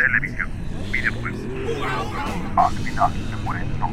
televisión, 0.00 0.48
videojuegos. 0.90 1.40
Al 2.56 2.72
final 2.72 3.12
se 3.12 3.36
mueren 3.44 3.68
todos. 3.78 3.92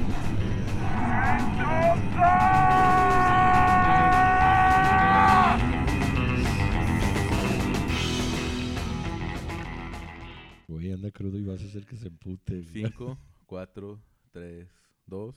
Güey, 10.69 10.93
anda 10.93 11.11
crudo 11.11 11.37
y 11.37 11.43
vas 11.43 11.61
a 11.61 11.65
hacer 11.65 11.85
que 11.85 11.97
se 11.97 12.07
empute. 12.07 12.53
güey. 12.53 12.65
5, 12.65 13.17
4, 13.45 13.99
3, 14.31 14.67
2. 15.07 15.35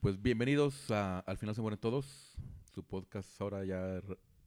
Pues 0.00 0.22
bienvenidos 0.22 0.90
a 0.90 1.18
Al 1.20 1.36
final 1.36 1.54
se 1.54 1.60
mueren 1.60 1.78
todos. 1.78 2.34
Su 2.72 2.82
podcast 2.82 3.38
ahora 3.42 3.64
ya 3.66 4.00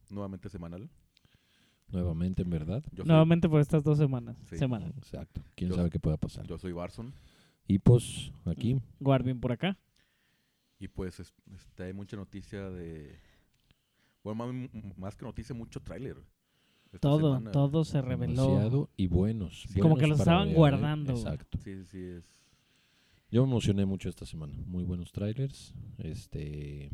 nuevamente 0.10 0.50
semanal. 0.50 0.90
Nuevamente, 1.92 2.42
en 2.44 2.50
verdad. 2.50 2.84
Yo 2.92 3.04
soy, 3.04 3.08
Nuevamente 3.08 3.50
por 3.50 3.60
estas 3.62 3.84
dos 3.84 3.98
semanas. 3.98 4.38
Sí. 4.50 4.58
Semanas. 4.58 4.92
Exacto. 4.98 5.42
¿Quién 5.56 5.70
Yo- 5.72 5.76
sabe 5.76 5.90
qué 5.90 6.00
pueda 6.00 6.18
pasar? 6.18 6.46
yo 6.48 6.58
soy 6.58 6.72
Barson. 6.72 7.14
Y 7.68 7.80
pues, 7.80 8.32
aquí. 8.46 8.80
Guarvin 9.00 9.40
por 9.40 9.52
acá. 9.52 9.78
Y 10.80 10.88
pues 10.88 11.20
es- 11.20 11.34
este, 11.56 11.84
hay 11.84 11.94
mucha 11.94 12.16
noticia 12.18 12.70
de... 12.70 13.20
Bueno, 14.24 14.46
más, 14.46 14.70
más 14.98 15.16
que 15.16 15.26
noticia, 15.26 15.54
mucho 15.56 15.80
tráiler. 15.82 16.18
esta 16.88 17.00
Todo, 17.00 17.34
semana. 17.36 17.52
todo 17.52 17.84
se 17.86 18.02
reveló. 18.02 18.48
Demasiado 18.48 18.90
y 18.98 19.08
buenos. 19.08 19.64
Sí. 19.70 19.80
Como 19.80 19.96
que 19.98 20.08
los 20.08 20.20
estaban 20.20 20.48
ver, 20.48 20.54
¿eh? 20.54 20.58
guardando. 20.58 21.12
Exacto. 21.14 21.58
Sí, 21.64 21.84
sí. 21.86 21.98
Es... 22.04 22.26
Yo 23.32 23.44
me 23.46 23.52
emocioné 23.52 23.86
mucho 23.86 24.10
esta 24.10 24.26
semana. 24.26 24.54
Muy 24.66 24.84
buenos 24.84 25.12
trailers. 25.12 25.74
Este. 25.98 26.90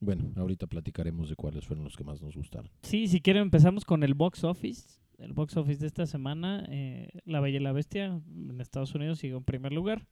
Bueno, 0.00 0.32
ahorita 0.36 0.66
platicaremos 0.66 1.28
de 1.28 1.36
cuáles 1.36 1.64
fueron 1.66 1.84
los 1.84 1.96
que 1.96 2.04
más 2.04 2.22
nos 2.22 2.36
gustaron. 2.36 2.70
Sí, 2.82 3.08
si 3.08 3.20
quieren 3.20 3.42
empezamos 3.42 3.84
con 3.84 4.02
el 4.04 4.14
box 4.14 4.44
office. 4.44 5.00
El 5.18 5.32
box 5.32 5.56
office 5.56 5.80
de 5.80 5.88
esta 5.88 6.06
semana, 6.06 6.64
eh, 6.68 7.08
La 7.24 7.40
Bella 7.40 7.56
y 7.58 7.62
la 7.62 7.72
Bestia 7.72 8.04
en 8.06 8.60
Estados 8.60 8.94
Unidos 8.94 9.18
sigue 9.18 9.36
en 9.36 9.42
primer 9.42 9.72
lugar. 9.72 10.06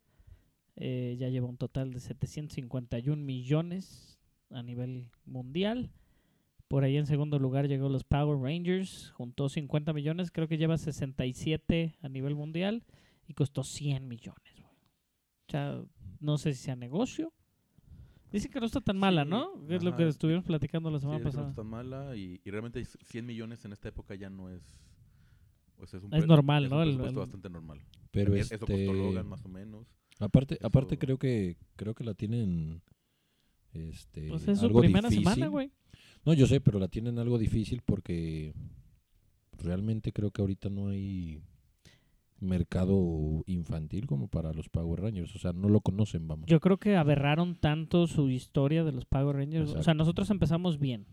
Eh, 0.74 1.16
ya 1.18 1.28
lleva 1.28 1.46
un 1.46 1.56
total 1.56 1.92
de 1.92 2.00
751 2.00 3.22
millones 3.22 4.18
a 4.50 4.62
nivel 4.62 5.08
mundial. 5.24 5.90
Por 6.66 6.82
ahí 6.82 6.96
en 6.96 7.06
segundo 7.06 7.38
lugar 7.38 7.68
llegó 7.68 7.88
los 7.88 8.02
Power 8.02 8.38
Rangers, 8.38 9.12
juntó 9.12 9.48
50 9.48 9.92
millones, 9.92 10.32
creo 10.32 10.48
que 10.48 10.58
lleva 10.58 10.76
67 10.76 11.94
a 12.02 12.08
nivel 12.08 12.34
mundial 12.34 12.82
y 13.28 13.34
costó 13.34 13.62
100 13.62 14.08
millones. 14.08 14.64
O 15.46 15.52
sea, 15.52 15.80
no 16.18 16.38
sé 16.38 16.52
si 16.52 16.64
sea 16.64 16.74
negocio. 16.74 17.32
Dicen 18.36 18.52
que 18.52 18.60
no 18.60 18.66
está 18.66 18.80
tan 18.80 18.96
mala, 18.98 19.24
Sí, 19.24 19.30
¿no? 19.30 19.50
Es 19.68 19.82
lo 19.82 19.96
que 19.96 20.06
estuvimos 20.08 20.44
platicando 20.44 20.90
la 20.90 20.98
Sí, 20.98 21.02
semana 21.02 21.18
es 21.18 21.22
que 21.22 21.26
no 21.26 21.30
pasada. 21.32 21.48
está 21.50 21.62
tan 21.62 21.70
mala 21.70 22.16
y, 22.16 22.40
y 22.44 22.50
realmente 22.50 22.84
100 22.84 23.26
millones 23.26 23.64
en 23.64 23.72
esta 23.72 23.88
época 23.88 24.14
ya 24.14 24.30
no 24.30 24.48
es... 24.50 24.62
pues 25.76 25.92
es 25.94 26.02
un 26.02 26.14
Es 26.14 26.26
normal, 26.26 26.64
es 26.66 26.70
¿no? 26.70 26.82
el- 26.82 26.96
bastante 26.98 27.48
normal. 27.50 27.80
Pero 28.10 28.34
Es- 28.34 28.52
Eso 28.52 28.60
costó 28.60 28.72
este. 28.74 28.92
Logan 28.94 29.26
más 29.28 29.44
o 29.44 29.48
menos. 29.48 29.86
Aparte, 30.18 30.58
aparte 30.62 30.96
creo 30.98 31.18
que 31.18 31.56
creo 31.76 31.94
que 31.94 32.04
la 32.04 32.14
tienen. 32.14 32.80
Este. 33.72 34.28
Pues 34.28 34.48
es 34.48 34.58
su 34.60 34.66
algo 34.66 34.80
primera 34.80 35.08
difícil. 35.10 35.24
semana, 35.34 35.48
güey. 35.48 35.70
No, 36.24 36.32
yo 36.32 36.46
sé, 36.46 36.60
pero 36.62 36.78
la 36.78 36.88
tienen 36.88 37.18
algo 37.18 37.36
difícil 37.38 37.82
porque 37.84 38.54
realmente 39.58 40.12
creo 40.12 40.30
que 40.30 40.40
ahorita 40.40 40.70
no 40.70 40.88
hay 40.88 41.42
mercado 42.40 43.42
infantil 43.46 44.06
como 44.06 44.28
para 44.28 44.52
los 44.52 44.68
Power 44.68 45.00
Rangers. 45.00 45.34
O 45.34 45.38
sea, 45.38 45.52
no 45.52 45.68
lo 45.68 45.80
conocen, 45.80 46.26
vamos. 46.28 46.46
Yo 46.46 46.60
creo 46.60 46.78
que 46.78 46.96
aberraron 46.96 47.56
tanto 47.56 48.06
su 48.06 48.28
historia 48.30 48.84
de 48.84 48.92
los 48.92 49.04
Power 49.04 49.36
Rangers. 49.36 49.74
O 49.74 49.82
sea, 49.82 49.94
nosotros 49.94 50.30
empezamos 50.30 50.78
bien 50.78 51.06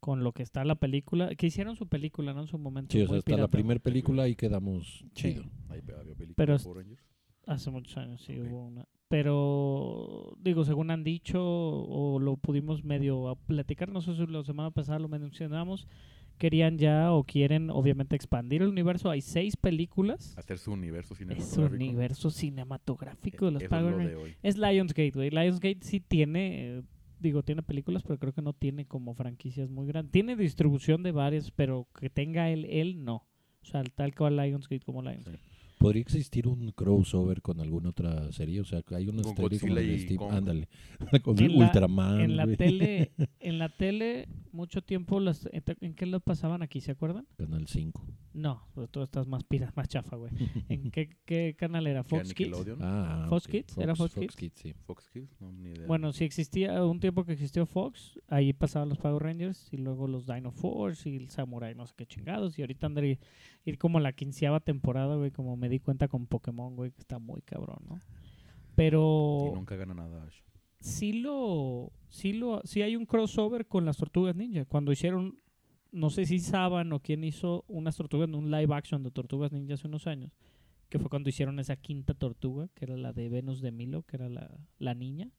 con 0.00 0.22
lo 0.22 0.32
que 0.32 0.42
está 0.42 0.64
la 0.64 0.74
película. 0.74 1.34
Que 1.34 1.46
hicieron 1.46 1.76
su 1.76 1.86
película, 1.86 2.34
¿no? 2.34 2.42
En 2.42 2.46
su 2.46 2.58
momento. 2.58 2.92
sí, 2.92 3.02
o 3.02 3.08
sea, 3.08 3.18
hasta 3.18 3.36
la 3.36 3.48
primera 3.48 3.80
película 3.80 4.24
ahí 4.24 4.34
quedamos 4.36 5.04
Sí. 5.14 5.32
chido. 5.34 5.44
Ahí 5.68 5.80
pe- 5.82 5.94
había 5.94 6.14
película 6.14 6.34
Pero 6.36 6.52
de 6.52 6.56
es- 6.56 6.64
Power 6.64 6.78
Rangers. 6.78 7.02
Hace 7.46 7.70
muchos 7.70 7.96
años, 7.98 8.22
sí, 8.22 8.40
hubo 8.40 8.64
una. 8.66 8.86
Pero, 9.08 10.34
digo, 10.40 10.64
según 10.64 10.90
han 10.90 11.04
dicho, 11.04 11.40
o 11.44 12.18
lo 12.18 12.36
pudimos 12.38 12.84
medio 12.84 13.36
platicar, 13.46 13.90
no 13.90 14.00
sé 14.00 14.14
si 14.16 14.26
la 14.26 14.42
semana 14.44 14.70
pasada 14.70 14.98
lo 14.98 15.08
mencionamos, 15.08 15.86
querían 16.38 16.78
ya 16.78 17.12
o 17.12 17.24
quieren, 17.24 17.70
obviamente, 17.70 18.16
expandir 18.16 18.62
el 18.62 18.68
universo. 18.68 19.10
Hay 19.10 19.20
seis 19.20 19.56
películas. 19.56 20.36
Hacer 20.36 20.58
su 20.58 20.72
universo 20.72 21.14
Es 21.14 21.18
cinematográfico. 21.18 21.60
un 21.66 21.72
universo 21.74 22.30
cinematográfico 22.30 23.46
de 23.46 23.50
los 23.52 23.62
Eso 23.62 23.74
es 23.74 23.80
Power 23.80 23.92
lo 23.92 23.98
Rangers. 23.98 24.18
de 24.18 24.24
hoy. 24.24 24.36
Es 24.42 24.58
Lionsgate, 24.58 25.10
güey. 25.12 25.30
Lionsgate 25.30 25.78
sí 25.82 26.00
tiene, 26.00 26.78
eh, 26.78 26.82
digo, 27.20 27.42
tiene 27.42 27.62
películas, 27.62 28.02
pero 28.02 28.18
creo 28.18 28.32
que 28.32 28.42
no 28.42 28.52
tiene 28.52 28.86
como 28.86 29.14
franquicias 29.14 29.70
muy 29.70 29.86
grandes. 29.86 30.12
Tiene 30.12 30.36
distribución 30.36 31.02
de 31.02 31.12
varias, 31.12 31.50
pero 31.50 31.86
que 31.98 32.10
tenga 32.10 32.50
él, 32.50 32.64
él 32.66 33.04
no. 33.04 33.26
O 33.62 33.66
sea, 33.66 33.82
tal 33.84 34.14
cual 34.14 34.36
Lionsgate 34.36 34.84
como 34.84 35.02
Lionsgate. 35.02 35.38
¿Podría 35.84 36.02
existir 36.02 36.48
un 36.48 36.70
crossover 36.72 37.42
con 37.42 37.60
alguna 37.60 37.90
otra 37.90 38.32
serie? 38.32 38.60
O 38.60 38.64
sea, 38.64 38.82
que 38.82 38.94
hay 38.94 39.08
unas 39.08 39.26
Con 39.26 39.36
series 39.36 39.60
como 39.60 39.74
Godzilla 39.74 39.92
de 39.92 39.98
Steve, 39.98 40.24
ándale, 40.30 40.68
con 41.22 41.38
En 41.42 41.58
la- 41.58 41.64
Ultraman. 41.66 42.20
en 42.20 42.36
la 42.36 42.44
güey. 42.44 42.56
tele, 42.56 43.12
en 43.40 43.58
la 43.58 43.68
tele, 43.68 44.28
mucho 44.52 44.82
tiempo, 44.82 45.20
las, 45.20 45.48
¿en 45.52 45.62
te- 45.62 45.76
¿en 45.80 45.94
qué 45.94 46.06
lo 46.06 46.20
pasaban 46.20 46.62
aquí? 46.62 46.80
¿Se 46.80 46.92
acuerdan? 46.92 47.26
Canal 47.36 47.66
5. 47.68 48.02
No, 48.34 48.66
pues 48.74 48.90
tú 48.90 49.00
estás 49.02 49.28
más 49.28 49.44
pira, 49.44 49.72
más 49.76 49.88
chafa, 49.88 50.16
güey. 50.16 50.32
¿En 50.68 50.90
qué, 50.90 51.08
qué 51.24 51.54
canal 51.56 51.86
era? 51.86 52.02
Fox 52.02 52.34
Kids. 52.34 52.48
Nickelodeon, 52.50 52.78
Ah, 52.82 53.26
¿Fox 53.28 53.46
ok. 53.46 53.50
Kids? 53.52 53.78
¿Era 53.78 53.94
Fox 53.94 54.14
Kids? 54.14 54.34
sí. 54.56 54.74
Fox 54.86 55.08
Kids, 55.10 55.40
no, 55.40 55.52
ni 55.52 55.70
idea. 55.70 55.86
Bueno, 55.86 56.12
si 56.12 56.24
existía 56.24 56.84
un 56.84 56.98
tiempo 56.98 57.24
que 57.24 57.32
existió 57.32 57.64
Fox, 57.66 58.18
ahí 58.28 58.52
pasaban 58.52 58.88
los 58.88 58.98
Power 58.98 59.22
Rangers 59.22 59.68
y 59.72 59.76
luego 59.76 60.08
los 60.08 60.26
Dino 60.26 60.50
Force 60.50 61.08
y 61.08 61.16
el 61.16 61.30
Samurai, 61.30 61.74
no 61.76 61.86
sé 61.86 61.94
qué 61.96 62.06
chingados. 62.06 62.58
Y 62.58 62.62
ahorita 62.62 62.86
andan 62.86 63.04
ir, 63.04 63.18
ir 63.64 63.78
como 63.78 64.00
la 64.00 64.12
quinceava 64.12 64.58
temporada, 64.60 65.14
güey, 65.14 65.30
como 65.30 65.56
me 65.56 65.68
di 65.74 65.80
cuenta 65.80 66.08
con 66.08 66.26
Pokémon, 66.26 66.74
güey, 66.74 66.90
que 66.92 67.00
está 67.00 67.18
muy 67.18 67.42
cabrón, 67.42 67.78
¿no? 67.88 68.00
Pero 68.74 69.50
Y 69.50 69.54
nunca 69.54 69.76
gana 69.76 69.94
nada 69.94 70.24
Ash. 70.24 70.40
sí 70.80 71.12
lo, 71.12 71.92
sí 72.08 72.32
lo, 72.32 72.60
sí 72.64 72.82
hay 72.82 72.96
un 72.96 73.06
crossover 73.06 73.66
con 73.66 73.84
las 73.84 73.96
Tortugas 73.96 74.34
Ninja. 74.34 74.64
Cuando 74.64 74.90
hicieron, 74.92 75.38
no 75.92 76.10
sé 76.10 76.26
si 76.26 76.40
Saban 76.40 76.92
o 76.92 77.00
quién 77.00 77.22
hizo 77.24 77.64
unas 77.68 77.96
tortugas, 77.96 78.28
un 78.30 78.50
live 78.50 78.74
action 78.74 79.02
de 79.02 79.10
Tortugas 79.10 79.52
Ninja 79.52 79.74
hace 79.74 79.86
unos 79.86 80.06
años, 80.06 80.32
que 80.88 80.98
fue 80.98 81.08
cuando 81.08 81.28
hicieron 81.28 81.58
esa 81.60 81.76
quinta 81.76 82.14
tortuga, 82.14 82.68
que 82.74 82.84
era 82.86 82.96
la 82.96 83.12
de 83.12 83.28
Venus 83.28 83.60
de 83.60 83.70
Milo, 83.70 84.02
que 84.02 84.16
era 84.16 84.28
la, 84.28 84.50
la 84.78 84.94
niña, 84.94 85.30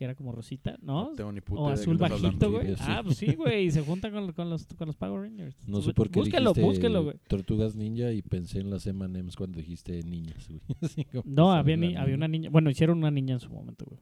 que 0.00 0.04
era 0.06 0.14
como 0.14 0.32
Rosita, 0.32 0.78
¿no? 0.80 1.10
No 1.10 1.14
tengo 1.14 1.30
ni 1.30 1.42
puta 1.42 1.60
o 1.60 1.68
azul 1.68 1.98
bajito, 1.98 2.50
güey. 2.50 2.74
Ah, 2.78 3.02
pues 3.04 3.18
sí, 3.18 3.34
güey, 3.34 3.66
y 3.66 3.70
se 3.70 3.82
junta 3.82 4.10
con, 4.10 4.32
con 4.32 4.48
los, 4.48 4.66
con 4.68 4.86
los 4.86 4.96
Power 4.96 5.20
Rangers. 5.20 5.68
No 5.68 5.82
sé 5.82 5.92
por 5.92 6.08
qué 6.08 6.20
Búsquelo, 6.20 6.54
dijiste 6.54 6.66
búsquelo, 6.66 7.04
güey. 7.04 7.16
Tortugas 7.28 7.76
Ninja 7.76 8.10
y 8.10 8.22
pensé 8.22 8.60
en 8.60 8.70
las 8.70 8.86
M&M's 8.86 9.36
cuando 9.36 9.58
dijiste 9.58 10.02
niñas, 10.02 10.48
güey. 10.48 10.62
No, 11.26 11.52
había, 11.52 11.76
ni- 11.76 11.96
había 11.96 12.14
una 12.14 12.28
niña. 12.28 12.48
Bueno, 12.48 12.70
hicieron 12.70 12.96
una 12.96 13.10
niña 13.10 13.34
en 13.34 13.40
su 13.40 13.50
momento, 13.50 13.84
güey. 13.86 14.00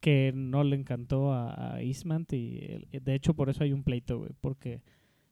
Que 0.00 0.30
no 0.34 0.62
le 0.62 0.76
encantó 0.76 1.32
a, 1.32 1.76
a 1.76 1.80
Eastman. 1.80 2.26
Y 2.30 2.58
el- 2.92 3.02
de 3.02 3.14
hecho, 3.14 3.32
por 3.32 3.48
eso 3.48 3.64
hay 3.64 3.72
un 3.72 3.82
pleito, 3.82 4.18
güey. 4.18 4.32
Porque 4.42 4.82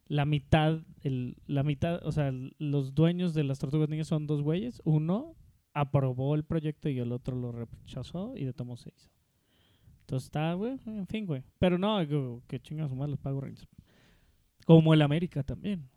la 0.06 0.24
mitad, 0.24 0.80
el, 1.03 1.36
la 1.47 1.64
mitad, 1.64 2.00
o 2.06 2.12
sea, 2.12 2.28
el- 2.28 2.56
los 2.59 2.94
dueños 2.94 3.34
de 3.34 3.44
las 3.44 3.59
tortugas 3.59 3.91
niñas 3.91 4.09
son 4.09 4.26
dos 4.26 4.41
güeyes. 4.41 4.80
Uno 4.86 5.36
aprobó 5.74 6.34
el 6.34 6.44
proyecto 6.44 6.88
y 6.88 6.98
el 6.98 7.12
otro 7.12 7.36
lo 7.36 7.53
rechazó 7.53 8.32
y 8.38 8.47
de 8.47 8.54
tomo 8.54 8.78
se 8.78 8.88
hizo. 8.97 9.10
Entonces 10.02 10.26
está, 10.26 10.52
güey, 10.54 10.78
en 10.86 11.06
fin, 11.06 11.26
güey. 11.26 11.42
Pero 11.58 11.78
no, 11.78 11.98
que 12.46 12.60
chingas 12.60 12.88
su 12.90 12.96
madre 12.96 13.12
los 13.12 13.20
Power 13.20 13.44
Rangers. 13.44 13.68
Como 14.66 14.92
el 14.94 15.02
América 15.02 15.42
también. 15.42 15.88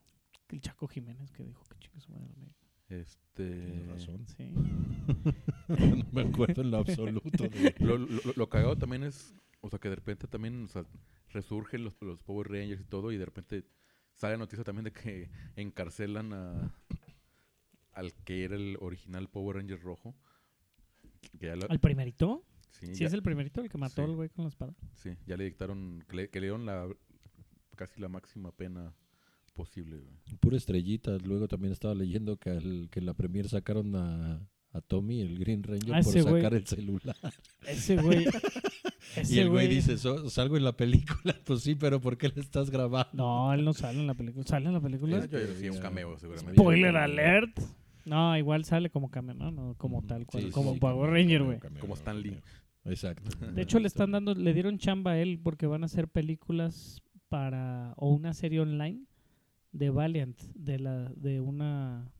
El 0.50 0.62
Chaco 0.62 0.88
Jiménez 0.88 1.32
que 1.32 1.44
dijo 1.44 1.64
que 1.66 1.78
chingas 1.80 2.04
su 2.04 2.12
madre 2.12 2.26
el 2.28 2.34
América. 2.34 2.66
Este, 2.88 3.50
Tienes 3.66 3.88
razón. 3.88 4.26
Sí. 4.28 4.52
no 5.68 6.06
me 6.12 6.22
acuerdo 6.22 6.62
en 6.62 6.72
lo 6.72 6.78
absoluto. 6.78 7.46
lo, 7.80 7.98
lo, 7.98 8.06
lo- 8.08 8.34
lo 8.36 8.50
cagado 8.50 8.78
también 8.78 9.04
es, 9.04 9.36
o 9.62 9.70
sea, 9.70 9.80
que 9.80 9.90
de 9.90 9.96
repente 9.96 10.28
también, 10.28 10.64
o 10.66 10.68
sea, 10.68 10.86
resurgen 11.30 11.84
los, 11.84 11.96
los 12.02 12.22
Power 12.22 12.48
Rangers 12.50 12.82
y 12.82 12.86
todo, 12.86 13.12
y 13.12 13.18
de 13.18 13.26
repente 13.26 13.66
sale 14.14 14.34
la 14.36 14.38
noticia 14.40 14.64
también 14.64 14.86
de 14.86 14.92
que 14.94 15.30
encarcelan 15.56 16.32
a 16.34 16.74
al 17.92 18.14
que 18.14 18.44
era 18.44 18.56
el 18.56 18.78
original 18.82 19.30
Power 19.30 19.56
Ranger 19.58 19.82
rojo. 19.82 20.16
Que 21.40 21.48
ya, 21.48 21.56
la- 21.56 21.66
¿Al 21.70 21.80
primerito? 21.80 22.44
Sí, 22.80 22.88
Sí, 22.96 23.02
ya- 23.02 23.08
es 23.08 23.14
el 23.14 23.22
primerito 23.24 23.62
el 23.62 23.70
que 23.70 23.78
mató 23.78 24.04
Sí. 24.04 24.10
al 24.10 24.16
güey 24.16 24.30
con 24.30 24.46
la 24.46 24.50
espada. 24.50 24.74
sí, 24.96 25.12
ya 25.26 25.38
le 25.38 25.44
dictaron, 25.46 26.04
que 26.08 26.16
le, 26.16 26.30
que 26.30 26.40
le 26.40 26.48
dieron 26.48 26.66
la 26.66 26.88
casi 27.76 28.00
la 28.02 28.08
máxima 28.08 28.52
pena 28.52 28.94
posible. 29.54 29.98
güey. 29.98 30.38
Pura 30.40 30.58
estrellita. 30.58 31.18
Luego 31.24 31.48
también 31.48 31.72
estaba 31.74 31.94
leyendo 31.96 32.38
que, 32.38 32.50
al, 32.52 32.88
que 32.92 33.00
en 33.00 33.06
la 33.06 33.14
premier 33.14 33.48
sacaron 33.50 33.96
a, 33.96 34.42
a 34.74 34.82
Tommy, 34.82 35.22
el 35.22 35.38
Green 35.40 35.64
Ranger, 35.64 35.94
Ah, 35.96 36.02
por 36.04 36.22
güey. 36.22 36.42
sacar 36.44 36.54
el 36.56 36.68
celular. 36.68 37.16
Ese 37.68 37.96
güey. 37.98 38.26
y 39.18 39.20
ese 39.22 39.42
el 39.42 39.50
güey 39.50 39.68
dice, 39.68 39.98
"So- 39.98 40.30
salgo 40.30 40.58
en 40.58 40.64
la 40.66 40.76
película. 40.76 41.36
Pues 41.46 41.62
sí, 41.62 41.76
pero 41.76 42.02
¿por 42.02 42.18
qué 42.18 42.28
le 42.30 42.42
estás 42.42 42.70
grabando? 42.70 43.12
No, 43.14 43.54
él 43.54 43.64
no 43.64 43.74
sale 43.74 44.00
en 44.00 44.08
la 44.08 44.14
película. 44.16 44.46
¿Sale 44.46 44.66
en 44.68 44.74
la 44.74 44.82
película? 44.82 45.26
Yo 45.26 45.40
sí, 45.60 45.70
un 45.70 45.78
cameo 45.80 46.18
seguramente. 46.18 46.54
Spoiler 46.60 46.98
alert. 46.98 47.58
No, 48.06 48.38
igual 48.38 48.66
sale 48.66 48.90
como 48.90 49.10
cameo, 49.10 49.34
¿no? 49.36 49.52
No, 49.52 49.76
como 49.78 50.02
tal 50.04 50.26
cual. 50.26 50.44
Sí, 50.44 50.50
como 50.52 50.74
sí, 50.74 50.80
Power 50.80 51.10
Ranger, 51.12 51.44
güey. 51.44 51.60
Como 51.80 51.94
Stan 51.96 52.20
Lee. 52.22 52.38
Exacto. 52.86 53.30
De 53.52 53.62
hecho, 53.62 53.80
le 53.80 53.88
están 53.88 54.12
dando, 54.12 54.34
le 54.34 54.54
dieron 54.54 54.78
chamba 54.78 55.12
a 55.12 55.20
él 55.20 55.40
porque 55.42 55.66
van 55.68 55.84
a 55.84 55.86
hacer 55.88 56.08
películas 56.08 57.02
para, 57.30 57.94
o 57.98 58.10
una 58.14 58.34
serie 58.34 58.60
online 58.62 59.06
de 59.72 59.90
Valiant, 59.90 60.40
de 60.54 60.80
la, 60.80 61.10
de 61.16 61.42
una 61.42 62.12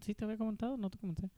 sí 0.00 0.14
te 0.14 0.24
había 0.24 0.36
comentado, 0.36 0.76
no 0.76 0.90
te 0.90 0.98
comenté. 0.98 1.30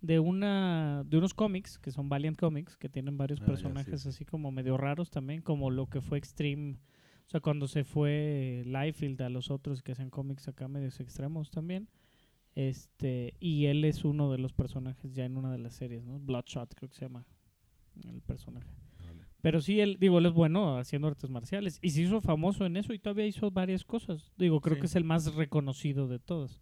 De 0.00 0.18
una 0.18 1.04
de 1.06 1.18
unos 1.18 1.34
cómics 1.34 1.78
que 1.78 1.90
son 1.90 2.08
Valiant 2.08 2.38
Comics 2.38 2.76
que 2.76 2.88
tienen 2.88 3.18
varios 3.18 3.40
Ah, 3.40 3.44
ya, 3.44 3.46
personajes 3.48 4.00
sí. 4.02 4.08
así 4.08 4.24
como 4.24 4.50
medio 4.50 4.76
raros 4.78 5.10
también, 5.10 5.42
como 5.42 5.70
lo 5.70 5.86
que 5.90 6.00
fue 6.00 6.16
Extreme, 6.16 6.78
o 7.26 7.30
sea, 7.30 7.40
cuando 7.40 7.68
se 7.68 7.84
fue 7.84 8.62
Liefeld 8.64 9.20
a 9.22 9.28
los 9.28 9.50
otros 9.50 9.82
que 9.82 9.92
hacen 9.92 10.08
cómics 10.10 10.48
acá 10.48 10.68
medios 10.68 11.00
extremos 11.00 11.50
también. 11.50 11.88
Este, 12.54 13.34
y 13.38 13.66
él 13.66 13.84
es 13.84 14.04
uno 14.04 14.32
de 14.32 14.38
los 14.38 14.52
personajes 14.52 15.12
ya 15.14 15.24
en 15.24 15.36
una 15.36 15.52
de 15.52 15.58
las 15.58 15.74
series, 15.74 16.02
¿no? 16.04 16.18
Bloodshot 16.18 16.74
creo 16.74 16.88
que 16.88 16.96
se 16.96 17.04
llama 17.04 17.24
el 18.08 18.22
personaje. 18.22 18.68
Vale. 18.98 19.24
Pero 19.42 19.60
sí, 19.60 19.80
él, 19.80 19.96
digo, 20.00 20.18
él 20.18 20.26
es 20.26 20.32
bueno 20.32 20.76
haciendo 20.78 21.08
artes 21.08 21.30
marciales. 21.30 21.78
Y 21.82 21.90
se 21.90 22.02
hizo 22.02 22.20
famoso 22.20 22.66
en 22.66 22.76
eso 22.76 22.92
y 22.92 22.98
todavía 22.98 23.26
hizo 23.26 23.50
varias 23.50 23.84
cosas. 23.84 24.32
Digo, 24.36 24.60
creo 24.60 24.76
Sí. 24.76 24.80
que 24.80 24.86
es 24.86 24.96
el 24.96 25.04
más 25.04 25.34
reconocido 25.34 26.08
de 26.08 26.18
todos. 26.18 26.60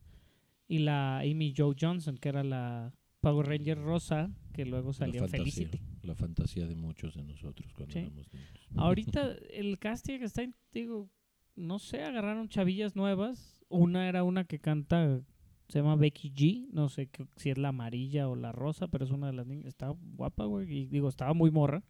Y 0.67 0.79
la 0.81 1.19
Amy 1.20 1.55
Joe 1.56 1.75
Johnson, 1.81 2.17
que 2.19 2.29
era 2.29 2.44
la 2.44 2.93
Power 3.20 3.46
Ranger 3.46 3.79
rosa, 3.79 4.31
que 4.52 4.64
luego 4.64 4.93
salió 4.93 5.20
la 5.23 5.26
en 5.26 5.31
fantasía, 5.32 5.67
Felicity. 5.69 5.81
la 6.02 6.14
fantasía 6.14 6.67
de 6.67 6.76
muchos 6.76 7.14
de 7.14 7.25
nosotros 7.25 7.73
cuando 7.73 7.93
Sí. 7.93 7.99
éramos 8.00 8.32
niños. 8.32 8.49
Ahorita 8.76 9.32
el 9.50 9.79
casting 9.79 10.20
está, 10.20 10.43
en- 10.43 10.55
digo, 10.73 11.11
no 11.56 11.79
sé, 11.81 12.02
agarraron 12.05 12.49
chavillas 12.49 12.94
nuevas. 12.94 13.64
Una 13.69 14.08
era 14.08 14.23
una 14.23 14.44
que 14.44 14.61
canta, 14.61 15.20
se 15.68 15.78
llama 15.80 15.96
Becky 15.96 16.30
G. 16.32 16.68
No 16.72 16.88
sé 16.88 17.06
qué- 17.08 17.26
si 17.36 17.50
es 17.50 17.58
la 17.58 17.68
amarilla 17.68 18.28
o 18.28 18.34
la 18.36 18.52
rosa, 18.52 18.88
pero 18.88 19.04
es 19.04 19.10
una 19.10 19.26
de 19.28 19.34
las 19.34 19.46
niñas. 19.46 19.66
Está 19.66 19.88
guapa, 19.90 20.44
güey. 20.44 20.70
Y 20.72 20.86
digo, 20.86 21.08
estaba 21.08 21.34
muy 21.34 21.50
morra. 21.50 21.82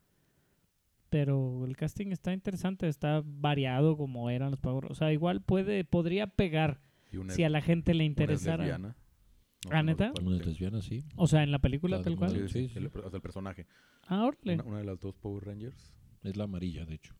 Pero 1.10 1.64
el 1.64 1.74
casting 1.76 2.08
está 2.08 2.34
interesante, 2.34 2.86
está 2.86 3.22
variado 3.24 3.96
como 3.96 4.28
eran 4.28 4.50
los 4.50 4.60
Power. 4.60 4.86
O 4.92 4.94
sea, 4.94 5.10
igual 5.12 5.40
puede, 5.40 5.84
podría 5.84 6.26
pegar 6.26 6.82
una 7.14 7.32
si 7.32 7.44
a 7.44 7.48
la 7.48 7.62
gente 7.62 7.94
le 7.94 8.04
una 8.04 8.04
es 8.04 8.08
interesara. 8.10 8.64
lesbiana. 8.64 8.96
No, 9.64 9.70
¿Ah, 9.72 9.82
no 9.82 9.84
neta? 9.84 10.12
Una 10.22 10.36
lesbiana, 10.36 10.82
sí. 10.82 11.02
O 11.16 11.26
sea, 11.26 11.42
en 11.42 11.50
la 11.50 11.58
película 11.60 12.02
tal 12.02 12.16
cual. 12.16 12.32
de- 12.34 12.48
Sí, 12.48 12.68
Sí, 12.68 12.68
sí, 12.68 12.78
el, 12.78 12.86
o 12.88 12.90
sea, 13.08 13.16
el 13.16 13.22
personaje. 13.22 13.66
Ah, 14.06 14.24
órale. 14.26 14.54
Una, 14.54 14.64
una 14.64 14.78
de 14.78 14.84
las 14.84 15.00
dos 15.00 15.14
Power 15.16 15.44
Rangers. 15.46 15.94
Es 16.22 16.36
la 16.36 16.44
amarilla, 16.44 16.84
de 16.84 16.94
hecho. 16.96 17.14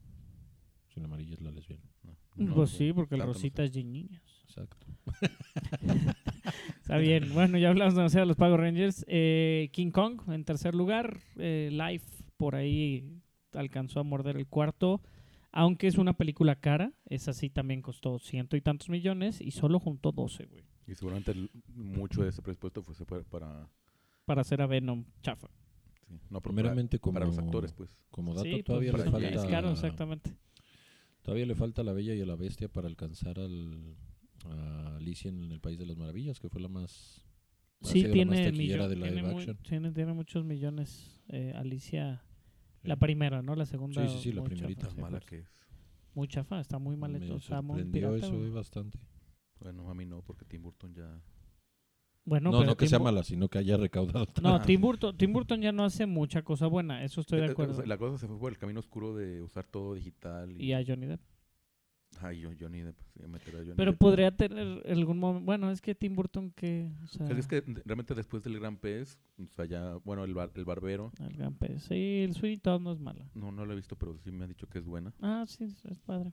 Sí, 0.88 1.00
la 1.00 1.06
amarilla 1.06 1.34
es 1.34 1.40
la 1.40 1.50
lesbiana. 1.50 1.82
No, 2.02 2.14
pues 2.46 2.56
no, 2.56 2.67
sí, 2.67 2.93
porque 2.93 3.14
el 3.17 3.20
tanto 3.20 3.32
no 3.32 3.35
sé. 3.35 3.38
Rosita 3.40 3.64
es 3.64 3.73
de 3.73 3.85
niños. 3.85 4.23
Exacto. 4.44 4.87
Está 6.81 6.96
bien. 6.99 7.32
Bueno, 7.35 7.58
ya 7.58 7.69
hablamos 7.69 7.94
demasiado 7.94 8.25
de 8.25 8.29
los 8.29 8.37
Power 8.37 8.61
Rangers. 8.61 9.05
Eh, 9.08 9.69
King 9.73 9.90
Kong 9.90 10.20
en 10.29 10.44
tercer 10.44 10.75
lugar. 10.75 11.19
Eh, 11.37 11.69
Life 11.73 12.25
por 12.37 12.55
ahí 12.55 13.20
alcanzó 13.52 14.00
a 14.00 14.02
morder 14.05 14.37
el 14.37 14.46
cuarto. 14.46 15.02
Aunque 15.50 15.87
es 15.87 15.96
una 15.99 16.12
película 16.12 16.56
cara, 16.56 16.93
esa 17.06 17.32
sí 17.32 17.49
también 17.50 17.81
costó 17.82 18.19
ciento 18.19 18.56
y 18.56 18.61
tantos 18.61 18.88
millones 18.91 19.41
y 19.41 19.50
solo 19.50 19.81
juntó 19.81 20.12
12, 20.12 20.44
güey. 20.46 20.62
Y 20.87 20.94
seguramente 20.94 21.32
el- 21.32 21.50
mucho 21.75 22.23
de 22.23 22.29
ese 22.31 22.43
presupuesto 22.43 22.82
fue, 22.82 23.25
para... 23.25 23.69
Para 24.25 24.43
hacer 24.43 24.61
a 24.61 24.67
Venom 24.67 25.05
chafa. 25.23 25.49
sí, 26.06 26.14
no, 26.31 26.41
Primeramente, 26.43 26.99
para, 26.99 27.00
como, 27.02 27.14
para 27.14 27.26
los 27.26 27.38
actores, 27.38 27.73
pues. 27.73 27.96
como 28.11 28.32
dato, 28.34 28.44
Sí, 28.44 28.50
pues, 28.52 28.64
todavía 28.64 28.93
le 28.93 28.99
para 28.99 29.11
falta. 29.11 29.26
James 29.29 29.43
es 29.44 29.50
caro, 29.50 29.70
exactamente. 29.73 30.34
Todavía 31.29 31.45
le 31.45 31.55
falta 31.55 31.83
a 31.83 31.85
la 31.85 31.93
Bella 31.93 32.15
y 32.15 32.23
a 32.23 32.25
la 32.27 32.37
Bestia 32.37 32.69
para 32.69 32.89
alcanzar 32.89 33.39
al, 33.39 33.95
a 34.47 34.97
Alicia 34.97 35.29
en 35.29 35.53
el 35.53 35.61
País 35.61 35.79
de 35.79 35.85
las 35.85 35.95
Maravillas, 35.95 36.41
que 36.41 36.49
fue 36.49 36.59
la 36.59 36.69
más. 36.69 37.23
Sí, 37.83 38.01
sido 38.01 38.15
la 38.15 38.25
más 38.25 38.35
tiene, 38.37 38.53
millo- 38.59 38.89
de 38.89 38.97
live 38.97 39.13
tiene, 39.13 39.23
muy- 39.35 39.47
tiene, 39.69 39.93
tiene 39.93 40.13
muchos 40.15 40.45
millones. 40.47 41.21
eh, 41.29 41.53
Alicia, 41.55 42.23
la 42.83 42.97
primera, 42.97 43.43
¿no? 43.43 43.55
La 43.57 43.67
segunda. 43.67 44.09
Sí, 44.09 44.15
sí, 44.17 44.23
sí, 44.23 44.33
la 44.33 44.43
primerita. 44.43 44.87
chafa, 44.89 45.03
mala 45.03 45.19
pues. 45.19 45.27
que 45.27 45.39
es. 45.41 45.49
Muy 46.15 46.29
chafa, 46.29 46.61
está 46.61 46.79
muy 46.79 46.97
mal 46.97 47.13
Me 47.13 47.19
hecho. 47.19 47.37
Está 47.37 47.61
muy 47.61 47.85
pirata, 47.85 48.17
eso 48.17 48.47
eh, 48.47 48.49
bastante. 48.49 48.99
Bueno, 49.61 49.91
a 49.91 49.95
mí 49.95 50.07
no, 50.07 50.23
porque 50.23 50.47
Tim 50.47 50.63
Burton 50.63 50.95
ya... 50.95 51.21
Bueno, 52.29 52.51
No, 52.51 52.59
pero 52.59 52.71
no, 52.71 52.77
que 52.77 52.85
Tim 52.85 52.91
sea 52.91 52.99
mala, 52.99 53.23
sino 53.25 53.49
que 53.49 53.59
haya 53.59 53.77
recaudado. 53.77 54.27
No, 54.43 54.61
Tim. 54.63 54.81
Burton, 54.81 55.17
Tim 55.17 55.33
Burton 55.33 55.61
ya 55.63 55.73
no 55.73 55.85
hace 55.85 56.07
mucha 56.07 56.43
cosa 56.43 56.67
buena, 56.67 57.03
eso 57.05 57.21
estoy 57.23 57.39
de 57.41 57.47
Eh, 57.47 57.49
eh, 57.49 57.53
acuerdo. 57.53 57.85
La 57.87 57.97
cosa 57.99 58.19
se 58.19 58.27
fue 58.27 58.39
por 58.39 58.53
el 58.53 58.59
camino 58.59 58.81
oscuro 58.81 59.15
de 59.17 59.41
usar 59.43 59.65
todo 59.67 59.95
digital. 59.95 60.53
Y, 60.61 60.67
Y 60.67 60.73
a 60.75 60.85
Johnny 60.87 61.07
Depp. 61.07 61.21
Ay, 62.21 62.41
yo, 62.41 62.51
Johnny 62.59 62.81
Depp, 62.83 62.99
sí, 63.15 63.23
meter 63.29 63.55
a 63.55 63.59
Johnny 63.59 63.75
Pero 63.77 63.91
Depp. 63.93 64.01
podría 64.01 64.31
tener 64.35 64.83
algún 64.91 65.19
momento. 65.19 65.45
Bueno, 65.47 65.71
es 65.71 65.81
que 65.81 65.95
Tim 65.95 66.15
Burton 66.17 66.51
que. 66.53 66.91
O 67.05 67.07
sea, 67.07 67.25
O 67.27 67.29
sea, 67.29 67.39
es 67.39 67.47
que 67.47 67.61
realmente 67.85 68.15
después 68.15 68.43
del 68.43 68.59
Gran 68.59 68.77
Pez, 68.79 69.19
o 69.39 69.47
sea, 69.55 69.67
ya, 69.67 69.95
bueno, 70.05 70.25
el, 70.25 70.35
bar- 70.35 70.51
el 70.55 70.65
Barbero, 70.65 71.13
El 71.21 71.37
gran 71.37 71.55
pez. 71.55 71.83
Sí, 71.85 72.23
el 72.25 72.35
Sweeney 72.35 72.57
Todd 72.59 72.81
no 72.81 72.93
es 72.93 72.99
mala. 73.01 73.31
no, 73.35 73.53
no 73.53 73.65
lo 73.67 73.73
he 73.73 73.77
visto, 73.77 73.95
pero 73.97 74.17
sí 74.25 74.33
me 74.33 74.45
han 74.45 74.49
dicho 74.49 74.67
que 74.69 74.79
es 74.79 74.85
buena. 74.87 75.13
Ah, 75.21 75.45
sí, 75.47 75.65
es, 75.65 75.99
padre. 76.01 76.33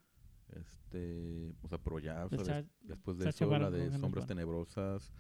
Este, 0.56 1.54
o 1.64 1.68
sea, 1.68 1.78
pero 1.78 2.00
ya, 2.00 2.26
o 2.26 2.30
sea, 2.30 2.38
El 2.40 2.46
des- 2.46 2.48
Sa- 2.48 2.64
después 2.82 3.18
de 3.18 3.26
Sacha 3.26 3.46
eso, 3.46 3.52
la 3.52 3.60
Baron 3.60 3.74
de 3.74 3.98
Sombras. 3.98 4.26
Tenebrosas, 4.26 5.12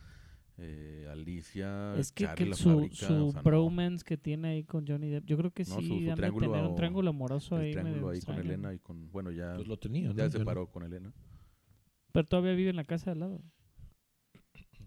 eh, 0.57 1.07
Alicia, 1.11 1.95
es 1.97 2.11
que, 2.11 2.23
Charlie 2.25 2.43
que 2.45 2.49
la 2.51 2.55
su, 2.55 2.69
fábrica, 2.69 2.95
su 2.95 3.13
o 3.27 3.31
sea, 3.31 3.41
no. 3.41 3.43
bromance 3.43 4.03
que 4.05 4.17
tiene 4.17 4.47
ahí 4.49 4.63
con 4.63 4.87
Johnny 4.87 5.09
Depp, 5.09 5.25
yo 5.25 5.37
creo 5.37 5.51
que 5.51 5.63
No, 5.65 5.75
sí, 5.79 5.87
su- 5.87 5.93
su 5.99 6.05
de 6.05 6.13
triángulo- 6.15 6.51
tener 6.51 6.65
un 6.69 6.75
triángulo 6.75 7.09
amoroso 7.09 7.57
el 7.57 7.63
ahí. 7.65 7.71
triángulo 7.71 8.09
ahí 8.09 8.21
con. 8.21 8.35
Elena 8.39 8.73
y 8.73 8.79
con, 8.79 9.11
bueno, 9.11 9.31
ya, 9.31 9.55
Pues 9.55 9.67
lo 9.67 9.77
tenía, 9.77 10.07
¿no? 10.09 10.13
ya 10.15 10.29
se 10.29 10.37
no- 10.37 10.43
separó 10.43 10.67
con 10.71 10.83
Elena 10.83 11.13
Pero 12.13 12.25
todavía 12.25 12.53
vive 12.53 12.69
en 12.69 12.77
la 12.77 12.85
casa 12.85 13.05
de 13.05 13.11
al 13.11 13.19
lado. 13.19 13.41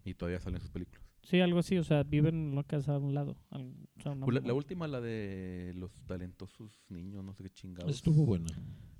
y 0.05 0.15
todavía 0.15 0.41
salen 0.41 0.61
sus 0.61 0.71
películas. 0.71 1.03
Sí, 1.23 1.41
algo 1.41 1.59
así, 1.59 1.77
o 1.77 1.85
sea, 1.85 2.03
viven 2.05 2.35
en 2.37 2.53
una 2.53 2.63
casa 2.65 2.95
a 2.95 2.99
un 2.99 3.13
lado. 3.13 3.37
al- 3.51 3.75
o 3.99 4.03
sea, 4.03 4.15
Pues 4.15 4.41
la, 4.41 4.47
la 4.47 4.55
última, 4.55 4.89
la 4.89 5.01
de 5.03 5.73
los 5.77 5.93
talentosos 6.07 6.81
niños, 6.89 7.23
no 7.23 7.35
sé 7.35 7.43
qué 7.43 7.51
chingados. 7.51 7.95
Estuvo 7.95 8.25
buena. 8.25 8.47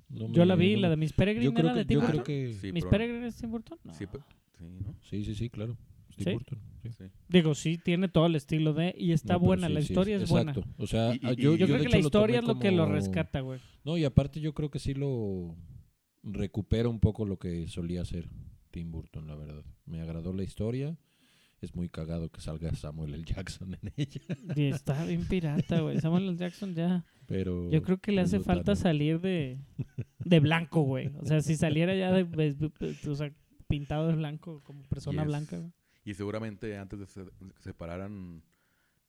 No 0.09 0.27
Yo 0.27 0.41
me- 0.41 0.45
la 0.45 0.55
vi, 0.55 0.75
no 0.75 0.81
la 0.81 0.89
de 0.89 0.97
Miss 0.97 1.13
Peregrine 1.13 1.45
Yo 1.45 1.53
creo 1.53 1.65
era 1.67 1.73
de 1.75 1.81
que, 1.81 1.85
Tim 1.87 1.95
yo 1.95 2.01
Burton. 2.01 2.23
creo 2.23 2.25
que 2.25 2.53
Sí, 2.53 2.71
¿Miss 2.71 2.85
Peregrine 2.85 3.27
es 3.27 3.35
Tim 3.37 3.49
Burton? 3.49 3.79
No. 3.83 3.93
Sí, 3.93 4.05
sí, 4.57 4.63
¿no? 4.85 4.95
sí, 5.01 5.23
sí, 5.25 5.33
sí, 5.35 5.49
claro. 5.49 5.77
¿Sí? 6.23 6.31
Burton, 6.31 6.59
sí. 6.81 6.89
Sí. 6.97 7.03
Digo, 7.27 7.55
sí, 7.55 7.77
tiene 7.77 8.07
todo 8.07 8.25
el 8.25 8.35
estilo 8.35 8.73
de... 8.73 8.93
Y 8.97 9.11
está 9.11 9.33
No, 9.33 9.39
buena, 9.41 9.67
sí, 9.67 9.73
la 9.73 9.81
sí, 9.81 9.87
historia 9.93 10.15
es 10.17 10.29
buena. 10.29 10.51
Exacto. 10.51 10.71
O 10.81 10.87
sea, 10.87 11.13
Y- 11.13 11.17
y- 11.17 11.19
ah, 11.27 11.33
yo, 11.33 11.55
Yo 11.55 11.65
creo 11.67 11.77
que 11.79 11.89
la 11.89 11.97
lo 11.97 12.05
historia 12.05 12.39
es 12.39 12.45
lo 12.45 12.59
que 12.59 12.71
lo 12.71 12.85
rescata, 12.85 13.41
güey. 13.41 13.59
No, 13.85 13.97
y 13.97 14.03
aparte 14.05 14.39
yo 14.41 14.53
creo 14.53 14.69
que 14.69 14.79
sí 14.79 14.93
lo 14.93 15.55
recupera 16.23 16.89
un 16.89 16.99
poco 16.99 17.25
lo 17.25 17.37
que 17.39 17.67
solía 17.67 18.01
hacer 18.01 18.29
Tim 18.71 18.91
Burton, 18.91 19.27
la 19.27 19.35
verdad. 19.35 19.63
Me 19.85 20.01
agradó 20.01 20.33
la 20.33 20.43
historia. 20.43 20.97
Es 21.61 21.75
muy 21.75 21.89
cagado 21.89 22.29
que 22.31 22.39
salga 22.39 22.73
Samuel 22.73 23.13
L. 23.13 23.25
Jackson 23.25 23.73
en 23.81 23.91
ella. 23.97 24.21
Y 24.55 24.63
está 24.67 25.03
bien 25.05 25.25
pirata, 25.27 25.81
güey. 25.81 25.99
Samuel 25.99 26.29
L. 26.29 26.37
Jackson 26.37 26.73
ya... 26.73 27.05
Pero 27.25 27.69
Yo 27.69 27.83
creo 27.83 27.97
que 27.99 28.11
le 28.13 28.21
hace 28.21 28.39
falta 28.39 28.75
salir 28.75 29.19
de, 29.19 29.59
de 30.23 30.39
blanco, 30.39 30.81
güey. 30.83 31.11
O 31.19 31.25
sea, 31.25 31.41
si 31.41 31.55
saliera 31.57 31.93
ya 31.95 32.11
de, 32.13 32.23
o 33.07 33.15
sea, 33.15 33.31
pintado 33.67 34.07
de 34.07 34.15
blanco 34.15 34.61
como 34.63 34.81
persona 34.83 35.23
blanca, 35.25 35.57
güey. 35.57 35.71
Y 36.05 36.13
seguramente 36.13 36.77
antes 36.77 36.99
de 36.99 37.05
que 37.05 37.11
se 37.11 37.25
separaran, 37.59 38.41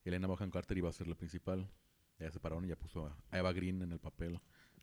Elena 0.03 0.27
Bonham 0.27 0.51
Carter 0.51 0.77
iba 0.77 0.89
a 0.89 0.93
ser 0.93 1.07
la 1.07 1.15
principal. 1.15 1.67
Ya 2.19 2.27
se 2.27 2.33
separaron 2.33 2.65
y 2.65 2.69
ya 2.69 2.75
puso 2.75 3.07
a 3.31 3.37
Eva 3.37 3.51
Green 3.53 3.81
en 3.81 3.91
el 3.91 3.99
papel. 3.99 4.39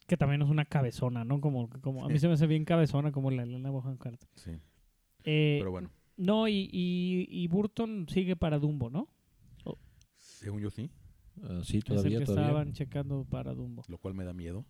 Que 0.07 0.17
también 0.17 0.43
es 0.43 0.49
una 0.49 0.65
cabezona, 0.65 1.25
¿no? 1.25 1.41
Como, 1.41 1.69
como 1.81 2.05
a 2.05 2.09
mí 2.09 2.15
Sí. 2.15 2.21
se 2.21 2.29
me 2.29 2.35
hace 2.35 2.47
bien 2.47 2.65
cabezona 2.65 3.13
como 3.13 3.31
la 3.31 3.43
Elena 3.45 3.71
Bonham 3.71 3.97
Carter. 3.99 4.29
Sí. 4.35 4.53
Eh, 5.25 5.57
Pero 5.61 5.71
bueno, 5.71 5.91
no, 6.17 6.49
y, 6.49 6.69
y, 6.73 7.27
y 7.29 7.47
Burton 7.49 8.07
sigue 8.09 8.35
para 8.37 8.59
Dumbo, 8.59 8.91
¿no? 8.91 9.09
según 10.17 10.61
yo 10.61 10.71
sí, 10.71 10.91
Ah, 11.43 11.61
sí, 11.65 11.79
es 11.79 11.85
el 11.85 11.85
todavía, 11.85 12.19
que 12.21 12.25
todavía. 12.27 12.47
estaban 12.49 12.73
checando 12.73 13.25
para 13.25 13.55
Dumbo. 13.55 13.83
lo 13.89 13.99
cual 13.99 14.15
me 14.15 14.25
da 14.25 14.33
miedo. 14.33 14.65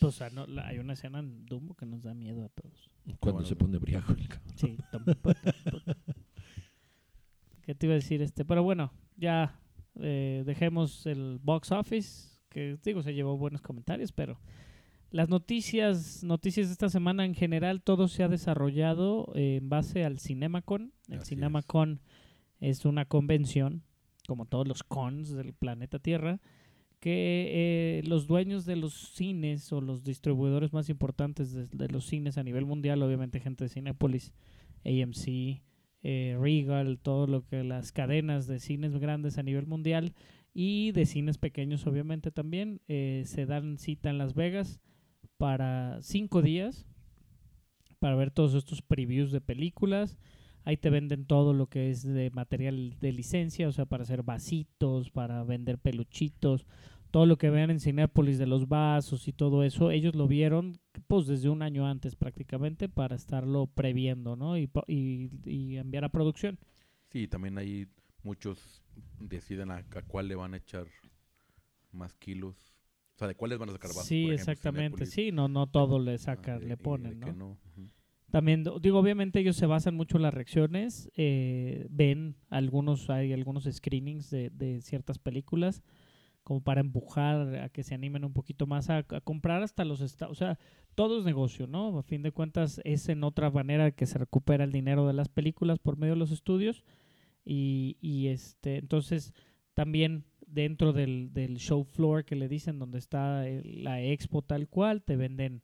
Pues, 0.00 0.02
o 0.02 0.10
sea, 0.16 0.30
no, 0.30 0.46
la- 0.46 0.66
hay 0.68 0.78
una 0.78 0.92
escena 0.94 1.18
en 1.20 1.46
Dumbo 1.46 1.74
que 1.74 1.86
nos 1.86 2.02
da 2.02 2.14
miedo 2.14 2.44
a 2.44 2.48
todos. 2.48 2.90
Cuando 3.20 3.32
bueno, 3.34 3.46
se 3.48 3.56
pone 3.56 3.78
briago 3.78 4.12
el 4.14 4.28
cabrón. 4.28 4.52
Sí, 4.56 4.76
tampoco. 4.90 5.32
¿Qué 7.62 7.74
te 7.74 7.86
iba 7.86 7.92
a 7.94 7.96
decir 7.96 8.22
este? 8.22 8.44
Pero 8.44 8.62
bueno, 8.62 8.92
ya 9.16 9.58
eh, 10.00 10.42
dejemos 10.44 11.06
el 11.06 11.38
box 11.42 11.70
office, 11.72 12.38
que 12.48 12.76
digo, 12.84 13.02
se 13.02 13.14
llevó 13.14 13.36
buenos 13.38 13.62
comentarios, 13.62 14.12
pero 14.12 14.40
las 15.10 15.28
noticias, 15.28 16.24
noticias 16.24 16.66
de 16.68 16.72
esta 16.72 16.88
semana 16.88 17.24
en 17.24 17.34
general, 17.34 17.82
todo 17.82 18.08
se 18.08 18.22
ha 18.24 18.28
desarrollado 18.28 19.30
eh, 19.34 19.56
en 19.56 19.68
base 19.68 20.04
al 20.04 20.18
CinemaCon. 20.18 20.92
El 21.08 21.14
Así 21.18 21.22
es. 21.22 21.28
CinemaCon 21.28 22.00
es 22.60 22.84
una 22.84 23.04
convención, 23.04 23.84
como 24.26 24.46
todos 24.46 24.66
los 24.66 24.82
cons 24.82 25.30
del 25.30 25.52
planeta 25.54 25.98
Tierra, 25.98 26.40
que 27.02 27.98
eh, 27.98 28.02
los 28.06 28.28
dueños 28.28 28.64
de 28.64 28.76
los 28.76 28.94
cines 28.94 29.72
o 29.72 29.80
los 29.80 30.04
distribuidores 30.04 30.72
más 30.72 30.88
importantes 30.88 31.52
de, 31.52 31.88
los 31.88 32.06
cines 32.06 32.38
a 32.38 32.44
nivel 32.44 32.64
mundial, 32.64 33.02
obviamente 33.02 33.40
gente 33.40 33.64
de 33.64 33.70
Cinepolis, 33.70 34.32
AMC, 34.84 35.62
eh, 36.04 36.38
Regal, 36.40 37.00
todo 37.00 37.26
lo 37.26 37.44
que 37.44 37.64
las 37.64 37.90
cadenas 37.90 38.46
de 38.46 38.60
cines 38.60 38.96
grandes 38.98 39.36
a 39.36 39.42
nivel 39.42 39.66
mundial 39.66 40.14
y 40.54 40.92
de 40.92 41.04
cines 41.04 41.38
pequeños 41.38 41.88
obviamente 41.88 42.30
también 42.30 42.80
eh, 42.86 43.24
se 43.26 43.46
dan 43.46 43.78
cita 43.78 44.08
en 44.08 44.18
Las 44.18 44.34
Vegas 44.34 44.80
para 45.38 46.00
cinco 46.02 46.40
días 46.40 46.86
para 47.98 48.14
ver 48.14 48.30
todos 48.30 48.54
estos 48.54 48.80
previews 48.80 49.32
de 49.32 49.40
películas. 49.40 50.16
Ahí 50.64 50.76
te 50.76 50.90
venden 50.90 51.26
todo 51.26 51.52
lo 51.52 51.66
que 51.66 51.90
es 51.90 52.02
de 52.02 52.30
material 52.30 52.96
de 53.00 53.12
licencia, 53.12 53.68
o 53.68 53.72
sea, 53.72 53.86
para 53.86 54.04
hacer 54.04 54.22
vasitos, 54.22 55.10
para 55.10 55.42
vender 55.44 55.78
peluchitos, 55.78 56.66
todo 57.10 57.26
lo 57.26 57.36
que 57.36 57.50
vean 57.50 57.70
en 57.70 57.80
Cinépolis 57.80 58.38
de 58.38 58.46
los 58.46 58.68
vasos 58.68 59.28
y 59.28 59.32
todo 59.32 59.64
eso, 59.64 59.90
ellos 59.90 60.14
lo 60.14 60.26
vieron 60.26 60.78
pues 61.08 61.26
desde 61.26 61.50
un 61.50 61.62
año 61.62 61.86
antes 61.86 62.16
prácticamente 62.16 62.88
para 62.88 63.16
estarlo 63.16 63.66
previendo, 63.66 64.34
¿no? 64.34 64.56
Y, 64.56 64.70
y, 64.86 65.30
y 65.44 65.76
enviar 65.76 66.04
a 66.04 66.08
producción. 66.08 66.58
Sí, 67.10 67.28
también 67.28 67.58
ahí 67.58 67.86
muchos 68.22 68.82
deciden 69.20 69.70
a, 69.70 69.76
a 69.76 70.02
cuál 70.02 70.28
le 70.28 70.34
van 70.36 70.54
a 70.54 70.56
echar 70.56 70.86
más 71.92 72.14
kilos. 72.14 72.72
O 73.14 73.18
sea, 73.18 73.28
de 73.28 73.34
cuáles 73.34 73.58
van 73.58 73.68
a 73.68 73.72
sacar 73.72 73.94
más. 73.94 74.06
Sí, 74.06 74.30
exactamente. 74.30 75.04
Sí, 75.06 75.32
no, 75.32 75.48
no 75.48 75.66
todo 75.66 75.98
le 75.98 76.16
sacan, 76.18 76.66
le 76.66 76.76
ponen, 76.76 77.20
¿no? 77.20 77.32
no. 77.34 77.58
Ujú. 77.76 77.90
También, 78.32 78.64
digo, 78.80 78.98
obviamente 78.98 79.40
ellos 79.40 79.56
se 79.56 79.66
basan 79.66 79.94
mucho 79.94 80.16
en 80.16 80.22
las 80.22 80.32
reacciones, 80.32 81.10
eh, 81.18 81.86
ven 81.90 82.34
algunos, 82.48 83.10
hay 83.10 83.30
algunos 83.34 83.68
screenings 83.70 84.30
de, 84.30 84.80
ciertas 84.80 85.18
películas 85.18 85.82
como 86.42 86.62
para 86.62 86.80
empujar 86.80 87.56
a 87.56 87.68
que 87.68 87.82
se 87.82 87.94
animen 87.94 88.24
un 88.24 88.32
poquito 88.32 88.66
más 88.66 88.88
a, 88.88 89.02
comprar 89.02 89.62
hasta 89.62 89.84
los 89.84 90.00
estados, 90.00 90.32
o 90.32 90.34
sea, 90.34 90.58
todo 90.94 91.18
es 91.18 91.26
negocio, 91.26 91.66
¿no? 91.66 91.98
A 91.98 92.02
fin 92.02 92.22
de 92.22 92.32
cuentas 92.32 92.80
es 92.84 93.10
en 93.10 93.22
otra 93.22 93.50
manera 93.50 93.90
que 93.90 94.06
se 94.06 94.16
recupera 94.16 94.64
el 94.64 94.72
dinero 94.72 95.06
de 95.06 95.12
las 95.12 95.28
películas 95.28 95.78
por 95.78 95.98
medio 95.98 96.14
de 96.14 96.20
los 96.20 96.30
estudios 96.30 96.84
y, 97.44 97.98
y 98.00 98.28
este, 98.28 98.78
entonces 98.78 99.34
también 99.74 100.24
dentro 100.46 100.94
del, 100.94 101.34
del 101.34 101.58
show 101.58 101.84
floor 101.84 102.24
que 102.24 102.36
le 102.36 102.48
dicen 102.48 102.78
donde 102.78 102.98
está 102.98 103.44
la 103.62 104.02
expo 104.02 104.40
tal 104.40 104.68
cual, 104.68 105.02
te 105.02 105.16
venden 105.16 105.60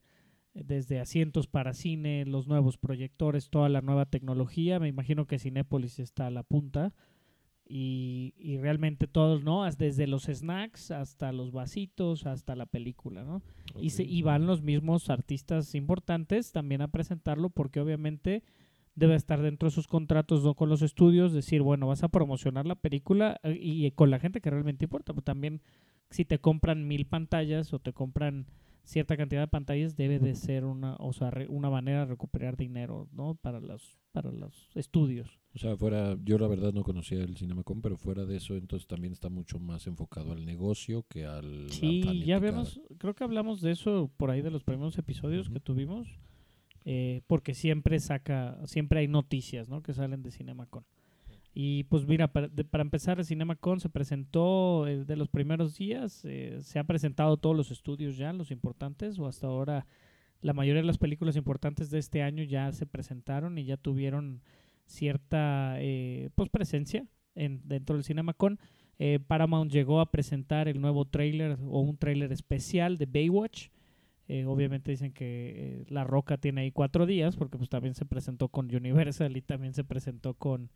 desde 0.64 1.00
asientos 1.00 1.46
para 1.46 1.72
cine, 1.72 2.24
los 2.26 2.46
nuevos 2.46 2.78
proyectores, 2.78 3.50
toda 3.50 3.68
la 3.68 3.80
nueva 3.80 4.06
tecnología. 4.06 4.78
Me 4.78 4.88
imagino 4.88 5.26
que 5.26 5.38
Cinépolis 5.38 5.98
está 5.98 6.26
a 6.26 6.30
la 6.30 6.42
punta. 6.42 6.94
Y, 7.70 8.32
y 8.38 8.56
realmente 8.56 9.06
todos, 9.06 9.44
¿no? 9.44 9.70
Desde 9.70 10.06
los 10.06 10.24
snacks 10.24 10.90
hasta 10.90 11.32
los 11.32 11.52
vasitos, 11.52 12.24
hasta 12.24 12.56
la 12.56 12.64
película, 12.64 13.24
¿no? 13.24 13.42
Y, 13.78 13.90
se, 13.90 14.04
y 14.04 14.22
van 14.22 14.46
los 14.46 14.62
mismos 14.62 15.10
artistas 15.10 15.74
importantes 15.74 16.50
también 16.52 16.80
a 16.80 16.88
presentarlo 16.88 17.50
porque 17.50 17.80
obviamente 17.80 18.42
debe 18.98 19.14
estar 19.14 19.40
dentro 19.42 19.68
de 19.68 19.74
sus 19.74 19.86
contratos 19.86 20.42
¿no? 20.42 20.54
con 20.54 20.68
los 20.68 20.82
estudios, 20.82 21.32
decir, 21.32 21.62
bueno, 21.62 21.86
vas 21.86 22.02
a 22.02 22.08
promocionar 22.08 22.66
la 22.66 22.74
película 22.74 23.38
eh, 23.44 23.56
y 23.60 23.90
con 23.92 24.10
la 24.10 24.18
gente 24.18 24.40
que 24.40 24.50
realmente 24.50 24.86
importa. 24.86 25.12
Pero 25.12 25.22
también 25.22 25.62
si 26.10 26.24
te 26.24 26.40
compran 26.40 26.88
mil 26.88 27.06
pantallas 27.06 27.72
o 27.72 27.78
te 27.78 27.92
compran 27.92 28.46
cierta 28.88 29.16
cantidad 29.16 29.42
de 29.42 29.48
pantallas 29.48 29.96
debe 29.96 30.18
de 30.18 30.34
ser 30.34 30.64
una 30.64 30.96
o 30.96 31.12
sea 31.12 31.30
re- 31.30 31.46
una 31.48 31.68
manera 31.68 32.00
de 32.00 32.06
recuperar 32.06 32.56
dinero 32.56 33.06
no 33.12 33.34
para 33.34 33.60
los 33.60 33.98
para 34.12 34.32
los 34.32 34.70
estudios. 34.74 35.38
O 35.54 35.58
sea, 35.58 35.76
fuera, 35.76 36.16
yo 36.24 36.38
la 36.38 36.46
verdad 36.48 36.72
no 36.72 36.82
conocía 36.82 37.18
el 37.22 37.36
Cinemacon, 37.36 37.82
pero 37.82 37.96
fuera 37.96 38.24
de 38.24 38.36
eso, 38.36 38.56
entonces 38.56 38.86
también 38.86 39.12
está 39.12 39.28
mucho 39.28 39.58
más 39.58 39.86
enfocado 39.86 40.32
al 40.32 40.44
negocio 40.46 41.04
que 41.08 41.26
al. 41.26 41.70
sí 41.70 42.22
ya 42.24 42.38
vemos 42.38 42.80
creo 42.98 43.14
que 43.14 43.24
hablamos 43.24 43.60
de 43.60 43.72
eso 43.72 44.10
por 44.16 44.30
ahí 44.30 44.40
de 44.40 44.50
los 44.50 44.64
primeros 44.64 44.96
episodios 44.98 45.50
que 45.50 45.60
tuvimos 45.60 46.08
eh, 46.84 47.20
porque 47.26 47.54
siempre 47.54 47.98
saca 48.00 48.58
siempre 48.66 49.00
hay 49.00 49.08
noticias 49.08 49.68
no 49.68 49.82
que 49.82 49.92
salen 49.92 50.22
de 50.22 50.30
CinemaCon 50.30 50.84
y 51.60 51.82
pues 51.84 52.06
mira 52.06 52.28
para, 52.32 52.46
de- 52.46 52.62
para 52.64 52.82
empezar 52.82 53.18
el 53.18 53.24
CinemaCon 53.24 53.80
se 53.80 53.88
presentó 53.88 54.86
eh, 54.86 55.04
de 55.04 55.16
los 55.16 55.28
primeros 55.28 55.76
días 55.76 56.22
eh, 56.24 56.58
se 56.62 56.78
ha 56.78 56.84
presentado 56.84 57.36
todos 57.36 57.56
los 57.56 57.72
estudios 57.72 58.16
ya 58.16 58.32
los 58.32 58.52
importantes 58.52 59.18
o 59.18 59.26
hasta 59.26 59.48
ahora 59.48 59.84
la 60.40 60.52
mayoría 60.52 60.82
de 60.82 60.86
las 60.86 60.98
películas 60.98 61.34
importantes 61.34 61.90
de 61.90 61.98
este 61.98 62.22
año 62.22 62.44
ya 62.44 62.70
se 62.70 62.86
presentaron 62.86 63.58
y 63.58 63.64
ya 63.64 63.76
tuvieron 63.76 64.40
cierta 64.86 65.74
eh, 65.80 66.30
pues 66.36 66.48
presencia 66.48 67.04
en, 67.34 67.60
dentro 67.64 67.96
del 67.96 68.04
CinemaCon. 68.04 68.58
Eh, 69.00 69.18
Paramount 69.26 69.70
llegó 69.72 70.00
a 70.00 70.10
presentar 70.12 70.68
el 70.68 70.80
nuevo 70.80 71.04
trailer 71.06 71.58
o 71.60 71.80
un 71.80 71.96
trailer 71.96 72.30
especial 72.32 72.98
de 72.98 73.06
Baywatch. 73.06 73.68
Eh, 74.28 74.44
obviamente 74.44 74.92
dicen 74.92 75.12
que 75.12 75.84
La 75.88 76.04
Roca 76.04 76.36
tiene 76.36 76.60
ahí 76.60 76.70
cuatro 76.70 77.04
días 77.04 77.34
porque 77.36 77.58
pues 77.58 77.68
también 77.68 77.94
se 77.96 78.04
presentó 78.06 78.48
con 78.48 78.72
Universal 78.74 79.36
y 79.36 79.42
también 79.42 79.74
se 79.74 79.82
presentó 79.84 80.34
con 80.34 80.70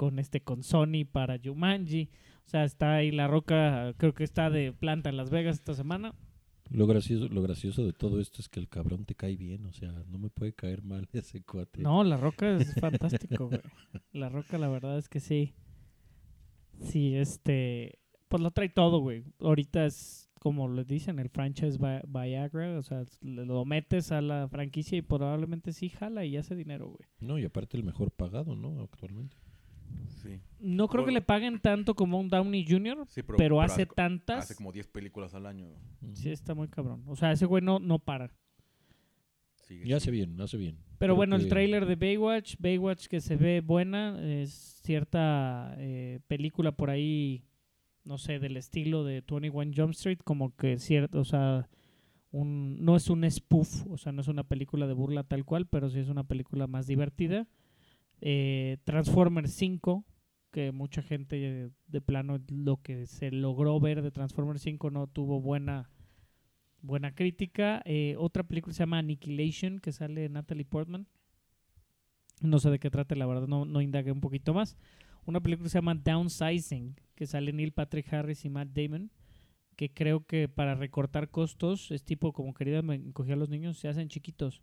con 0.00 0.18
este 0.18 0.40
con 0.40 0.62
Sony 0.62 1.04
para 1.04 1.38
Jumanji. 1.38 2.08
O 2.46 2.48
sea, 2.48 2.64
está 2.64 2.94
ahí 2.94 3.10
La 3.10 3.28
Roca, 3.28 3.92
creo 3.98 4.14
que 4.14 4.24
está 4.24 4.48
de 4.48 4.72
planta 4.72 5.10
en 5.10 5.18
Las 5.18 5.28
Vegas 5.28 5.56
esta 5.56 5.74
semana. 5.74 6.14
Lo 6.70 6.86
gracioso, 6.86 7.28
lo 7.28 7.42
gracioso 7.42 7.84
de 7.84 7.92
todo 7.92 8.18
esto 8.18 8.40
es 8.40 8.48
que 8.48 8.60
el 8.60 8.68
cabrón 8.70 9.04
te 9.04 9.14
cae 9.14 9.36
bien, 9.36 9.66
o 9.66 9.72
sea, 9.74 9.92
no 10.08 10.18
me 10.18 10.30
puede 10.30 10.54
caer 10.54 10.82
mal 10.82 11.06
ese 11.12 11.42
cuate. 11.42 11.82
No, 11.82 12.02
La 12.02 12.16
Roca 12.16 12.56
es 12.56 12.74
fantástico, 12.80 13.48
güey. 13.48 13.60
La 14.12 14.30
Roca, 14.30 14.56
la 14.56 14.68
verdad 14.68 14.96
es 14.96 15.10
que 15.10 15.20
sí. 15.20 15.52
Sí, 16.80 17.14
este. 17.14 17.98
Pues 18.28 18.42
lo 18.42 18.52
trae 18.52 18.70
todo, 18.70 19.00
güey. 19.00 19.24
Ahorita 19.40 19.84
es, 19.84 20.30
como 20.38 20.66
le 20.68 20.84
dicen, 20.84 21.18
el 21.18 21.28
franchise 21.28 21.76
Vi- 21.78 22.06
Viagra. 22.08 22.78
O 22.78 22.82
sea, 22.82 23.04
lo 23.20 23.64
metes 23.66 24.12
a 24.12 24.22
la 24.22 24.48
franquicia 24.48 24.96
y 24.96 25.02
probablemente 25.02 25.72
sí 25.74 25.90
jala 25.90 26.24
y 26.24 26.38
hace 26.38 26.54
dinero, 26.54 26.86
güey. 26.86 27.08
No, 27.18 27.38
y 27.38 27.44
aparte 27.44 27.76
el 27.76 27.84
mejor 27.84 28.12
pagado, 28.12 28.56
¿no? 28.56 28.80
Actualmente. 28.80 29.36
Sí. 30.22 30.40
No 30.58 30.88
creo 30.88 31.04
que 31.04 31.12
le 31.12 31.22
paguen 31.22 31.60
tanto 31.60 31.94
como 31.94 32.18
un 32.20 32.28
Downey 32.28 32.66
Jr., 32.68 33.06
Sí, 33.08 33.22
pero, 33.22 33.38
pero, 33.38 33.60
hace 33.62 33.82
hace, 33.82 33.86
tantas. 33.86 34.44
hace 34.44 34.54
como 34.54 34.72
10 34.72 34.86
películas 34.88 35.34
al 35.34 35.46
año. 35.46 35.68
Sí, 36.12 36.30
está 36.30 36.54
muy 36.54 36.68
cabrón. 36.68 37.02
O 37.06 37.16
sea, 37.16 37.32
ese 37.32 37.46
güey 37.46 37.62
no, 37.62 37.78
no 37.78 37.98
para. 37.98 38.30
Sigue, 39.54 39.86
Y 39.88 39.92
hace 39.92 40.06
sigue. 40.06 40.26
bien, 40.26 40.40
hace 40.40 40.56
bien. 40.56 40.76
Pero 40.98 41.14
Creo 41.14 41.16
bueno, 41.16 41.36
el 41.36 41.48
trailer 41.48 41.86
de 41.86 41.96
Baywatch, 41.96 42.56
Baywatch 42.58 43.06
que 43.06 43.20
se 43.20 43.36
ve 43.36 43.60
buena, 43.62 44.20
es 44.22 44.50
cierta 44.82 45.74
eh, 45.78 46.20
película 46.26 46.72
por 46.72 46.90
ahí, 46.90 47.44
no 48.04 48.18
sé, 48.18 48.38
del 48.38 48.56
estilo 48.58 49.04
de 49.04 49.22
21 49.26 49.72
Jump 49.74 49.92
Street, 49.92 50.18
como 50.22 50.54
que 50.56 50.78
cierto, 50.78 51.20
o 51.20 51.24
sea, 51.24 51.68
un, 52.32 52.84
no 52.84 52.96
es 52.96 53.08
un 53.08 53.28
spoof, 53.30 53.86
o 53.88 53.96
sea, 53.96 54.12
no 54.12 54.20
es 54.20 54.28
una 54.28 54.44
película 54.44 54.86
de 54.86 54.92
burla 54.92 55.22
tal 55.24 55.44
cual, 55.44 55.66
pero 55.66 55.88
sí 55.88 55.98
es 56.00 56.08
una 56.08 56.24
película 56.24 56.66
más 56.66 56.86
divertida. 56.86 57.46
Eh, 58.20 58.78
Transformers 58.84 59.52
5, 59.52 60.04
que 60.50 60.72
mucha 60.72 61.02
gente 61.02 61.70
de 61.86 62.00
plano 62.00 62.40
lo 62.48 62.82
que 62.82 63.06
se 63.06 63.30
logró 63.30 63.78
ver 63.80 64.02
de 64.02 64.10
Transformers 64.10 64.62
5 64.62 64.90
no 64.90 65.06
tuvo 65.06 65.40
buena 65.40 65.90
buena 66.82 67.14
crítica. 67.14 67.82
Eh, 67.84 68.14
otra 68.18 68.42
película 68.42 68.74
se 68.74 68.80
llama 68.80 68.98
Annihilation, 68.98 69.80
que 69.80 69.92
sale 69.92 70.28
Natalie 70.28 70.64
Portman. 70.64 71.06
No 72.40 72.58
sé 72.58 72.70
de 72.70 72.78
qué 72.78 72.90
trata, 72.90 73.14
la 73.14 73.26
verdad, 73.26 73.46
no, 73.46 73.64
no 73.64 73.80
indagué 73.80 74.12
un 74.12 74.20
poquito 74.20 74.54
más. 74.54 74.76
Una 75.26 75.40
película 75.40 75.68
se 75.68 75.78
llama 75.78 75.94
Downsizing, 75.94 76.96
que 77.14 77.26
sale 77.26 77.52
Neil 77.52 77.72
Patrick 77.72 78.12
Harris 78.12 78.44
y 78.44 78.48
Matt 78.50 78.68
Damon, 78.68 79.10
que 79.76 79.92
creo 79.92 80.24
que 80.24 80.48
para 80.48 80.74
recortar 80.74 81.28
costos 81.28 81.90
es 81.90 82.02
tipo 82.02 82.32
como 82.32 82.54
querida 82.54 82.80
me 82.82 82.94
encogí 82.94 83.32
a 83.32 83.36
los 83.36 83.50
niños, 83.50 83.78
se 83.78 83.88
hacen 83.88 84.08
chiquitos 84.08 84.62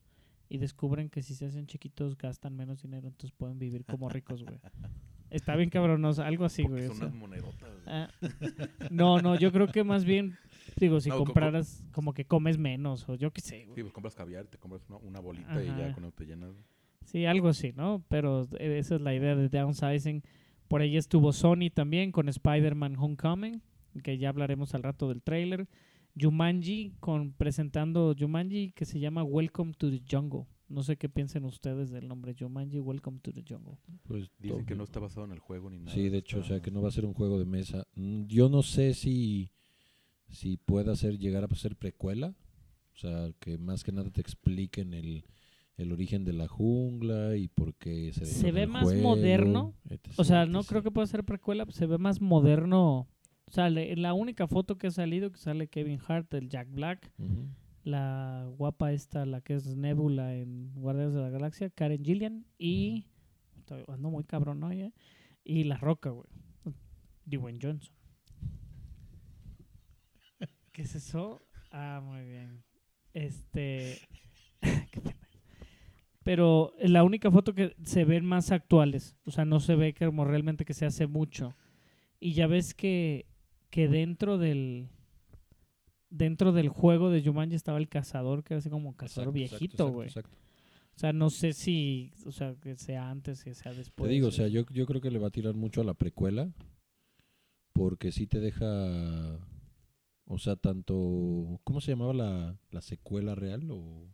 y 0.50 0.58
descubren 0.58 1.10
que 1.10 1.22
si 1.22 1.36
se 1.36 1.46
hacen 1.46 1.66
chiquitos 1.68 2.18
gastan 2.18 2.56
menos 2.56 2.82
dinero, 2.82 3.08
entonces 3.08 3.32
pueden 3.38 3.60
vivir 3.60 3.86
como 3.86 4.10
ricos, 4.10 4.44
güey. 4.44 4.60
Está 5.30 5.56
bien 5.58 5.70
cabronoso, 5.70 6.24
algo 6.24 6.46
así, 6.46 6.63
Porque 6.63 6.75
güey. 6.82 6.86
o 6.86 6.88
son 6.89 6.98
sea. 6.98 7.08
unas 7.08 7.20
monedotas. 7.20 7.70
Ah, 7.86 8.10
no, 8.89 9.20
no, 9.20 9.38
yo 9.38 9.51
creo 9.51 9.68
que 9.68 9.84
más 9.84 10.06
bien, 10.06 10.38
digo, 10.77 11.01
si 11.01 11.10
No, 11.10 11.16
co- 11.16 11.20
co- 11.20 11.25
compraras, 11.25 11.84
como 11.92 12.13
que 12.13 12.25
comes 12.25 12.58
menos, 12.58 13.08
o 13.10 13.16
yo 13.16 13.32
qué 13.32 13.42
sé, 13.42 13.60
Sí, 13.60 13.66
güey. 13.66 13.82
pues 13.84 13.94
compras 13.94 14.16
caviar, 14.16 14.46
te 14.48 14.58
compras 14.58 14.84
una, 14.88 14.98
una 15.00 15.20
bolita 15.20 15.62
y 15.62 15.68
ya 15.68 15.94
con 15.94 16.10
te 16.13 16.25
llenas. 16.25 16.51
Sí, 17.06 17.25
algo 17.25 17.50
así, 17.50 17.74
¿no? 17.74 18.04
Pero 18.10 18.48
eh, 18.60 18.77
esa 18.80 18.96
es 18.96 19.01
la 19.01 19.13
idea 19.13 19.36
de 19.36 19.50
downsizing. 19.50 20.24
Por 20.68 20.82
ahí 20.82 20.98
estuvo 20.98 21.32
Sony 21.34 21.70
también 21.74 22.12
con 22.12 22.27
Spider-Man 22.30 22.96
Homecoming, 22.98 23.62
que 24.04 24.18
ya 24.18 24.30
hablaremos 24.30 24.75
al 24.75 24.84
rato 24.84 25.08
del 25.10 25.22
trailer. 25.22 25.68
Jumanji 26.19 26.93
con 27.00 27.31
presentando 27.33 28.15
Jumanji 28.17 28.71
que 28.71 28.86
se 28.86 29.00
llama 29.00 29.24
Welcome 29.24 29.74
to 29.77 29.89
the 29.89 30.01
Jungle. 30.09 30.45
No 30.69 30.83
sé 30.83 30.97
qué 30.97 31.07
piensen 31.07 31.45
ustedes 31.45 31.91
del 31.91 32.07
nombre 32.07 32.36
Jumanji 32.38 32.79
Welcome 32.79 33.19
to 33.21 33.31
the 33.31 33.43
Jungle. 33.47 33.77
Pues, 34.03 34.29
Dicen 34.39 34.65
que 34.65 34.75
no 34.75 34.83
está 34.83 35.00
basado 35.00 35.25
en 35.25 35.31
el 35.31 35.39
juego 35.39 35.69
ni 35.69 35.79
nada. 35.79 35.93
Sí, 35.93 36.09
de 36.09 36.17
hecho, 36.17 36.39
o 36.39 36.43
sea, 36.43 36.62
que 36.62 36.71
no 36.71 36.81
va 36.81 36.89
a 36.89 36.91
ser 36.91 37.05
un 37.05 37.13
juego 37.13 37.39
de 37.39 37.45
mesa. 37.45 37.86
Mm, 37.95 38.25
Yo 38.25 38.50
no 38.50 38.63
sé 38.63 38.93
si, 38.93 39.51
si 40.29 40.57
pueda 40.57 40.95
ser, 40.95 41.17
llegar 41.17 41.43
a 41.45 41.55
ser 41.55 41.75
precuela. 41.77 42.36
O 42.93 42.97
sea, 43.00 43.31
que 43.39 43.57
más 43.57 43.83
que 43.83 43.91
nada 43.91 44.09
te 44.09 44.19
expliquen 44.21 44.93
el, 44.93 45.24
el 45.77 45.91
origen 45.93 46.25
de 46.25 46.33
la 46.33 46.47
jungla 46.47 47.38
y 47.38 47.47
por 47.47 47.75
qué 47.75 48.12
se 48.12 48.25
Se 48.25 48.51
ve 48.51 48.63
el 48.63 48.69
más 48.69 48.83
juego, 48.83 49.01
moderno. 49.03 49.74
etc, 49.89 50.13
O 50.17 50.24
sea, 50.24 50.45
no 50.47 50.59
etc. 50.62 50.69
creo 50.69 50.83
que 50.83 50.91
pueda 50.91 51.07
ser 51.07 51.24
precuela, 51.24 51.65
se 51.69 51.86
ve 51.86 51.97
más 51.97 52.19
moderno. 52.19 53.07
O 53.48 53.51
sea, 53.51 53.70
le- 53.70 53.96
la 53.96 54.13
única 54.13 54.48
foto 54.48 54.77
que 54.77 54.88
ha 54.88 54.92
salido, 54.92 55.32
que 55.32 55.38
sale 55.39 55.68
Kevin 55.68 56.00
Hart, 56.08 56.34
el 56.34 56.50
Jack 56.50 56.70
Black, 56.72 57.12
la 57.84 58.46
guapa 58.58 58.92
esta, 58.92 59.25
la 59.25 59.39
que 59.42 59.56
es 59.56 59.75
Nebula 59.75 60.36
en 60.36 60.74
Guardianes 60.75 61.13
de 61.13 61.22
la 61.22 61.30
Galaxia, 61.30 61.70
Karen 61.70 62.04
Gillian, 62.04 62.46
y 62.58 63.06
estoy 63.58 63.84
ando 63.88 64.10
muy 64.10 64.25
cabrón, 64.25 64.60
¿no? 64.60 64.74
Ya? 64.74 64.92
Y 65.46 65.63
La 65.63 65.77
Roca, 65.77 66.10
güey. 66.10 66.27
Dwayne 67.25 67.60
Johnson. 67.62 67.94
¿Qué 70.74 70.82
es 70.82 70.96
eso? 70.96 71.42
Ah, 71.72 72.01
muy 72.04 72.25
bien. 72.25 72.63
Este. 73.13 73.98
Pero 76.24 76.74
la 76.80 77.04
única 77.04 77.32
foto 77.32 77.54
que 77.54 77.75
se 77.84 78.04
ven 78.04 78.25
más 78.25 78.51
actuales, 78.51 79.16
o 79.25 79.32
sea, 79.32 79.46
no 79.46 79.62
se 79.62 79.75
ve 79.75 79.94
como 79.94 80.25
realmente 80.25 80.66
que 80.66 80.74
se 80.74 80.86
hace 80.86 81.08
mucho. 81.08 81.56
Y 82.20 82.34
ya 82.34 82.48
ves 82.48 82.74
que, 82.74 83.25
que 83.69 83.88
dentro 83.88 84.38
del 84.38 84.89
dentro 86.09 86.53
del 86.53 86.69
juego 86.69 87.09
de 87.09 87.21
Jumanji 87.21 87.55
estaba 87.55 87.77
el 87.77 87.89
cazador, 87.89 88.43
que 88.43 88.53
era 88.53 88.59
así 88.59 88.69
como 88.69 88.89
un 88.89 88.95
cazador 88.95 89.27
Exacto, 89.29 89.33
viejito, 89.33 89.65
exacto, 89.83 89.91
güey. 89.93 90.07
exacto. 90.07 90.38
O 90.95 91.00
sea, 91.00 91.13
no 91.13 91.29
sé 91.29 91.53
si, 91.53 92.12
o 92.25 92.31
sea, 92.31 92.55
que 92.55 92.75
sea 92.75 93.09
antes, 93.09 93.43
que 93.43 93.53
sea 93.53 93.71
después. 93.74 94.07
Te 94.07 94.13
digo, 94.13 94.29
o 94.29 94.31
sea, 94.31 94.47
yo, 94.47 94.65
yo 94.71 94.86
creo 94.88 95.00
que 95.01 95.12
le 95.12 95.19
va 95.19 95.27
a 95.27 95.31
tirar 95.31 95.53
mucho 95.53 95.81
a 95.81 95.83
la 95.83 95.93
precuela, 95.93 96.50
porque 97.74 98.12
sí 98.12 98.25
te 98.25 98.39
deja, 98.39 99.38
o 100.25 100.38
sea, 100.39 100.55
tanto, 100.55 101.59
¿cómo 101.63 101.81
se 101.81 101.91
llamaba 101.91 102.13
la, 102.13 102.57
la 102.71 102.81
secuela 102.81 103.36
real 103.36 103.67
o 103.69 104.07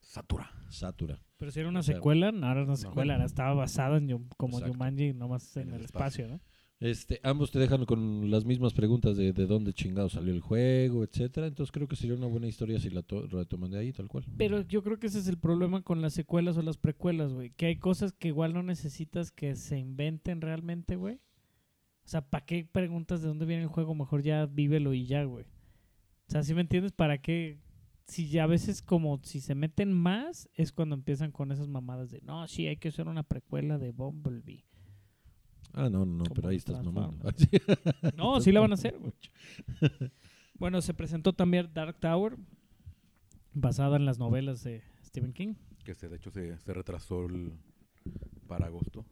Satura. 0.00 0.50
Satura? 0.68 1.22
Pero 1.38 1.50
si 1.50 1.60
era 1.60 1.68
una 1.70 1.80
o 1.80 1.82
sea, 1.82 1.94
secuela, 1.94 2.30
no 2.32 2.50
era 2.50 2.64
una 2.64 2.76
secuela, 2.76 3.14
era- 3.14 3.24
estaba 3.24 3.54
basada 3.54 3.96
en 3.96 4.08
como 4.36 4.58
Exacto. 4.58 4.74
Jumanji, 4.74 5.14
nomás 5.14 5.56
en, 5.56 5.62
En 5.62 5.68
el 5.70 5.74
el 5.76 5.84
espacio, 5.86 6.28
¿no? 6.28 6.40
Este, 6.80 7.18
ambos 7.24 7.50
te 7.50 7.58
dejan 7.58 7.86
con 7.86 8.30
las 8.30 8.44
mismas 8.44 8.72
preguntas 8.72 9.16
de, 9.16 9.32
de 9.32 9.46
dónde 9.46 9.72
chingado 9.72 10.08
salió 10.08 10.32
el 10.32 10.40
juego, 10.40 11.02
etcétera. 11.02 11.48
Entonces 11.48 11.72
creo 11.72 11.88
que 11.88 11.96
sería 11.96 12.14
una 12.14 12.28
buena 12.28 12.46
historia 12.46 12.78
si 12.78 12.88
la 12.88 13.02
to- 13.02 13.26
retoman 13.26 13.72
de 13.72 13.78
ahí, 13.80 13.92
tal 13.92 14.06
cual. 14.06 14.24
Pero 14.36 14.62
yo 14.62 14.84
creo 14.84 14.98
que 15.00 15.08
ese 15.08 15.18
es 15.18 15.26
el 15.26 15.38
problema 15.38 15.82
con 15.82 16.02
las 16.02 16.12
secuelas 16.14 16.56
o 16.56 16.62
las 16.62 16.76
precuelas, 16.76 17.32
güey. 17.32 17.50
Que 17.50 17.66
hay 17.66 17.76
cosas 17.76 18.12
que 18.12 18.28
igual 18.28 18.54
no 18.54 18.62
necesitas 18.62 19.32
que 19.32 19.56
se 19.56 19.76
inventen 19.78 20.40
realmente, 20.40 20.94
güey. 20.94 21.16
O 22.04 22.08
sea, 22.10 22.22
¿para 22.22 22.46
qué 22.46 22.64
preguntas 22.64 23.22
de 23.22 23.28
dónde 23.28 23.44
viene 23.44 23.64
el 23.64 23.68
juego? 23.68 23.94
Mejor 23.96 24.22
ya 24.22 24.46
vívelo 24.46 24.94
y 24.94 25.04
ya, 25.06 25.24
güey. 25.24 25.44
O 26.28 26.30
sea, 26.30 26.42
¿sí 26.44 26.54
me 26.54 26.60
entiendes? 26.60 26.92
¿Para 26.92 27.18
qué? 27.18 27.58
Si 28.06 28.28
ya 28.28 28.44
a 28.44 28.46
veces 28.46 28.82
como 28.82 29.20
si 29.24 29.40
se 29.40 29.54
meten 29.54 29.92
más, 29.92 30.48
es 30.54 30.72
cuando 30.72 30.94
empiezan 30.94 31.32
con 31.32 31.50
esas 31.52 31.68
mamadas 31.68 32.10
de, 32.10 32.20
no, 32.22 32.46
sí, 32.46 32.66
hay 32.66 32.76
que 32.76 32.88
hacer 32.88 33.08
una 33.08 33.24
precuela 33.24 33.76
de 33.78 33.90
Bumblebee. 33.90 34.64
Ah, 35.72 35.88
no, 35.88 36.04
no, 36.04 36.24
pero 36.34 36.48
ahí 36.48 36.56
estás 36.56 36.82
mamando. 36.84 37.30
No, 38.16 38.40
sí 38.40 38.50
la 38.52 38.60
van 38.60 38.72
a 38.72 38.74
hacer, 38.74 38.98
güey. 38.98 39.12
Bueno, 40.58 40.80
se 40.82 40.92
presentó 40.92 41.32
también 41.32 41.70
Dark 41.72 42.00
Tower, 42.00 42.36
basada 43.54 43.96
en 43.96 44.04
las 44.06 44.18
novelas 44.18 44.64
de 44.64 44.82
Stephen 45.04 45.32
King. 45.32 45.54
Que 45.84 45.94
se, 45.94 46.08
de 46.08 46.16
hecho 46.16 46.30
se, 46.32 46.58
se 46.58 46.74
retrasó 46.74 47.26
el- 47.26 47.52
para 48.48 48.66
agosto. 48.66 49.04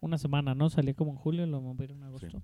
una 0.00 0.18
semana, 0.18 0.54
¿no? 0.54 0.68
Salía 0.68 0.92
como 0.94 1.12
en 1.12 1.16
julio, 1.16 1.46
lo 1.46 1.60
movieron 1.62 1.98
en 1.98 2.02
agosto. 2.04 2.42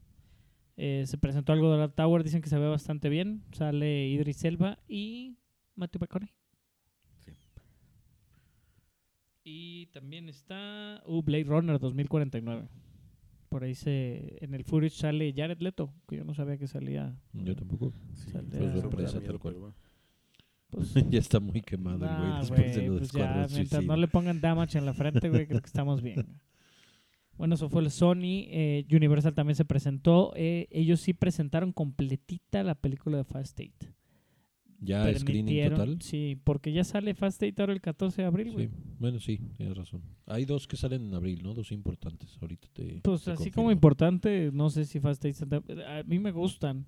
Eh, 0.78 1.04
se 1.06 1.18
presentó 1.18 1.52
algo 1.52 1.70
de 1.72 1.78
Dark 1.78 1.94
Tower, 1.94 2.22
dicen 2.24 2.40
que 2.40 2.48
se 2.48 2.58
ve 2.58 2.66
bastante 2.68 3.08
bien. 3.10 3.44
Sale 3.52 4.08
Idris 4.08 4.42
Elba 4.44 4.78
y 4.88 5.36
Matthew 5.74 6.00
McConaughey. 6.00 6.34
Sí. 7.24 7.32
Y 9.44 9.86
también 9.86 10.28
está 10.28 11.02
uh, 11.06 11.22
Blade 11.22 11.44
Runner 11.44 11.78
2049. 11.78 12.68
Por 13.48 13.64
ahí 13.64 13.74
se 13.74 14.44
en 14.44 14.54
el 14.54 14.64
footage 14.64 14.96
sale 14.96 15.32
Jared 15.36 15.60
Leto, 15.60 15.92
que 16.08 16.16
yo 16.16 16.24
no 16.24 16.34
sabía 16.34 16.56
que 16.58 16.66
salía. 16.66 17.16
Yo 17.32 17.54
tampoco. 17.54 17.92
Sí, 18.14 18.30
pues, 18.32 18.80
sorpresa, 18.80 19.20
tal 19.20 19.38
cual. 19.38 19.56
Pues, 20.70 20.92
ya 21.10 21.18
está 21.18 21.40
muy 21.40 21.62
quemado 21.62 22.04
el 22.06 22.16
güey 22.16 22.38
después 22.40 22.74
de 22.74 22.74
güey, 22.74 22.86
lo 22.86 22.94
de 22.94 22.98
pues 23.00 23.12
ya, 23.12 23.46
mientras 23.52 23.84
no 23.84 23.96
le 23.96 24.08
pongan 24.08 24.40
damage 24.40 24.78
en 24.78 24.84
la 24.84 24.94
frente, 24.94 25.28
güey, 25.28 25.46
creo 25.46 25.60
que 25.60 25.66
estamos 25.66 26.02
bien. 26.02 26.40
Bueno, 27.36 27.54
eso 27.54 27.68
fue 27.68 27.82
el 27.82 27.90
Sony. 27.90 28.46
eh, 28.48 28.86
Universal 28.90 29.34
también 29.34 29.56
se 29.56 29.64
presentó. 29.64 30.32
eh, 30.36 30.66
ellos 30.70 31.00
sí 31.00 31.12
presentaron 31.12 31.72
completita 31.72 32.62
la 32.62 32.74
película 32.74 33.18
de 33.18 33.24
Fast 33.24 33.60
8. 33.60 33.92
Ya 34.80 35.12
screening 35.18 35.70
total. 35.70 35.98
Sí, 36.00 36.38
porque 36.44 36.72
ya 36.72 36.84
sale 36.84 37.14
Fast 37.14 37.42
8 37.42 37.54
ahora 37.58 37.72
el 37.72 37.80
14 37.80 38.22
de 38.22 38.28
abril, 38.28 38.52
güey. 38.52 38.66
Sí, 38.66 38.72
bueno, 38.98 39.20
sí, 39.20 39.40
tienes 39.56 39.76
razón. 39.76 40.02
Hay 40.26 40.44
dos 40.44 40.66
que 40.66 40.76
salen 40.76 41.06
en 41.06 41.14
abril, 41.14 41.42
¿no? 41.42 41.54
Dos 41.54 41.72
importantes. 41.72 42.36
Ahorita 42.40 42.68
te. 42.72 43.00
Pues 43.02 43.24
te 43.24 43.30
así 43.30 43.36
confirmo. 43.38 43.54
como 43.54 43.72
importante, 43.72 44.50
no 44.52 44.70
sé 44.70 44.84
si 44.84 45.00
Fast 45.00 45.24
8... 45.24 45.46
A 45.86 46.02
mí 46.04 46.18
me 46.18 46.32
gustan. 46.32 46.86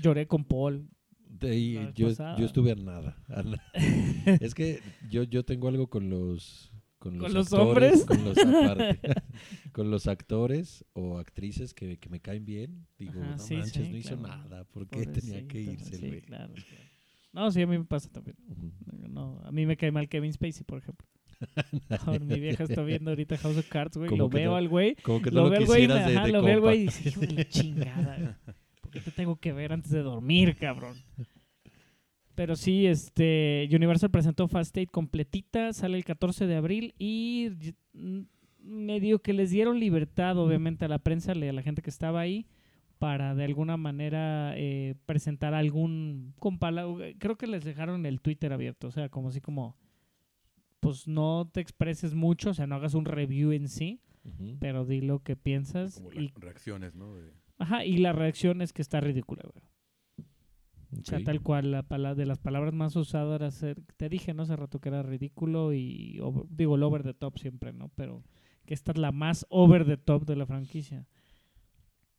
Lloré 0.00 0.26
con 0.26 0.44
Paul. 0.44 0.88
De 1.28 1.50
ahí, 1.50 1.90
yo, 1.94 2.10
yo 2.10 2.46
estuve 2.46 2.72
a 2.72 2.74
nada. 2.74 3.16
a 3.28 3.44
es 4.40 4.54
que 4.54 4.80
yo, 5.10 5.24
yo 5.24 5.44
tengo 5.44 5.68
algo 5.68 5.88
con 5.88 6.08
los. 6.10 6.72
Con 6.98 7.16
los, 7.16 7.26
¿Con 7.26 7.34
los 7.34 7.52
actores, 7.52 7.92
hombres? 7.92 8.04
Con 8.06 8.24
los, 8.24 8.38
aparte, 8.38 9.00
con 9.72 9.90
los 9.92 10.06
actores 10.08 10.84
o 10.94 11.18
actrices 11.18 11.72
que, 11.72 11.96
que 11.98 12.08
me 12.08 12.18
caen 12.18 12.44
bien. 12.44 12.88
Digo, 12.98 13.20
Ajá, 13.20 13.36
no 13.36 13.38
sí, 13.38 13.54
manches, 13.54 13.86
sí, 13.86 13.92
no 13.92 13.96
hizo 13.98 14.16
nada. 14.16 14.64
¿Por 14.64 14.88
qué 14.88 15.06
tenía 15.06 15.46
que 15.46 15.60
irse 15.60 15.94
el 15.94 16.00
sí, 16.00 16.08
güey? 16.08 16.22
claro, 16.22 16.54
claro. 16.54 16.87
No, 17.32 17.50
sí, 17.50 17.62
a 17.62 17.66
mí 17.66 17.78
me 17.78 17.84
pasa 17.84 18.08
también. 18.10 18.36
No, 19.08 19.40
a 19.44 19.52
mí 19.52 19.66
me 19.66 19.76
cae 19.76 19.90
mal 19.92 20.08
Kevin 20.08 20.32
Spacey, 20.32 20.64
por 20.64 20.78
ejemplo. 20.78 21.06
Ahora, 22.06 22.18
mi 22.24 22.40
vieja 22.40 22.64
está 22.64 22.82
viendo 22.82 23.10
ahorita 23.10 23.36
House 23.38 23.56
of 23.58 23.68
Cards, 23.68 23.96
güey. 23.96 24.16
Lo 24.16 24.28
veo 24.28 24.56
al 24.56 24.68
güey. 24.68 24.96
Como 24.96 25.22
que 25.22 25.30
Lo 25.30 25.48
veo 25.50 25.60
al 25.60 25.66
güey, 25.66 25.82
quisieras 25.82 26.06
de, 26.08 26.16
ajá, 26.16 26.26
de 26.26 26.32
lo 26.32 26.42
veo 26.42 26.54
al 26.54 26.60
güey 26.60 26.78
y 26.80 26.82
dice, 26.86 27.08
hijo 27.10 27.20
de 27.20 27.32
la 27.32 27.44
chingada. 27.48 28.40
¿Por 28.80 28.90
qué 28.90 29.00
te 29.00 29.10
tengo 29.12 29.36
que 29.36 29.52
ver 29.52 29.72
antes 29.72 29.92
de 29.92 30.02
dormir, 30.02 30.56
cabrón? 30.56 30.96
Pero 32.34 32.56
sí, 32.56 32.86
este 32.86 33.68
Universal 33.72 34.10
presentó 34.10 34.46
Fast 34.48 34.68
State 34.76 34.86
completita, 34.92 35.72
sale 35.72 35.96
el 35.96 36.04
14 36.04 36.46
de 36.46 36.54
abril 36.56 36.94
y 36.98 37.50
y- 37.60 37.74
mm, 37.94 38.20
medio 38.60 39.20
que 39.20 39.32
les 39.32 39.50
dieron 39.50 39.78
libertad, 39.80 40.38
obviamente, 40.38 40.84
a 40.84 40.88
la 40.88 40.98
prensa, 40.98 41.32
a 41.32 41.34
la 41.34 41.62
gente 41.62 41.82
que 41.82 41.90
estaba 41.90 42.20
ahí, 42.20 42.46
para 42.98 43.34
de 43.34 43.44
alguna 43.44 43.76
manera 43.76 44.52
eh, 44.56 44.94
presentar 45.06 45.54
algún 45.54 46.34
compala 46.38 46.86
creo 47.18 47.36
que 47.38 47.46
les 47.46 47.64
dejaron 47.64 48.04
el 48.06 48.20
Twitter 48.20 48.52
abierto, 48.52 48.88
o 48.88 48.90
sea, 48.90 49.08
como 49.08 49.28
así 49.28 49.40
como 49.40 49.76
pues 50.80 51.08
no 51.08 51.48
te 51.52 51.60
expreses 51.60 52.14
mucho, 52.14 52.50
o 52.50 52.54
sea, 52.54 52.66
no 52.66 52.76
hagas 52.76 52.94
un 52.94 53.04
review 53.04 53.52
en 53.52 53.68
sí, 53.68 54.00
pero 54.60 54.84
di 54.84 55.00
lo 55.00 55.20
que 55.22 55.36
piensas 55.36 55.96
Como 55.96 56.12
y 56.12 56.28
re- 56.28 56.32
reacciones, 56.36 56.94
¿no? 56.94 57.14
De- 57.14 57.32
ajá, 57.58 57.84
y 57.84 57.96
la 57.98 58.12
reacción 58.12 58.62
es 58.62 58.72
que 58.72 58.82
está 58.82 59.00
ridícula, 59.00 59.42
güey. 59.52 59.64
O 61.00 61.04
sea, 61.04 61.18
tal 61.24 61.42
cual, 61.42 61.70
la 61.70 61.82
pala- 61.82 62.14
de 62.14 62.24
las 62.26 62.38
palabras 62.38 62.72
más 62.72 62.96
usadas 62.96 63.34
era 63.40 63.50
ser, 63.50 63.82
te 63.96 64.08
dije, 64.08 64.32
¿no? 64.34 64.42
Hace 64.44 64.56
rato 64.56 64.80
que 64.80 64.88
era 64.88 65.02
ridículo 65.02 65.72
y, 65.74 66.18
over- 66.20 66.44
digo, 66.48 66.76
el 66.76 66.82
over 66.82 67.02
the 67.02 67.12
top 67.14 67.38
siempre, 67.38 67.72
¿no? 67.72 67.90
Pero 67.94 68.22
que 68.64 68.74
esta 68.74 68.92
es 68.92 68.98
la 68.98 69.12
más 69.12 69.46
over 69.50 69.84
the 69.84 69.96
top 69.98 70.24
de 70.24 70.36
la 70.36 70.46
franquicia. 70.46 71.06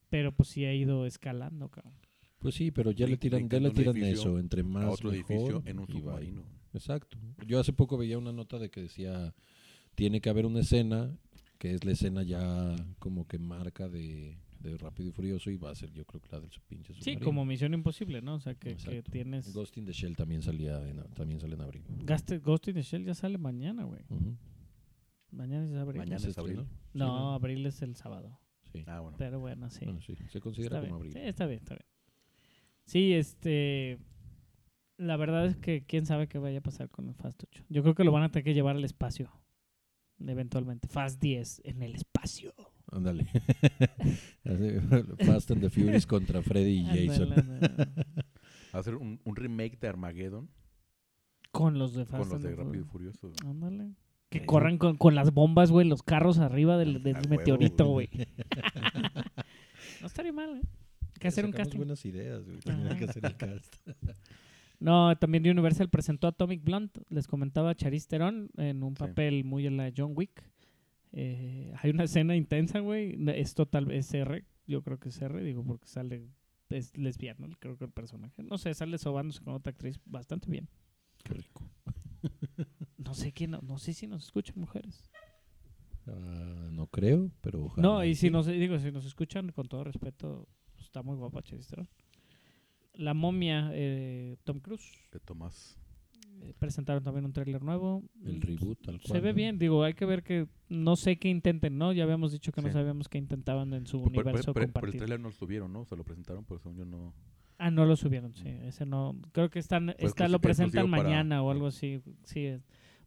Pero 0.10 0.32
pues 0.36 0.50
sí 0.50 0.66
ha 0.66 0.74
ido 0.74 1.06
escalando, 1.06 1.70
cabrón. 1.70 1.94
Pues 2.40 2.56
sí, 2.56 2.72
pero 2.72 2.92
ya 2.92 3.06
le 3.06 3.18
tiran, 3.18 3.50
ya 3.50 3.60
le 3.60 3.72
tiran 3.72 3.98
eso, 3.98 4.40
entre 4.40 4.64
más 4.64 4.86
a 4.86 4.92
otro 4.92 5.12
mejor, 5.12 5.32
edificio 5.32 5.64
en 5.66 5.80
un 5.80 5.88
submarino. 5.88 6.44
Exacto. 6.74 7.18
Yo 7.46 7.60
hace 7.60 7.74
poco 7.74 7.98
veía 7.98 8.18
una 8.18 8.32
nota 8.32 8.58
de 8.60 8.70
que 8.70 8.82
decía, 8.82 9.34
tiene 9.96 10.22
que 10.22 10.30
haber 10.30 10.46
una 10.46 10.62
escena, 10.62 11.18
que 11.58 11.74
es 11.74 11.84
la 11.84 11.92
escena 11.92 12.24
ya 12.24 12.76
como 13.00 13.28
que 13.28 13.40
marca 13.40 13.90
de, 13.90 14.38
de 14.62 14.78
Rápido 14.78 15.10
y 15.10 15.12
Furioso 15.12 15.52
y 15.52 15.58
va 15.58 15.72
a 15.72 15.76
ser 15.76 15.92
yo 15.92 16.06
creo 16.06 16.22
que 16.22 16.30
la 16.32 16.40
del 16.40 16.52
su 16.52 16.62
pinche 16.62 16.94
Sí, 17.02 17.18
como 17.18 17.44
Misión 17.44 17.74
Imposible, 17.74 18.22
¿no? 18.22 18.36
O 18.36 18.40
sea, 18.40 18.56
que, 18.56 18.76
tienes... 19.12 19.54
Ghost 19.54 19.78
in 19.78 19.86
the 19.86 19.92
Shell 19.92 20.16
también 20.16 20.42
salía 20.42 20.88
en, 20.88 21.04
también 21.14 21.42
sale 21.42 21.56
en 21.56 21.62
abril. 21.62 21.84
Gaste- 22.06 22.40
Ghost 22.42 22.70
in 22.70 22.76
the 22.76 22.84
Shell 22.84 23.04
ya 23.04 23.16
sale 23.16 23.38
mañana, 23.38 23.84
güey. 23.84 24.02
Mañana 25.32 25.66
es 25.66 25.74
abril. 25.74 26.00
Mañana 26.00 26.20
¿Se 26.20 26.30
es 26.30 26.38
abril. 26.38 26.60
estrenó? 26.60 26.80
No, 26.94 27.06
Sí, 27.06 27.12
¿no? 27.12 27.34
abril 27.34 27.66
es 27.66 27.82
el 27.82 27.96
sábado. 27.96 28.40
Sí. 28.72 28.84
Ah, 28.88 29.00
bueno. 29.00 29.18
Pero 29.18 29.40
bueno, 29.40 29.70
sí. 29.70 29.86
Bueno, 29.86 30.02
sí, 30.02 30.16
se 30.30 30.40
considera 30.40 30.78
Está 30.78 30.90
como 30.90 31.02
bien. 31.02 31.12
abril. 31.12 31.24
Sí, 31.24 31.30
está 31.30 31.46
bien, 31.48 31.60
está 31.60 31.76
bien. 31.76 31.86
Sí, 32.86 33.14
este. 33.14 33.98
La 34.98 35.16
verdad 35.18 35.46
es 35.46 35.56
que 35.56 35.86
quién 35.86 36.06
sabe 36.06 36.28
qué 36.28 36.40
vaya 36.40 36.60
a 36.60 36.62
pasar 36.62 36.90
con 36.90 37.08
el 37.08 37.16
Fast 37.16 37.42
8. 37.44 37.64
Yo 37.70 37.82
creo 37.84 37.96
que 37.96 38.04
lo 38.04 38.12
van 38.12 38.24
a 38.24 38.32
tener 38.32 38.44
que 38.44 38.54
llevar 38.54 38.76
al 38.76 38.84
espacio. 38.84 39.32
Eventualmente. 40.20 40.88
Fast 40.90 41.22
10 41.22 41.62
en 41.64 41.82
el 41.84 41.96
espacio. 41.96 42.54
Ándale. 42.92 43.26
Fast 45.26 45.52
and 45.52 45.62
the 45.62 45.70
Furious 45.70 46.06
contra 46.06 46.42
Freddy 46.42 46.80
y 46.82 47.08
Jason. 47.08 47.32
Ándale. 47.34 47.94
Hacer 48.74 48.96
un, 48.96 49.20
un 49.24 49.36
remake 49.36 49.80
de 49.80 49.88
Armageddon 49.88 50.48
Con 51.52 51.80
los 51.80 51.96
de 51.96 52.06
Fast 52.06 52.20
con 52.24 52.30
los 52.30 52.34
and 52.36 52.44
de 52.44 52.50
the 52.50 52.56
Rápido 52.64 52.84
y 52.84 52.88
Furious. 52.88 53.18
Furioso. 53.18 53.48
Ándale. 53.48 53.94
Que 54.30 54.46
corran 54.46 54.78
con, 54.78 54.98
con 54.98 55.16
las 55.16 55.34
bombas, 55.34 55.72
güey, 55.72 55.88
los 55.88 56.04
carros 56.04 56.38
arriba 56.40 56.78
del, 56.78 57.02
del 57.02 57.16
A 57.16 57.20
huevo, 57.20 57.30
meteorito, 57.36 57.86
güey. 57.88 58.10
no 60.02 60.08
estaría 60.08 60.32
mal, 60.32 60.58
¿eh? 60.58 60.62
Hay 60.62 61.20
que 61.20 61.28
hacer 61.28 61.46
un 61.46 61.52
casting. 61.52 61.78
buenas 61.78 62.06
ideas, 62.06 62.46
güey. 62.46 62.60
También 62.60 62.92
hay 62.92 62.98
que 62.98 63.06
hacer 63.06 63.26
el 63.26 63.36
cast. 63.36 63.76
No, 64.82 65.14
también 65.18 65.46
Universal 65.46 65.90
presentó 65.90 66.26
Atomic 66.28 66.64
Blunt. 66.64 67.00
Les 67.10 67.28
comentaba 67.28 67.76
Charlize 67.76 68.08
Theron 68.08 68.50
en 68.56 68.82
un 68.82 68.96
Sí. 68.96 69.00
papel 69.00 69.44
muy 69.44 69.68
en 69.68 69.76
la 69.76 69.92
John 69.96 70.14
Wick. 70.16 70.42
Eh, 71.12 71.74
hay 71.82 71.90
una 71.92 72.06
escena 72.06 72.34
intensa, 72.38 72.80
güey. 72.80 73.18
Es 73.38 73.56
total, 73.56 73.92
es 73.92 74.14
R. 74.14 74.46
Yo 74.68 74.82
creo 74.82 74.98
que 74.98 75.10
es 75.10 75.22
R, 75.22 75.44
digo, 75.44 75.66
porque 75.66 75.86
sale, 75.86 76.30
es 76.70 76.96
lesbiana, 76.98 77.50
creo 77.60 77.78
que 77.78 77.84
el 77.84 77.92
personaje. 77.92 78.42
No 78.42 78.58
sé, 78.58 78.74
sale 78.74 78.98
sobándose 78.98 79.42
con 79.44 79.54
otra 79.54 79.72
actriz 79.72 80.00
bastante 80.06 80.50
bien. 80.50 80.70
Qué 81.26 81.34
rico. 81.34 81.70
No 83.00 83.14
sé 83.16 83.32
quién, 83.32 83.52
no, 83.52 83.60
no 83.64 83.78
sé 83.80 83.94
si 83.94 84.06
nos 84.08 84.26
escuchan 84.26 84.56
mujeres. 84.60 85.10
Ah, 86.08 86.70
no 86.72 86.88
creo, 86.88 87.32
pero 87.42 87.66
ojalá. 87.66 87.82
No, 87.88 88.04
y 88.06 88.14
si 88.16 88.30
nos, 88.30 88.46
digo, 88.48 88.78
si 88.80 88.92
nos 88.92 89.06
escuchan, 89.06 89.52
con 89.52 89.68
todo 89.68 89.84
respeto, 89.84 90.48
está 90.80 91.02
muy 91.02 91.16
guapa 91.16 91.42
Theron. 91.42 91.88
La 92.94 93.14
momia, 93.14 93.70
eh, 93.74 94.36
Tom 94.44 94.60
Cruise. 94.60 94.92
De 95.12 95.20
Tomás. 95.20 95.78
Eh, 96.42 96.54
presentaron 96.58 97.04
también 97.04 97.26
un 97.26 97.34
tráiler 97.34 97.62
nuevo. 97.62 98.04
El 98.26 98.42
reboot, 98.42 98.82
tal 98.82 99.00
cual. 99.00 99.12
Se 99.14 99.20
ve 99.22 99.30
¿no? 99.32 99.36
bien, 99.36 99.60
digo, 99.60 99.84
hay 99.84 99.94
que 99.94 100.06
ver 100.06 100.24
que 100.24 100.48
no 100.68 100.96
sé 100.96 101.18
qué 101.18 101.30
intenten, 101.30 101.78
¿no? 101.78 101.92
Ya 101.94 102.04
habíamos 102.04 102.32
dicho 102.32 102.52
que 102.52 102.62
no 102.62 102.72
sabíamos 102.72 103.08
qué 103.08 103.18
intentaban 103.18 103.74
en 103.74 103.86
su 103.88 104.02
Por, 104.02 104.12
por- 104.12 104.24
universo 104.26 104.48
por- 104.48 104.54
por 104.56 104.64
el 104.64 104.68
compartido. 104.74 104.98
trailer 105.00 105.20
no 105.20 105.30
lo 105.30 105.34
subieron, 105.34 105.72
¿no? 105.72 105.86
Se 105.86 105.96
lo 105.96 106.04
presentaron, 106.04 106.44
por 106.44 106.58
eso 106.58 106.74
yo 106.74 106.86
no... 106.86 107.14
Ah, 107.58 107.72
no 107.72 107.86
lo 107.86 107.96
subieron, 107.98 108.34
sí. 108.34 108.48
Ese 108.48 108.86
no. 108.86 109.16
Creo 109.34 109.50
que 109.50 109.60
están, 109.60 109.94
está, 109.98 110.30
lo 110.30 110.40
presentan 110.40 110.90
para- 110.90 111.04
mañana 111.04 111.44
o 111.44 111.52
algo 111.52 111.68
así. 111.68 112.02
Sí. 112.24 112.58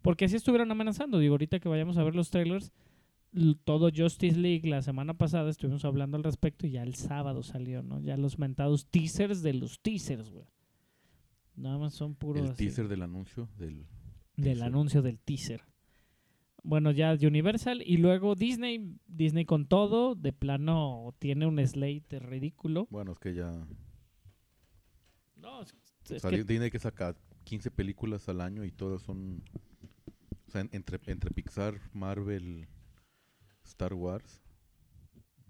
Porque 0.03 0.25
así 0.27 0.37
estuvieron 0.37 0.71
amenazando. 0.71 1.19
Digo, 1.19 1.35
ahorita 1.35 1.61
que 1.61 1.69
vayamos 1.69 1.97
a 1.97 2.03
ver 2.05 2.15
los 2.15 2.31
trailers, 2.31 2.73
todo 3.65 3.91
Justice 3.95 4.39
League 4.39 4.69
la 4.69 4.83
semana 4.83 5.15
pasada 5.15 5.49
estuvimos 5.49 5.85
hablando 5.85 6.17
al 6.17 6.25
respecto 6.25 6.67
y 6.67 6.73
ya 6.73 6.83
el 6.83 6.95
sábado 6.95 7.43
salió, 7.43 7.83
¿no? 7.83 8.01
Ya 8.01 8.17
los 8.17 8.39
mentados 8.39 8.87
teasers 8.87 9.43
de 9.43 9.55
los 9.55 9.81
teasers, 9.81 10.29
güey. 10.31 10.47
Nada 11.57 11.79
más 11.79 11.95
son 11.95 12.15
puros 12.15 12.45
El 12.45 12.51
así, 12.51 12.65
teaser 12.67 12.89
del 12.89 13.03
anuncio 13.03 13.49
del... 13.59 13.87
del 14.37 14.45
teaser. 14.55 14.63
anuncio 14.65 15.03
del 15.03 15.19
teaser. 15.19 15.63
Bueno, 16.65 16.91
ya 16.93 17.17
de 17.17 17.27
Universal 17.27 17.83
y 17.85 17.97
luego 17.97 18.35
Disney, 18.35 18.97
Disney 19.07 19.45
con 19.45 19.67
todo, 19.67 20.15
de 20.15 20.33
plano 20.33 21.15
tiene 21.19 21.47
un 21.47 21.59
slate 21.67 22.21
ridículo. 22.21 22.87
Bueno, 22.91 23.13
es 23.13 23.19
que 23.19 23.35
ya... 23.35 23.51
No, 25.37 25.63
es, 25.63 25.73
O 26.11 26.15
es 26.15 26.23
sea, 26.23 26.31
que 26.31 26.45
Disney 26.45 26.71
que 26.71 26.79
saca 26.79 27.17
15 27.45 27.71
películas 27.71 28.29
al 28.29 28.41
año 28.41 28.65
y 28.65 28.71
todas 28.71 29.03
son... 29.03 29.43
O 30.53 30.55
sea, 30.55 30.61
en- 30.61 30.69
entre, 30.73 31.01
entre 31.07 31.31
Pixar, 31.31 31.81
Marvel, 31.95 32.67
Star 33.65 33.95
Wars. 33.95 34.43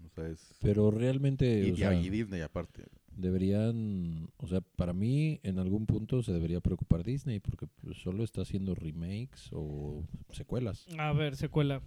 O 0.05 0.09
sea, 0.15 0.29
es... 0.29 0.55
Pero 0.61 0.91
realmente, 0.91 1.59
y, 1.67 1.71
o 1.71 1.73
y- 1.73 1.77
sea, 1.77 1.93
y 1.93 2.09
Disney 2.09 2.39
aparte. 2.39 2.85
deberían, 3.17 4.29
o 4.37 4.47
sea, 4.47 4.61
para 4.61 4.93
mí 4.93 5.41
en 5.43 5.59
algún 5.59 5.87
punto 5.87 6.23
se 6.23 6.31
debería 6.31 6.61
preocupar 6.61 7.03
Disney 7.03 7.41
porque 7.41 7.67
pues, 7.81 7.97
solo 7.97 8.23
está 8.23 8.43
haciendo 8.43 8.75
remakes 8.75 9.49
o 9.51 10.05
secuelas. 10.31 10.85
A 10.97 11.11
ver, 11.11 11.35
secuela. 11.35 11.81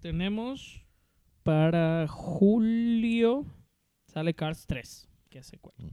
Tenemos 0.00 0.84
para 1.42 2.06
julio 2.08 3.44
sale 4.06 4.34
Cars 4.34 4.66
3, 4.68 5.08
que 5.30 5.38
es 5.38 5.46
secuela. 5.46 5.90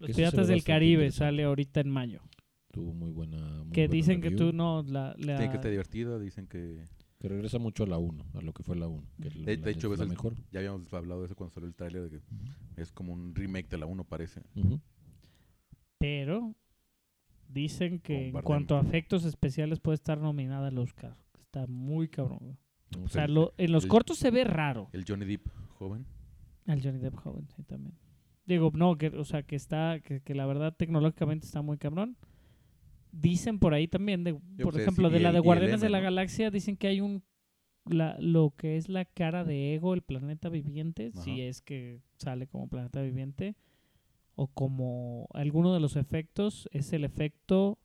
Los 0.00 0.10
Piratas 0.16 0.48
del 0.48 0.64
Caribe 0.64 1.12
sale 1.12 1.44
ahorita 1.44 1.80
en 1.80 1.90
mayo. 1.90 2.22
Tuvo 2.70 2.94
muy 2.94 3.10
buena. 3.10 3.36
muy 3.64 3.72
Que 3.72 3.82
buena 3.82 3.92
dicen 3.92 4.20
que 4.20 4.30
review, 4.30 4.50
tú 4.50 4.56
no 4.56 4.82
la, 4.82 5.14
la- 5.18 5.36
Tiene 5.36 5.48
que 5.50 5.56
estar 5.56 5.70
divertida, 5.70 6.18
dicen 6.18 6.46
que... 6.46 6.84
Que 7.18 7.28
regresa 7.28 7.58
mucho 7.58 7.84
a 7.84 7.86
la 7.86 7.98
1, 7.98 8.24
a 8.32 8.40
lo 8.40 8.54
que 8.54 8.62
fue 8.62 8.76
la 8.76 8.86
1. 8.88 9.02
Que 9.20 9.28
De, 9.28 9.56
la- 9.56 9.62
de 9.64 9.70
hecho, 9.72 9.92
es 9.92 9.98
la 9.98 10.04
el- 10.04 10.10
mejor. 10.10 10.34
ya 10.52 10.60
habíamos 10.60 10.90
hablado 10.94 11.20
de 11.20 11.26
eso 11.26 11.36
cuando 11.36 11.52
salió 11.52 11.68
el 11.68 11.74
tráiler, 11.74 12.08
de 12.08 12.18
que 12.18 12.20
es 12.80 12.92
como 12.92 13.12
un 13.12 13.34
remake 13.34 13.68
de 13.68 13.76
la 13.78 13.86
1, 13.86 14.04
parece. 14.04 14.40
Ujú. 14.56 14.80
pero 15.98 16.54
dicen 17.48 17.98
que 17.98 18.28
en 18.28 18.40
cuanto 18.42 18.76
a 18.76 18.80
efectos 18.80 19.24
especiales 19.24 19.80
puede 19.80 19.96
estar 19.96 20.18
nominada 20.18 20.68
al 20.68 20.78
Oscar. 20.78 21.16
Está 21.42 21.66
muy 21.66 22.08
cabrón. 22.08 22.56
No 22.96 23.04
O 23.04 23.08
sé. 23.08 23.14
sea, 23.14 23.28
lo- 23.28 23.52
en 23.58 23.72
los 23.72 23.84
el- 23.84 23.90
cortos 23.90 24.16
se 24.18 24.30
ve 24.30 24.44
raro. 24.44 24.88
El 24.92 25.04
Johnny 25.06 25.26
Depp 25.26 25.46
joven. 25.78 26.06
Al 26.66 26.82
Johnny 26.82 26.98
Depp 27.00 27.16
joven, 27.16 27.48
sí, 27.54 27.62
también. 27.64 27.94
Digo, 28.46 28.70
no, 28.74 28.96
que, 28.96 29.08
o 29.08 29.24
sea, 29.24 29.42
que 29.42 29.56
está, 29.56 30.00
que, 30.00 30.20
que 30.22 30.34
la 30.34 30.46
verdad 30.46 30.74
tecnológicamente 30.76 31.44
está 31.46 31.60
muy 31.62 31.76
cabrón. 31.76 32.16
Dicen 33.12 33.58
por 33.58 33.74
ahí 33.74 33.88
también, 33.88 34.24
de, 34.24 34.34
por 34.62 34.78
ejemplo, 34.80 35.10
de 35.10 35.20
la 35.20 35.32
de 35.32 35.40
Guardianes 35.40 35.80
de 35.80 35.90
la 35.90 35.98
¿no? 35.98 36.04
Galaxia, 36.04 36.50
dicen 36.50 36.76
que 36.76 36.86
hay 36.86 37.00
un, 37.00 37.22
la, 37.84 38.16
lo 38.20 38.54
que 38.56 38.76
es 38.76 38.88
la 38.88 39.04
cara 39.04 39.44
de 39.44 39.74
Ego, 39.74 39.94
el 39.94 40.02
planeta 40.02 40.48
viviente, 40.48 41.10
si 41.12 41.40
es 41.40 41.60
que 41.60 42.00
sale 42.18 42.46
como 42.46 42.68
planeta 42.68 43.02
viviente, 43.02 43.56
o 44.36 44.46
como 44.46 45.28
alguno 45.34 45.74
de 45.74 45.80
los 45.80 45.96
efectos, 45.96 46.68
es 46.72 46.92
el 46.92 47.04
efecto 47.04 47.78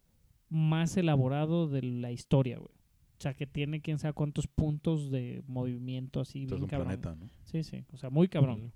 más 0.49 0.95
elaborado 0.95 1.67
de 1.67 1.81
la 1.81 2.11
historia, 2.11 2.57
güey. 2.57 2.75
O 3.17 3.21
sea, 3.21 3.33
que 3.33 3.47
tiene 3.47 3.81
quién 3.81 3.97
sabe 3.97 4.13
cuántos 4.13 4.47
puntos 4.47 5.09
de 5.09 5.41
movimiento 5.47 6.19
así, 6.19 6.43
Entonces, 6.43 6.67
bien 6.67 6.81
un 6.81 6.85
cabrón. 6.85 7.01
planeta, 7.01 7.25
¿no? 7.25 7.31
Sí, 7.45 7.63
sí, 7.63 7.83
o 7.93 7.97
sea, 7.97 8.09
muy 8.09 8.27
cabrón. 8.27 8.71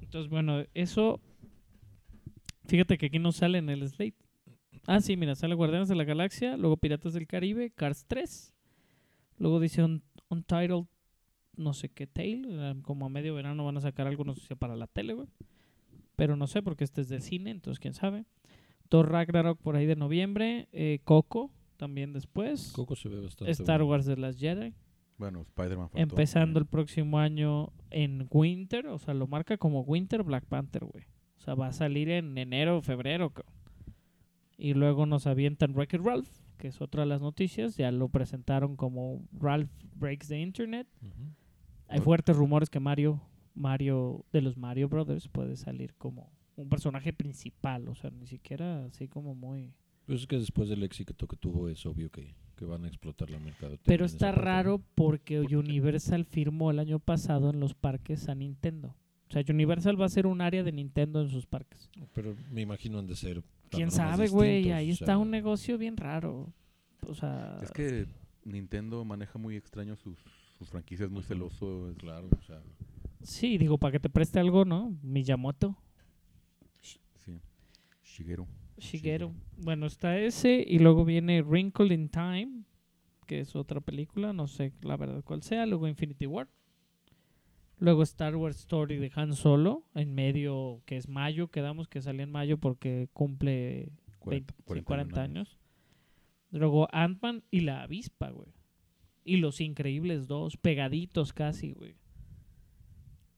Entonces, 0.00 0.30
bueno, 0.30 0.64
eso. 0.74 1.20
Fíjate 2.64 2.96
que 2.96 3.06
aquí 3.06 3.18
no 3.18 3.32
sale 3.32 3.58
en 3.58 3.68
el 3.68 3.86
slate. 3.88 4.16
Ah, 4.86 5.00
sí, 5.00 5.16
mira, 5.16 5.34
sale 5.34 5.54
Guardianes 5.54 5.88
de 5.88 5.94
la 5.94 6.04
Galaxia, 6.04 6.56
luego 6.56 6.76
Piratas 6.76 7.12
del 7.14 7.26
Caribe, 7.26 7.70
Cars 7.70 8.04
3. 8.08 8.52
Luego 9.38 9.60
dice 9.60 9.82
un 9.82 10.02
Untitled, 10.28 10.84
no 11.56 11.72
sé 11.72 11.88
qué 11.88 12.06
Tale. 12.06 12.42
eh, 12.48 12.74
Como 12.82 13.06
a 13.06 13.08
medio 13.08 13.34
verano 13.34 13.64
van 13.64 13.76
a 13.76 13.80
sacar 13.80 14.06
algo, 14.06 14.24
no 14.24 14.34
sé 14.34 14.46
si 14.46 14.54
para 14.54 14.76
la 14.76 14.86
tele, 14.86 15.14
güey. 15.14 15.28
Pero 16.16 16.36
no 16.36 16.46
sé, 16.46 16.62
porque 16.62 16.84
este 16.84 17.00
es 17.00 17.08
de 17.08 17.20
cine, 17.20 17.50
entonces 17.50 17.78
quién 17.80 17.94
sabe. 17.94 18.24
Thor 18.88 19.10
Ragnarok 19.10 19.58
por 19.60 19.76
ahí 19.76 19.86
de 19.86 19.96
noviembre. 19.96 20.68
eh, 20.72 20.98
Coco 21.04 21.50
también 21.76 22.12
después. 22.12 22.72
Coco 22.74 22.94
se 22.96 23.08
ve 23.08 23.20
bastante. 23.20 23.50
Star 23.52 23.80
bueno. 23.80 23.90
Wars 23.90 24.06
de 24.06 24.16
las 24.16 24.38
Jedi. 24.38 24.74
Bueno, 25.16 25.42
Spider-Man. 25.42 25.90
Empezando 25.94 26.58
el 26.58 26.66
próximo 26.66 27.18
año 27.18 27.72
en 27.90 28.26
Winter, 28.30 28.86
o 28.88 28.98
sea, 28.98 29.14
lo 29.14 29.26
marca 29.26 29.56
como 29.56 29.80
Winter 29.82 30.22
Black 30.24 30.44
Panther, 30.46 30.84
güey. 30.84 31.04
O 31.38 31.40
sea, 31.40 31.54
va 31.54 31.68
a 31.68 31.72
salir 31.72 32.08
en 32.10 32.36
enero 32.38 32.78
o 32.78 32.82
febrero, 32.82 33.30
cabrón. 33.30 33.54
Y 34.62 34.74
luego 34.74 35.06
nos 35.06 35.26
avientan 35.26 35.74
Wreck-It 35.74 36.02
Ralph, 36.02 36.28
que 36.56 36.68
es 36.68 36.80
otra 36.80 37.02
de 37.02 37.08
las 37.08 37.20
noticias. 37.20 37.76
Ya 37.76 37.90
lo 37.90 38.08
presentaron 38.08 38.76
como 38.76 39.26
Ralph 39.32 39.72
Breaks 39.96 40.28
the 40.28 40.38
Internet. 40.38 40.86
Hay 41.88 41.98
fuertes 41.98 42.36
rumores 42.36 42.70
que 42.70 42.78
Mario, 42.78 43.20
Mario 43.56 44.24
de 44.32 44.40
los 44.40 44.56
Mario 44.56 44.88
Brothers 44.88 45.26
puede 45.26 45.56
salir 45.56 45.94
como 45.94 46.30
un 46.54 46.68
personaje 46.68 47.12
principal, 47.12 47.88
o 47.88 47.96
sea, 47.96 48.10
ni 48.10 48.28
siquiera 48.28 48.84
así 48.84 49.08
como 49.08 49.34
muy... 49.34 49.74
Pues 50.06 50.20
es 50.20 50.26
que 50.28 50.38
después 50.38 50.68
del 50.68 50.84
éxito 50.84 51.26
que 51.26 51.36
tuvo 51.36 51.68
es 51.68 51.84
obvio 51.84 52.12
que, 52.12 52.36
que 52.54 52.64
van 52.64 52.84
a 52.84 52.86
explotar 52.86 53.30
la 53.30 53.40
mercadotecnia. 53.40 53.84
Pero 53.84 54.04
está 54.04 54.30
raro 54.30 54.80
porque 54.94 55.40
Universal 55.40 56.24
firmó 56.24 56.70
el 56.70 56.78
año 56.78 57.00
pasado 57.00 57.50
en 57.50 57.58
los 57.58 57.74
parques 57.74 58.28
a 58.28 58.36
Nintendo. 58.36 58.94
O 59.28 59.32
sea, 59.32 59.42
Universal 59.48 60.00
va 60.00 60.06
a 60.06 60.08
ser 60.08 60.28
un 60.28 60.40
área 60.40 60.62
de 60.62 60.70
Nintendo 60.70 61.20
en 61.20 61.30
sus 61.30 61.46
parques. 61.46 61.90
Pero 62.14 62.36
me 62.52 62.60
imagino 62.60 63.00
han 63.00 63.08
de 63.08 63.16
ser. 63.16 63.42
¿Quién 63.72 63.90
sabe, 63.90 64.28
güey? 64.28 64.70
Ahí 64.72 64.90
o 64.90 64.92
está 64.92 65.06
sea, 65.06 65.18
un 65.18 65.30
negocio 65.30 65.78
bien 65.78 65.96
raro. 65.96 66.52
O 67.06 67.14
sea, 67.14 67.58
Es 67.62 67.70
que 67.72 68.06
Nintendo 68.44 69.04
maneja 69.04 69.38
muy 69.38 69.56
extraño 69.56 69.96
sus, 69.96 70.18
sus 70.58 70.68
franquicias, 70.68 71.10
muy 71.10 71.22
celoso. 71.22 71.90
es- 71.90 71.96
Claro, 71.96 72.28
o 72.38 72.42
sea. 72.42 72.60
sí, 73.22 73.58
digo, 73.58 73.78
para 73.78 73.92
que 73.92 74.00
te 74.00 74.10
preste 74.10 74.38
algo, 74.38 74.64
¿no? 74.64 74.96
Miyamoto, 75.02 75.76
Sí. 76.80 77.40
Shigeru. 78.04 78.46
Shigeru. 78.78 79.32
Bueno, 79.58 79.86
está 79.86 80.18
ese 80.18 80.64
y 80.66 80.78
luego 80.78 81.04
viene 81.04 81.40
Wrinkle 81.42 81.94
in 81.94 82.08
Time, 82.08 82.64
que 83.26 83.40
es 83.40 83.54
otra 83.56 83.80
película, 83.80 84.32
no 84.32 84.46
sé 84.48 84.72
la 84.82 84.96
verdad 84.96 85.22
cuál 85.24 85.42
sea. 85.42 85.64
Luego 85.66 85.86
Infinity 85.88 86.26
War. 86.26 86.48
Luego 87.82 88.04
Star 88.04 88.36
Wars 88.36 88.60
Story 88.60 88.98
de 88.98 89.10
Han 89.16 89.34
Solo, 89.34 89.84
en 89.96 90.14
medio, 90.14 90.82
que 90.86 90.96
es 90.96 91.08
mayo, 91.08 91.48
quedamos 91.48 91.88
que 91.88 92.00
sale 92.00 92.22
en 92.22 92.30
mayo 92.30 92.56
porque 92.56 93.08
cumple 93.12 93.90
20, 94.24 94.54
40, 94.54 94.54
sí, 94.72 94.82
40 94.82 95.20
años. 95.20 95.58
Luego 96.52 96.86
Ant-Man 96.92 97.42
y 97.50 97.62
la 97.62 97.82
avispa, 97.82 98.30
güey. 98.30 98.54
Y 99.24 99.38
Los 99.38 99.60
Increíbles 99.60 100.28
2, 100.28 100.58
pegaditos 100.58 101.32
casi, 101.32 101.72
güey. 101.72 101.96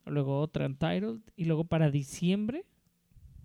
Luego 0.05 0.41
otra 0.41 0.67
Untitled. 0.67 1.21
Y 1.37 1.47
luego 1.47 1.65
para 1.65 1.91
diciembre, 1.91 2.67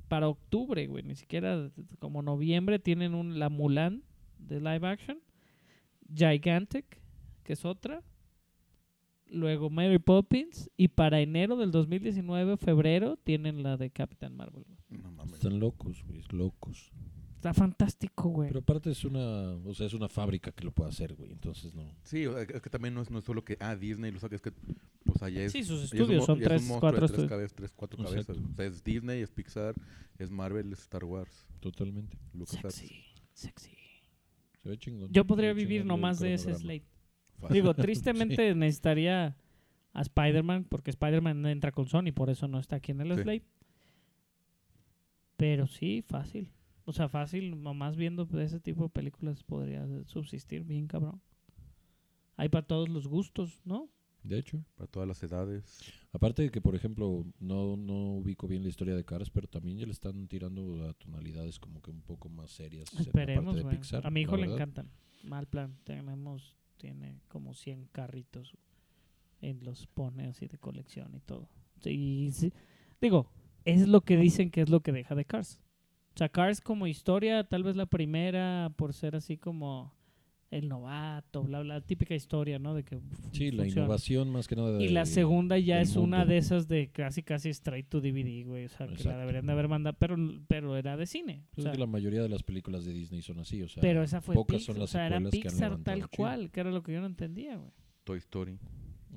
para 0.10 0.28
octubre, 0.28 0.86
güey, 0.88 1.04
ni 1.04 1.16
siquiera 1.16 1.72
como 2.00 2.22
noviembre, 2.24 2.78
tienen 2.78 3.16
un, 3.16 3.40
la 3.40 3.48
Mulan 3.48 4.04
de 4.38 4.60
live 4.60 4.86
action. 4.86 5.22
Gigantic, 6.14 7.00
que 7.46 7.54
es 7.54 7.64
otra. 7.64 8.04
Luego 9.30 9.70
Mary 9.70 10.00
Poppins. 10.00 10.70
Y 10.78 10.90
para 10.90 11.22
enero 11.22 11.56
del 11.58 11.72
2019, 11.72 12.58
febrero, 12.58 13.18
tienen 13.18 13.64
la 13.64 13.78
de 13.78 13.90
Captain 13.90 14.36
Marvel. 14.36 14.66
No 14.90 15.12
mames. 15.12 15.36
Están 15.36 15.60
locos, 15.60 16.04
güey, 16.06 16.24
locos. 16.32 16.92
Está 17.40 17.54
fantástico, 17.54 18.28
güey. 18.28 18.50
Pero 18.50 18.60
aparte 18.60 18.92
es 18.92 19.06
una, 19.06 19.56
o 19.66 19.74
sea, 19.74 19.88
es 19.88 19.94
una 19.94 20.10
fábrica 20.10 20.52
que 20.52 20.66
lo 20.66 20.72
puede 20.72 20.90
hacer, 20.90 21.16
güey. 21.16 21.32
Entonces 21.32 21.74
no. 21.74 21.96
Sí, 22.04 22.26
o 22.26 22.34
sea, 22.34 22.42
es 22.42 22.62
que 22.62 22.70
también 22.70 22.94
no 22.94 23.02
es, 23.02 23.10
no 23.10 23.20
es 23.20 23.24
solo 23.24 23.46
que, 23.46 23.56
ah, 23.62 23.78
Disney 23.78 24.12
lo 24.12 24.20
saca, 24.20 24.36
es 24.36 24.42
que, 24.42 24.52
pues 25.06 25.24
allá 25.24 25.46
es... 25.46 25.54
Sí, 25.54 25.64
sus 25.64 25.80
ya 25.80 25.86
es 25.86 25.94
un 25.94 26.00
estudios 26.02 26.26
son 26.26 26.40
ya 26.40 26.48
es 26.48 26.64
un 26.64 26.68
tres, 26.68 26.80
cuatro 26.82 27.08
tres 27.08 27.30
cabezas, 27.30 27.54
tres, 27.54 27.72
cuatro 27.74 28.02
Exacto. 28.02 28.34
cabezas. 28.34 28.52
O 28.52 28.56
sea, 28.58 28.66
es 28.66 28.84
Disney, 28.84 29.22
es 29.22 29.32
Pixar, 29.32 29.74
es 30.18 30.30
Marvel, 30.30 30.74
es 30.74 30.80
Star 30.80 31.06
Wars, 31.06 31.48
Totalmente. 31.62 32.18
LucasArts. 32.34 32.76
Sexy, 32.76 33.06
sexy. 33.32 33.78
Se 34.62 34.68
ve 34.68 34.78
chingón. 34.78 35.10
Yo 35.10 35.24
podría 35.26 35.54
vivir 35.54 35.86
nomás 35.86 36.20
de 36.20 36.34
ese 36.34 36.54
slate. 36.54 36.86
Digo, 37.50 37.74
tristemente 37.74 38.54
necesitaría 38.56 39.36
a 39.94 40.02
Spider-Man, 40.02 40.66
porque 40.70 40.92
Spider-Man 40.92 41.46
entra 41.48 41.72
con 41.72 41.88
Sony, 41.88 42.12
por 42.14 42.30
eso 42.30 42.48
no 42.48 42.60
está 42.60 42.78
aquí 42.78 42.92
en 42.92 43.02
el 43.02 43.16
Sí. 43.16 43.24
slate. 43.24 43.46
Pero 45.38 45.68
sí, 45.68 46.02
fácil. 46.06 46.52
O 46.86 46.92
sea, 46.92 47.08
fácil, 47.08 47.62
nomás 47.62 47.96
viendo 47.96 48.28
ese 48.40 48.60
tipo 48.60 48.84
de 48.84 48.90
películas 48.90 49.44
podría 49.44 49.86
subsistir 50.06 50.64
bien 50.64 50.88
cabrón. 50.88 51.22
Hay 52.36 52.50
para 52.50 52.66
todos 52.66 52.90
los 52.90 53.08
gustos, 53.08 53.62
¿no? 53.64 53.90
De 54.24 54.38
hecho. 54.38 54.66
Para 54.76 54.88
todas 54.88 55.08
las 55.08 55.22
edades. 55.24 55.82
Aparte 56.12 56.42
de 56.42 56.50
que, 56.52 56.62
por 56.62 56.76
ejemplo, 56.76 57.26
no, 57.40 57.78
no 57.78 58.16
ubico 58.16 58.48
bien 58.48 58.64
la 58.64 58.70
historia 58.70 58.96
de 58.96 59.06
Cars, 59.06 59.30
pero 59.30 59.48
también 59.48 59.78
ya 59.78 59.86
le 59.86 59.92
están 59.94 60.28
tirando 60.28 60.88
a 60.90 60.94
tonalidades 60.94 61.58
como 61.60 61.82
que 61.82 61.92
un 61.92 62.02
poco 62.02 62.28
más 62.28 62.52
serias. 62.52 62.92
en 62.92 62.98
la 62.98 63.02
Esperemos, 63.04 63.46
parte 63.46 63.58
de 63.58 63.64
güey. 63.64 63.76
Pixar, 63.78 64.06
A 64.06 64.10
mi 64.10 64.22
hijo 64.22 64.36
le 64.36 64.42
verdad. 64.42 64.56
encantan. 64.58 64.92
Mal 65.24 65.48
plan. 65.48 65.78
Tenemos, 65.86 66.58
tiene 66.80 67.20
como 67.28 67.54
100 67.54 67.90
carritos 67.92 68.58
y 69.42 69.54
los 69.54 69.86
pone 69.88 70.28
así 70.28 70.48
de 70.48 70.58
colección 70.58 71.14
y 71.14 71.20
todo. 71.20 71.48
Sí, 71.82 72.30
sí. 72.32 72.52
Digo, 73.00 73.32
es 73.66 73.88
lo 73.88 74.02
que 74.02 74.18
dicen 74.18 74.50
que 74.50 74.62
es 74.62 74.70
lo 74.70 74.82
que 74.82 74.92
deja 74.92 75.14
de 75.14 75.26
Cars. 75.26 75.60
O 76.16 76.18
sea, 76.18 76.30
Cars 76.30 76.62
como 76.62 76.88
historia, 76.88 77.44
tal 77.44 77.64
vez 77.64 77.76
la 77.76 77.86
primera, 77.86 78.74
por 78.76 78.94
ser 78.94 79.16
así 79.16 79.38
como 79.38 79.94
el 80.52 80.68
novato, 80.68 81.44
bla, 81.44 81.60
bla, 81.62 81.80
típica 81.82 82.16
historia, 82.16 82.58
¿no? 82.58 82.74
De 82.74 82.84
que 82.84 83.00
Sí, 83.34 83.52
la 83.52 83.68
innovación 83.68 84.32
más 84.32 84.48
que 84.48 84.56
nada. 84.56 84.82
Y 84.82 84.90
la 84.90 85.02
de- 85.02 85.06
segunda 85.06 85.58
ya 85.60 85.80
es 85.80 85.96
una 85.96 86.18
mundo. 86.20 86.32
de 86.34 86.38
esas 86.40 86.68
de 86.68 86.90
casi 86.92 87.22
casi 87.22 87.50
straight 87.50 87.88
to 87.88 88.02
DVD, 88.02 88.44
güey. 88.46 88.66
O 88.66 88.70
sea, 88.70 88.88
que 88.88 88.94
la 88.94 88.98
Exacto. 88.98 89.20
deberían 89.20 89.46
de 89.46 89.52
haber 89.52 89.68
mandado, 89.68 89.96
pero, 90.00 90.16
pero 90.48 90.76
era 90.76 90.98
de 90.98 91.06
cine. 91.06 91.44
o 91.52 91.56
Pues 91.56 91.64
sea, 91.64 91.72
es 91.72 91.78
que 91.78 91.80
la 91.82 91.88
mayoría 91.88 92.22
de 92.24 92.30
las 92.30 92.42
películas 92.44 92.84
de 92.86 92.94
Disney 92.94 93.22
son 93.22 93.40
así, 93.40 93.62
o 93.62 93.68
sea, 93.68 93.82
pero 93.82 94.02
esa 94.02 94.22
fue 94.22 94.34
pocas 94.36 94.58
Pixar, 94.58 94.74
son 94.74 94.78
o 94.78 94.84
las 94.86 94.90
sea, 94.90 95.06
era 95.08 95.20
que 95.22 95.30
Pixar 95.30 95.54
levantado 95.54 95.84
tal 95.84 95.96
chido. 96.00 96.10
cual, 96.18 96.50
que 96.52 96.60
era 96.60 96.72
lo 96.72 96.82
que 96.84 96.94
yo 96.94 97.00
no 97.02 97.08
entendía, 97.08 97.56
güey. 97.58 97.72
Toy 98.04 98.18
Story. 98.18 98.58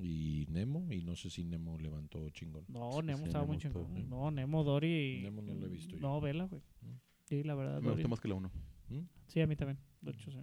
Y 0.01 0.47
Nemo, 0.51 0.87
y 0.91 1.03
no 1.03 1.17
sé 1.17 1.29
si 1.31 1.45
Nemo 1.45 1.79
levantó 1.79 2.29
chingón. 2.31 2.65
No, 2.69 3.03
Nemo 3.03 3.19
Sí, 3.19 3.25
estaba 3.25 3.45
muy 3.45 3.57
Nemo 3.57 3.61
chingón. 3.61 3.97
estuvo- 3.97 4.09
No, 4.25 4.31
Nemo, 4.31 4.65
Dory. 4.65 5.21
Nemo 5.23 5.43
no 5.43 5.55
lo 5.55 5.67
he 5.67 5.69
visto 5.69 5.95
yo. 5.97 6.01
No, 6.01 6.21
vela, 6.21 6.45
güey. 6.45 6.63
Mm. 6.83 6.97
Sí, 7.25 7.43
la 7.43 7.55
verdad, 7.55 7.77
Me 7.77 7.83
Dory. 7.89 7.95
gustó 7.97 8.09
más 8.09 8.21
que 8.21 8.29
la 8.29 8.35
1. 8.37 8.51
¿Mm? 8.89 9.01
Sí, 9.29 9.41
a 9.41 9.47
mí 9.47 9.55
también. 9.57 9.79
De 10.01 10.11
hecho, 10.13 10.31
sí. 10.31 10.39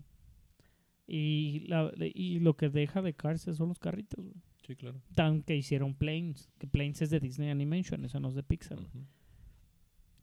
Y, 1.12 1.62
la, 1.68 1.92
y 1.98 2.40
lo 2.40 2.56
que 2.56 2.70
deja 2.70 3.02
de 3.02 3.14
Cars 3.16 3.42
son 3.42 3.70
los 3.70 3.80
carritos, 3.80 4.24
güey. 4.24 4.36
Sí, 4.68 4.76
claro. 4.76 5.02
Tan 5.16 5.42
que 5.42 5.56
hicieron 5.56 5.96
Planes, 5.96 6.48
que 6.60 6.68
Planes 6.68 7.02
es 7.02 7.10
de 7.10 7.20
Disney 7.20 7.50
Animation, 7.50 8.06
eso 8.06 8.20
no 8.20 8.30
es 8.30 8.36
de 8.36 8.44
Pixar. 8.44 8.78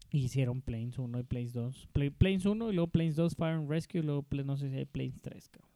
Y 0.09 0.19
hicieron 0.19 0.61
Planes 0.61 0.97
1 0.97 1.19
y 1.19 1.23
Planes 1.23 1.51
2. 1.53 1.89
Pla- 1.91 2.11
Planes 2.17 2.45
1 2.45 2.69
y 2.71 2.73
luego 2.73 2.87
Planes 2.89 3.17
2 3.17 3.35
Fire 3.35 3.55
and 3.55 3.69
Rescue 3.69 3.99
y 3.99 4.03
luego 4.03 4.25
no 4.45 4.55
sé 4.55 4.69
si 4.69 4.77
hay 4.77 4.85
Planes 4.85 5.19
3, 5.21 5.49
cabrón. 5.49 5.71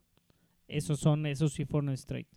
Esos 0.68 1.00
son, 1.00 1.26
esos 1.26 1.52
sí 1.52 1.66
fueron 1.66 1.90
straight. 1.90 2.28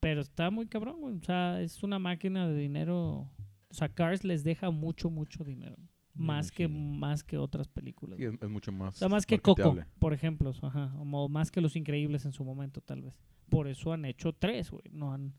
Pero 0.00 0.22
está 0.22 0.50
muy 0.50 0.66
cabrón, 0.66 0.98
güey. 1.00 1.16
O 1.16 1.22
sea, 1.22 1.60
es 1.60 1.82
una 1.82 1.98
máquina 1.98 2.48
de 2.48 2.56
dinero. 2.58 3.28
O 3.68 3.74
sea, 3.74 3.90
Cars 3.90 4.24
les 4.24 4.42
deja 4.44 4.70
mucho, 4.70 5.10
mucho 5.10 5.44
dinero. 5.44 5.76
Más 6.14 6.50
que, 6.50 6.68
más 6.68 7.22
que 7.22 7.38
otras 7.38 7.68
películas. 7.68 8.18
Sí, 8.18 8.24
es, 8.24 8.34
es 8.40 8.48
mucho 8.50 8.72
más. 8.72 8.96
O 8.96 8.98
sea, 8.98 9.08
más 9.08 9.26
que 9.26 9.38
Coco, 9.38 9.76
por 9.98 10.12
ejemplo. 10.12 10.52
Ajá. 10.62 10.92
O 10.98 11.28
más 11.28 11.50
que 11.50 11.60
Los 11.60 11.76
Increíbles 11.76 12.24
en 12.24 12.32
su 12.32 12.44
momento, 12.44 12.80
tal 12.80 13.02
vez. 13.02 13.14
Por 13.48 13.68
eso 13.68 13.92
han 13.92 14.04
hecho 14.04 14.32
tres, 14.32 14.70
güey. 14.70 14.84
No 14.90 15.12
han... 15.12 15.34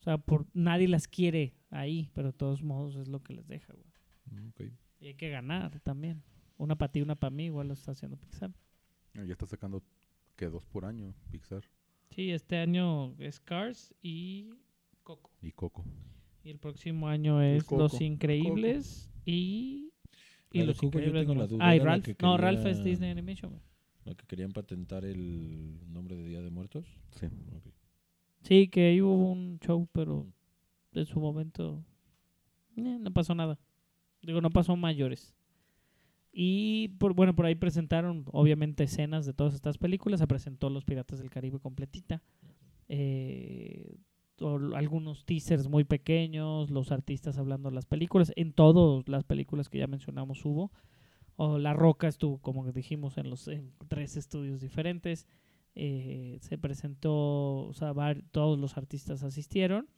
O 0.00 0.04
sea, 0.04 0.18
por, 0.18 0.46
nadie 0.52 0.86
las 0.86 1.08
quiere 1.08 1.54
ahí, 1.70 2.10
pero 2.14 2.28
de 2.28 2.34
todos 2.34 2.62
modos 2.62 2.96
es 2.96 3.08
lo 3.08 3.22
que 3.22 3.32
les 3.32 3.46
deja, 3.46 3.72
güey. 3.72 3.86
Mm. 4.26 4.74
Y 5.00 5.06
hay 5.06 5.14
que 5.14 5.30
ganar 5.30 5.80
también. 5.80 6.22
Una 6.56 6.76
para 6.76 6.92
ti, 6.92 7.02
una 7.02 7.14
para 7.14 7.30
mí, 7.30 7.46
igual 7.46 7.68
lo 7.68 7.74
está 7.74 7.92
haciendo 7.92 8.16
Pixar. 8.16 8.52
Ya 9.14 9.32
está 9.32 9.46
sacando 9.46 9.82
que 10.36 10.46
dos 10.46 10.64
por 10.66 10.84
año 10.84 11.14
Pixar 11.30 11.62
Sí, 12.10 12.30
este 12.30 12.58
año 12.58 13.14
es 13.18 13.40
Cars 13.40 13.94
y 14.02 14.50
Coco. 15.02 15.30
y 15.42 15.52
Coco. 15.52 15.84
Y 16.42 16.50
el 16.50 16.58
próximo 16.58 17.08
año 17.08 17.42
es 17.42 17.64
Coco, 17.64 17.82
Los 17.82 18.00
Increíbles 18.00 19.10
y... 19.24 19.92
Y 20.62 20.64
Los 20.64 20.76
Coco 20.78 20.98
yo 20.98 21.06
Increíbles 21.06 21.22
tengo 21.22 21.34
la 21.34 21.38
nomás. 21.40 21.50
duda, 21.50 21.68
Ah, 21.68 21.74
y 21.74 21.76
era 21.76 21.84
la 21.84 21.90
Ralph. 21.92 22.04
que 22.04 22.16
No, 22.22 22.36
Ralph 22.36 22.66
es 22.66 22.84
Disney 22.84 23.10
Animation, 23.10 23.50
güey. 23.50 23.62
¿La 24.04 24.14
que 24.14 24.26
querían 24.26 24.52
patentar 24.52 25.04
el 25.04 25.80
nombre 25.92 26.14
de 26.16 26.24
Día 26.24 26.42
de 26.42 26.50
Muertos? 26.50 26.86
Sí. 27.12 27.26
Sí, 28.42 28.68
que 28.68 28.88
ahí 28.88 29.00
hubo 29.00 29.32
un 29.32 29.58
show, 29.60 29.88
pero 29.92 30.26
en 30.92 31.06
su 31.06 31.18
momento 31.20 31.82
eh, 32.76 32.98
no 33.00 33.10
pasó 33.12 33.34
nada. 33.34 33.58
Digo, 34.22 34.40
no 34.40 34.50
pasó 34.50 34.76
mayores. 34.76 35.34
Y 36.32 36.88
por, 36.98 37.14
bueno, 37.14 37.34
por 37.34 37.46
ahí 37.46 37.54
presentaron 37.54 38.24
obviamente 38.32 38.84
escenas 38.84 39.24
de 39.24 39.32
todas 39.32 39.54
estas 39.54 39.78
películas. 39.78 40.20
Se 40.20 40.26
presentó 40.26 40.68
Los 40.68 40.84
Piratas 40.84 41.18
del 41.20 41.30
Caribe 41.30 41.58
completita. 41.60 42.22
Eh, 42.88 43.96
algunos 44.74 45.24
teasers 45.24 45.68
muy 45.68 45.84
pequeños, 45.84 46.70
los 46.70 46.92
artistas 46.92 47.38
hablando 47.38 47.68
de 47.68 47.74
las 47.74 47.86
películas. 47.86 48.32
En 48.36 48.52
todas 48.52 49.08
las 49.08 49.24
películas 49.24 49.68
que 49.68 49.78
ya 49.78 49.86
mencionamos 49.86 50.44
hubo. 50.44 50.72
O 51.36 51.58
La 51.58 51.72
Roca 51.72 52.08
estuvo, 52.08 52.38
como 52.38 52.70
dijimos, 52.72 53.18
en 53.18 53.30
los 53.30 53.50
tres 53.88 54.16
estudios 54.16 54.60
diferentes. 54.60 55.26
Eh, 55.74 56.38
se 56.40 56.58
presentó, 56.58 57.66
o 57.66 57.72
sea, 57.74 57.92
todos 58.30 58.58
los 58.58 58.76
artistas 58.76 59.22
asistieron. 59.22 59.88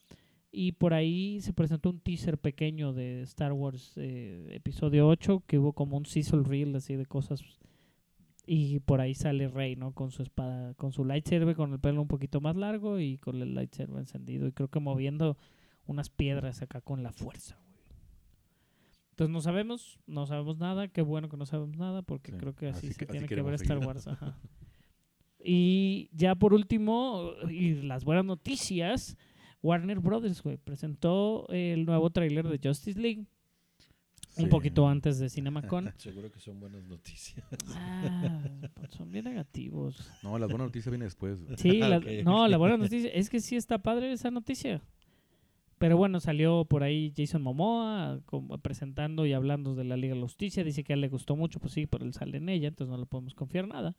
Y 0.50 0.72
por 0.72 0.94
ahí 0.94 1.40
se 1.42 1.52
presentó 1.52 1.90
un 1.90 2.00
teaser 2.00 2.38
pequeño 2.38 2.92
de 2.92 3.22
Star 3.22 3.52
Wars 3.52 3.92
eh, 3.96 4.48
Episodio 4.52 5.06
8, 5.08 5.42
que 5.46 5.58
hubo 5.58 5.72
como 5.74 5.96
un 5.98 6.06
sizzle 6.06 6.44
reel 6.44 6.74
así 6.76 6.96
de 6.96 7.04
cosas. 7.04 7.42
Y 8.48 8.78
por 8.80 9.00
ahí 9.00 9.14
sale 9.14 9.48
Rey, 9.48 9.74
¿no? 9.74 9.92
Con 9.92 10.12
su 10.12 10.22
espada, 10.22 10.72
con 10.74 10.92
su 10.92 11.04
lightsaber, 11.04 11.56
con 11.56 11.72
el 11.72 11.80
pelo 11.80 12.00
un 12.02 12.06
poquito 12.08 12.40
más 12.40 12.54
largo 12.54 13.00
y 13.00 13.18
con 13.18 13.42
el 13.42 13.54
lightsaber 13.54 13.98
encendido. 13.98 14.46
Y 14.46 14.52
creo 14.52 14.68
que 14.68 14.78
moviendo 14.78 15.36
unas 15.86 16.10
piedras 16.10 16.62
acá 16.62 16.80
con 16.80 17.02
la 17.02 17.12
fuerza, 17.12 17.56
güey. 17.68 17.76
Entonces 19.10 19.32
no 19.32 19.40
sabemos, 19.40 19.98
no 20.06 20.26
sabemos 20.26 20.58
nada. 20.58 20.86
Qué 20.88 21.02
bueno 21.02 21.28
que 21.28 21.36
no 21.36 21.46
sabemos 21.46 21.76
nada, 21.76 22.02
porque 22.02 22.32
Sí, 22.32 22.38
creo 22.38 22.54
que 22.54 22.68
así, 22.68 22.86
así 22.86 22.92
se 22.94 22.98
que- 22.98 23.04
así 23.06 23.12
tiene 23.12 23.26
que 23.26 23.42
ver 23.42 23.54
Star. 23.54 23.78
Wars. 23.78 24.06
ajá. 24.06 24.38
Y 25.48 26.08
ya 26.12 26.34
por 26.34 26.54
último, 26.54 27.30
y 27.48 27.74
las 27.82 28.04
buenas 28.04 28.24
noticias, 28.24 29.16
Warner 29.62 30.00
Brothers, 30.00 30.42
güey, 30.42 30.56
presentó 30.56 31.46
el 31.50 31.84
nuevo 31.86 32.10
tráiler 32.10 32.48
de 32.48 32.58
Justice 32.68 32.98
League 32.98 33.26
un 34.38 34.48
poquito 34.50 34.86
antes 34.88 35.18
de 35.18 35.28
CinemaCon. 35.30 35.92
Seguro 35.96 36.30
que 36.30 36.40
son 36.40 36.60
buenas 36.60 36.84
noticias. 36.84 37.44
ah, 37.74 38.42
pues 38.74 38.90
son 38.90 39.10
bien 39.10 39.24
negativos. 39.24 40.10
No, 40.22 40.38
las 40.38 40.48
buenas 40.48 40.68
noticias 40.68 40.90
vienen 40.90 41.06
después. 41.06 41.40
Sí, 41.56 41.78
la- 41.78 42.00
no, 42.24 42.46
la 42.48 42.56
buena 42.56 42.76
noticia 42.76 43.10
es 43.10 43.30
que 43.30 43.40
sí 43.40 43.56
está 43.56 43.78
padre 43.78 44.12
esa 44.12 44.30
noticia. 44.30 44.80
Pero 45.78 45.98
bueno, 45.98 46.20
salió 46.20 46.64
por 46.64 46.82
ahí 46.82 47.12
Jason 47.14 47.42
Momoa 47.42 48.20
como 48.24 48.56
presentando 48.58 49.26
y 49.26 49.34
hablando 49.34 49.74
de 49.74 49.84
la 49.84 49.96
Liga 49.98 50.14
de 50.14 50.20
la 50.20 50.26
Justicia. 50.26 50.64
Dice 50.64 50.82
que 50.84 50.92
a 50.92 50.94
él 50.94 51.02
le 51.02 51.08
gustó 51.08 51.36
mucho, 51.36 51.60
pues 51.60 51.74
sí, 51.74 51.86
pero 51.86 52.04
él 52.06 52.14
sale 52.14 52.38
en 52.38 52.48
ella, 52.48 52.68
entonces 52.68 52.90
no 52.90 52.96
le 52.98 53.04
podemos 53.04 53.34
confiar 53.34 53.68
nada. 53.68 53.94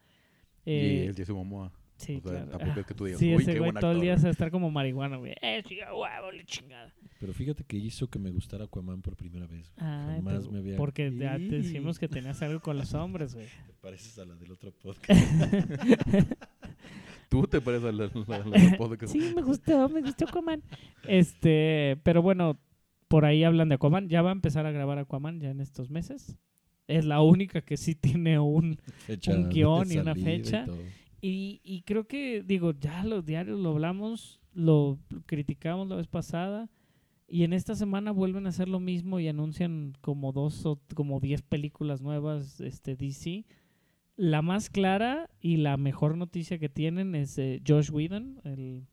y 0.66 0.72
Eh, 0.72 1.06
el 1.06 1.16
Jason 1.16 1.36
Momoa. 1.36 1.72
Sí, 1.98 2.22
o 2.24 2.30
sea, 2.30 2.32
claro. 2.46 2.52
tampoco 2.52 2.74
Ah, 2.78 2.80
es 2.82 2.86
que 2.88 2.94
tú 2.94 3.06
digas, 3.06 3.20
sí, 3.20 3.36
"Uy, 3.36 3.42
ese 3.44 3.54
qué 3.54 3.60
güey 3.60 3.72
buen 3.72 3.82
todo 3.82 3.92
el 3.92 4.02
día 4.02 4.14
actor". 4.14 4.22
se 4.22 4.28
va 4.28 4.30
a 4.30 4.32
estar 4.32 4.52
como 4.52 4.72
marihuana, 4.72 5.18
güey. 5.18 5.34
Eh, 5.42 5.64
sí, 5.68 5.82
a 5.82 5.94
huevo, 5.94 6.32
la 6.32 6.44
chingada. 6.46 6.94
Pero 7.20 7.34
fíjate 7.34 7.64
que 7.64 7.78
hizo 7.78 8.08
que 8.10 8.20
me 8.20 8.30
gustara 8.32 8.66
Aquaman 8.66 9.02
por 9.02 9.16
primera 9.16 9.48
vez. 9.48 9.74
Ay, 9.78 10.18
Jamás 10.18 10.46
te- 10.46 10.52
me 10.52 10.60
había- 10.60 10.78
Porque 10.78 11.12
ya 11.18 11.36
te 11.38 11.50
decimos 11.50 11.98
que 12.00 12.08
tenías 12.08 12.42
algo 12.44 12.60
con 12.60 12.78
los 12.78 12.94
hombres, 12.94 13.34
güey. 13.34 13.48
Te 13.68 13.74
pareces 13.82 14.20
a 14.20 14.26
la 14.26 14.36
del 14.36 14.52
otro 14.52 14.72
podcast. 14.72 15.20
Tú 17.30 17.44
te 17.48 17.60
pareces 17.60 17.88
a 17.90 17.92
la, 17.92 18.06
la, 18.14 18.38
la 18.46 18.58
del 18.62 18.78
podcast. 18.78 19.12
Sí, 19.12 19.34
me 19.36 19.42
gustó, 19.42 19.90
me 19.90 20.02
gustó 20.02 20.26
Aquaman. 20.26 20.64
Este, 21.08 21.98
pero 22.04 22.22
bueno, 22.22 22.58
por 23.10 23.26
ahí 23.26 23.44
hablan 23.44 23.68
de 23.70 23.76
Aquaman. 23.76 24.08
Ya 24.08 24.22
va 24.22 24.30
a 24.30 24.34
empezar 24.34 24.66
a 24.66 24.72
grabar 24.72 24.98
Aquaman 25.00 25.40
ya 25.42 25.50
en 25.50 25.60
estos 25.60 25.90
meses. 25.90 26.38
Es 26.88 27.04
la 27.04 27.22
única 27.22 27.62
que 27.62 27.76
sí 27.76 27.96
tiene 27.96 28.40
un... 28.40 28.78
Fecha 29.06 29.34
Un 29.34 29.50
guion 29.50 29.92
y 29.92 29.98
una 29.98 30.14
salida 30.14 30.26
fecha. 30.26 30.66
todo. 30.66 30.78
Y, 31.22 31.62
y 31.64 31.82
creo 31.82 32.08
que, 32.08 32.44
digo, 32.44 32.74
ya 32.74 33.04
los 33.04 33.26
diarios 33.26 33.60
lo 33.60 33.72
hablamos, 33.72 34.40
lo 34.54 35.00
criticamos 35.26 35.88
la 35.88 35.96
vez 35.96 36.08
pasada. 36.08 36.70
Y 37.28 37.44
en 37.44 37.54
esta 37.54 37.76
semana 37.76 38.12
vuelven 38.12 38.46
a 38.46 38.50
hacer 38.50 38.70
lo 38.70 38.80
mismo 38.80 39.20
y 39.20 39.28
anuncian 39.28 39.94
como 40.02 40.32
dos 40.32 40.66
o 40.66 40.80
como 40.96 41.20
diez 41.20 41.42
películas 41.42 42.02
nuevas 42.02 42.62
este 42.62 42.96
DC. 42.96 43.46
La 44.16 44.42
más 44.42 44.70
clara 44.70 45.30
y 45.42 45.58
la 45.58 45.76
mejor 45.78 46.18
noticia 46.18 46.58
que 46.58 46.70
tienen 46.70 47.16
es 47.16 47.38
eh, 47.38 47.62
Josh 47.68 47.92
Whedon, 47.92 48.40
el 48.46 48.88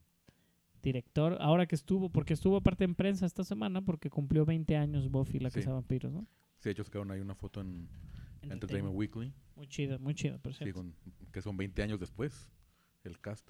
director, 0.82 1.38
ahora 1.40 1.66
que 1.66 1.74
estuvo, 1.74 2.10
porque 2.10 2.34
estuvo 2.34 2.56
aparte 2.56 2.84
en 2.84 2.94
prensa 2.94 3.24
esta 3.24 3.42
semana 3.44 3.80
porque 3.82 4.10
cumplió 4.10 4.44
20 4.44 4.76
años 4.76 5.10
Buffy 5.10 5.38
la 5.38 5.50
Sí. 5.50 5.60
Casa 5.60 5.70
de 5.70 5.74
Vampiros, 5.74 6.12
¿no? 6.12 6.26
Sí, 6.58 6.64
de 6.68 6.70
hecho 6.72 6.84
sacaron 6.84 7.10
ahí 7.10 7.20
una 7.20 7.34
foto 7.34 7.60
en 7.60 7.88
Entertainment 8.52 8.94
Weekly. 8.96 9.32
Muy 9.56 9.66
chida, 9.68 9.98
muy 9.98 10.14
chida, 10.14 10.38
por 10.38 10.52
Sí, 10.52 10.58
cierto. 10.64 10.80
con- 10.80 10.94
que 11.32 11.40
son 11.42 11.56
20 11.56 11.82
años 11.82 11.98
después 12.00 12.48
el 13.04 13.20
cast. 13.20 13.48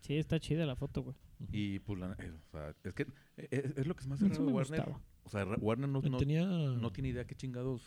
Sí, 0.00 0.16
está 0.16 0.38
chida 0.40 0.66
la 0.66 0.76
foto, 0.76 1.02
güey. 1.02 1.16
Y 1.52 1.78
pues 1.80 1.98
la, 1.98 2.12
eh, 2.18 2.32
o 2.32 2.50
sea, 2.50 2.74
es 2.84 2.94
que 2.94 3.02
eh, 3.36 3.48
es, 3.50 3.76
es 3.78 3.86
lo 3.86 3.94
que 3.96 4.02
es 4.02 4.06
más 4.06 4.20
raro 4.20 4.34
de 4.34 4.52
Warner. 4.52 4.80
gustaba. 4.80 5.02
O 5.24 5.28
sea, 5.30 5.44
Warner 5.44 5.88
no, 5.88 6.00
no, 6.02 6.18
Tenía... 6.18 6.46
no 6.46 6.92
tiene 6.92 7.08
idea 7.08 7.26
qué 7.26 7.34
chingados. 7.34 7.82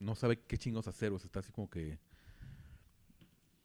No 0.00 0.14
sabe 0.14 0.40
qué 0.40 0.58
chingados 0.58 0.88
hacer. 0.88 1.12
O 1.12 1.18
sea, 1.18 1.26
está 1.26 1.40
así 1.40 1.52
como 1.52 1.70
que. 1.70 1.98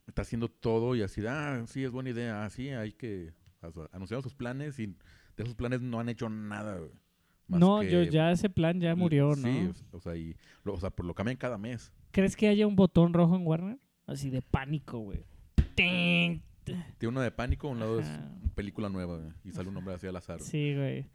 Está 0.07 0.21
haciendo 0.21 0.49
todo 0.49 0.95
y 0.95 1.01
así, 1.01 1.25
ah, 1.27 1.63
sí, 1.67 1.83
es 1.83 1.91
buena 1.91 2.11
idea. 2.11 2.45
Así 2.45 2.69
hay 2.69 2.91
que. 2.93 3.33
O 3.61 3.71
sea, 3.71 3.89
anunciaron 3.91 4.21
sus 4.21 4.35
planes 4.35 4.77
y 4.79 4.87
de 4.87 5.43
esos 5.43 5.55
planes 5.55 5.81
no 5.81 5.99
han 5.99 6.09
hecho 6.09 6.29
nada. 6.29 6.77
güey. 6.77 6.91
Más 7.47 7.59
No, 7.59 7.79
que- 7.81 7.91
yo 7.91 8.03
ya 8.03 8.31
ese 8.31 8.49
plan 8.49 8.79
ya 8.81 8.95
murió, 8.95 9.35
¿no? 9.35 9.47
Sí, 9.47 9.69
o 9.91 9.99
sea, 9.99 10.15
y, 10.15 10.35
lo- 10.63 10.73
o 10.73 10.79
sea, 10.79 10.89
por 10.89 11.05
lo 11.05 11.13
cambian 11.13 11.37
cada 11.37 11.57
mes. 11.57 11.91
¿Crees 12.11 12.35
que 12.35 12.47
haya 12.47 12.65
un 12.65 12.75
botón 12.75 13.13
rojo 13.13 13.35
en 13.35 13.45
Warner? 13.45 13.77
Así 14.07 14.29
de 14.29 14.41
pánico, 14.41 14.99
güey. 14.99 15.23
Tiene 15.75 16.41
uno 17.03 17.21
de 17.21 17.31
pánico, 17.31 17.67
un 17.67 17.79
lado 17.79 17.99
Ajá. 17.99 18.11
es 18.45 18.51
película 18.53 18.89
nueva 18.89 19.17
güey, 19.17 19.31
y 19.43 19.51
sale 19.51 19.67
un 19.67 19.75
nombre 19.75 19.93
así 19.93 20.07
al 20.07 20.15
azar. 20.15 20.37
güey. 20.39 20.49
Sí, 20.49 20.73
güey. 20.75 21.05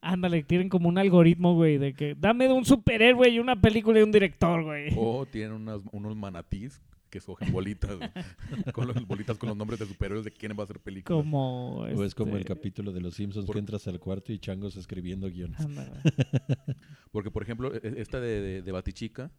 Ándale, 0.00 0.42
tienen 0.42 0.68
como 0.68 0.88
un 0.88 0.98
algoritmo, 0.98 1.54
güey, 1.54 1.78
de 1.78 1.94
que 1.94 2.14
dame 2.14 2.46
de 2.46 2.52
un 2.52 2.64
superhéroe 2.64 3.28
y 3.30 3.38
una 3.38 3.56
película 3.60 4.00
y 4.00 4.02
un 4.02 4.12
director, 4.12 4.62
güey. 4.62 4.92
O 4.96 5.24
tienen 5.26 5.52
unas, 5.52 5.80
unos 5.92 6.14
manatís 6.16 6.80
que 7.14 7.18
escogen 7.18 7.52
bolitas, 7.52 7.96
con 8.74 8.88
los, 8.88 9.06
bolitas 9.06 9.38
con 9.38 9.48
los 9.48 9.56
nombres 9.56 9.78
de 9.78 9.86
superhéroes 9.86 10.24
de 10.24 10.32
quién 10.32 10.50
va 10.58 10.62
a 10.62 10.64
hacer 10.64 10.80
película. 10.80 11.16
Como. 11.16 11.76
O 11.82 12.02
es 12.02 12.12
como 12.12 12.32
el 12.32 12.40
este, 12.40 12.52
capítulo 12.52 12.90
de 12.90 13.00
Los 13.00 13.14
Simpsons 13.14 13.46
Por- 13.46 13.54
que 13.54 13.60
entras 13.60 13.86
al 13.86 14.00
cuarto 14.00 14.32
y 14.32 14.40
changos 14.40 14.74
escribiendo 14.76 15.30
guiones. 15.30 15.60
ándale. 15.60 15.92
Porque, 17.12 17.30
por 17.30 17.44
ejemplo, 17.44 17.72
e- 17.72 17.78
e- 17.84 18.00
esta 18.00 18.18
de, 18.18 18.40
de, 18.40 18.62
de 18.62 18.72
Batichica. 18.72 19.30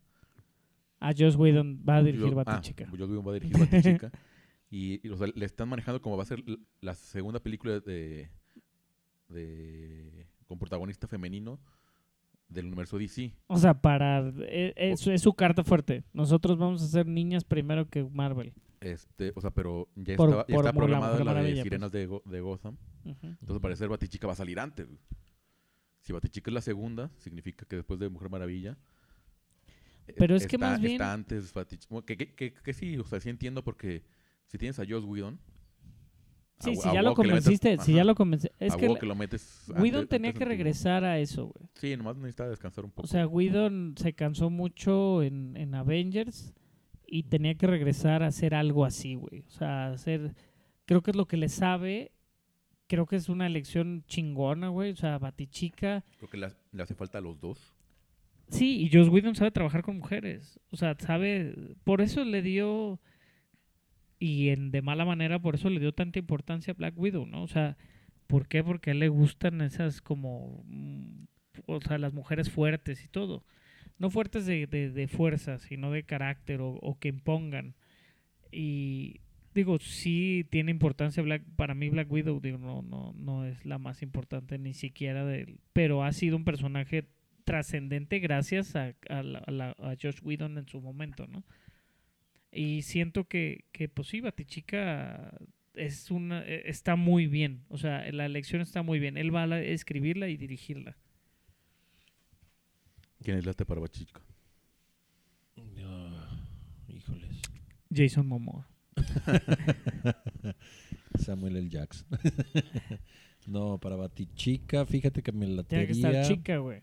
A 1.02 1.12
Joss 1.14 1.36
Whedon 1.36 1.84
va 1.88 1.98
a 1.98 2.04
dirigir 2.04 2.30
yo- 2.30 2.40
ah, 2.40 2.44
Batichica. 2.46 2.88
Joss 2.90 3.10
Whedon 3.10 3.28
va 3.28 3.32
a 3.32 3.34
dirigir 3.34 3.58
Batichica. 3.60 4.10
Y, 4.72 5.06
y, 5.06 5.10
o 5.12 5.18
sea, 5.18 5.28
le 5.34 5.46
están 5.46 5.68
manejando 5.70 6.02
como 6.02 6.16
va 6.18 6.24
a 6.24 6.26
ser 6.26 6.44
la 6.82 6.96
segunda 6.96 7.40
película 7.42 7.80
de, 7.82 8.30
de 9.30 10.26
con 10.48 10.58
protagonista 10.58 11.08
femenino 11.08 11.60
del 12.48 12.66
universo 12.68 12.98
DC. 12.98 13.34
O 13.48 13.58
sea, 13.58 13.74
para... 13.74 14.20
eh, 14.40 14.74
Es, 14.76 15.06
es 15.08 15.22
su 15.22 15.34
carta 15.34 15.64
fuerte. 15.64 16.04
Nosotros 16.14 16.58
vamos 16.58 16.82
a 16.84 16.88
ser 16.88 17.08
niñas 17.08 17.44
primero 17.44 17.90
que 17.90 18.04
Marvel. 18.04 18.54
Este, 18.82 19.32
o 19.36 19.42
sea, 19.42 19.52
pero 19.52 19.88
ya 19.96 20.16
Por- 20.16 20.30
estaba, 20.30 20.46
ya 20.48 20.56
por 20.56 20.66
está 20.66 20.74
la 20.74 20.74
programada 20.74 21.12
Mujer 21.14 21.26
la, 21.26 21.34
de 21.42 21.52
pues. 21.52 21.64
Sirenas 21.64 21.92
de, 21.92 22.06
Go- 22.06 22.24
de 22.26 22.42
Gotham. 22.42 22.78
Entonces, 23.04 23.50
al 23.56 23.62
parecer, 23.62 23.88
Batichica 23.90 24.28
va 24.28 24.34
a 24.34 24.36
salir 24.36 24.60
antes. 24.60 24.88
Si 26.02 26.14
Batichica 26.14 26.50
es 26.52 26.54
la 26.54 26.62
segunda, 26.62 27.10
significa 27.18 27.66
que 27.66 27.78
después 27.78 28.00
de 28.00 28.10
Mujer 28.10 28.30
Maravilla. 28.30 28.78
eh, 30.08 30.14
Pero 30.18 30.36
es 30.36 30.46
que 30.46 30.58
más 30.58 30.80
bien- 30.80 30.94
Está 30.94 31.14
antes 31.14 31.52
Batichica. 31.54 31.88
Bueno, 31.90 32.06
que, 32.06 32.16
que, 32.18 32.34
que, 32.36 32.54
que 32.54 32.74
sí, 32.74 32.98
o 32.98 33.04
sea, 33.06 33.20
sí 33.20 33.30
entiendo 33.30 33.64
porque 33.64 34.04
si 34.46 34.58
tienes 34.60 34.78
a 34.80 34.86
Joss 34.88 35.04
Whedon. 35.04 35.40
Sí, 36.60 36.72
a- 36.72 36.76
si 36.76 36.90
a 36.90 36.94
ya 36.94 37.02
lo 37.02 37.14
convenciste, 37.14 37.78
si 37.80 37.94
ya 37.94 38.04
lo 38.06 38.16
convenciste. 38.16 38.56
Es 38.66 38.74
a 38.74 38.78
que 38.78 38.94
que 38.96 39.06
lo 39.06 39.16
metes. 39.16 39.66
Whedon 39.68 40.08
tenía 40.08 40.32
que 40.34 40.46
regresar 40.46 41.04
a 41.04 41.20
eso, 41.20 41.48
güey. 41.48 41.70
Sí, 41.74 41.98
nomás 41.98 42.16
necesitaba 42.16 42.50
descansar 42.50 42.86
un 42.86 42.92
poco. 42.92 43.04
O 43.04 43.08
sea, 43.08 43.28
Whedon 43.28 43.96
se 43.98 44.14
cansó 44.14 44.50
mucho 44.50 45.22
en, 45.22 45.58
en 45.58 45.76
Avengers 45.76 46.54
y 47.06 47.24
tenía 47.24 47.56
que 47.56 47.68
regresar 47.68 48.24
a 48.24 48.28
hacer 48.28 48.56
algo 48.56 48.86
así, 48.86 49.16
güey. 49.16 49.42
O 49.48 49.52
sea, 49.52 49.88
hacer... 49.92 50.34
Creo 50.86 51.02
que 51.02 51.12
es 51.12 51.18
lo 51.18 51.28
que 51.28 51.38
le 51.38 51.50
sabe. 51.50 52.12
Creo 52.88 53.06
que 53.06 53.16
es 53.18 53.28
una 53.30 53.48
elección 53.48 54.04
chingona, 54.08 54.70
güey. 54.70 54.92
O 54.92 54.96
sea, 54.96 55.18
Batichica... 55.18 56.06
Creo 56.18 56.30
que 56.30 56.38
le, 56.38 56.46
hace- 56.48 56.58
le 56.72 56.84
hace 56.84 56.96
falta 56.96 57.18
a 57.18 57.22
los 57.22 57.40
dos. 57.42 57.74
Sí, 58.48 58.80
y 58.82 58.92
Joss 58.96 59.10
Whedon 59.10 59.36
sabe 59.36 59.52
trabajar 59.52 59.82
con 59.84 59.98
mujeres. 59.98 60.60
O 60.72 60.78
sea, 60.78 60.96
sabe... 61.00 61.54
Por 61.84 62.00
eso 62.02 62.24
le 62.24 62.42
dio... 62.42 63.00
Y 64.20 64.50
en 64.50 64.72
de 64.72 64.82
mala 64.82 65.06
manera, 65.06 65.40
por 65.40 65.56
eso 65.56 65.70
le 65.70 65.80
dio 65.80 65.94
tanta 65.94 66.20
importancia 66.20 66.72
a 66.72 66.76
Black 66.76 66.98
Widow, 66.98 67.26
¿no? 67.26 67.44
O 67.44 67.48
sea, 67.48 67.78
¿por 68.28 68.48
qué? 68.48 68.64
Porque 68.64 68.92
a 68.92 68.94
él 68.94 69.00
le 69.00 69.10
gustan 69.10 69.62
esas 69.62 70.02
como... 70.02 70.64
mm, 70.68 71.26
O 71.68 71.82
sea, 71.82 71.98
las 71.98 72.14
mujeres 72.14 72.50
fuertes 72.50 73.04
y 73.04 73.08
todo. 73.10 73.44
No 73.98 74.10
fuertes 74.10 74.46
de, 74.46 74.68
de, 74.68 74.90
de 74.92 75.08
fuerza, 75.08 75.58
sino 75.60 75.92
de 75.92 76.04
carácter 76.04 76.62
o, 76.62 76.70
o 76.72 77.00
que 77.00 77.10
impongan. 77.10 77.76
Y 78.52 79.22
digo, 79.54 79.80
sí 79.80 80.46
tiene 80.50 80.72
importancia 80.72 81.24
Black, 81.24 81.44
para 81.56 81.74
mí 81.76 81.90
Black 81.90 82.12
Widow, 82.12 82.40
digo, 82.42 82.58
no, 82.58 82.82
no, 82.82 83.14
no 83.18 83.46
es 83.46 83.66
la 83.66 83.78
más 83.78 84.02
importante 84.02 84.58
ni 84.58 84.74
siquiera 84.74 85.26
de 85.26 85.42
él, 85.42 85.60
pero 85.74 86.04
ha 86.04 86.12
sido 86.12 86.36
un 86.38 86.44
personaje 86.46 87.10
trascendente 87.46 88.20
gracias 88.20 88.76
a, 88.76 88.94
a, 89.10 89.20
a 89.80 89.96
Josh 90.02 90.20
Whedon 90.24 90.58
en 90.58 90.68
su 90.68 90.82
momento, 90.82 91.28
¿no? 91.28 91.44
Y 92.56 92.84
siento 92.84 93.28
que, 93.28 93.66
que 93.74 93.90
pues 93.90 94.08
sí, 94.08 94.22
Batichica 94.22 95.38
es 95.74 96.10
una, 96.10 96.42
eh, 96.46 96.64
está 96.66 96.96
muy 96.96 97.28
bien, 97.28 97.66
o 97.68 97.78
sea, 97.78 98.10
la 98.14 98.26
elección 98.26 98.62
está 98.62 98.82
muy 98.82 98.98
bien, 98.98 99.18
él 99.18 99.36
va 99.36 99.44
a 99.44 99.48
la- 99.48 99.62
escribirla 99.62 100.30
y 100.30 100.38
dirigirla. 100.38 100.96
¿Quién 103.22 103.38
es 103.38 103.46
la 103.46 103.54
para 103.54 103.82
Batichica? 103.82 104.22
Híjoles. 106.88 107.42
Jason 107.94 108.28
Momoa. 108.28 108.70
Samuel 111.20 111.58
L. 111.58 111.70
Jackson. 111.70 112.08
no, 113.48 113.78
para 113.80 113.96
Batichica, 113.96 114.86
fíjate 114.86 115.22
que 115.22 115.32
me 115.32 115.48
la 115.48 115.64
Tiene 115.64 115.88
que 115.88 115.94
estar 115.94 116.26
chica, 116.26 116.58
güey. 116.58 116.82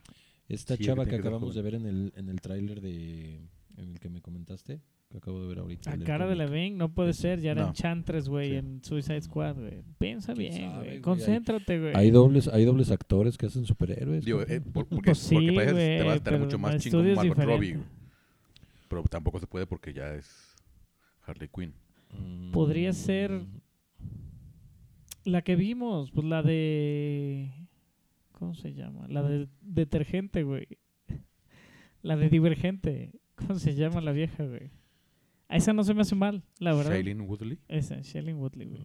Esta 0.49 0.77
Sí, 0.77 0.85
chava 0.85 1.05
que 1.05 1.11
que 1.11 1.17
acabamos 1.17 1.55
de 1.55 1.63
ver 1.63 1.75
en 1.77 1.87
el, 1.87 2.13
en 2.17 2.29
el 2.29 2.41
tráiler 2.41 2.81
de... 2.81 3.37
En 3.79 3.93
el 3.93 4.01
que 4.01 4.11
me 4.11 4.21
comentaste, 4.21 4.83
que 5.12 5.18
acabo 5.18 5.40
de 5.40 5.46
ver 5.46 5.59
ahorita. 5.61 5.92
A 5.92 5.98
cara 5.98 6.27
de. 6.27 6.35
Levine 6.35 6.77
no 6.77 6.92
puede 6.92 7.12
ser, 7.12 7.40
ya 7.40 7.53
era 7.53 7.62
No. 7.62 7.68
Enchantress, 7.68 8.29
güey, 8.29 8.51
Sí. 8.51 8.57
en 8.57 8.83
Suicide 8.83 9.20
Squad, 9.22 9.57
güey. 9.57 9.83
Piensa 9.98 10.35
¿Quién 10.35 10.51
bien, 10.51 10.61
sabe, 10.70 10.75
güey. 10.79 10.88
güey? 10.88 11.01
Concéntrate, 11.03 11.79
güey. 11.81 11.92
Hay 11.94 12.11
dobles, 12.11 12.48
hay 12.48 12.64
dobles 12.64 12.90
actores 12.90 13.38
que 13.38 13.46
hacen 13.46 13.64
superhéroes. 13.66 14.25
Digo, 14.25 14.42
eh, 14.42 14.61
por- 14.61 14.87
porque, 14.88 15.11
Pues 15.11 15.18
sí, 15.18 15.35
porque 15.35 15.72
te 15.72 16.03
va 16.03 16.12
a 16.12 16.16
estar 16.16 16.33
pero 16.33 16.44
mucho 16.44 16.59
más 16.59 16.83
chingón 16.83 17.14
Margot 17.14 17.38
Robbie. 17.38 17.79
Pero 18.88 19.03
tampoco 19.05 19.38
se 19.38 19.46
puede 19.46 19.66
porque 19.66 19.92
ya 19.92 20.14
es 20.14 20.55
Harley 21.27 21.48
Quinn. 21.48 21.72
Mm, 22.18 22.51
podría 22.53 22.92
ser- 22.92 23.42
La 25.25 25.42
que 25.42 25.55
vimos, 25.57 26.11
pues 26.11 26.27
la 26.27 26.42
de... 26.42 27.51
¿Cómo 28.33 28.55
se 28.55 28.75
llama? 28.75 29.07
La 29.09 29.22
de 29.22 29.46
detergente, 29.61 30.42
güey. 30.42 30.66
La 32.03 32.16
de 32.16 32.29
divergente. 32.29 33.12
¿Cómo 33.37 33.55
se 33.59 33.75
llama 33.77 34.01
la 34.01 34.11
vieja, 34.12 34.44
güey? 34.44 34.70
A 35.53 35.57
esa 35.57 35.75
no 35.75 35.85
se 35.85 35.93
me 35.93 36.01
hace 36.01 36.15
mal, 36.15 36.43
la 36.59 36.73
verdad. 36.73 36.93
Shailene 36.93 37.25
Woodley. 37.25 37.59
Esa, 37.69 38.01
Shailene 38.01 38.38
Woodley, 38.38 38.69
güey. 38.69 38.83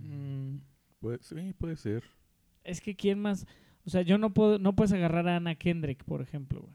Mm, 0.00 0.62
puede, 0.98 1.18
sí, 1.22 1.54
puede 1.56 1.76
ser. 1.76 2.02
Es 2.64 2.80
que 2.80 2.96
quién 2.96 3.20
más... 3.20 3.46
O 3.86 3.90
sea, 3.90 4.02
yo 4.02 4.18
no 4.18 4.34
puedo, 4.34 4.58
no 4.58 4.74
puedes 4.74 4.92
agarrar 4.92 5.28
a 5.28 5.36
Anna 5.36 5.54
Kendrick, 5.54 6.02
por 6.02 6.22
ejemplo, 6.22 6.62
güey. 6.62 6.74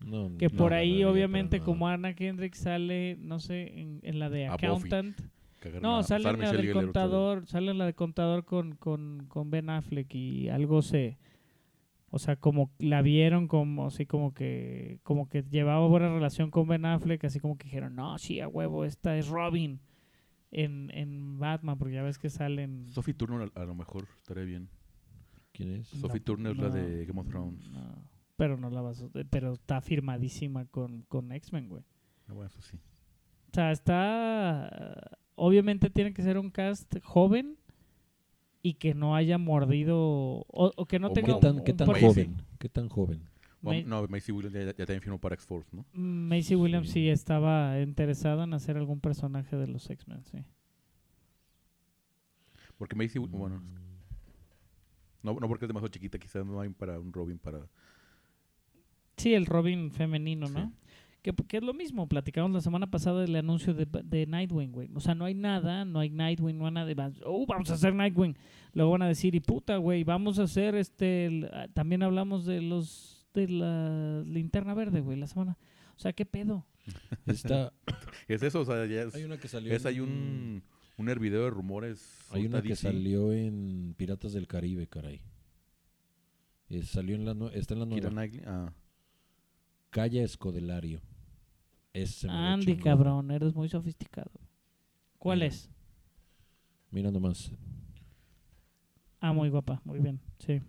No, 0.00 0.34
Que 0.38 0.48
no 0.48 0.56
por 0.56 0.72
ahí, 0.72 1.04
obviamente, 1.04 1.60
como. 1.60 1.88
Anna 1.88 2.14
Kendrick 2.14 2.54
sale, 2.54 3.18
no 3.20 3.38
sé, 3.38 3.78
en, 3.78 4.00
en 4.02 4.18
la 4.18 4.30
de. 4.30 4.46
Accountant. 4.46 5.20
No, 5.82 5.98
a 5.98 6.02
sale 6.04 6.30
en 6.30 6.40
la 6.40 6.52
del 6.52 6.72
contador, 6.72 7.46
sale 7.46 7.70
en 7.70 7.76
la 7.76 7.84
de 7.84 7.94
contador 7.94 8.46
con, 8.46 8.76
con, 8.76 9.26
con 9.28 9.50
Ben 9.50 9.68
Affleck 9.68 10.12
y 10.14 10.48
algo 10.48 10.80
se... 10.80 11.18
O 12.14 12.18
sea, 12.18 12.36
como 12.36 12.70
la 12.78 13.00
vieron 13.00 13.48
como 13.48 13.86
así 13.86 14.04
como 14.04 14.34
que 14.34 14.98
como 15.02 15.28
que 15.30 15.42
llevaba 15.44 15.86
buena 15.88 16.08
relación 16.12 16.50
con 16.50 16.68
Ben 16.68 16.84
Affleck, 16.84 17.24
así 17.24 17.40
como 17.40 17.56
que 17.56 17.64
dijeron, 17.64 17.94
no, 17.96 18.18
sí, 18.18 18.38
a 18.40 18.48
huevo, 18.48 18.84
esta 18.84 19.16
es 19.16 19.28
Robin 19.28 19.80
en, 20.50 20.90
en 20.92 21.38
Batman, 21.38 21.78
porque 21.78 21.94
ya 21.94 22.02
ves 22.02 22.18
que 22.18 22.28
salen... 22.28 22.84
Sophie 22.92 23.14
Turner 23.14 23.50
a, 23.54 23.62
a 23.62 23.64
lo 23.64 23.74
mejor 23.74 24.06
estaría 24.18 24.44
bien. 24.44 24.68
¿Quién 25.52 25.76
es? 25.76 25.88
Sophie 25.88 26.20
No, 26.20 26.24
Turner 26.24 26.52
es 26.52 26.58
la 26.58 26.68
no, 26.68 26.74
de 26.74 27.06
Game 27.06 27.20
of 27.20 27.28
Thrones. 27.28 27.70
no, 27.70 28.04
pero 28.36 28.58
no 28.58 28.68
la 28.68 28.82
vas 28.82 29.02
a- 29.02 29.08
pero 29.30 29.54
está 29.54 29.80
firmadísima 29.80 30.66
con, 30.66 31.02
con 31.08 31.32
X-Men, 31.32 31.68
güey. 31.70 31.82
Ah, 32.28 32.34
bueno, 32.34 32.48
eso 32.48 32.60
sí. 32.60 32.76
O 32.76 33.54
sea, 33.54 33.70
está. 33.72 35.18
Obviamente 35.34 35.88
tiene 35.90 36.12
que 36.12 36.22
ser 36.22 36.36
un 36.38 36.50
cast 36.50 36.94
joven 37.02 37.56
y 38.62 38.74
que 38.74 38.94
no 38.94 39.14
haya 39.16 39.38
mordido. 39.38 39.98
O, 39.98 40.72
o 40.76 40.86
que 40.86 40.98
no 40.98 41.08
O 41.08 41.12
tenga. 41.12 41.34
¿Qué 41.34 41.40
tan, 41.40 41.56
un- 41.58 41.64
qué 41.64 41.72
tan 41.74 41.88
joven? 41.92 42.36
¿Qué 42.58 42.68
tan 42.68 42.88
joven? 42.88 43.22
Bueno, 43.60 43.88
Ma- 43.88 44.00
no, 44.02 44.08
Macy 44.08 44.32
Williams 44.32 44.54
ya, 44.54 44.64
ya 44.64 44.72
también 44.74 45.00
firmó 45.02 45.18
para 45.18 45.34
X-Force, 45.36 45.68
¿no? 45.72 45.84
Macy 45.92 46.56
Williams 46.56 46.88
Sí. 46.88 46.94
sí 46.94 47.08
estaba 47.08 47.80
interesado 47.80 48.42
en 48.42 48.54
hacer 48.54 48.76
algún 48.76 49.00
personaje 49.00 49.56
de 49.56 49.68
los 49.68 49.88
X-Men, 49.88 50.24
sí. 50.24 50.38
Porque 52.78 52.96
Macy, 52.96 53.18
bueno, 53.18 53.56
Mm, 53.60 53.82
no, 55.22 55.34
no 55.34 55.48
porque 55.48 55.64
es 55.66 55.68
demasiado 55.68 55.88
chiquita, 55.92 56.18
quizás 56.18 56.44
no 56.44 56.60
hay 56.60 56.68
para 56.70 56.98
un 56.98 57.12
Robin 57.12 57.38
para... 57.38 57.60
Sí, 59.16 59.34
el 59.34 59.46
Robin 59.46 59.92
femenino, 59.92 60.48
¿no? 60.48 60.66
Sí. 60.66 60.72
Que, 61.22 61.32
que 61.32 61.58
es 61.58 61.62
lo 61.62 61.72
mismo, 61.72 62.08
platicamos 62.08 62.50
la 62.50 62.60
semana 62.60 62.90
pasada 62.90 63.20
del 63.20 63.36
anuncio 63.36 63.74
de, 63.74 63.86
de 64.04 64.26
Nightwing, 64.26 64.72
güey. 64.72 64.90
O 64.94 64.98
sea, 65.00 65.14
no 65.14 65.24
hay 65.24 65.34
nada, 65.34 65.84
no 65.84 66.00
hay 66.00 66.10
Nightwing, 66.10 66.58
no 66.58 66.66
hay 66.66 66.72
nada 66.72 66.86
de... 66.86 67.20
Oh, 67.24 67.46
vamos 67.46 67.70
a 67.70 67.74
hacer 67.74 67.94
Nightwing. 67.94 68.36
Luego 68.72 68.90
van 68.90 69.02
a 69.02 69.08
decir, 69.08 69.34
y 69.36 69.40
puta, 69.40 69.76
güey, 69.76 70.02
vamos 70.02 70.40
a 70.40 70.42
hacer 70.44 70.74
este... 70.74 71.26
el- 71.26 71.48
ah, 71.52 71.68
también 71.72 72.02
hablamos 72.02 72.44
de 72.44 72.60
los... 72.60 73.24
de 73.34 73.48
la 73.48 74.22
linterna 74.26 74.74
verde, 74.74 75.00
güey, 75.00 75.16
la 75.16 75.28
semana... 75.28 75.56
O 75.96 75.98
sea, 76.00 76.12
¿qué 76.12 76.26
pedo? 76.26 76.66
Está, 77.26 77.72
Es 78.26 78.42
eso, 78.42 78.62
o 78.62 78.64
sea, 78.64 78.84
ya 78.86 79.02
es... 79.02 79.14
hay 79.14 79.22
una 79.22 79.38
que 79.38 79.46
salió 79.46 79.72
es 79.72 79.86
hay 79.86 79.96
en- 79.98 80.02
un, 80.02 80.62
un 80.96 81.08
hervidero 81.08 81.44
de 81.44 81.50
rumores. 81.50 82.26
Hay 82.32 82.46
una 82.46 82.60
que 82.62 82.70
DC. 82.70 82.82
salió 82.88 83.32
en 83.32 83.94
Piratas 83.96 84.32
del 84.32 84.48
Caribe, 84.48 84.88
caray. 84.88 85.20
Eh, 86.68 86.82
salió 86.82 87.14
en 87.14 87.24
la 87.24 87.34
nue- 87.34 87.52
está 87.54 87.74
en 87.74 87.80
la 87.80 87.86
nueva. 87.86 88.10
Ah. 88.46 88.72
Calla 89.90 90.24
Escodelario. 90.24 91.00
Ese 91.92 92.12
se 92.12 92.26
me 92.28 92.32
ve 92.32 92.38
Andy, 92.38 92.76
cabrón, 92.76 93.30
eres 93.30 93.54
muy 93.54 93.68
sofisticado. 93.68 94.30
¿Cuál 95.18 95.38
Mira. 95.38 95.48
es? 95.48 95.70
Mira 96.90 97.10
nomás. 97.10 97.52
Ah, 99.20 99.32
muy 99.32 99.48
guapa, 99.50 99.80
muy 99.84 100.00
bien, 100.00 100.20
sí. 100.38 100.60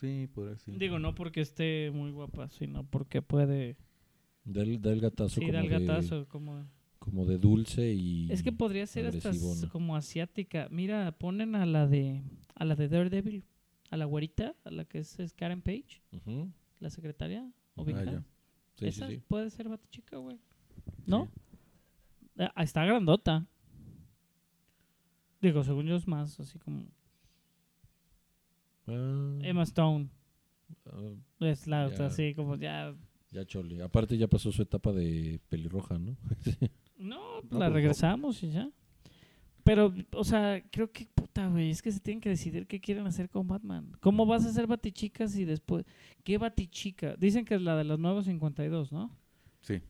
Sí, 0.00 0.28
podría 0.32 0.56
ser. 0.58 0.78
Digo, 0.78 0.98
no 0.98 1.14
porque 1.14 1.40
esté 1.40 1.90
muy 1.92 2.10
guapa, 2.10 2.48
sino 2.50 2.84
porque 2.84 3.22
puede... 3.22 3.76
Da 4.44 4.62
el, 4.62 4.80
da 4.80 4.92
el 4.92 5.00
gatazo, 5.00 5.40
Sí, 5.40 5.40
como, 5.40 5.52
da 5.52 5.60
el 5.60 5.68
de, 5.68 5.78
gatazo, 5.78 6.28
como... 6.28 6.66
como 6.98 7.24
de 7.26 7.38
dulce 7.38 7.92
y... 7.92 8.30
Es 8.30 8.42
que 8.42 8.52
podría 8.52 8.86
ser 8.86 9.06
hasta 9.06 9.30
como 9.70 9.96
asiática. 9.96 10.68
Mira, 10.70 11.12
ponen 11.18 11.54
a 11.54 11.66
la 11.66 11.86
de 11.86 12.22
a 12.54 12.64
la 12.64 12.74
de 12.74 12.88
Daredevil, 12.88 13.44
a 13.90 13.96
la 13.96 14.04
güerita, 14.04 14.54
a 14.64 14.70
la 14.70 14.84
que 14.84 14.98
es, 14.98 15.18
es 15.18 15.34
Karen 15.34 15.62
Page, 15.62 16.02
la 16.80 16.90
secretaria 16.90 17.50
o 17.74 17.84
Ah, 17.88 18.04
ya. 18.04 18.24
Sí, 18.82 18.88
Esa 18.88 19.06
sí, 19.08 19.14
sí. 19.16 19.22
puede 19.28 19.50
ser 19.50 19.68
Batichica, 19.68 20.16
güey. 20.18 20.38
¿No? 21.06 21.28
Ah, 22.38 22.62
está 22.62 22.84
grandota. 22.84 23.46
Digo, 25.40 25.62
según 25.64 25.86
yo 25.86 25.96
es 25.96 26.06
más 26.06 26.38
así 26.40 26.58
como 26.58 26.84
Ah, 28.86 29.38
Emma 29.42 29.62
Stone. 29.62 30.08
ah, 30.86 31.14
Es 31.40 31.66
la 31.66 31.88
Ya. 31.94 32.06
así 32.06 32.34
como 32.34 32.56
ya 32.56 32.94
ya 33.30 33.46
chole. 33.46 33.82
Aparte 33.82 34.18
ya 34.18 34.28
pasó 34.28 34.52
su 34.52 34.62
etapa 34.62 34.92
de 34.92 35.40
pelirroja, 35.48 35.98
¿no? 35.98 36.16
No, 36.98 37.40
No, 37.42 37.58
la 37.58 37.66
pues, 37.66 37.72
regresamos 37.72 38.42
y 38.42 38.50
ya. 38.50 38.70
Pero, 39.64 39.94
o 40.12 40.24
sea, 40.24 40.60
creo 40.70 40.90
que, 40.90 41.06
puta, 41.14 41.46
güey, 41.48 41.70
es 41.70 41.82
que 41.82 41.92
se 41.92 42.00
tienen 42.00 42.20
que 42.20 42.28
decidir 42.28 42.66
qué 42.66 42.80
quieren 42.80 43.06
hacer 43.06 43.28
con 43.30 43.46
Batman. 43.46 43.92
¿Cómo 44.00 44.26
vas 44.26 44.44
a 44.44 44.48
hacer 44.48 44.66
Batichica 44.66 45.28
si 45.28 45.44
después... 45.44 45.84
¿Qué 46.24 46.36
Batichica? 46.38 47.14
Dicen 47.16 47.44
que 47.44 47.54
es 47.54 47.62
la 47.62 47.76
de 47.76 47.84
los 47.84 47.98
nuevos 47.98 48.24
52, 48.24 48.90
¿no? 48.90 49.16
Sí, 49.60 49.80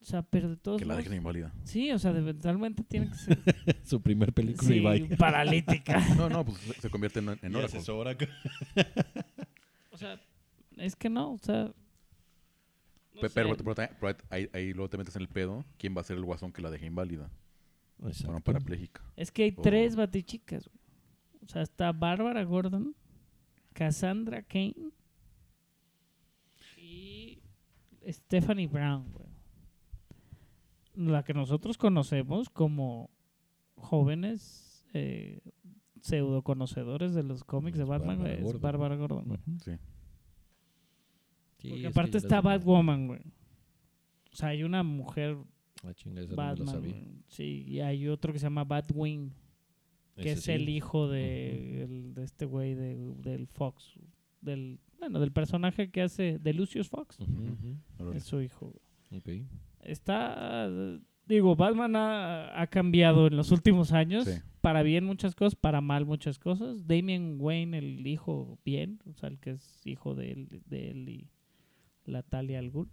O 0.00 0.04
sea, 0.04 0.22
pero 0.22 0.48
de 0.48 0.56
todos 0.56 0.80
que 0.80 0.84
la 0.84 0.96
dejen 0.96 1.14
inválida. 1.14 1.52
Sí, 1.62 1.92
o 1.92 1.98
sea, 1.98 2.12
realmente 2.12 2.82
tiene 2.82 3.08
que 3.08 3.14
ser... 3.14 3.38
Su 3.84 4.00
primer 4.02 4.32
película 4.32 4.68
sí, 4.96 5.08
paralítica. 5.16 6.04
No, 6.16 6.28
no, 6.28 6.44
pues 6.44 6.58
se- 6.80 6.90
convierte 6.90 7.20
en, 7.20 7.38
en 7.40 7.54
Oracle. 7.54 7.80
acá. 8.10 8.26
O 9.92 9.96
sea, 9.96 10.20
es 10.76 10.96
que 10.96 11.08
no, 11.08 11.32
o 11.34 11.38
sea... 11.38 11.64
no. 11.64 11.74
Pero, 13.34 13.56
pero 13.56 13.74
pero 14.00 14.16
ahí, 14.30 14.48
ahí 14.52 14.72
luego 14.72 14.88
te 14.90 14.98
metes 14.98 15.14
en 15.14 15.22
el 15.22 15.28
pedo. 15.28 15.64
¿Quién 15.76 15.96
va 15.96 16.00
a 16.00 16.04
ser 16.04 16.16
el 16.16 16.24
guasón 16.24 16.52
que 16.52 16.62
la 16.62 16.70
deje 16.70 16.86
inválida? 16.86 17.30
Exacto. 18.04 18.26
Bueno, 18.32 18.40
parapléjica. 18.44 19.02
Es 19.16 19.30
que 19.32 19.44
hay 19.44 19.54
Oh. 19.56 19.62
tres 19.62 19.96
batichicas. 19.96 20.68
güey. 20.68 20.78
O 21.44 21.48
sea, 21.48 21.62
está 21.62 21.92
Bárbara 21.92 22.42
Gordon, 22.44 22.94
Cassandra 23.72 24.42
Kane 24.42 24.74
y 26.76 27.40
Stephanie 28.08 28.66
Brown, 28.66 29.10
güey. 29.12 29.28
La 30.94 31.22
que 31.22 31.32
nosotros 31.34 31.78
conocemos 31.78 32.48
como 32.48 33.10
jóvenes 33.76 34.84
eh, 34.94 35.40
pseudo 36.00 36.42
conocedores 36.42 37.14
de 37.14 37.22
los 37.22 37.44
cómics 37.44 37.78
de 37.78 37.84
Batman, 37.84 38.18
Bárbara 38.18 38.34
es 38.34 38.42
Gordon. 38.42 38.60
Bárbara 38.62 38.96
Gordon, 38.96 39.24
güey. 39.26 39.38
Sí. 39.64 39.72
Sí, 41.58 41.68
Porque 41.68 41.74
es 41.76 41.80
que 41.82 41.86
aparte 41.88 42.18
está 42.18 42.40
Batwoman, 42.40 43.06
güey. 43.08 43.20
O 44.32 44.36
sea, 44.36 44.48
hay 44.50 44.62
una 44.64 44.82
mujer 44.82 45.36
Ah, 45.84 45.94
chinga, 45.94 46.20
esa 46.22 46.30
no 46.30 46.36
me 46.36 46.42
la 46.42 46.50
Batman, 46.50 46.68
sabía. 46.74 47.04
sí, 47.28 47.64
y 47.68 47.80
hay 47.80 48.08
otro 48.08 48.32
que 48.32 48.38
se 48.38 48.46
llama 48.46 48.64
Batwing. 48.64 49.32
que 50.16 50.32
es 50.32 50.42
sí. 50.42 50.50
el 50.52 50.68
hijo 50.68 51.08
de, 51.08 51.84
el- 51.84 52.14
de 52.14 52.24
este 52.24 52.44
güey 52.44 52.74
de, 52.74 52.96
del 53.18 53.46
Fox, 53.46 53.94
del 54.40 54.80
bueno, 54.98 55.20
del 55.20 55.30
personaje 55.30 55.90
que 55.92 56.02
hace 56.02 56.38
de 56.40 56.52
Lucius 56.54 56.88
Fox, 56.88 57.16
es 58.14 58.24
su 58.24 58.40
hijo. 58.42 58.74
Está 59.80 60.68
digo, 61.26 61.54
Batman 61.56 61.94
ha, 61.94 62.60
ha 62.60 62.66
cambiado 62.66 63.26
en 63.26 63.36
los 63.36 63.52
últimos 63.52 63.92
años, 63.92 64.24
Sí. 64.24 64.40
para 64.60 64.82
bien 64.82 65.04
muchas 65.04 65.34
cosas, 65.34 65.54
para 65.54 65.80
mal 65.80 66.04
muchas 66.06 66.38
cosas. 66.38 66.86
Damian 66.86 67.36
Wayne, 67.38 67.78
el 67.78 68.06
hijo 68.06 68.58
bien, 68.64 68.98
o 69.08 69.12
sea, 69.14 69.28
el 69.28 69.38
que 69.38 69.50
es 69.50 69.86
hijo 69.86 70.14
de 70.14 70.32
él, 70.32 70.62
de 70.66 70.90
él 70.90 71.08
y 71.08 71.28
la 72.06 72.22
Talia 72.22 72.58
al 72.58 72.70
Ghul. 72.70 72.88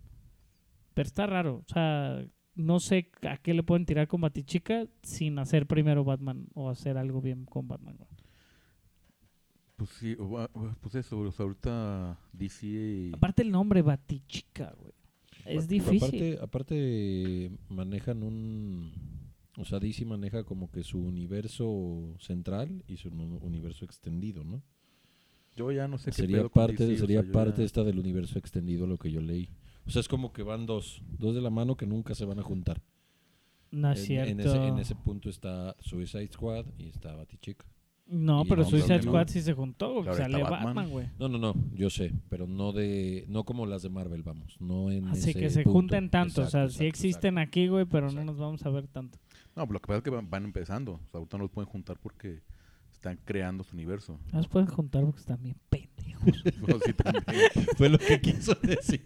Pero 0.94 1.08
está 1.08 1.26
raro, 1.28 1.64
o 1.68 1.74
sea, 1.74 2.26
no 2.56 2.80
sé 2.80 3.10
a 3.30 3.38
qué 3.38 3.54
le 3.54 3.64
pueden 3.64 3.86
tirar 3.86 4.08
con 4.08 4.22
Batichica 4.22 4.88
sin 5.04 5.38
hacer 5.40 5.68
primero 5.68 6.04
Batman 6.04 6.48
o 6.54 6.70
hacer 6.70 6.98
algo 6.98 7.22
bien 7.22 7.46
con 7.46 7.68
Batman. 7.68 7.98
Pues 9.76 9.90
sí, 9.92 10.16
o- 10.18 10.48
pues 10.82 10.96
eso, 10.96 11.20
o 11.20 11.32
sea, 11.32 11.44
ahorita 11.44 12.18
DC. 12.32 13.12
Aparte 13.14 13.42
el 13.42 13.52
nombre 13.52 13.82
Batichica, 13.82 14.74
güey. 14.80 14.94
Es 15.46 15.68
difícil. 15.68 15.98
Aparte, 15.98 16.40
aparte 16.42 17.52
manejan 17.70 18.24
un... 18.24 18.92
O 19.58 19.64
sea, 19.66 19.80
DC 19.80 20.04
maneja 20.06 20.44
como 20.44 20.70
que 20.72 20.84
su 20.84 21.00
universo 21.00 22.16
central 22.20 22.84
y 22.88 22.98
su 22.98 23.10
universo 23.10 23.86
extendido, 23.86 24.44
¿no? 24.44 24.62
Yo 25.56 25.72
ya 25.72 25.88
no 25.88 25.98
sé 25.98 26.12
qué 26.12 26.12
sería 26.18 26.38
pedo 26.38 26.50
con 26.50 26.66
parte, 26.66 26.86
DC, 26.86 26.96
o 26.96 26.98
sería 27.06 27.22
sea, 27.24 27.32
parte 27.32 27.62
ya- 27.62 27.66
esta 27.66 27.84
del 27.84 28.00
universo 28.00 28.38
extendido 28.40 28.88
lo 28.88 28.98
que 28.98 29.12
yo 29.12 29.22
leí. 29.22 29.50
O 29.88 29.92
sea, 29.92 30.00
es 30.00 30.08
como 30.08 30.34
que 30.34 30.44
van 30.44 30.66
dos, 30.66 31.02
dos 31.20 31.36
de 31.36 31.42
la 31.42 31.50
mano 31.50 31.76
que 31.78 31.86
nunca 31.86 32.16
se 32.16 32.26
van 32.26 32.40
a 32.40 32.44
juntar. 32.44 32.82
no 33.72 33.92
es 33.92 34.00
en, 34.00 34.06
cierto. 34.06 34.32
en 34.32 34.40
ese, 34.40 34.68
en 34.68 34.80
ese 34.80 34.96
punto 34.96 35.30
está 35.30 35.76
Suicide 35.80 36.30
Squad 36.32 36.66
y 36.78 36.90
está 36.90 37.14
Batichica. 37.16 37.66
No, 38.08 38.44
y 38.46 38.50
pero 38.50 38.62
no, 38.64 38.70
Suicide 38.70 38.98
no. 38.98 39.04
Squad 39.04 39.28
sí 39.30 39.42
se 39.42 39.54
juntó, 39.54 39.92
güey. 39.94 40.04
Claro, 40.04 40.18
Sale 40.18 40.44
Batman, 40.44 40.90
güey. 40.90 41.10
No, 41.18 41.28
no, 41.28 41.38
no, 41.40 41.56
yo 41.74 41.90
sé, 41.90 42.14
pero 42.30 42.46
no 42.46 42.72
de 42.72 43.26
no 43.28 43.44
como 43.46 43.66
las 43.66 43.82
de 43.82 43.90
Marvel, 43.90 44.22
vamos, 44.22 44.58
no 44.60 44.92
en 44.92 45.08
Así 45.08 45.32
ese 45.32 45.40
que 45.40 45.50
se 45.50 45.64
punto. 45.64 45.80
junten 45.80 46.10
tanto. 46.12 46.44
o 46.44 46.48
sea, 46.48 46.64
Exacto, 46.66 46.80
sí 46.84 46.86
existen 46.86 47.38
exacto. 47.40 47.50
aquí, 47.50 47.68
güey, 47.68 47.86
pero 47.86 48.12
no 48.12 48.24
nos 48.24 48.38
vamos 48.38 48.64
a 48.66 48.70
ver 48.70 48.88
tanto. 48.88 49.18
No, 49.56 49.64
pero 49.64 49.74
lo 49.74 49.80
que 49.80 49.88
pasa 49.88 49.98
es 49.98 50.04
que 50.04 50.10
van, 50.12 50.30
van 50.30 50.46
empezando. 50.46 50.94
O 50.94 51.00
sea, 51.10 51.18
ahorita 51.20 51.38
no 51.38 51.44
los 51.46 51.52
pueden 51.52 51.70
juntar 51.70 51.98
porque 52.00 52.42
están 52.92 53.20
creando 53.26 53.64
su 53.64 53.76
universo. 53.76 54.20
No 54.32 54.38
nos 54.38 54.48
pueden 54.48 54.68
juntar 54.68 55.04
porque 55.04 55.20
están 55.22 55.42
bien 55.42 55.58
pendejos. 55.70 55.95
Bueno, 56.60 56.80
sí, 56.86 56.94
también. 56.94 57.26
Fue 57.78 57.90
lo 57.90 57.98
que 57.98 58.20
quiso 58.22 58.54
decir. 58.62 59.06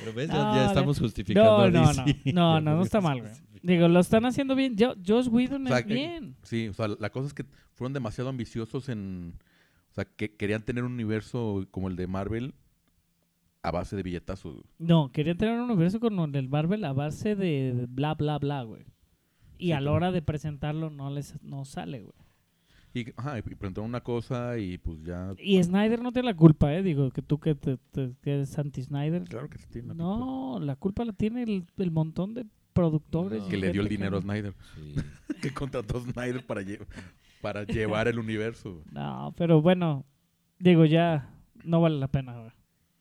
Pero 0.00 0.12
ves, 0.14 0.28
ya, 0.28 0.34
No, 0.34 0.54
ya 0.56 0.66
estamos 0.66 0.98
justificando 0.98 1.50
No, 1.50 1.62
a 1.64 1.70
no, 1.70 1.92
no. 1.92 2.04
DC. 2.04 2.32
No, 2.32 2.60
no, 2.60 2.70
no 2.72 2.76
fue 2.78 2.84
está 2.84 3.00
mal, 3.00 3.20
güey. 3.20 3.32
Digo, 3.62 3.88
lo 3.88 4.00
están 4.00 4.24
haciendo 4.26 4.54
bien. 4.54 4.76
Yo, 4.76 4.94
Josh 5.04 5.28
Whedon 5.28 5.64
O 5.66 5.68
sea, 5.68 5.78
es 5.80 5.86
que- 5.86 5.94
bien. 5.94 6.36
Sí, 6.42 6.68
o 6.68 6.74
sea, 6.74 6.88
la 6.88 7.10
cosa 7.10 7.26
es 7.28 7.34
que 7.34 7.44
fueron 7.72 7.92
demasiado 7.92 8.30
ambiciosos 8.30 8.88
en... 8.88 9.34
O 9.90 9.94
sea, 9.94 10.04
que 10.04 10.36
querían 10.36 10.62
tener 10.62 10.84
un 10.84 10.92
universo 10.92 11.66
como 11.70 11.88
el 11.88 11.96
de 11.96 12.06
Marvel 12.06 12.54
a 13.62 13.70
base 13.70 13.96
de 13.96 14.02
billetazos. 14.02 14.52
güey. 14.54 14.64
No, 14.78 15.10
quería 15.10 15.34
tener 15.34 15.54
un 15.58 15.70
universo 15.70 15.98
con 16.00 16.34
el 16.36 16.48
Marvel 16.48 16.84
a 16.84 16.92
base 16.92 17.34
de 17.34 17.86
bla, 17.88 18.14
bla, 18.14 18.38
bla, 18.38 18.62
güey. 18.62 18.84
Y 19.58 19.66
Sí, 19.68 19.72
a 19.72 19.80
la 19.80 19.90
hora 19.92 20.12
de 20.12 20.20
presentarlo 20.22 20.90
no 20.90 21.10
les 21.10 21.42
no 21.42 21.64
sale, 21.64 22.02
güey. 22.02 22.12
Y, 22.98 23.12
ajá, 23.14 23.38
y 23.38 23.78
una 23.78 24.00
cosa 24.00 24.56
y 24.58 24.78
pues 24.78 25.02
ya... 25.02 25.34
Y 25.38 25.62
Snyder 25.62 26.00
no 26.00 26.12
tiene 26.12 26.30
la 26.30 26.34
culpa, 26.34 26.72
¿eh? 26.72 26.82
Digo, 26.82 27.10
que 27.10 27.20
tú 27.20 27.38
que, 27.38 27.54
te, 27.54 27.76
te- 27.90 28.14
que 28.22 28.32
eres 28.32 28.58
anti-Snyder. 28.58 29.24
Claro 29.24 29.50
que 29.50 29.58
sí 29.58 29.66
tiene 29.70 29.88
la 29.88 29.94
No, 29.94 30.58
la 30.60 30.76
culpa 30.76 31.04
la 31.04 31.12
tiene 31.12 31.42
el, 31.42 31.66
el 31.76 31.90
montón 31.90 32.32
de 32.32 32.46
productores. 32.72 33.42
No. 33.42 33.48
Que 33.50 33.58
le 33.58 33.70
dio 33.70 33.82
el 33.82 33.88
dinero 33.88 34.16
a 34.16 34.22
Snyder. 34.22 34.54
Sí. 34.74 34.94
que 35.42 35.52
contrató 35.52 35.98
a 35.98 36.00
Snyder 36.00 36.46
para, 36.46 36.62
lle- 36.62 36.86
para 37.42 37.64
llevar 37.64 38.08
el 38.08 38.18
universo. 38.18 38.82
No, 38.90 39.34
pero 39.36 39.60
bueno, 39.60 40.06
digo, 40.58 40.86
ya 40.86 41.34
no 41.64 41.82
vale 41.82 41.98
la 41.98 42.08
pena. 42.08 42.54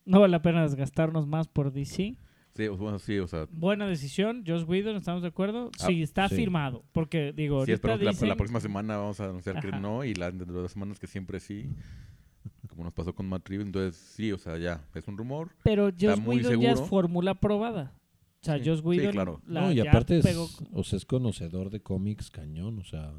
No 0.04 0.20
vale 0.20 0.32
la 0.32 0.42
pena 0.42 0.64
desgastarnos 0.64 1.26
más 1.26 1.48
por 1.48 1.72
DC. 1.72 2.18
Sí, 2.56 2.68
o- 2.68 2.78
bueno, 2.78 3.00
sí, 3.00 3.20
o 3.20 3.28
sea... 3.28 3.48
Buena 3.52 3.86
decisión, 3.86 4.44
Josh 4.48 4.64
Whedon, 4.64 4.96
¿estamos 4.96 5.22
de 5.22 5.28
acuerdo? 5.28 5.72
Ah, 5.80 5.88
sí, 5.88 6.02
está 6.02 6.30
sí. 6.30 6.36
firmado. 6.36 6.86
Porque, 6.94 7.34
digo, 7.34 7.66
Sí, 7.66 7.72
la, 7.84 7.98
dicen- 7.98 8.30
la 8.30 8.36
próxima 8.38 8.62
semana 8.62 8.96
vamos 8.98 9.20
a 9.20 9.26
anunciar 9.26 9.60
que 9.60 9.72
no 9.72 10.04
y 10.06 10.14
la 10.14 10.32
dentro 10.32 10.54
de 10.54 10.62
dos 10.62 10.72
semanas 10.72 10.98
que 11.00 11.08
siempre 11.08 11.40
sí. 11.40 11.70
Como 12.70 12.84
nos 12.86 12.94
pasó 12.94 13.14
con 13.14 13.28
Matt 13.28 13.48
Reeves. 13.50 13.68
Entonces, 13.68 13.96
sí, 14.00 14.32
o 14.32 14.38
sea, 14.38 14.58
ya, 14.58 14.86
es 14.96 15.08
un 15.08 15.18
rumor. 15.18 15.52
Pero 15.64 15.90
Josh 16.00 16.18
muy 16.20 16.38
Whedon 16.38 16.62
ya 16.62 16.72
es 16.72 16.82
fórmula 16.82 17.36
probada. 17.36 17.94
O 18.42 18.46
sea, 18.46 18.58
Sí, 18.58 18.70
Josh 18.70 18.80
sí, 18.80 18.86
Whedon 18.86 19.12
claro. 19.12 19.42
la- 19.48 19.62
no, 19.62 19.72
y 19.72 19.80
aparte 19.82 20.20
es, 20.20 20.26
pegó- 20.26 20.50
o 20.72 20.84
sea, 20.84 20.98
es 20.98 21.06
conocedor 21.06 21.70
de 21.72 21.82
cómics 21.82 22.30
cañón, 22.30 22.80
o 22.80 22.84
sea, 22.84 23.14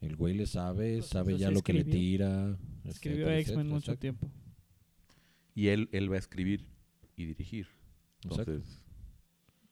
el 0.00 0.16
güey 0.16 0.34
le 0.34 0.46
sabe, 0.46 0.94
Pues, 0.98 1.06
sabe 1.06 1.36
ya 1.38 1.50
lo 1.50 1.60
que 1.62 1.74
le 1.74 1.84
tira. 1.84 2.56
escribió 2.84 3.30
X-Men 3.30 3.68
mucho 3.68 3.92
exacto. 3.92 4.00
tiempo. 4.00 4.30
Y 5.54 5.68
él, 5.68 5.88
él 5.92 6.10
va 6.10 6.16
a 6.16 6.18
escribir 6.18 6.66
y 7.16 7.26
dirigir. 7.26 7.66
Exacto. 8.24 8.52
Entonces, 8.52 8.78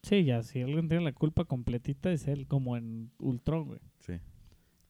Sí, 0.03 0.25
ya, 0.25 0.43
si 0.43 0.63
alguien 0.63 0.89
tiene 0.89 1.05
la 1.05 1.13
culpa 1.13 1.45
completita 1.45 2.11
es 2.11 2.27
él, 2.27 2.47
como 2.47 2.77
en 2.77 3.11
Ultron, 3.19 3.67
güey. 3.67 3.81
sí. 3.99 4.15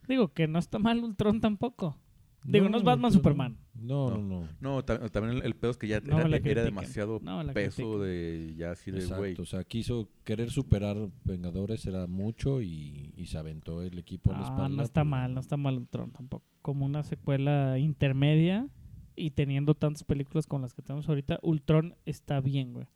Digo 0.09 0.33
que 0.33 0.49
no 0.49 0.59
está 0.59 0.79
mal 0.79 1.03
Ultron 1.05 1.41
tampoco. 1.41 1.97
Digo, 2.43 2.69
no 2.71 2.79
es 2.79 2.83
Batman, 2.85 3.13
Superman. 3.13 3.59
No, 3.75 4.09
no, 4.11 4.17
No. 4.19 4.41
no. 4.41 4.49
No, 4.61 4.85
ta- 4.85 5.09
también 5.11 5.37
el, 5.39 5.45
el 5.45 5.55
pedo 5.55 5.73
es 5.73 5.77
que 5.77 5.87
ya 5.89 6.01
No 6.01 6.19
era, 6.21 6.65
demasiado 6.65 7.21
peso 7.53 7.99
critiquen. 7.99 8.01
de 8.01 8.55
ya 8.57 8.71
así 8.71 8.91
de 8.91 8.99
Exacto, 9.01 9.19
güey. 9.21 9.35
o 9.39 9.45
sea, 9.45 9.63
quiso 9.65 10.09
querer 10.25 10.51
superar 10.51 10.97
Vengadores 11.25 11.85
era 11.87 12.07
mucho 12.07 12.63
y, 12.63 13.13
y 13.17 13.27
se 13.27 13.37
aventó 13.37 13.83
el 13.83 13.99
equipo 13.99 14.31
a 14.31 14.35
la 14.35 14.41
Ah, 14.41 14.45
espalda. 14.45 14.69
no 14.77 14.83
está 14.83 15.05
mal, 15.05 15.35
no 15.35 15.41
está 15.41 15.57
mal 15.59 15.77
Ultron 15.77 16.11
tampoco. 16.13 16.45
Como 16.63 16.87
una 16.87 17.03
secuela 17.03 17.79
intermedia 17.79 18.69
y 19.17 19.33
teniendo 19.33 19.75
tantas 19.75 20.03
películas 20.03 20.47
con 20.47 20.63
las 20.63 20.73
que 20.73 20.83
tenemos 20.83 21.09
ahorita, 21.09 21.39
Ultron 21.43 21.95
está 22.07 22.41
bien, 22.41 22.73
güey. 22.73 22.87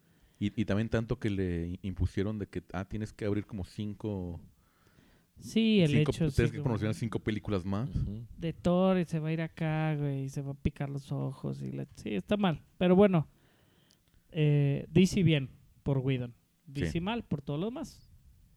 Y, 0.46 0.52
y 0.60 0.64
también 0.64 0.88
tanto 0.88 1.18
que 1.18 1.30
le 1.30 1.78
impusieron 1.82 2.38
de 2.38 2.46
que 2.46 2.62
ah, 2.72 2.84
tienes 2.84 3.12
que 3.12 3.24
abrir 3.24 3.46
como 3.46 3.64
cinco. 3.64 4.40
Sí, 5.40 5.80
el 5.80 5.90
cinco 5.90 6.10
hecho 6.12 6.30
sí, 6.30 6.36
tienes 6.36 6.52
que 6.52 6.58
como 6.58 6.64
promocionar 6.64 6.94
cinco 6.94 7.18
películas 7.18 7.64
más. 7.64 7.88
De 8.38 8.52
Thor 8.52 8.98
y 8.98 9.04
se 9.04 9.18
va 9.18 9.28
a 9.28 9.32
ir 9.32 9.40
acá, 9.40 9.94
güey, 9.96 10.24
y 10.24 10.28
se 10.28 10.42
va 10.42 10.52
a 10.52 10.54
picar 10.54 10.88
los 10.90 11.10
ojos 11.12 11.60
y 11.62 11.72
la- 11.72 11.86
sí, 11.96 12.14
está 12.14 12.36
mal. 12.36 12.62
Pero 12.78 12.94
bueno, 12.94 13.26
eh, 14.32 14.86
DC 14.90 15.22
bien 15.22 15.48
por 15.82 15.98
Whedon. 15.98 16.34
DC 16.66 16.92
Sí. 16.92 17.00
mal 17.00 17.24
por 17.24 17.42
todo 17.42 17.58
lo 17.58 17.66
demás. 17.66 18.10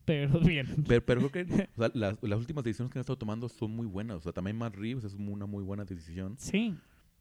Pero 0.05 0.39
bien. 0.39 0.67
Pero, 0.87 1.05
pero 1.05 1.29
creo 1.29 1.45
que 1.45 1.53
o 1.53 1.55
sea, 1.55 1.91
las, 1.93 2.21
las 2.21 2.39
últimas 2.39 2.63
decisiones 2.63 2.91
que 2.91 2.99
han 2.99 3.01
estado 3.01 3.17
tomando 3.17 3.49
son 3.49 3.71
muy 3.71 3.85
buenas. 3.87 4.17
O 4.17 4.21
sea, 4.21 4.31
también 4.31 4.57
Matt 4.57 4.75
Reeves 4.75 5.03
es 5.03 5.13
una 5.13 5.45
muy 5.45 5.63
buena 5.63 5.83
decisión. 5.85 6.35
Sí, 6.37 6.75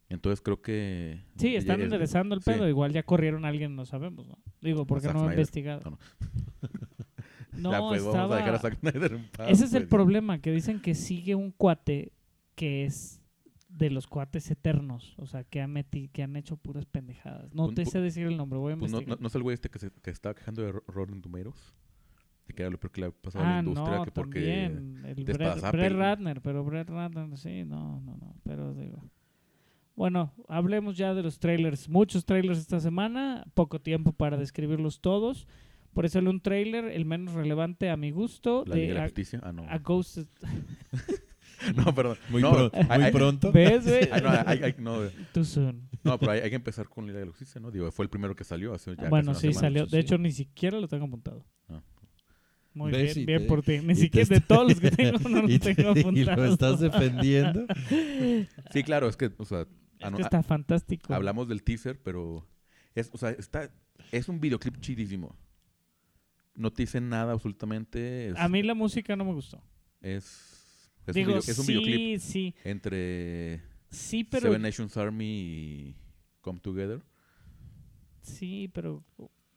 Entonces 0.08 0.40
creo 0.40 0.62
que. 0.62 1.20
sí, 1.36 1.56
están 1.56 1.80
es- 1.80 1.84
enderezando 1.86 2.34
el 2.34 2.42
sí. 2.42 2.50
pedo. 2.52 2.68
Igual 2.68 2.92
ya 2.92 3.02
corrieron 3.02 3.44
a 3.44 3.48
alguien, 3.48 3.74
no 3.74 3.84
sabemos, 3.86 4.28
¿no? 4.28 4.38
Digo, 4.60 4.86
porque 4.86 5.06
Zack 5.08 5.14
no 5.16 5.24
han 5.24 5.30
investigado. 5.32 5.80
No, 5.84 5.90
no. 5.90 5.98
No, 7.56 7.70
ya, 7.72 7.78
pues 7.80 8.04
vamos 8.04 8.32
a 8.32 8.36
dejar 8.36 8.52
a 8.52 8.56
estaba... 8.56 8.74
Zack 8.74 8.80
Snyder 8.80 9.12
en 9.14 9.28
paz. 9.30 9.48
Ese 9.50 9.64
es 9.64 9.72
el 9.72 9.84
pues. 9.84 9.90
problema, 9.90 10.40
que 10.42 10.52
dicen 10.52 10.78
que 10.80 10.94
sigue 10.94 11.34
un 11.34 11.52
cuate 11.52 12.12
que 12.54 12.84
es 12.84 13.22
de 13.70 13.88
los 13.88 14.06
cuates 14.06 14.50
eternos, 14.50 15.14
o 15.18 15.26
sea, 15.26 15.42
que 15.42 15.62
han, 15.62 15.72
meti 15.72 16.08
que 16.08 16.22
han 16.22 16.36
hecho 16.36 16.58
puras 16.58 16.84
pendejadas. 16.84 17.54
No 17.54 17.64
Pues- 17.64 17.74
te 17.76 17.86
sé 17.86 18.00
decir 18.00 18.26
el 18.26 18.36
nombre, 18.36 18.58
voy 18.58 18.74
a 18.74 18.76
Pues 18.76 18.90
investigar. 18.92 19.18
no, 19.18 19.22
no 19.22 19.28
es 19.28 19.34
el 19.34 19.42
güey 19.42 19.54
este 19.54 19.70
que 19.70 19.78
se 19.78 19.90
que 19.90 20.10
estaba 20.10 20.34
quejando 20.34 20.60
de 20.62 20.72
Ro- 20.72 20.84
Rotten 20.86 21.22
Tomatoes. 21.22 21.74
de 22.46 22.54
que 22.54 22.62
era 22.62 22.70
lo 22.70 22.78
peor 22.78 22.92
que 22.92 23.00
le 23.00 23.06
había 23.06 23.18
pasado 23.22 23.44
a 23.44 23.48
la 23.48 23.56
Ah, 23.56 23.60
industria, 23.60 23.96
no, 23.96 24.04
que 24.04 24.10
porque 24.12 24.40
también. 24.40 25.02
El 25.06 25.24
Brett, 25.24 25.72
Brett 25.72 25.92
Ratner, 25.94 26.40
pero 26.42 26.62
Brett 26.62 26.88
Ratner, 26.90 27.36
sí, 27.38 27.64
no, 27.64 28.00
no, 28.02 28.16
no. 28.18 28.36
Pero 28.44 28.74
digo. 28.74 29.02
Bueno, 29.96 30.32
hablemos 30.48 30.96
ya 30.96 31.14
de 31.14 31.22
los 31.22 31.38
trailers. 31.38 31.88
Muchos 31.88 32.24
trailers 32.26 32.58
esta 32.58 32.80
semana, 32.80 33.44
poco 33.54 33.80
tiempo 33.80 34.12
para 34.12 34.36
describirlos 34.36 35.00
todos. 35.00 35.48
Por 35.94 36.04
eso 36.04 36.18
un 36.18 36.40
trailer, 36.42 36.84
el 36.84 37.06
menos 37.06 37.32
relevante 37.34 37.88
a 37.88 37.96
mi 37.96 38.10
gusto, 38.10 38.64
la 38.66 38.74
Liga 38.74 38.82
de 38.82 38.88
de 38.88 38.94
la 38.94 39.00
a, 39.00 39.04
Justicia. 39.06 39.40
Ah, 39.42 39.52
no. 39.52 39.64
a 39.66 39.78
Ghost. 39.78 40.18
no, 41.76 41.94
perdón. 41.94 42.18
Muy, 42.28 42.42
no, 42.42 42.52
pro- 42.52 42.70
hay- 42.74 42.84
muy 42.98 43.04
hay- 43.06 43.12
pronto. 43.12 43.50
¿Ves, 43.52 43.84
güey? 43.88 44.08
Ah, 44.12 44.20
no, 44.20 44.28
hay- 44.50 44.60
hay- 44.62 44.74
no, 44.78 44.98
Too 45.32 45.44
soon. 45.44 45.88
no, 46.04 46.18
pero 46.18 46.32
hay, 46.32 46.40
hay 46.40 46.50
que 46.50 46.56
empezar 46.56 46.86
con 46.88 47.06
Liga 47.06 47.18
de 47.18 47.24
la 47.24 47.30
Justicia, 47.30 47.60
¿no? 47.60 47.70
Digo, 47.70 47.90
fue 47.90 48.04
el 48.04 48.10
primero 48.10 48.36
que 48.36 48.44
salió 48.44 48.74
hace 48.74 48.94
ya 48.96 49.08
bueno, 49.08 49.32
sí, 49.34 49.40
semana. 49.52 49.60
salió. 49.60 49.82
De 49.84 49.90
sí. 49.90 49.96
hecho, 49.96 50.18
ni 50.18 50.32
siquiera 50.32 50.78
lo 50.78 50.86
tengo 50.88 51.06
apuntado. 51.06 51.46
Ah. 51.70 51.80
Muy 52.74 52.92
¿Ves? 52.92 53.14
bien, 53.14 53.22
Y 53.22 53.26
bien 53.26 53.38
te- 53.42 53.46
por 53.46 53.62
ti. 53.62 53.78
Ni 53.82 53.94
y 53.94 53.96
siquiera 53.96 54.28
de 54.28 54.40
todos 54.42 54.68
los 54.68 54.78
que 54.80 54.90
tengo 54.90 55.18
no 55.30 55.38
y, 55.48 55.52
los 55.52 55.60
te- 55.60 55.74
tengo 55.74 55.94
y 55.96 56.00
apuntados. 56.00 56.36
lo 56.38 56.52
estás 56.52 56.80
defendiendo. 56.80 57.64
Sí, 58.70 58.82
claro, 58.82 59.08
es 59.08 59.16
que, 59.16 59.30
o 59.38 59.44
sea, 59.46 59.66
Es 60.00 60.10
que 60.14 60.22
está 60.22 60.42
fantástico. 60.42 61.12
hablamos 61.14 61.48
del 61.48 61.62
teaser, 61.62 62.00
pero 62.02 62.46
es, 62.94 63.10
o 63.12 63.18
sea, 63.18 63.30
está, 63.30 63.70
es 64.12 64.28
un 64.28 64.40
videoclip 64.40 64.78
chidísimo. 64.80 65.36
No 66.54 66.72
te 66.72 66.82
dice 66.84 67.00
nada 67.00 67.32
absolutamente. 67.32 68.28
Es, 68.28 68.36
A 68.38 68.48
mí 68.48 68.62
la 68.62 68.74
música 68.74 69.14
no 69.16 69.24
me 69.24 69.32
gustó. 69.32 69.62
es, 70.00 70.88
es 71.06 71.14
Digo, 71.14 71.32
un, 71.32 71.38
video- 71.40 71.50
es 71.52 71.58
un 71.58 71.64
sí, 71.66 71.72
videoclip 71.72 72.20
sí, 72.20 72.54
entre 72.64 73.62
sí, 73.90 74.24
pero 74.24 74.42
Seven 74.48 74.62
Nations 74.62 74.96
Army 74.96 75.24
y 75.26 75.96
Come 76.40 76.60
Together. 76.60 77.02
sí, 78.22 78.70
pero 78.72 79.04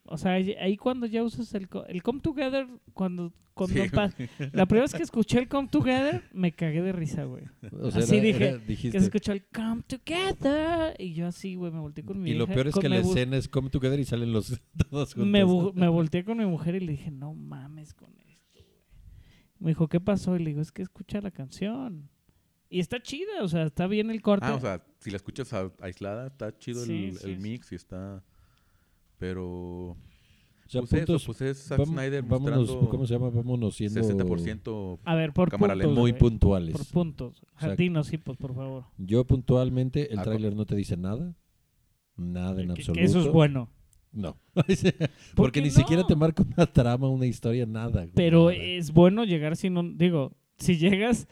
o 0.09 0.17
sea, 0.17 0.33
ahí 0.33 0.77
cuando 0.77 1.05
ya 1.05 1.23
usas 1.23 1.53
el 1.53 1.67
el 1.87 2.03
come 2.03 2.19
together 2.21 2.67
cuando 2.93 3.31
cuando 3.53 3.83
Sí. 3.83 3.89
pa- 3.89 4.09
la 4.53 4.65
primera 4.65 4.83
vez 4.85 4.93
que 4.93 5.03
escuché 5.03 5.37
el 5.39 5.49
come 5.49 5.67
together 5.67 6.23
me 6.33 6.53
cagué 6.53 6.81
de 6.81 6.93
risa, 6.93 7.25
güey. 7.25 7.43
O 7.81 7.91
sea, 7.91 8.01
Así 8.03 8.15
era- 8.15 8.23
dije, 8.25 8.47
era- 8.49 8.65
Que 8.65 8.91
se 8.91 8.97
escuchó 8.97 9.33
el 9.33 9.43
come 9.53 9.81
together 9.85 10.95
y 10.97 11.13
yo 11.13 11.27
así, 11.27 11.55
güey, 11.55 11.71
me 11.71 11.79
volteé 11.79 12.05
con 12.05 12.21
mi 12.21 12.31
Y 12.31 12.33
lo 12.35 12.47
peor 12.47 12.67
es 12.67 12.75
que 12.75 12.87
la 12.87 12.97
escena 12.99 13.35
es 13.37 13.47
Come 13.49 13.69
Together 13.69 13.99
y 13.99 14.05
salen 14.05 14.31
los 14.31 14.59
todos 14.89 15.13
juntos. 15.13 15.29
me, 15.29 15.43
me 15.81 15.87
volteé 15.89 16.23
con 16.23 16.37
mi 16.37 16.45
mujer 16.45 16.75
y 16.75 16.79
le 16.79 16.93
dije, 16.93 17.11
no 17.11 17.33
mames 17.33 17.93
con 17.93 18.09
esto, 18.21 18.61
güey. 18.63 18.77
Me 19.59 19.71
dijo, 19.71 19.89
¿qué 19.89 19.99
pasó? 19.99 20.35
Y 20.37 20.39
le 20.39 20.51
digo, 20.51 20.61
es 20.61 20.71
que 20.71 20.81
escucha 20.81 21.19
la 21.19 21.31
canción. 21.31 22.09
Y 22.69 22.79
está 22.79 23.01
chida, 23.01 23.41
o 23.43 23.47
sea, 23.49 23.63
está 23.63 23.87
bien 23.87 24.09
el 24.11 24.21
corte. 24.21 24.45
Ah, 24.45 24.55
o 24.55 24.59
sea, 24.61 24.85
si 24.99 25.09
la 25.09 25.17
escuchas 25.17 25.51
a- 25.53 25.71
aislada, 25.81 26.27
está 26.27 26.57
chido 26.57 26.85
Sí, 26.85 27.05
el, 27.07 27.17
sí, 27.17 27.27
el 27.31 27.35
sí. 27.35 27.41
mix 27.41 27.71
y 27.71 27.75
está... 27.75 28.23
Pero... 29.19 29.91
O 29.91 30.71
sea, 30.71 30.81
pues 30.81 30.93
eso, 30.93 31.05
puntos, 31.05 31.25
pues 31.25 31.41
es 31.41 31.57
Zack 31.65 31.79
vam- 31.79 31.85
Snyder 31.87 32.21
vámonos, 32.23 32.75
¿cómo 32.91 33.07
se 33.07 33.13
llama? 33.15 33.31
Vámonos 33.31 33.75
siendo 33.75 34.01
60% 34.01 34.99
A 35.03 35.15
ver, 35.15 35.33
por 35.33 35.49
cámara 35.49 35.73
puntos. 35.73 35.93
muy 35.93 36.13
puntuales. 36.13 36.73
Por 36.77 36.85
puntos. 36.85 37.41
O 37.55 37.59
sea, 37.59 37.75
hipos, 38.13 38.37
por 38.37 38.53
favor. 38.53 38.85
Yo 38.97 39.25
puntualmente, 39.25 40.13
el 40.13 40.19
Ah, 40.19 40.23
tráiler 40.23 40.55
no 40.55 40.65
te 40.65 40.75
dice 40.75 40.95
nada. 40.95 41.35
Nada 42.15 42.61
en 42.61 42.67
Que- 42.69 42.73
que, 42.75 42.81
absoluto. 42.81 43.01
eso 43.01 43.19
es 43.21 43.27
bueno. 43.29 43.69
No. 44.11 44.37
¿Por 44.53 44.65
Porque 45.35 45.61
ni 45.61 45.69
no? 45.69 45.73
siquiera 45.73 46.05
te 46.05 46.15
marca 46.15 46.43
una 46.43 46.65
trama, 46.67 47.09
una 47.09 47.25
historia, 47.25 47.65
nada. 47.65 48.01
güey, 48.01 48.11
Pero 48.13 48.51
nada. 48.51 48.55
es 48.55 48.91
bueno 48.93 49.23
llegar 49.23 49.55
sin 49.55 49.75
un... 49.77 49.97
Digo, 49.97 50.35
si 50.57 50.77
llegas 50.77 51.27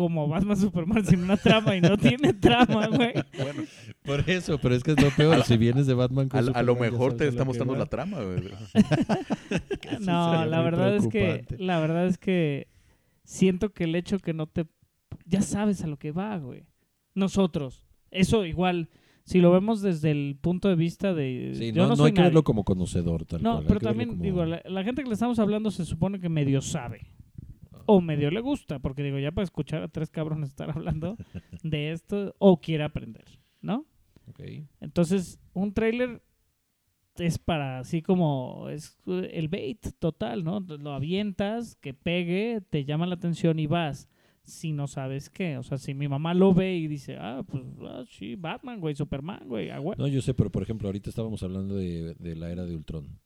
como 0.00 0.26
Batman 0.28 0.56
Superman 0.56 1.04
sin 1.04 1.20
una 1.24 1.36
trama 1.36 1.76
y 1.76 1.82
no 1.82 1.98
tiene 1.98 2.32
trama, 2.32 2.86
güey. 2.86 3.12
Bueno, 3.36 3.64
Por 4.02 4.30
eso, 4.30 4.58
pero 4.58 4.74
es 4.74 4.82
que 4.82 4.92
es 4.92 5.02
lo 5.02 5.10
peor. 5.10 5.44
si 5.44 5.58
vienes 5.58 5.86
de 5.86 5.92
Batman 5.92 6.30
con 6.30 6.38
a, 6.38 6.40
a 6.58 6.62
lo 6.62 6.72
Superman, 6.72 6.92
mejor 6.92 7.16
te 7.18 7.28
está 7.28 7.44
mostrando 7.44 7.76
la 7.76 7.84
trama, 7.84 8.18
güey. 8.22 8.40
No, 10.00 10.44
la 10.46 10.62
verdad 10.62 10.96
es 10.96 11.06
que 11.08 11.44
la 11.58 11.80
verdad 11.80 12.06
es 12.06 12.16
que 12.18 12.68
siento 13.24 13.74
que 13.74 13.84
el 13.84 13.94
hecho 13.94 14.18
que 14.18 14.32
no 14.32 14.46
te 14.46 14.66
ya 15.26 15.42
sabes 15.42 15.82
a 15.82 15.86
lo 15.86 15.98
que 15.98 16.12
va, 16.12 16.38
güey. 16.38 16.64
Nosotros, 17.14 17.84
eso 18.10 18.46
igual 18.46 18.88
si 19.24 19.40
lo 19.40 19.52
vemos 19.52 19.82
desde 19.82 20.10
el 20.12 20.38
punto 20.40 20.68
de 20.68 20.76
vista 20.76 21.12
de 21.12 21.52
Sí, 21.54 21.72
yo 21.72 21.82
no, 21.82 21.88
no 21.90 21.96
soy 21.96 22.06
hay 22.06 22.12
que 22.14 22.22
verlo 22.22 22.42
como 22.42 22.64
conocedor, 22.64 23.26
tal 23.26 23.42
No, 23.42 23.56
cual, 23.56 23.64
pero 23.68 23.80
también 23.80 24.08
como- 24.10 24.22
digo, 24.22 24.44
la, 24.46 24.62
la 24.64 24.82
gente 24.82 25.02
que 25.02 25.08
le 25.08 25.14
estamos 25.14 25.38
hablando 25.38 25.70
se 25.70 25.84
supone 25.84 26.18
que 26.20 26.28
medio 26.30 26.62
sabe 26.62 27.06
o 27.90 28.00
medio 28.00 28.30
le 28.30 28.40
gusta, 28.40 28.78
porque 28.78 29.02
digo, 29.02 29.18
ya 29.18 29.32
para 29.32 29.44
escuchar 29.44 29.82
a 29.82 29.88
tres 29.88 30.10
cabrones 30.10 30.50
estar 30.50 30.70
hablando 30.70 31.16
de 31.62 31.90
esto 31.90 32.34
o 32.38 32.60
quiere 32.60 32.84
aprender, 32.84 33.24
¿no? 33.60 33.86
Entonces, 34.80 35.40
un 35.52 35.72
trailer 35.72 36.22
es 37.18 37.38
para 37.38 37.80
así 37.80 38.00
como 38.00 38.68
es 38.70 38.96
eh, 39.06 39.30
el 39.34 39.48
bait 39.48 39.84
total, 39.98 40.44
¿no? 40.44 40.60
Lo 40.60 40.92
avientas, 40.92 41.74
que 41.76 41.92
pegue, 41.92 42.62
te 42.70 42.84
llama 42.84 43.06
la 43.06 43.16
atención 43.16 43.58
y 43.58 43.66
vas. 43.66 44.08
Si 44.42 44.72
no 44.72 44.86
sabes 44.86 45.28
qué, 45.28 45.58
o 45.58 45.62
sea, 45.62 45.78
si 45.78 45.94
mi 45.94 46.08
mamá 46.08 46.32
lo 46.32 46.54
ve 46.54 46.76
y 46.76 46.86
dice, 46.86 47.16
ah, 47.18 47.42
pues 47.46 47.62
ah, 47.82 48.04
sí, 48.08 48.36
Batman, 48.36 48.80
güey, 48.80 48.94
Superman, 48.94 49.42
güey, 49.46 49.70
ah, 49.70 49.78
güey. 49.78 49.98
No, 49.98 50.06
yo 50.06 50.22
sé, 50.22 50.32
pero 50.32 50.50
por 50.50 50.62
ejemplo, 50.62 50.88
ahorita 50.88 51.10
estábamos 51.10 51.42
hablando 51.42 51.74
de, 51.76 52.14
de 52.14 52.36
la 52.36 52.50
era 52.50 52.64
de 52.64 52.74
Ultron. 52.74 53.18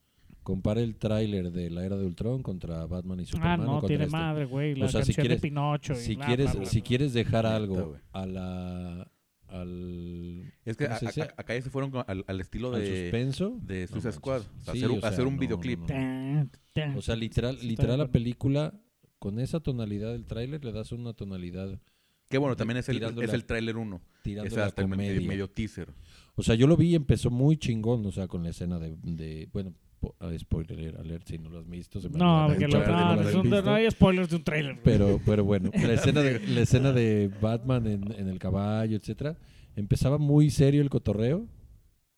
Compara 0.45 0.81
el 0.81 0.95
tráiler 0.97 1.51
de 1.51 1.71
la 1.71 1.85
era 1.85 1.97
de 1.97 2.07
Ultron 2.07 2.43
contra 2.43 2.87
Batman 2.87 3.19
y 3.19 3.23
ah, 3.25 3.27
Superman. 3.27 3.61
o 3.61 3.65
no, 3.65 3.71
contra 3.73 3.89
tiene 3.89 4.05
este. 4.05 4.17
madre, 4.17 4.45
güey, 4.45 4.75
la 4.77 4.87
O 4.87 4.89
sea, 4.89 5.03
si 5.05 5.13
quieres- 5.15 5.39
de 5.41 5.49
Pinocho. 5.49 5.95
y 5.95 5.97
Si 5.97 6.15
bla, 6.15 6.27
quieres, 6.27 6.53
bla, 6.53 6.61
bla, 6.61 6.71
si 6.71 6.79
bla. 6.81 6.87
quieres 6.87 7.13
dejar 7.15 7.47
algo 7.47 7.97
a 8.13 8.27
la 8.27 9.11
al 9.49 10.53
Es 10.65 10.77
que 10.77 10.87
¿cómo 10.87 10.97
a- 10.97 11.25
a- 11.25 11.35
acá 11.41 11.55
ya 11.55 11.63
se 11.63 11.71
fueron 11.71 11.93
al, 12.07 12.25
al 12.27 12.41
estilo 12.41 12.75
al 12.75 12.81
de, 12.83 13.03
suspenso 13.05 13.59
de 13.63 13.83
no 13.83 13.89
Suicide. 13.89 14.13
Squad. 14.13 14.41
O 14.41 14.61
sea, 14.65 14.73
Sí, 14.75 14.79
hacer, 14.81 14.91
un- 14.91 14.99
o 14.99 15.01
sea, 15.01 15.09
hacer 15.11 15.27
un 15.27 15.35
no, 15.35 15.41
videoclip. 15.41 15.79
no, 15.91 16.45
no. 16.45 16.99
O 16.99 17.03
sea, 17.03 17.17
literal, 17.17 17.57
literal 17.63 17.99
la 17.99 18.09
película 18.11 18.75
con 19.19 19.39
esa 19.39 19.61
tonalidad 19.61 20.13
del 20.13 20.27
tráiler 20.27 20.65
le 20.65 20.73
das 20.73 20.93
una 20.93 21.13
tonalidad 21.15 21.81
Que 22.29 22.39
bueno, 22.39 22.57
también 22.57 22.79
es 22.79 22.89
el, 22.89 23.03
es 23.23 23.33
el 23.33 23.45
tráiler 23.45 23.77
1. 23.77 24.01
tirando 24.23 24.49
Es 24.49 24.57
la 24.57 24.67
hasta 24.67 24.83
el 24.83 24.89
me- 24.89 24.97
comedia. 24.97 25.29
medio 25.29 25.49
teaser. 25.49 25.89
O 26.35 26.43
sea, 26.43 26.55
yo 26.57 26.67
lo 26.67 26.77
vi 26.77 26.89
y 26.91 26.95
empezó 26.97 27.31
muy 27.31 27.57
chingón, 27.57 28.05
o 28.07 28.11
sea, 28.13 28.27
con 28.27 28.43
la 28.43 28.51
escena 28.51 28.79
de, 28.81 28.97
de 29.03 29.49
bueno, 29.53 29.73
ah, 29.94 29.94
spoiler 30.39 30.97
alert 30.99 31.27
si 31.27 31.39
no 31.39 31.49
lo 31.51 31.59
has 31.61 31.69
visto, 31.69 32.01
se 32.01 32.09
me 32.09 32.19
No, 32.19 32.45
porque 32.49 32.69
lo- 32.69 32.83
que 32.83 32.91
no, 32.91 32.93
no, 32.97 33.01
lo 33.11 33.15
no, 33.17 33.21
has 33.23 33.27
es 33.29 33.35
un- 33.35 33.43
visto. 33.43 33.63
no 33.63 33.73
hay 33.75 33.91
spoilers 33.91 34.31
de 34.31 34.37
un 34.37 34.45
trailer. 34.45 34.81
Pero, 34.83 35.21
pero 35.25 35.45
bueno, 35.45 35.71
la 35.75 35.93
escena 35.95 36.21
de, 36.23 36.41
la 36.47 36.61
escena 36.61 36.93
de 36.93 37.31
Batman 37.41 37.87
en, 37.87 38.13
en 38.13 38.29
el 38.29 38.39
caballo, 38.39 38.97
etcétera, 38.97 39.37
empezaba 39.77 40.19
muy 40.19 40.51
serio 40.51 40.83
el 40.83 40.91
cotorreo 40.91 41.47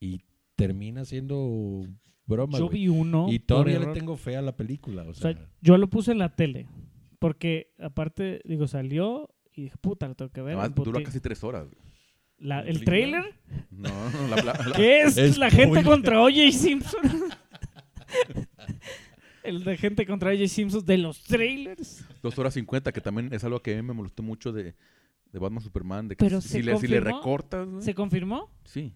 y 0.00 0.20
termina 0.56 1.04
siendo 1.04 1.86
broma. 2.26 2.58
Yo 2.58 2.68
vi 2.68 2.88
uno. 2.88 3.26
y 3.30 3.38
todavía 3.38 3.78
le 3.78 3.86
tengo 3.88 4.16
fe 4.16 4.36
a 4.36 4.42
la 4.42 4.56
película. 4.56 5.02
O 5.02 5.10
O 5.10 5.14
sea, 5.14 5.36
yo 5.60 5.76
lo 5.78 5.88
puse 5.88 6.12
en 6.12 6.18
la 6.18 6.34
tele. 6.34 6.66
Porque 7.18 7.72
aparte, 7.78 8.40
digo, 8.44 8.66
salió 8.66 9.30
y 9.54 9.62
dije, 9.64 9.76
puta, 9.80 10.06
lo 10.06 10.14
tengo 10.14 10.30
que 10.30 10.42
ver. 10.42 10.58
Además, 10.58 10.74
dura 10.74 11.02
casi 11.02 11.18
tres 11.20 11.42
horas. 11.44 11.66
La- 12.38 12.62
¿La 12.62 12.68
¿El 12.68 12.84
trailer? 12.84 13.24
No, 13.70 13.88
no, 14.10 14.28
la, 14.28 14.36
la- 14.42 14.52
la- 14.52 14.72
¿Qué 14.76 15.00
es? 15.02 15.16
Es 15.16 15.38
la 15.38 15.50
gente 15.50 15.82
contra 15.82 16.20
O.J. 16.20 16.52
Simpson. 16.52 17.00
el 19.42 19.62
de 19.64 19.76
gente 19.76 20.06
contra 20.06 20.30
O.J. 20.30 20.48
Simpson 20.48 20.84
de 20.84 20.98
los 20.98 21.22
trailers. 21.22 22.04
dos 22.22 22.38
horas 22.38 22.54
cincuenta, 22.54 22.92
que 22.92 23.00
también 23.00 23.32
es 23.32 23.44
algo 23.44 23.60
que 23.60 23.72
a 23.74 23.76
mí 23.76 23.82
me 23.82 23.92
molestó 23.94 24.22
mucho 24.22 24.52
de, 24.52 24.74
de 25.32 25.38
Batman 25.38 25.62
Superman. 25.62 26.08
De 26.08 26.16
que 26.16 26.24
Pero 26.24 26.40
si, 26.40 26.48
se 26.48 26.62
le, 26.62 26.76
si 26.78 26.86
le 26.88 26.96
confirmó. 26.98 27.18
recortas, 27.18 27.68
¿Se 27.84 27.94
confirmó? 27.94 28.50
sí. 28.64 28.92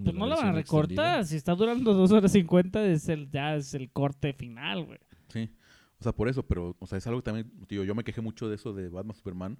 Pues 0.00 0.14
no 0.14 0.26
la 0.28 0.36
van 0.36 0.46
a 0.50 0.52
recortar. 0.52 0.90
extendida. 0.92 1.24
Si 1.24 1.34
está 1.34 1.56
durando 1.56 1.92
dos 1.92 2.12
horas 2.12 2.30
cincuenta, 2.30 2.86
es 2.86 3.08
el, 3.08 3.28
ya 3.30 3.56
es 3.56 3.74
el 3.74 3.90
corte 3.90 4.32
final, 4.32 4.84
güey. 4.84 5.00
Sí. 5.26 5.50
O 5.98 6.04
sea, 6.04 6.12
por 6.12 6.28
eso, 6.28 6.44
pero, 6.46 6.76
o 6.78 6.86
sea, 6.86 6.98
es 6.98 7.06
algo 7.08 7.18
que 7.20 7.24
también, 7.24 7.50
tío, 7.66 7.82
yo 7.82 7.96
me 7.96 8.04
quejé 8.04 8.20
mucho 8.20 8.48
de 8.48 8.54
eso 8.54 8.72
de 8.72 8.88
Batman 8.90 9.16
Superman. 9.16 9.58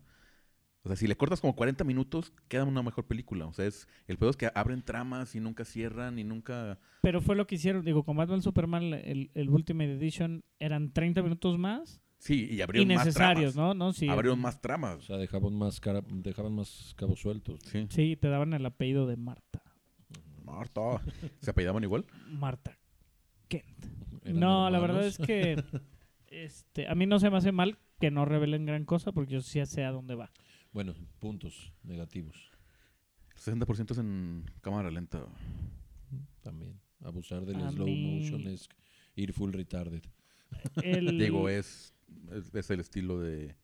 O 0.84 0.88
sea, 0.88 0.96
si 0.96 1.06
le 1.06 1.16
cortas 1.16 1.40
como 1.40 1.54
40 1.56 1.84
minutos, 1.84 2.32
queda 2.48 2.64
una 2.64 2.82
mejor 2.82 3.06
película. 3.06 3.46
O 3.46 3.52
sea, 3.52 3.66
es, 3.66 3.88
el 4.06 4.16
peor 4.16 4.30
es 4.30 4.36
que 4.36 4.50
abren 4.54 4.82
tramas 4.82 5.34
y 5.34 5.40
nunca 5.40 5.64
cierran 5.64 6.18
y 6.18 6.24
nunca... 6.24 6.78
Pero 7.02 7.20
fue 7.20 7.36
lo 7.36 7.46
que 7.46 7.56
hicieron. 7.56 7.84
Digo, 7.84 8.04
con 8.04 8.16
Batman 8.16 8.42
Superman, 8.42 8.84
el, 8.84 9.30
el 9.34 9.50
Ultimate 9.50 9.92
Edition, 9.94 10.44
eran 10.58 10.92
30 10.92 11.22
minutos 11.22 11.58
más. 11.58 12.00
Sí, 12.18 12.48
y 12.50 12.60
abrieron 12.62 12.94
más 12.94 13.14
tramas. 13.14 13.56
¿no? 13.56 13.74
¿no? 13.74 13.92
Sí, 13.92 14.08
Abrieron 14.08 14.40
más 14.40 14.60
tramas. 14.60 14.98
O 14.98 15.02
sea, 15.02 15.16
dejaban 15.16 15.54
más, 15.54 15.80
cara- 15.80 16.02
dejaban 16.08 16.54
más 16.54 16.94
cabos 16.96 17.20
sueltos. 17.20 17.60
Sí. 17.64 17.86
Sí, 17.90 18.16
te 18.16 18.28
daban 18.28 18.52
el 18.54 18.64
apellido 18.66 19.06
de 19.06 19.16
Marta. 19.16 19.62
Marta. 20.44 20.80
¿Se 21.40 21.50
apellidaban 21.50 21.84
igual? 21.84 22.06
Marta 22.30 22.78
Kent. 23.48 23.86
No, 24.24 24.70
la 24.70 24.78
verdad 24.78 25.06
es 25.06 25.18
que 25.18 25.62
este, 26.28 26.88
a 26.88 26.94
mí 26.94 27.06
no 27.06 27.18
se 27.18 27.30
me 27.30 27.36
hace 27.36 27.52
mal 27.52 27.78
que 28.00 28.10
no 28.10 28.24
revelen 28.24 28.66
gran 28.66 28.84
cosa 28.84 29.12
porque 29.12 29.34
yo 29.34 29.40
sí 29.40 29.64
sé 29.66 29.84
a 29.84 29.92
dónde 29.92 30.14
va. 30.14 30.30
Bueno, 30.72 30.94
puntos 31.18 31.72
negativos. 31.82 32.50
60% 33.36 33.92
es 33.92 33.98
en 33.98 34.44
cámara 34.60 34.90
lenta. 34.90 35.24
También. 36.42 36.80
Abusar 37.04 37.44
del 37.46 37.56
A 37.62 37.70
slow 37.70 37.86
mí- 37.86 38.20
motion 38.20 38.46
es 38.48 38.68
ir 39.14 39.32
full 39.32 39.52
retarded. 39.52 40.02
El, 40.82 41.18
Digo, 41.18 41.48
es, 41.48 41.94
es, 42.32 42.54
es 42.54 42.70
el 42.70 42.80
estilo 42.80 43.20
de, 43.20 43.54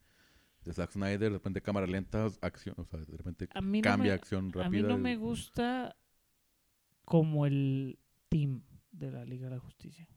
de 0.65 0.73
Zack 0.73 0.93
Snyder. 0.93 1.19
De 1.19 1.31
repente 1.31 1.61
cámara 1.61 1.87
lenta, 1.87 2.29
acción. 2.41 2.75
O 2.79 2.85
sea, 2.85 3.01
de 3.01 3.17
repente 3.17 3.49
a 3.55 3.61
mí 3.61 3.81
no 3.81 3.83
cambia 3.83 4.13
me- 4.13 4.15
acción 4.15 4.53
rápida. 4.53 4.67
A 4.67 4.71
mí 4.71 4.83
no 4.83 4.99
me 4.99 5.17
gusta 5.17 5.97
como 7.05 7.45
el 7.47 7.99
team 8.29 8.63
de 8.93 9.11
la 9.11 9.25
Liga 9.25 9.49
de 9.49 9.57
la 9.57 9.61
Justicia. 9.61 10.09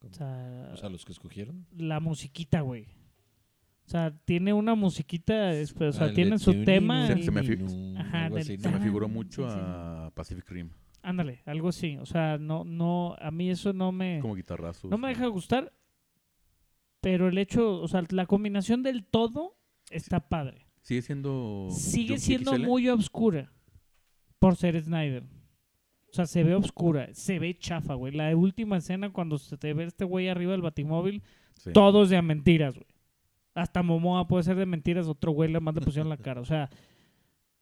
¿Cómo? 0.00 0.10
O 0.10 0.14
sea, 0.14 0.70
O 0.72 0.76
sea, 0.76 0.88
los 0.88 1.04
que 1.04 1.12
escogieron. 1.12 1.66
la 1.76 2.00
musiquita, 2.00 2.60
güey. 2.62 2.88
O 3.86 3.88
sea, 3.88 4.10
tiene 4.24 4.52
una 4.52 4.74
musiquita, 4.74 5.52
es- 5.52 5.72
o 5.80 5.92
sea, 5.92 6.06
Ah, 6.08 6.12
tiene 6.12 6.38
su 6.38 6.64
tema. 6.64 7.06
Se- 7.06 7.20
y- 7.20 7.22
se 7.22 7.30
me 7.30 7.42
fi- 7.44 7.56
Ninu, 7.56 7.98
Ajá, 7.98 8.24
algo 8.24 8.36
del- 8.36 8.44
así, 8.44 8.56
Se 8.58 8.68
¿no? 8.70 8.78
me 8.78 8.84
figuró 8.84 9.08
mucho 9.08 9.48
sí, 9.48 9.54
sí. 9.54 9.60
a 9.62 10.10
Pacific 10.14 10.48
Rim. 10.50 10.70
Ándale, 11.02 11.42
algo 11.46 11.68
así. 11.68 11.96
O 11.98 12.06
sea, 12.06 12.36
no, 12.36 12.64
no, 12.64 13.14
a 13.20 13.30
mí 13.30 13.48
eso 13.48 13.72
no 13.72 13.92
me, 13.92 14.18
Como 14.20 14.34
guitarrazos. 14.34 14.90
no 14.90 14.98
me 14.98 15.08
deja 15.08 15.26
gustar. 15.28 15.72
Pero 17.00 17.28
el 17.28 17.38
hecho, 17.38 17.80
o 17.80 17.86
sea, 17.86 18.02
la 18.10 18.26
combinación 18.26 18.82
del 18.82 19.04
todo 19.04 19.56
está 19.90 20.28
padre. 20.28 20.66
Sigue 20.82 21.02
siendo. 21.02 21.68
Sigue 21.70 22.18
siendo 22.18 22.52
XL. 22.54 22.64
muy 22.66 22.88
obscura 22.88 23.52
por 24.40 24.56
ser 24.56 24.80
Snyder. 24.82 25.22
O 26.10 26.12
sea, 26.16 26.26
se 26.26 26.42
ve 26.42 26.54
obscura, 26.54 27.08
se 27.12 27.38
ve 27.38 27.56
chafa, 27.58 27.94
güey. 27.94 28.12
La 28.14 28.34
última 28.36 28.78
escena 28.78 29.12
cuando 29.12 29.38
se 29.38 29.56
te 29.58 29.74
ve 29.74 29.84
este 29.84 30.04
güey 30.04 30.28
arriba 30.28 30.52
del 30.52 30.62
batimóvil, 30.62 31.22
Sí. 31.54 31.70
todo 31.72 32.02
es 32.04 32.10
de 32.10 32.20
mentiras, 32.22 32.74
güey. 32.74 32.86
Hasta 33.56 33.82
Momoa 33.82 34.28
puede 34.28 34.44
ser 34.44 34.56
de 34.56 34.66
mentiras, 34.66 35.08
otro 35.08 35.32
güey 35.32 35.50
le 35.50 35.58
más 35.60 35.74
le 35.74 35.80
pusieron 35.80 36.08
la 36.08 36.16
cara. 36.18 36.40
O 36.40 36.44
sea, 36.44 36.70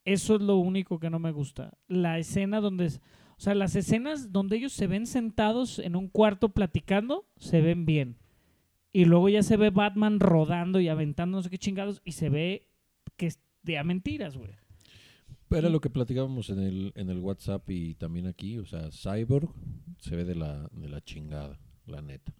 eso 0.04 0.34
es 0.36 0.42
lo 0.42 0.56
único 0.58 0.98
que 0.98 1.08
no 1.08 1.18
me 1.18 1.30
gusta. 1.32 1.78
La 1.88 2.18
escena 2.18 2.60
donde... 2.60 2.86
es- 2.86 3.00
O 3.36 3.40
sea, 3.40 3.54
las 3.54 3.74
escenas 3.76 4.30
donde 4.32 4.56
ellos 4.56 4.72
se 4.72 4.86
ven 4.86 5.06
sentados 5.06 5.78
en 5.78 5.96
un 5.96 6.08
cuarto 6.08 6.50
platicando, 6.50 7.26
se 7.36 7.60
ven 7.62 7.86
bien. 7.86 8.18
Y 8.92 9.06
luego 9.06 9.28
ya 9.28 9.42
se 9.42 9.56
ve 9.56 9.70
Batman 9.70 10.20
rodando 10.20 10.78
y 10.80 10.88
aventando 10.88 11.38
no 11.38 11.42
sé 11.42 11.50
qué 11.50 11.58
chingados 11.58 12.00
y 12.04 12.12
se 12.12 12.28
ve 12.28 12.68
que 13.16 13.26
es 13.26 13.40
de 13.62 13.78
a 13.78 13.84
mentiras, 13.84 14.36
güey. 14.36 14.50
Era 15.50 15.68
lo 15.68 15.80
que 15.80 15.90
platicábamos 15.90 16.50
en 16.50 16.58
el, 16.58 16.92
en 16.96 17.10
el 17.10 17.18
WhatsApp 17.20 17.70
y 17.70 17.94
también 17.94 18.26
aquí. 18.26 18.58
O 18.58 18.66
sea, 18.66 18.90
Cyborg 18.90 19.48
se 20.00 20.16
ve 20.16 20.24
de 20.24 20.34
la, 20.34 20.68
de 20.72 20.88
la 20.88 21.00
chingada, 21.00 21.60
la 21.86 22.02
neta. 22.02 22.32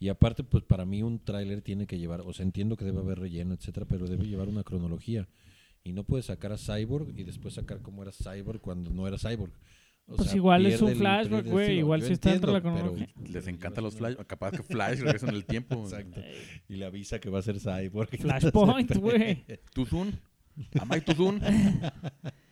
Y 0.00 0.08
aparte, 0.10 0.44
pues 0.44 0.62
para 0.64 0.84
mí 0.84 1.02
un 1.02 1.18
tráiler 1.18 1.60
tiene 1.60 1.86
que 1.86 1.98
llevar, 1.98 2.20
o 2.20 2.32
sea, 2.32 2.44
entiendo 2.44 2.76
que 2.76 2.84
debe 2.84 3.00
haber 3.00 3.18
relleno, 3.18 3.54
etcétera, 3.54 3.86
pero 3.88 4.06
debe 4.06 4.26
llevar 4.26 4.48
una 4.48 4.62
cronología. 4.62 5.26
Y 5.82 5.92
no 5.92 6.04
puedes 6.04 6.26
sacar 6.26 6.52
a 6.52 6.58
Cyborg 6.58 7.18
y 7.18 7.24
después 7.24 7.54
sacar 7.54 7.80
cómo 7.80 8.02
era 8.02 8.12
Cyborg 8.12 8.60
cuando 8.60 8.90
no 8.90 9.08
era 9.08 9.18
Cyborg. 9.18 9.52
O 10.06 10.16
Pues 10.16 10.28
sea, 10.28 10.36
igual 10.36 10.64
es 10.66 10.80
un 10.80 10.94
flashback, 10.94 11.46
güey, 11.46 11.78
igual 11.78 12.02
sí 12.02 12.14
está 12.14 12.30
dentro 12.30 12.52
de 12.52 12.58
la 12.58 12.62
cronología. 12.62 13.08
Les 13.30 13.46
encantan 13.46 13.84
los 13.84 13.94
Flash. 13.96 14.14
Capaz 14.26 14.52
que 14.52 14.62
Flash 14.62 15.00
regresa 15.00 15.28
en 15.28 15.34
el 15.34 15.44
tiempo. 15.44 15.82
Exacto. 15.84 16.20
Y 16.68 16.76
le 16.76 16.86
avisa 16.86 17.18
que 17.18 17.28
va 17.28 17.40
a 17.40 17.42
ser 17.42 17.58
Cyborg. 17.60 18.08
Flashpoint, 18.18 18.96
güey. 18.96 19.44
Tuzun. 19.74 20.18
Amai 20.80 21.00
Tuzun. 21.02 21.40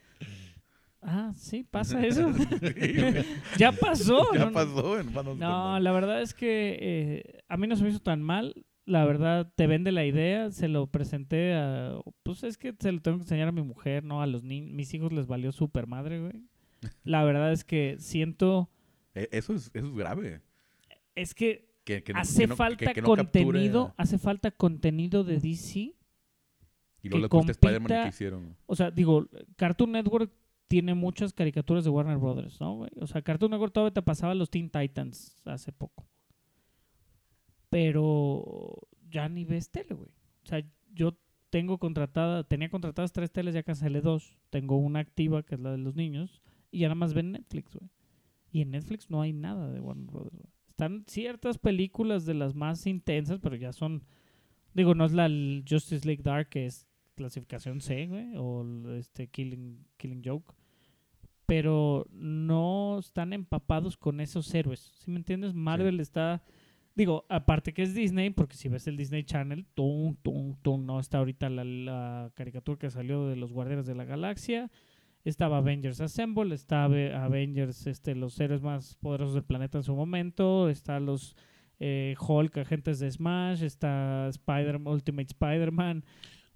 Ah, 1.09 1.33
sí, 1.37 1.63
pasa 1.63 2.05
eso. 2.05 2.33
ya 3.59 3.73
pasó. 3.73 4.33
ya 4.35 4.47
¿no? 4.47 4.53
pasó 4.53 5.03
No, 5.37 5.79
la 5.79 5.93
verdad 5.93 6.21
es 6.21 6.35
que 6.35 6.77
eh, 6.81 7.43
a 7.49 7.57
mí 7.57 7.67
no 7.67 7.77
se 7.77 7.85
me 7.85 7.91
hizo 7.91 8.01
tan 8.01 8.23
mal. 8.23 8.55
La 8.87 9.05
verdad, 9.05 9.53
te 9.57 9.67
vende 9.67 9.91
la 9.93 10.05
idea, 10.05 10.51
se 10.53 10.69
lo 10.69 10.87
presenté 10.87 11.55
a... 11.55 11.99
Pues 12.23 12.45
es 12.45 12.57
que 12.57 12.73
se 12.79 12.93
lo 12.93 13.01
tengo 13.03 13.17
que 13.19 13.23
enseñar 13.25 13.49
a 13.49 13.53
mi 13.53 13.63
mujer, 13.63 14.05
¿no? 14.05 14.23
A 14.23 14.27
los 14.27 14.45
niños. 14.45 14.73
Mis 14.75 14.95
hijos 14.95 15.13
les 15.13 15.27
valió 15.27 15.51
super 15.51 15.89
madre, 15.89 16.21
güey. 16.21 16.45
La 17.03 17.25
verdad 17.25 17.51
es 17.53 17.65
que 17.65 17.97
siento... 17.99 18.71
Eh, 19.15 19.29
Eso 19.33 19.55
es, 19.55 19.71
eso 19.75 19.89
es 19.89 19.95
grave. 19.95 20.41
Es 21.17 21.35
que 21.35 21.69
Que, 21.85 22.05
que 22.05 22.13
no- 22.13 22.21
hace 22.21 22.47
no- 22.47 22.55
falta 22.55 22.93
que- 22.93 23.03
no 23.03 23.09
contenido, 23.09 23.93
hace 23.97 24.19
falta 24.19 24.51
contenido 24.53 25.25
de 25.25 25.41
DC. 25.41 25.95
Y 27.03 27.09
luego 27.09 27.43
le 27.45 27.51
Spider-Man 27.53 27.83
compita- 27.89 28.03
que 28.05 28.09
hicieron. 28.11 28.57
O 28.67 28.77
sea, 28.77 28.91
digo, 28.93 29.27
Cartoon 29.57 29.93
Network 29.93 30.31
tiene 30.69 30.95
muchas 30.95 31.33
caricaturas 31.33 31.85
de 31.85 31.91
Warner 31.91 32.19
Brothers, 32.19 32.61
¿no, 32.61 32.75
güey? 32.77 32.91
O 33.01 33.07
sea, 33.07 33.23
Cartoon 33.23 33.51
Network 33.51 33.73
todavía 33.73 33.95
te 33.95 34.03
pasaba 34.03 34.35
los 34.35 34.51
Teen 34.51 34.71
Titans 34.71 35.41
hace 35.45 35.73
poco. 35.73 36.07
Pero 37.71 38.89
ya 39.11 39.29
ni 39.29 39.45
ves 39.45 39.71
tele, 39.71 39.95
güey. 39.95 40.11
O 40.45 40.47
sea, 40.47 40.64
yo 40.93 41.17
tengo 41.51 41.79
contratada, 41.79 42.45
tenía 42.45 42.69
contratadas 42.69 43.12
tres 43.12 43.31
teles, 43.31 43.55
ya 43.55 43.62
cancelé 43.62 44.01
dos. 44.01 44.39
Tengo 44.51 44.77
una 44.77 45.01
activa, 45.01 45.43
que 45.43 45.55
es 45.55 45.61
la 45.61 45.73
de 45.73 45.79
los 45.79 45.95
niños, 45.95 46.43
y 46.71 46.81
ya 46.81 46.89
nada 46.89 46.97
más 46.97 47.14
ven 47.14 47.33
Netflix, 47.33 47.75
güey. 47.75 47.91
Y 48.51 48.62
en 48.62 48.71
Netflix 48.71 49.11
no 49.11 49.21
hay 49.21 49.33
nada 49.33 49.71
de 49.71 49.81
Warner 49.81 50.07
Brothers, 50.07 50.37
güey. 50.37 50.53
Están 50.69 51.05
ciertas 51.07 51.59
películas 51.59 52.27
de 52.27 52.35
las 52.35 52.55
más 52.55 52.87
intensas, 52.87 53.39
pero 53.41 53.57
ya 53.57 53.73
son... 53.73 54.05
Digo, 54.75 54.95
no 54.95 55.07
es 55.07 55.12
la 55.12 55.29
Justice 55.67 56.07
League 56.07 56.23
Dark, 56.23 56.51
que 56.51 56.67
es 56.67 56.86
clasificación 57.17 57.81
C, 57.81 58.07
güey, 58.07 58.37
o 58.37 58.64
este 58.95 59.27
Killing, 59.27 59.85
Killing 59.97 60.23
Joke. 60.25 60.55
Pero 61.47 62.07
no 62.12 62.99
están 62.99 63.33
empapados 63.33 63.97
con 63.97 64.21
esos 64.21 64.53
héroes. 64.55 64.81
¿Sí 64.99 65.11
me 65.11 65.19
entiendes? 65.19 65.55
Marvel 65.55 66.01
está... 66.01 66.43
Digo, 66.95 67.27
aparte 67.29 67.75
que 67.75 67.83
es 67.83 67.95
Disney, 67.95 68.31
porque 68.31 68.57
si 68.57 68.69
ves 68.69 68.87
el 68.87 68.97
Disney 68.97 69.23
Channel, 69.23 69.67
tum, 69.75 70.17
tum, 70.23 70.57
tum, 70.62 70.87
no 70.87 70.99
está 70.99 71.19
ahorita 71.19 71.51
la, 71.51 71.62
la 71.62 72.31
caricatura 72.35 72.79
que 72.79 72.91
salió 72.91 73.27
de 73.27 73.37
los 73.37 73.53
Guardianes 73.53 73.87
de 73.87 73.95
la 73.95 74.05
Galaxia. 74.05 74.71
Estaba 75.23 75.59
Avengers 75.59 76.01
Assemble, 76.01 76.55
está 76.55 76.85
Ave- 76.85 77.14
Avengers, 77.14 77.87
este, 77.87 78.14
los 78.14 78.41
héroes 78.41 78.62
más 78.62 78.97
poderosos 78.97 79.35
del 79.35 79.45
planeta 79.45 79.79
en 79.79 79.85
su 79.85 79.95
momento. 79.95 80.71
Está 80.71 80.99
los 80.99 81.37
eh, 81.81 82.14
Hulk, 82.19 82.57
agentes 82.59 82.99
de 82.99 83.11
Smash. 83.11 83.62
Está 83.62 84.29
Spider 84.29 84.77
Ultimate 84.77 85.29
Spider-Man. 85.29 86.03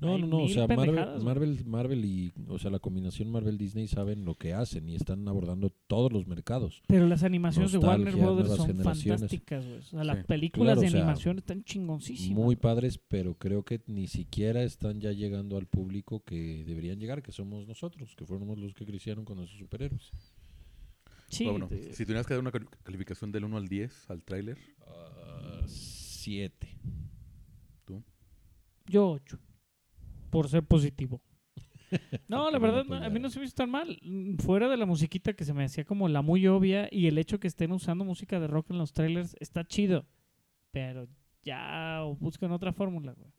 No, 0.01 0.15
Hay 0.15 0.23
no, 0.23 0.27
no, 0.29 0.39
o 0.45 0.49
sea, 0.49 0.67
Marvel. 0.67 1.23
Marvel, 1.23 1.65
Marvel 1.67 2.05
y, 2.07 2.33
o 2.49 2.59
sea, 2.59 2.71
la 2.71 2.79
combinación 2.79 3.31
Marvel 3.31 3.59
Disney 3.59 3.87
saben 3.87 4.25
lo 4.25 4.35
que 4.35 4.55
hacen 4.55 4.89
y 4.89 4.95
están 4.97 5.29
abordando 5.29 5.71
todos 5.87 6.11
los 6.13 6.27
mercados. 6.27 6.83
Pero 6.87 7.07
las 7.07 7.23
animaciones 7.23 7.73
de 7.73 7.79
Warner 7.79 8.17
Brothers 8.17 8.57
son 8.57 8.79
fantásticas, 8.81 9.65
güey. 9.67 9.79
O 9.79 9.83
sea, 9.83 10.01
Sí. 10.01 10.07
las 10.07 10.25
películas 10.25 10.65
Claro, 10.77 10.81
de 10.81 10.87
o 10.87 10.91
sea, 10.91 11.01
animación 11.01 11.39
están 11.39 11.65
chingoncísimas. 11.65 12.39
Muy 12.43 12.57
padres, 12.57 12.99
pero 13.09 13.35
creo 13.35 13.63
que 13.63 13.83
ni 13.87 14.07
siquiera 14.07 14.63
están 14.63 15.01
ya 15.01 15.13
llegando 15.13 15.59
al 15.59 15.67
público 15.67 16.21
que 16.25 16.65
deberían 16.65 16.99
llegar, 16.99 17.23
que 17.23 17.33
somos 17.33 17.67
nosotros, 17.69 18.15
que 18.17 18.25
fuimos 18.25 18.59
los 18.59 18.73
que 18.75 18.87
crecieron 18.87 19.25
con 19.27 19.39
esos 19.41 19.59
superhéroes. 19.59 20.11
Sí, 21.29 21.45
bueno, 21.47 21.69
si 21.93 22.05
tuvieras 22.05 22.27
que 22.27 22.35
dar 22.35 22.41
una 22.41 22.51
cali- 22.51 22.67
calificación 22.83 23.31
del 23.31 23.45
1 23.45 23.57
al 23.59 23.69
10 23.69 24.09
al 24.11 24.23
tráiler, 24.25 24.57
Ah, 24.87 25.63
siete. 25.67 26.69
Yo 28.87 29.09
ocho. 29.13 29.39
Por 30.31 30.49
ser 30.49 30.65
positivo. 30.65 31.23
No, 32.29 32.49
la 32.53 32.61
verdad, 32.61 32.85
no, 32.85 32.95
a 32.95 33.09
apoyar. 33.09 33.11
mí 33.11 33.19
no 33.19 33.31
se 33.31 33.41
me 33.41 33.47
hizo 33.47 33.57
tan 33.57 33.69
mal. 33.69 33.99
Fuera 34.39 34.69
de 34.69 34.77
la 34.77 34.87
musiquita 34.87 35.33
que 35.33 35.45
se 35.45 35.53
me 35.53 35.65
hacía 35.65 35.85
como 35.85 36.09
la 36.09 36.23
muy 36.23 36.47
obvia 36.47 36.89
y 36.93 37.09
el 37.09 37.19
hecho 37.19 37.41
que 37.41 37.49
estén 37.49 37.73
usando 37.73 38.05
música 38.05 38.39
de 38.39 38.47
rock 38.47 38.71
en 38.71 38.79
los 38.79 38.93
trailers 38.93 39.35
está 39.41 39.65
chido. 39.65 40.07
Pero 40.71 41.09
ya 41.43 42.03
buscan 42.21 42.53
otra 42.53 42.73
fórmula, 42.73 43.13
güey. 43.13 43.33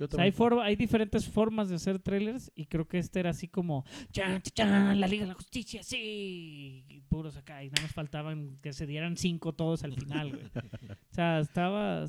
O 0.00 0.06
sea, 0.06 0.22
hay, 0.22 0.32
hay 0.62 0.76
diferentes 0.76 1.28
formas 1.28 1.68
de 1.68 1.74
hacer 1.74 1.98
trailers 1.98 2.52
y 2.54 2.66
creo 2.66 2.86
que 2.86 2.98
este 2.98 3.18
era 3.18 3.30
así 3.30 3.48
como 3.48 3.84
chan, 4.12 4.40
chan, 4.42 5.00
la 5.00 5.08
Liga 5.08 5.22
de 5.22 5.28
la 5.28 5.34
Justicia, 5.34 5.82
sí, 5.82 6.84
y 6.88 7.00
puros 7.08 7.36
acá 7.36 7.64
y 7.64 7.70
nada 7.70 7.82
más 7.82 7.92
faltaban 7.92 8.58
que 8.62 8.72
se 8.72 8.86
dieran 8.86 9.16
cinco 9.16 9.54
todos 9.54 9.82
al 9.82 9.94
final, 9.94 10.30
güey. 10.30 10.44
O 11.10 11.14
sea, 11.14 11.40
estaba, 11.40 12.06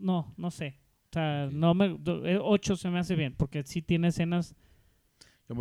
no, 0.00 0.34
no 0.36 0.50
sé. 0.50 0.80
O 1.10 1.12
sea, 1.12 1.48
no 1.50 1.74
me, 1.74 1.88
do- 1.98 2.24
eh, 2.26 2.38
ocho 2.40 2.76
se 2.76 2.88
me 2.88 2.98
hace 3.00 3.16
bien 3.16 3.34
porque 3.36 3.64
sí 3.64 3.82
tiene 3.82 4.08
escenas, 4.08 4.54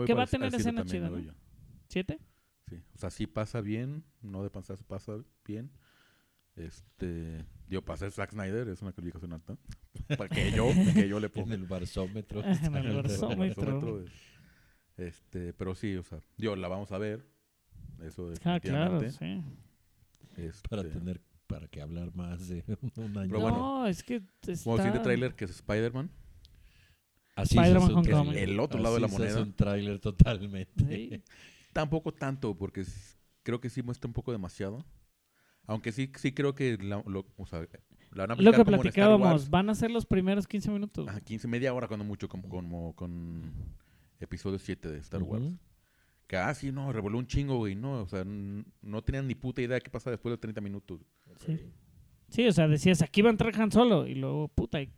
que 0.05 0.13
va 0.13 0.21
a 0.21 0.23
el- 0.25 0.29
tener 0.29 0.45
al 0.45 0.51
siete 0.51 0.57
escena 0.57 0.81
también, 0.81 0.87
chida, 1.01 1.09
me 1.09 1.15
voy 1.15 1.25
¿no? 1.25 1.33
yo. 1.33 1.39
siete. 1.87 2.19
Sí, 2.67 2.75
o 2.93 2.97
sea, 2.99 3.09
sí 3.09 3.25
pasa 3.25 3.61
bien, 3.61 4.03
no 4.21 4.43
de 4.43 4.51
panzazo 4.51 4.83
pasa 4.85 5.17
bien. 5.45 5.71
Este, 6.55 7.45
digo, 7.67 7.81
para 7.83 7.97
ser 7.97 8.11
Zack 8.11 8.31
Snyder 8.31 8.67
es 8.67 8.81
una 8.81 8.91
calificación 8.91 9.33
alta. 9.33 9.57
Para 10.17 10.27
que 10.29 10.51
yo, 10.51 10.67
que 10.93 11.07
yo 11.07 11.19
le 11.19 11.27
En 11.27 11.31
ponga. 11.31 11.55
el. 11.55 11.61
En 12.43 12.75
el 12.75 12.85
El 12.87 12.95
barzómetro. 12.95 13.37
barzómetro 13.37 14.01
es- 14.01 14.11
Este, 14.97 15.53
pero 15.53 15.73
sí, 15.75 15.95
o 15.95 16.03
sea, 16.03 16.19
digo, 16.37 16.55
la 16.55 16.67
vamos 16.67 16.91
a 16.91 16.97
ver. 16.97 17.25
Eso 18.03 18.31
Ah, 18.43 18.59
claro, 18.59 18.99
definitivamente. 18.99 19.11
sí. 20.35 20.41
Este, 20.43 20.67
para 20.69 20.83
tener 20.83 21.21
para 21.49 21.67
que 21.67 21.81
hablar 21.81 22.15
más 22.15 22.47
de 22.47 22.63
un 22.95 23.17
año. 23.17 23.27
Pero 23.29 23.41
bueno, 23.41 23.57
no, 23.57 23.87
es 23.87 24.03
que 24.03 24.19
Como 24.21 24.45
el 24.45 24.55
siguiente 24.57 24.87
está- 24.89 25.01
tráiler 25.01 25.33
que 25.35 25.45
es 25.45 25.51
Spider-Man. 25.51 26.09
Así 27.35 27.57
Spider-Man 27.57 27.81
se 27.81 27.85
hace 27.87 27.95
un 27.95 28.03
tráiler. 28.03 28.49
El 28.49 28.59
otro 28.59 28.79
lado 28.79 28.95
de 28.95 29.01
la 29.01 29.07
Así 29.07 29.17
moneda. 29.17 29.41
un 29.41 29.53
tráiler 29.53 29.99
totalmente. 29.99 30.85
Sí. 30.87 31.23
Tampoco 31.73 32.13
tanto, 32.13 32.55
porque 32.55 32.83
creo 33.43 33.59
que 33.59 33.69
sí 33.69 33.81
muestra 33.81 34.07
un 34.07 34.13
poco 34.13 34.31
demasiado. 34.31 34.85
Aunque 35.65 35.91
sí, 35.91 36.11
sí 36.17 36.31
creo 36.33 36.53
que 36.55 36.77
la, 36.77 37.03
lo, 37.05 37.25
o 37.37 37.45
sea, 37.45 37.59
la 38.11 38.25
van 38.25 38.31
a 38.31 38.35
Lo 38.35 38.49
aplicar 38.49 38.53
que 38.53 38.65
como 38.65 38.81
platicábamos, 38.81 39.49
van 39.49 39.69
a 39.69 39.75
ser 39.75 39.91
los 39.91 40.05
primeros 40.05 40.47
15 40.47 40.71
minutos. 40.71 41.07
Ajá, 41.07 41.19
15, 41.21 41.47
media 41.47 41.73
hora 41.73 41.87
cuando 41.87 42.03
mucho, 42.05 42.27
como, 42.27 42.47
como 42.49 42.95
con 42.95 43.53
episodio 44.19 44.57
7 44.59 44.87
de 44.89 44.97
Star 44.99 45.21
Wars. 45.23 45.43
Que, 46.29 46.37
ah, 46.37 46.53
sí, 46.53 46.71
no, 46.71 46.93
revoló 46.93 47.17
un 47.17 47.25
chingo, 47.25 47.57
güey. 47.57 47.73
No, 47.75 48.03
o 48.03 48.07
sea, 48.07 48.23
no 48.23 49.01
tenían 49.03 49.25
ni 49.25 49.33
puta 49.33 49.63
idea 49.63 49.73
de 49.77 49.81
qué 49.81 49.89
pasa 49.89 50.11
después 50.11 50.31
de 50.31 50.37
30 50.37 50.61
minutos. 50.61 51.01
Sí. 51.43 51.57
Sí, 52.27 52.45
o 52.45 52.51
sea, 52.51 52.67
decías, 52.67 53.01
aquí 53.01 53.23
va 53.23 53.29
a 53.29 53.31
entrar 53.31 53.59
Han 53.59 53.71
Solo. 53.71 54.05
Y 54.05 54.13
luego, 54.13 54.47
puta, 54.49 54.79
y 54.79 54.93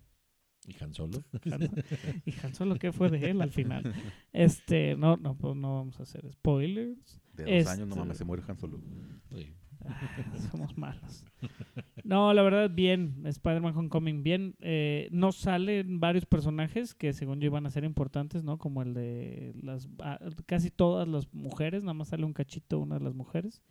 ¿Y 0.67 0.75
Han 0.84 0.93
Solo? 0.93 1.23
Y 2.25 2.34
Han 2.43 2.53
Solo, 2.53 2.75
¿qué 2.75 2.91
fue 2.91 3.09
de 3.09 3.29
él 3.32 3.41
al 3.41 3.49
final? 3.51 3.93
Este, 4.34 4.97
no, 4.97 5.15
no, 5.15 5.38
pues 5.38 5.55
no 5.55 5.75
vamos 5.77 5.99
a 6.01 6.03
hacer 6.03 6.29
spoilers. 6.34 7.21
De 7.32 7.43
dos 7.45 7.53
Este- 7.53 7.69
años, 7.71 7.88
no 7.88 7.95
mames, 7.95 8.17
se 8.17 8.25
muere 8.25 8.43
Han 8.45 8.57
Solo. 8.59 8.82
Sí. 9.29 9.53
Somos 10.51 10.77
malos. 10.77 11.25
No, 12.03 12.34
la 12.34 12.41
verdad, 12.41 12.69
bien. 12.69 13.23
Spider-Man 13.25 13.75
Homecoming, 13.75 14.23
bien. 14.23 14.55
Eh, 14.59 15.07
no 15.11 15.32
salen 15.32 15.99
varios 15.99 16.25
personajes 16.25 16.93
que 16.93 17.13
según 17.13 17.39
yo 17.39 17.47
iban 17.47 17.65
a 17.65 17.71
ser 17.71 17.84
importantes, 17.84 18.43
¿no? 18.43 18.57
Como 18.57 18.82
el 18.82 18.93
de 18.93 19.53
las 19.61 19.88
ah, 19.99 20.19
casi 20.45 20.71
todas 20.71 21.07
las 21.07 21.34
mujeres, 21.34 21.84
nada 21.84 21.93
más 21.93 22.09
sale 22.09 22.25
un 22.25 22.34
cachito 22.34 22.79
una 22.79 22.97
de 22.97 23.03
las 23.03 23.13
mujeres. 23.13 23.61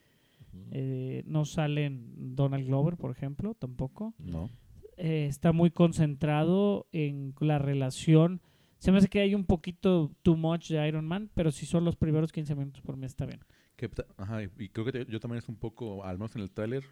Eh, 0.73 1.23
no 1.27 1.45
salen 1.45 2.35
Donald 2.35 2.67
Glover, 2.67 2.97
por 2.97 3.11
ejemplo, 3.11 3.55
tampoco. 3.55 4.15
No. 4.19 4.51
Eh, 4.97 5.27
está 5.29 5.53
muy 5.53 5.71
concentrado 5.71 6.87
en 6.93 7.35
la 7.41 7.59
relación. 7.59 8.41
Se 8.79 8.93
me 8.93 8.99
hace 8.99 9.09
que 9.09 9.21
hay 9.21 9.35
un 9.35 9.45
poquito 9.45 10.11
too 10.23 10.37
much 10.37 10.69
de 10.69 10.87
Iron 10.89 11.07
Man, 11.07 11.31
pero 11.35 11.51
si 11.51 11.67
son 11.67 11.85
los 11.85 11.97
primeros 11.97 12.33
15 12.33 12.55
minutos 12.55 12.83
por 12.83 12.97
mí 12.97 13.07
está 13.07 13.27
bien. 13.27 13.41
Que 13.81 13.91
ajá, 14.19 14.43
y- 14.43 14.69
creo 14.69 14.85
que 14.85 14.93
te- 14.93 15.07
yo 15.07 15.19
también 15.21 15.39
es 15.39 15.49
un 15.49 15.57
poco, 15.57 16.05
al 16.05 16.19
menos 16.19 16.37
en 16.37 16.43
el 16.43 16.51
tráiler, 16.51 16.83
yo 16.83 16.89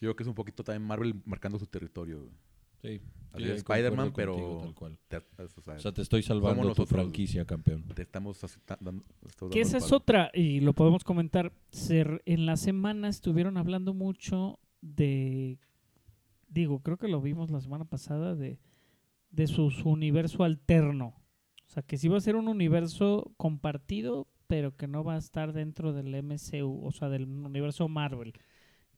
creo 0.00 0.16
que 0.16 0.22
es 0.22 0.28
un 0.28 0.34
poquito 0.34 0.62
también 0.62 0.86
Marvel 0.86 1.20
marcando 1.24 1.58
su 1.58 1.66
territorio. 1.66 2.20
güey. 2.20 2.30
Sí. 2.82 3.00
Spider-Man, 3.32 4.12
contigo, 4.12 4.14
pero- 4.14 4.58
tal 4.60 4.74
cual. 4.74 4.98
Te, 5.08 5.16
o 5.16 5.48
sea, 5.62 5.74
O 5.74 5.78
sea, 5.80 5.92
te 5.92 6.02
estoy 6.02 6.22
salvando 6.22 6.62
tu 6.62 6.68
nosotros. 6.68 6.88
franquicia, 6.90 7.44
campeón. 7.46 7.82
te 7.94 8.02
estamos 8.02 8.38
dando- 8.80 9.02
estamos 9.26 9.52
Que 9.54 9.60
esa 9.62 9.78
es 9.78 9.90
otra, 9.90 10.30
y 10.34 10.60
lo 10.60 10.72
podemos 10.74 11.02
comentar. 11.02 11.52
Ser, 11.70 12.22
en 12.26 12.44
la 12.46 12.56
semana 12.56 13.08
estuvieron 13.08 13.56
hablando 13.56 13.92
mucho 13.94 14.60
de. 14.82 15.58
Digo, 16.48 16.80
creo 16.80 16.98
que 16.98 17.08
lo 17.08 17.20
vimos 17.20 17.50
la 17.50 17.60
semana 17.60 17.86
pasada, 17.86 18.36
de, 18.36 18.60
de 19.30 19.46
su, 19.48 19.70
su 19.70 19.88
universo 19.88 20.44
alterno. 20.44 21.14
O 21.66 21.70
sea, 21.70 21.82
que 21.82 21.96
sí 21.96 22.06
va 22.08 22.18
a 22.18 22.20
ser 22.20 22.36
un 22.36 22.46
universo 22.48 23.32
compartido, 23.38 24.28
pero 24.46 24.76
que 24.76 24.86
no 24.86 25.04
va 25.04 25.14
a 25.14 25.18
estar 25.18 25.52
dentro 25.52 25.92
del 25.92 26.14
MCU, 26.22 26.84
o 26.84 26.92
sea, 26.92 27.08
del 27.08 27.24
universo 27.24 27.88
Marvel. 27.88 28.32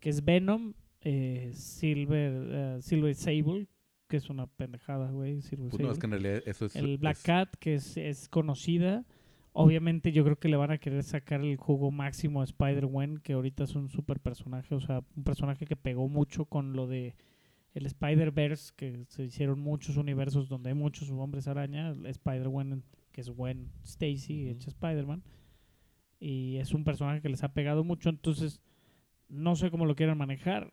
Que 0.01 0.11
es 0.11 0.24
Venom, 0.24 0.74
eh, 1.01 1.51
Silver, 1.55 2.32
eh, 2.51 2.78
Silver 2.80 3.14
Sable, 3.14 3.68
que 4.09 4.16
es 4.18 4.30
una 4.30 4.47
pendejada, 4.47 5.11
güey. 5.11 5.42
Silver 5.42 5.70
Pues 5.70 5.82
no, 5.82 5.90
es 5.90 5.99
Sable 5.99 6.01
que 6.01 6.07
en 6.07 6.22
realidad 6.22 6.42
eso 6.47 6.66
es... 6.66 6.76
el 6.76 6.99
Black 6.99 7.16
es- 7.16 7.22
Cat, 7.22 7.57
que 7.59 7.74
es, 7.74 7.97
es 7.97 8.28
conocida. 8.28 9.05
Obviamente 9.53 10.12
yo 10.12 10.22
creo 10.22 10.36
que 10.38 10.49
le 10.49 10.57
van 10.59 10.70
a 10.70 10.76
querer 10.78 11.03
sacar 11.03 11.40
el 11.40 11.57
jugo 11.57 11.90
máximo 11.90 12.42
a 12.42 12.44
Spider-Gwen, 12.44 13.18
que 13.18 13.32
ahorita 13.32 13.64
es 13.64 13.74
un 13.74 13.88
super 13.88 14.20
personaje, 14.20 14.74
o 14.74 14.80
sea, 14.80 15.03
un 15.16 15.24
personaje 15.24 15.64
que 15.64 15.76
pegó 15.76 16.09
mucho 16.09 16.44
con 16.44 16.74
lo 16.74 16.86
de 16.86 17.14
el 17.72 17.86
Spider-Verse, 17.86 18.72
que 18.76 19.05
se 19.09 19.24
hicieron 19.24 19.61
muchos 19.61 19.97
universos 19.97 20.49
donde 20.49 20.70
hay 20.70 20.74
muchos 20.74 21.11
hombres 21.11 21.49
araña, 21.49 21.90
el 21.90 22.05
Spider-Gwen, 22.07 22.82
que 23.17 23.23
es 23.23 23.31
Gwen 23.31 23.73
Stacy, 23.83 24.51
hecha 24.51 24.69
Spider-Man, 24.69 25.25
y 26.21 26.59
es 26.59 26.75
un 26.75 26.85
personaje 26.85 27.23
que 27.23 27.31
les 27.31 27.43
ha 27.45 27.55
pegado 27.55 27.83
mucho, 27.83 28.11
entonces 28.11 28.61
no 29.31 29.57
sé 29.57 29.71
cómo 29.71 29.87
lo 29.87 29.97
quieran 29.97 30.19
manejar. 30.19 30.71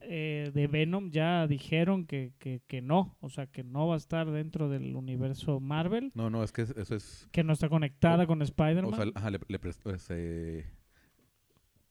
Eh, 0.00 0.50
de 0.52 0.66
Venom 0.66 1.10
ya 1.12 1.46
dijeron 1.46 2.06
que, 2.06 2.32
que, 2.40 2.60
que 2.66 2.82
no, 2.82 3.16
o 3.20 3.30
sea, 3.30 3.46
que 3.46 3.62
no 3.62 3.86
va 3.86 3.94
a 3.94 3.98
estar 3.98 4.28
dentro 4.32 4.68
del 4.68 4.96
universo 4.96 5.60
Marvel, 5.60 6.10
No, 6.14 6.28
no, 6.28 6.42
es 6.42 6.50
que 6.50 6.62
es- 6.62 6.70
eso 6.76 6.96
es... 6.96 7.28
que 7.30 7.44
no 7.44 7.52
está 7.52 7.68
conectada 7.68 8.24
O- 8.24 8.26
con 8.26 8.42
Spider-Man. 8.42 8.92
O 8.92 8.96
sea, 8.96 9.06
ajá, 9.14 9.30
le, 9.30 9.38
le 9.46 9.58
prestó 9.60 9.94
ese- 9.94 10.66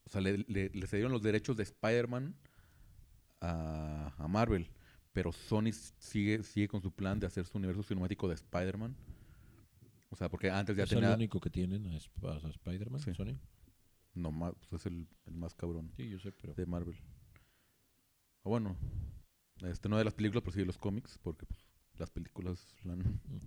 o 0.05 0.09
sea, 0.09 0.19
le, 0.19 0.39
le- 0.49 0.69
le 0.73 0.87
cedieron 0.87 1.13
los 1.13 1.23
derechos 1.23 1.55
de 1.55 1.63
Spider-Man 1.63 2.35
a, 3.41 4.13
a 4.17 4.27
Marvel. 4.27 4.67
Pero 5.13 5.31
Sony 5.31 5.71
sigue, 5.99 6.43
sigue 6.43 6.67
con 6.67 6.81
su 6.81 6.91
plan 6.91 7.19
de 7.19 7.27
hacer 7.27 7.45
su 7.45 7.57
universo 7.57 7.83
cinemático 7.83 8.27
de 8.27 8.33
Spider-Man. 8.35 8.95
O 10.13 10.15
sea, 10.15 10.29
porque 10.29 10.51
antes 10.51 10.77
ya 10.77 10.83
¿Es 10.83 10.89
tenía... 10.91 11.09
el 11.09 11.15
único 11.15 11.39
que 11.39 11.49
tienen 11.49 11.87
a, 11.87 11.97
Sp- 11.97 12.27
a 12.27 12.47
Spider-Man, 12.49 12.99
Sí. 13.01 13.13
Sony? 13.15 13.35
No, 14.13 14.31
ma- 14.31 14.53
pues 14.53 14.73
es 14.73 14.85
el, 14.85 15.07
el 15.25 15.33
más 15.33 15.55
cabrón 15.55 15.91
Sí, 15.97 16.07
yo 16.07 16.19
sé, 16.19 16.31
pero... 16.31 16.53
de 16.53 16.65
Marvel. 16.67 16.95
O 18.43 18.51
bueno, 18.51 18.77
este 19.63 19.89
no 19.89 19.97
de 19.97 20.03
las 20.03 20.13
películas, 20.13 20.43
pero 20.43 20.53
sí 20.53 20.59
de 20.59 20.65
los 20.67 20.77
cómics, 20.77 21.17
porque 21.23 21.47
pues, 21.47 21.59
las 21.97 22.11
películas 22.11 22.75
la 22.83 22.93
han, 22.93 22.99
Ujú. 22.99 23.41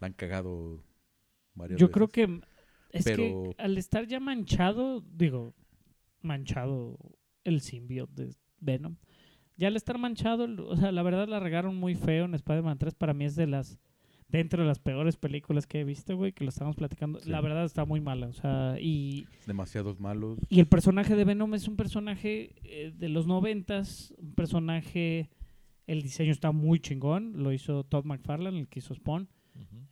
la 0.00 0.06
han 0.08 0.12
cagado 0.12 0.82
varias 1.54 1.80
Yo 1.80 1.86
veces. 1.86 1.94
creo 1.94 2.08
que 2.08 2.40
es 2.90 3.04
Pero- 3.04 3.54
que 3.56 3.62
al 3.62 3.78
estar 3.78 4.06
ya 4.06 4.20
manchado, 4.20 5.00
digo, 5.00 5.54
manchado 6.20 6.98
el 7.44 7.60
simbionte 7.62 8.26
de 8.26 8.36
Venom, 8.60 8.96
ya 9.56 9.68
al 9.68 9.76
estar 9.76 9.96
manchado, 9.96 10.46
o 10.68 10.76
sea, 10.76 10.92
la 10.92 11.02
verdad 11.02 11.26
la 11.28 11.40
regaron 11.40 11.74
muy 11.76 11.94
feo 11.94 12.26
en 12.26 12.34
Spider-Man 12.34 12.76
3, 12.78 12.94
para 12.94 13.14
mí 13.14 13.24
es 13.24 13.34
de 13.36 13.46
las 13.46 13.78
dentro 14.28 14.62
de 14.62 14.68
las 14.68 14.78
peores 14.78 15.16
películas 15.16 15.66
que 15.66 15.80
he 15.80 15.84
visto, 15.84 16.16
güey, 16.16 16.32
que 16.32 16.44
lo 16.44 16.50
estamos 16.50 16.76
platicando. 16.76 17.20
Sí. 17.20 17.30
La 17.30 17.40
verdad 17.40 17.64
está 17.64 17.84
muy 17.84 18.00
mala, 18.00 18.28
o 18.28 18.32
sea, 18.32 18.76
y 18.80 19.26
Demasiados 19.46 20.00
malos. 20.00 20.38
Y 20.48 20.60
el 20.60 20.66
personaje 20.66 21.14
de 21.14 21.24
Venom 21.24 21.54
es 21.54 21.68
un 21.68 21.76
personaje 21.76 22.54
eh, 22.64 22.92
de 22.96 23.08
los 23.08 23.26
noventas, 23.26 24.14
un 24.18 24.34
personaje, 24.34 25.30
el 25.86 26.02
diseño 26.02 26.32
está 26.32 26.52
muy 26.52 26.80
chingón, 26.80 27.42
lo 27.42 27.52
hizo 27.52 27.84
Todd 27.84 28.04
McFarlane, 28.04 28.60
el 28.60 28.68
que 28.68 28.80
hizo 28.80 28.94
Spawn, 28.94 29.28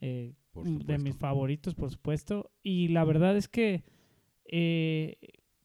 eh, 0.01 0.35
Por 0.53 0.67
de 0.67 0.99
mis 0.99 1.17
favoritos, 1.17 1.75
por 1.75 1.91
supuesto. 1.91 2.51
Y 2.63 2.89
la 2.89 3.05
verdad 3.05 3.37
es 3.37 3.49
que 3.49 3.85
eh, 4.47 5.17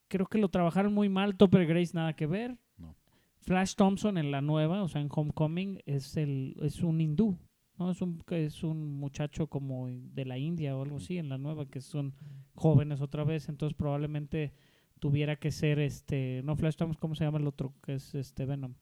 creo 0.08 0.28
que 0.28 0.38
lo 0.38 0.50
trabajaron 0.50 0.94
muy 0.94 1.10
mal, 1.10 1.36
Topper 1.36 1.66
Grace 1.66 1.92
nada 1.94 2.14
que 2.14 2.28
ver. 2.28 2.58
No. 2.78 2.96
Flash 3.40 3.74
Thompson 3.76 4.18
en 4.18 4.32
la 4.32 4.42
nueva, 4.42 4.84
o 4.84 4.88
sea, 4.88 5.02
en 5.02 5.10
Homecoming, 5.12 5.82
es, 5.86 6.18
el, 6.18 6.56
es 6.62 6.84
un 6.84 7.02
hindú. 7.02 7.38
¿No? 7.80 7.90
Es, 7.90 8.02
un, 8.02 8.24
es 8.30 8.64
un 8.64 8.94
muchacho 8.94 9.48
como 9.48 9.88
de 9.88 10.26
la 10.26 10.38
India 10.38 10.76
o 10.76 10.84
algo 10.84 10.98
así 10.98 11.18
en 11.18 11.30
la 11.30 11.38
nueva, 11.38 11.68
que 11.68 11.82
son 11.82 12.14
jóvenes 12.54 13.02
otra 13.02 13.24
vez, 13.24 13.50
entonces 13.50 13.76
probablemente 13.76 14.54
tuviera 15.00 15.38
que 15.38 15.52
ser 15.52 15.80
este, 15.80 16.42
no 16.44 16.56
Flash 16.56 16.76
Thompson, 16.76 17.00
¿cómo 17.00 17.16
se 17.16 17.24
llama 17.24 17.40
el 17.40 17.48
otro? 17.48 17.74
Que 17.82 17.96
es 17.96 18.14
este 18.14 18.46
Venom. 18.46 18.76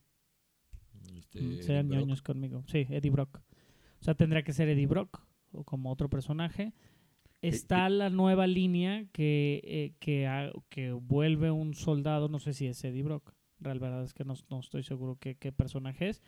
Este, 1.15 1.41
Mm, 1.41 1.61
Sean 1.61 1.89
ñoños 1.89 2.21
conmigo. 2.21 2.63
Sí, 2.67 2.87
Eddie 2.89 3.11
Brock. 3.11 3.39
O 3.99 4.03
sea, 4.03 4.15
tendría 4.15 4.43
que 4.43 4.53
ser 4.53 4.69
Eddie 4.69 4.87
Brock 4.87 5.21
o 5.51 5.63
como 5.63 5.91
otro 5.91 6.09
personaje. 6.09 6.73
Está 7.41 7.87
la 7.89 8.09
nueva 8.09 8.47
línea 8.47 9.05
que, 9.11 9.61
eh, 9.63 9.93
que, 9.99 10.51
que 10.69 10.91
vuelve 10.91 11.51
un 11.51 11.75
soldado, 11.75 12.29
no 12.29 12.39
sé 12.39 12.53
si 12.53 12.65
es 12.65 12.83
Eddie 12.83 13.03
Brock, 13.03 13.33
la 13.59 13.73
verdad 13.73 14.03
es 14.03 14.13
que 14.13 14.25
no, 14.25 14.33
no 14.49 14.59
estoy 14.59 14.83
seguro 14.83 15.17
qué, 15.19 15.35
qué 15.35 15.51
personaje 15.51 16.09
es, 16.09 16.21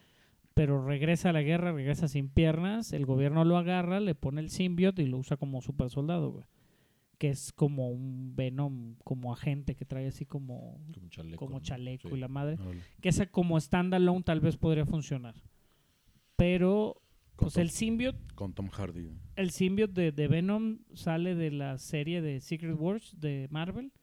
pero 0.60 0.86
regresa 0.86 1.30
a 1.30 1.32
la 1.32 1.41
guerra, 1.41 1.72
regresa 1.72 2.10
sin 2.10 2.28
piernas, 2.28 2.91
el 2.91 3.05
gobierno 3.05 3.45
lo 3.45 3.55
agarra, 3.57 4.01
le 4.01 4.14
pone 4.14 4.41
el 4.41 4.49
symbiote 4.49 5.01
y 5.01 5.05
lo 5.07 5.18
usa 5.18 5.38
como 5.38 5.62
super 5.62 5.89
soldado, 5.89 6.32
güey. 6.34 6.43
Que 7.18 7.30
es 7.30 7.53
como 7.53 7.89
un 7.89 8.36
Venom, 8.36 8.95
como 9.05 9.32
agente 9.32 9.76
que 9.76 9.86
trae 9.86 10.07
así 10.07 10.26
como, 10.26 10.78
Como 10.93 11.07
chaleco. 11.07 11.38
como 11.45 11.60
¿no? 11.60 11.64
chaleco 11.64 12.10
Sí. 12.10 12.16
y 12.16 12.20
la 12.20 12.28
madre 12.28 12.57
que 12.99 13.07
esa 13.07 13.26
como 13.28 13.57
standalone 13.57 14.24
tal 14.24 14.41
vez 14.41 14.57
podría 14.57 14.86
funcionar. 14.86 15.36
Pero 16.36 17.01
pues 17.38 17.53
Tom, 17.53 17.62
el 17.62 17.70
symbiote, 17.70 18.20
con 18.36 18.51
Tom 18.53 18.68
Hardy. 18.68 19.10
el 19.38 19.51
symbiote 19.51 20.01
de, 20.01 20.12
de 20.12 20.28
Venom 20.28 20.80
sale 20.93 21.36
de 21.36 21.51
la 21.51 21.78
serie 21.78 22.22
de 22.22 22.41
Secret 22.41 22.76
Wars 22.78 23.16
de 23.18 23.47
Marvel. 23.49 23.93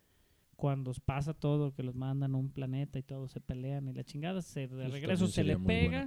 Cuando 0.57 0.93
pasa 1.05 1.35
todo, 1.35 1.75
que 1.75 1.83
los 1.83 1.95
mandan 1.95 2.35
a 2.35 2.39
un 2.39 2.51
planeta 2.51 2.99
y 2.99 3.03
todos 3.03 3.31
se 3.31 3.41
pelean 3.41 3.89
y 3.89 3.93
la 3.93 4.05
chingada, 4.05 4.41
se, 4.41 4.69
de 4.69 4.87
Eso 4.87 4.93
regreso 4.95 5.27
se 5.27 5.45
le 5.45 5.59
pega, 5.59 6.07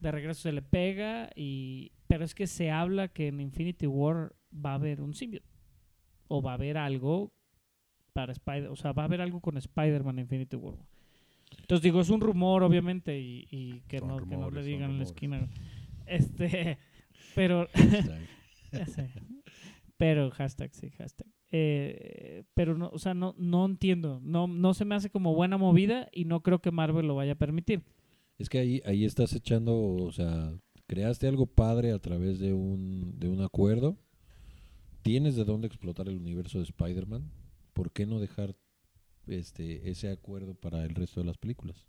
de 0.00 0.10
regreso 0.10 0.40
se 0.40 0.52
le 0.52 0.62
pega 0.62 1.30
y 1.36 1.92
pero 2.08 2.24
es 2.24 2.34
que 2.34 2.46
se 2.46 2.70
habla 2.70 3.08
que 3.08 3.28
en 3.28 3.40
Infinity 3.40 3.86
War 3.86 4.34
va 4.52 4.72
a 4.72 4.74
haber 4.74 5.00
un 5.00 5.14
symbiote 5.14 5.46
o 6.26 6.42
va 6.42 6.52
a 6.52 6.54
haber 6.54 6.76
algo 6.76 7.32
para 8.12 8.32
Spider, 8.32 8.68
o 8.68 8.76
sea, 8.76 8.92
va 8.92 9.02
a 9.02 9.06
haber 9.06 9.20
algo 9.20 9.40
con 9.40 9.56
Spider-Man 9.56 10.18
en 10.18 10.22
Infinity 10.24 10.56
War. 10.56 10.76
Entonces 11.60 11.82
digo, 11.82 12.00
es 12.00 12.10
un 12.10 12.20
rumor 12.20 12.62
obviamente 12.62 13.18
y, 13.18 13.46
y 13.50 13.80
que, 13.82 14.00
no, 14.00 14.16
que 14.26 14.36
no 14.36 14.50
le 14.50 14.62
digan 14.62 14.90
en 14.90 14.98
la 14.98 15.04
esquina. 15.04 15.48
Este, 16.06 16.78
pero 17.34 17.68
Hashtag. 18.72 19.12
Pero 19.96 20.30
hashtag, 20.30 20.74
sí, 20.74 20.90
hashtag. 20.90 21.26
Eh, 21.50 22.44
pero 22.54 22.76
no, 22.76 22.90
o 22.92 22.98
sea, 22.98 23.14
no, 23.14 23.34
no 23.38 23.64
entiendo. 23.64 24.20
No, 24.22 24.46
no 24.46 24.74
se 24.74 24.84
me 24.84 24.94
hace 24.94 25.10
como 25.10 25.34
buena 25.34 25.56
movida 25.56 26.08
y 26.12 26.24
no 26.24 26.42
creo 26.42 26.60
que 26.60 26.70
Marvel 26.70 27.06
lo 27.06 27.14
vaya 27.14 27.32
a 27.32 27.38
permitir. 27.38 27.82
Es 28.38 28.48
que 28.48 28.58
ahí, 28.58 28.82
ahí 28.84 29.04
estás 29.04 29.32
echando, 29.32 29.76
o 29.76 30.12
sea, 30.12 30.54
creaste 30.86 31.26
algo 31.26 31.46
padre 31.46 31.92
a 31.92 31.98
través 31.98 32.38
de 32.38 32.52
un, 32.52 33.18
de 33.18 33.28
un 33.28 33.42
acuerdo. 33.42 33.98
Tienes 35.02 35.36
de 35.36 35.44
dónde 35.44 35.66
explotar 35.66 36.08
el 36.08 36.16
universo 36.16 36.58
de 36.58 36.64
Spider-Man. 36.64 37.30
¿Por 37.72 37.92
qué 37.92 38.06
no 38.06 38.20
dejar 38.20 38.56
este 39.26 39.90
ese 39.90 40.10
acuerdo 40.10 40.54
para 40.54 40.84
el 40.84 40.94
resto 40.94 41.20
de 41.20 41.26
las 41.26 41.38
películas? 41.38 41.86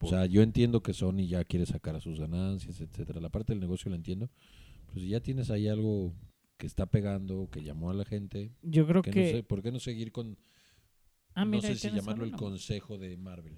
O 0.00 0.06
sea, 0.06 0.26
yo 0.26 0.42
entiendo 0.42 0.82
que 0.82 0.94
Sony 0.94 1.26
ya 1.26 1.44
quiere 1.44 1.66
sacar 1.66 1.96
a 1.96 2.00
sus 2.00 2.20
ganancias, 2.20 2.80
etcétera. 2.80 3.20
La 3.20 3.30
parte 3.30 3.52
del 3.52 3.60
negocio 3.60 3.90
la 3.90 3.96
entiendo. 3.96 4.30
Pero 4.86 5.00
si 5.00 5.08
ya 5.08 5.20
tienes 5.20 5.50
ahí 5.50 5.66
algo 5.66 6.12
que 6.58 6.66
está 6.66 6.86
pegando, 6.86 7.48
que 7.50 7.62
llamó 7.62 7.90
a 7.90 7.94
la 7.94 8.04
gente, 8.04 8.52
Yo 8.62 8.86
creo 8.86 9.00
que 9.00 9.10
que. 9.10 9.24
no 9.24 9.38
sé, 9.38 9.42
¿por 9.44 9.62
qué 9.62 9.72
no 9.72 9.78
seguir 9.80 10.12
con, 10.12 10.36
ah, 11.34 11.44
no 11.44 11.52
mira, 11.52 11.68
sé 11.68 11.76
si 11.76 11.90
llamarlo 11.90 12.24
el 12.24 12.32
consejo 12.32 12.98
de 12.98 13.16
Marvel? 13.16 13.56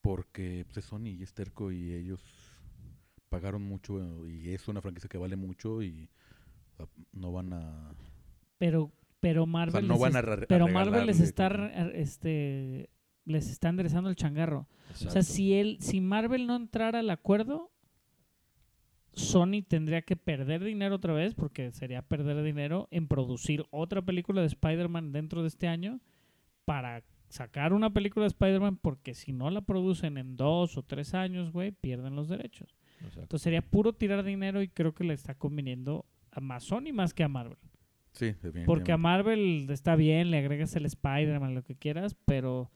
Porque 0.00 0.64
pues, 0.66 0.78
es 0.78 0.84
Sony 0.86 1.08
y 1.08 1.22
es 1.22 1.34
terco 1.34 1.70
y 1.72 1.92
ellos 1.92 2.22
pagaron 3.28 3.62
mucho 3.62 4.26
y 4.26 4.48
es 4.50 4.66
una 4.68 4.80
franquicia 4.80 5.08
que 5.08 5.18
vale 5.18 5.36
mucho 5.36 5.82
y 5.82 6.08
o 6.72 6.76
sea, 6.76 6.86
no 7.12 7.32
van 7.32 7.52
a... 7.52 7.94
Pero 8.58 8.92
Pero 9.20 9.42
O 9.42 9.46
Marvel, 9.46 9.72
sea, 9.72 9.82
no 9.82 9.98
van 9.98 10.16
a, 10.16 10.22
pero 10.48 10.68
Marvel 10.68 11.06
les 11.06 11.20
está, 11.20 11.48
este, 11.94 12.90
les 13.24 13.50
está 13.50 13.68
enderezando 13.68 14.08
el 14.08 14.16
changarro. 14.16 14.66
O 14.92 15.10
sea, 15.10 15.22
si 15.22 15.52
él, 15.54 15.76
si 15.80 16.00
Marvel 16.00 16.46
no 16.46 16.56
entrara 16.56 17.00
al 17.00 17.10
acuerdo, 17.10 17.69
Sony 19.12 19.62
tendría 19.66 20.02
que 20.02 20.16
perder 20.16 20.62
dinero 20.62 20.96
otra 20.96 21.12
vez, 21.12 21.34
porque 21.34 21.72
sería 21.72 22.02
perder 22.02 22.42
dinero 22.42 22.88
en 22.90 23.08
producir 23.08 23.64
otra 23.70 24.02
película 24.02 24.40
de 24.40 24.46
Spider-Man 24.46 25.12
dentro 25.12 25.42
de 25.42 25.48
este 25.48 25.68
año 25.68 26.00
para 26.64 27.02
sacar 27.28 27.72
una 27.72 27.90
película 27.90 28.24
de 28.24 28.28
Spider-Man, 28.28 28.76
porque 28.76 29.14
si 29.14 29.32
no 29.32 29.50
la 29.50 29.62
producen 29.62 30.18
en 30.18 30.36
dos 30.36 30.76
o 30.76 30.82
tres 30.82 31.14
años, 31.14 31.52
güey, 31.52 31.72
pierden 31.72 32.16
los 32.16 32.28
derechos. 32.28 32.76
Exacto. 33.00 33.20
Entonces 33.22 33.42
sería 33.42 33.62
puro 33.62 33.92
tirar 33.92 34.24
dinero 34.24 34.62
y 34.62 34.68
creo 34.68 34.94
que 34.94 35.04
le 35.04 35.14
está 35.14 35.34
conviniendo 35.34 36.06
a 36.32 36.40
más 36.40 36.64
Sony 36.64 36.92
más 36.92 37.14
que 37.14 37.24
a 37.24 37.28
Marvel. 37.28 37.58
Sí, 38.12 38.26
definitivamente. 38.26 38.66
Porque 38.66 38.92
a 38.92 38.96
Marvel 38.96 39.66
está 39.70 39.96
bien, 39.96 40.30
le 40.30 40.38
agregas 40.38 40.74
el 40.76 40.86
Spider-Man, 40.86 41.54
lo 41.54 41.62
que 41.62 41.76
quieras, 41.76 42.16
pero 42.24 42.70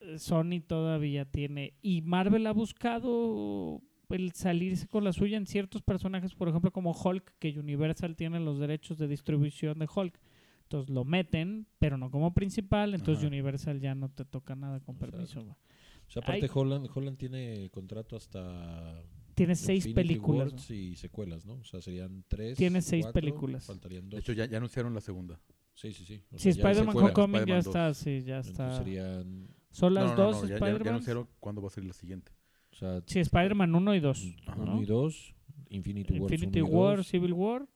eh, 0.00 0.18
Sony 0.18 0.60
todavía 0.66 1.24
tiene. 1.26 1.74
Y 1.82 2.02
Marvel 2.02 2.46
ha 2.46 2.52
buscado 2.52 3.82
el 4.10 4.32
salirse 4.32 4.86
con 4.88 5.04
la 5.04 5.12
suya 5.12 5.36
en 5.36 5.46
ciertos 5.46 5.82
personajes, 5.82 6.34
por 6.34 6.48
ejemplo, 6.48 6.70
como 6.72 6.92
Hulk, 6.92 7.34
que 7.38 7.58
Universal 7.58 8.16
tiene 8.16 8.40
los 8.40 8.58
derechos 8.58 8.98
de 8.98 9.08
distribución 9.08 9.78
de 9.78 9.88
Hulk. 9.94 10.18
Entonces 10.64 10.90
lo 10.92 11.04
meten, 11.04 11.66
pero 11.78 11.98
no 11.98 12.10
como 12.10 12.32
principal, 12.34 12.94
entonces 12.94 13.18
Ajá. 13.18 13.28
Universal 13.28 13.80
ya 13.80 13.94
no 13.94 14.08
te 14.10 14.24
toca 14.24 14.54
nada 14.56 14.80
con 14.80 14.96
permiso. 14.96 15.40
güey. 15.42 15.52
O 15.52 16.10
sea, 16.10 16.22
aparte 16.22 16.44
Hay- 16.46 16.50
Holland, 16.52 16.88
Holland 16.94 17.16
tiene 17.18 17.70
contrato 17.70 18.16
hasta 18.16 19.02
Tiene 19.34 19.56
seis 19.56 19.84
Infinity 19.86 19.94
películas. 20.14 20.52
Güey. 20.68 20.78
y 20.92 20.96
secuelas, 20.96 21.44
¿no? 21.44 21.54
O 21.54 21.64
sea, 21.64 21.80
serían 21.80 22.24
tres. 22.28 22.56
Tiene 22.56 22.80
seis 22.82 23.04
cuatro, 23.04 23.20
películas. 23.20 23.66
Faltarían 23.66 24.08
De 24.08 24.16
dos. 24.16 24.20
hecho, 24.20 24.32
ya, 24.32 24.46
ya 24.46 24.56
anunciaron 24.58 24.94
la 24.94 25.00
segunda. 25.00 25.40
Sí, 25.74 25.92
sí, 25.92 26.04
sí. 26.04 26.22
O 26.32 26.38
Sí, 26.38 26.52
sea, 26.52 26.62
ya 26.62 26.70
Spider-Man. 26.70 26.96
Homecoming 26.96 27.32
ya 27.46 27.58
Spider-Man 27.58 27.58
está, 27.58 27.94
sí, 27.94 28.22
ya 28.22 28.36
Entonces 28.36 28.50
está. 28.52 28.78
serían, 28.78 29.48
Son 29.70 29.92
las 29.92 30.04
no, 30.04 30.16
no, 30.16 30.22
dos 30.24 30.36
no, 30.36 30.42
ya- 30.42 30.46
ya, 30.46 30.48
ya, 30.48 30.54
Spider-Man. 30.66 30.88
anunciaron 30.88 31.28
cuándo 31.40 31.60
va 31.62 31.68
a 31.68 31.70
salir 31.70 31.88
la 31.88 31.94
siguiente. 31.94 32.30
O 32.74 32.76
sea, 32.76 33.02
Sí, 33.06 33.20
Spider-Man 33.20 33.74
1 33.74 33.94
y 33.94 34.00
2. 34.00 34.36
uno 34.56 34.64
¿no? 34.64 34.82
y 34.82 34.84
dos, 34.84 35.34
Infinity 35.68 36.18
Wars 36.18 36.32
Infinity 36.32 36.62
War. 36.62 37.04
Civil 37.04 37.32
War 37.32 37.68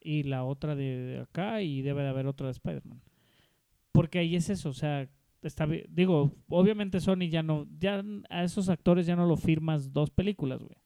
y 0.00 0.24
la 0.24 0.44
otra 0.44 0.76
de, 0.76 1.20
acá 1.22 1.62
y 1.62 1.80
debe 1.82 2.02
de 2.02 2.08
haber 2.08 2.26
otra 2.26 2.46
de 2.46 2.52
Spider-Man. 2.52 3.00
Porque 3.92 4.18
ahí 4.18 4.36
es 4.36 4.50
eso, 4.50 4.68
o 4.68 4.74
sea, 4.74 5.08
está 5.42 5.66
digo, 5.88 6.32
obviamente 6.48 7.00
Sony 7.00 7.28
ya 7.30 7.42
no 7.42 7.66
ya 7.78 8.04
a 8.28 8.44
esos 8.44 8.68
actores 8.68 9.06
ya 9.06 9.16
no 9.16 9.26
lo 9.26 9.36
firmas 9.36 9.92
dos 9.92 10.10
películas, 10.10 10.62
güey. 10.62 10.76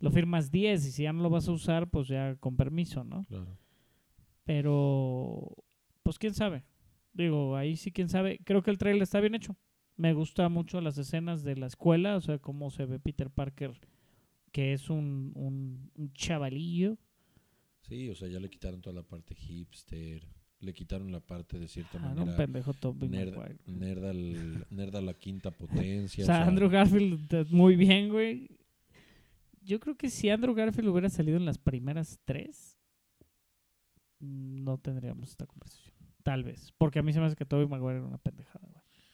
Lo 0.00 0.10
firmas 0.10 0.50
10 0.50 0.86
y 0.86 0.90
si 0.90 1.02
ya 1.04 1.12
no 1.12 1.22
lo 1.22 1.30
vas 1.30 1.46
a 1.48 1.52
usar, 1.52 1.88
pues 1.88 2.08
ya 2.08 2.34
con 2.36 2.56
permiso, 2.56 3.04
¿no? 3.04 3.24
Claro. 3.26 3.56
Pero 4.44 5.54
pues 6.02 6.18
quién 6.18 6.34
sabe. 6.34 6.64
Digo, 7.12 7.56
ahí 7.56 7.76
sí 7.76 7.92
quién 7.92 8.08
sabe. 8.08 8.40
Creo 8.44 8.62
que 8.62 8.70
el 8.72 8.78
trailer 8.78 9.02
está 9.02 9.20
bien 9.20 9.36
hecho. 9.36 9.56
Me 9.96 10.12
gusta 10.14 10.48
mucho 10.48 10.80
las 10.80 10.98
escenas 10.98 11.42
de 11.44 11.56
la 11.56 11.66
escuela, 11.66 12.16
o 12.16 12.20
sea, 12.20 12.38
cómo 12.38 12.70
se 12.70 12.86
ve 12.86 12.98
Peter 12.98 13.30
Parker, 13.30 13.72
que 14.50 14.72
es 14.72 14.90
un, 14.90 15.32
un, 15.34 15.90
un 15.94 16.12
chavalillo. 16.14 16.96
Sí, 17.82 18.08
o 18.08 18.14
sea, 18.14 18.28
ya 18.28 18.40
le 18.40 18.48
quitaron 18.48 18.80
toda 18.80 18.94
la 18.96 19.02
parte 19.02 19.34
hipster, 19.34 20.26
le 20.60 20.72
quitaron 20.72 21.10
la 21.12 21.20
parte 21.20 21.58
de 21.58 21.68
cierta 21.68 21.98
Ah, 21.98 22.02
no, 22.02 22.08
un 22.10 22.18
manera 22.20 22.36
pendejo 22.36 22.72
Tobey 22.74 23.08
nerd, 23.08 23.36
nerd, 23.66 24.04
al- 24.04 24.66
nerd 24.70 24.96
a 24.96 25.00
la 25.02 25.14
quinta 25.14 25.50
potencia. 25.50 26.24
O 26.24 26.26
sea, 26.26 26.46
Andrew 26.46 26.70
Garfield 26.70 27.32
eh, 27.34 27.44
muy 27.50 27.76
bien, 27.76 28.08
güey. 28.08 28.48
Yo 29.60 29.78
creo 29.78 29.96
que 29.96 30.10
si 30.10 30.28
Andrew 30.30 30.54
Garfield 30.54 30.88
hubiera 30.88 31.08
salido 31.08 31.36
en 31.36 31.44
las 31.44 31.58
primeras 31.58 32.18
tres, 32.24 32.78
mm, 34.20 34.64
no 34.64 34.78
tendríamos 34.78 35.30
esta 35.30 35.46
conversación. 35.46 35.94
Tal 36.22 36.44
vez. 36.44 36.72
Porque 36.78 37.00
a 37.00 37.02
mí 37.02 37.12
se 37.12 37.18
me 37.20 37.26
hace 37.26 37.36
que 37.36 37.44
Tobey 37.44 37.66
Maguire 37.66 37.98
era 37.98 38.06
una 38.06 38.18
pendejada, 38.18 38.51
güey. 38.51 38.51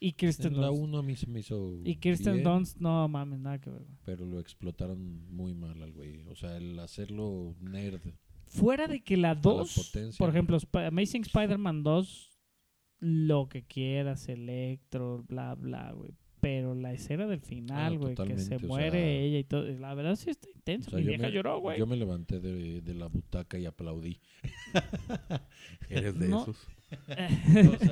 Y 0.00 0.12
Kirsten 0.12 0.54
en 0.54 0.60
la 0.60 0.68
Dunst. 0.68 0.82
1 0.82 0.98
a 0.98 1.02
mí 1.02 1.16
se 1.16 1.26
me 1.26 1.40
hizo 1.40 1.80
Y 1.84 1.96
Kirsten 1.96 2.34
bien, 2.34 2.44
Dunst, 2.44 2.78
no 2.80 3.08
mames, 3.08 3.40
nada 3.40 3.58
que 3.60 3.68
ver, 3.70 3.82
güey. 3.82 3.98
pero 4.04 4.24
lo 4.24 4.38
explotaron 4.38 5.26
muy 5.34 5.54
mal 5.54 5.82
al 5.82 5.92
güey. 5.92 6.22
O 6.28 6.36
sea, 6.36 6.56
el 6.56 6.78
hacerlo 6.78 7.56
nerd. 7.60 8.00
Fuera 8.46 8.86
de 8.86 9.00
que 9.02 9.16
la 9.16 9.34
2, 9.34 9.74
potencia. 9.74 10.18
por 10.18 10.30
ejemplo, 10.30 10.56
Sp- 10.62 10.86
Amazing 10.86 11.22
Spider-Man 11.22 11.82
2, 11.82 12.30
lo 13.00 13.48
que 13.48 13.64
quieras, 13.64 14.28
Electro, 14.28 15.24
bla, 15.28 15.54
bla, 15.54 15.92
güey. 15.92 16.12
Pero 16.40 16.76
la 16.76 16.92
escena 16.92 17.26
del 17.26 17.40
final, 17.40 17.94
Ah, 17.94 17.96
güey, 17.96 18.14
que 18.14 18.38
se 18.38 18.56
o 18.56 18.60
muere 18.60 18.90
sea- 18.92 19.10
ella 19.10 19.38
y 19.40 19.44
todo. 19.44 19.64
La 19.64 19.92
verdad 19.94 20.14
sí 20.14 20.30
está 20.30 20.48
intenso. 20.48 20.90
O 20.90 20.90
sea, 20.92 21.00
Mi 21.00 21.06
vieja 21.06 21.24
me- 21.24 21.32
lloró, 21.32 21.58
güey. 21.58 21.76
Yo 21.78 21.86
me 21.88 21.96
levanté 21.96 22.38
de, 22.38 22.80
de 22.80 22.94
la 22.94 23.08
butaca 23.08 23.58
y 23.58 23.66
aplaudí. 23.66 24.20
Eres 25.90 26.18
de 26.18 26.28
No. 26.28 26.42
esos. 26.42 26.56
Sea, 27.06 27.28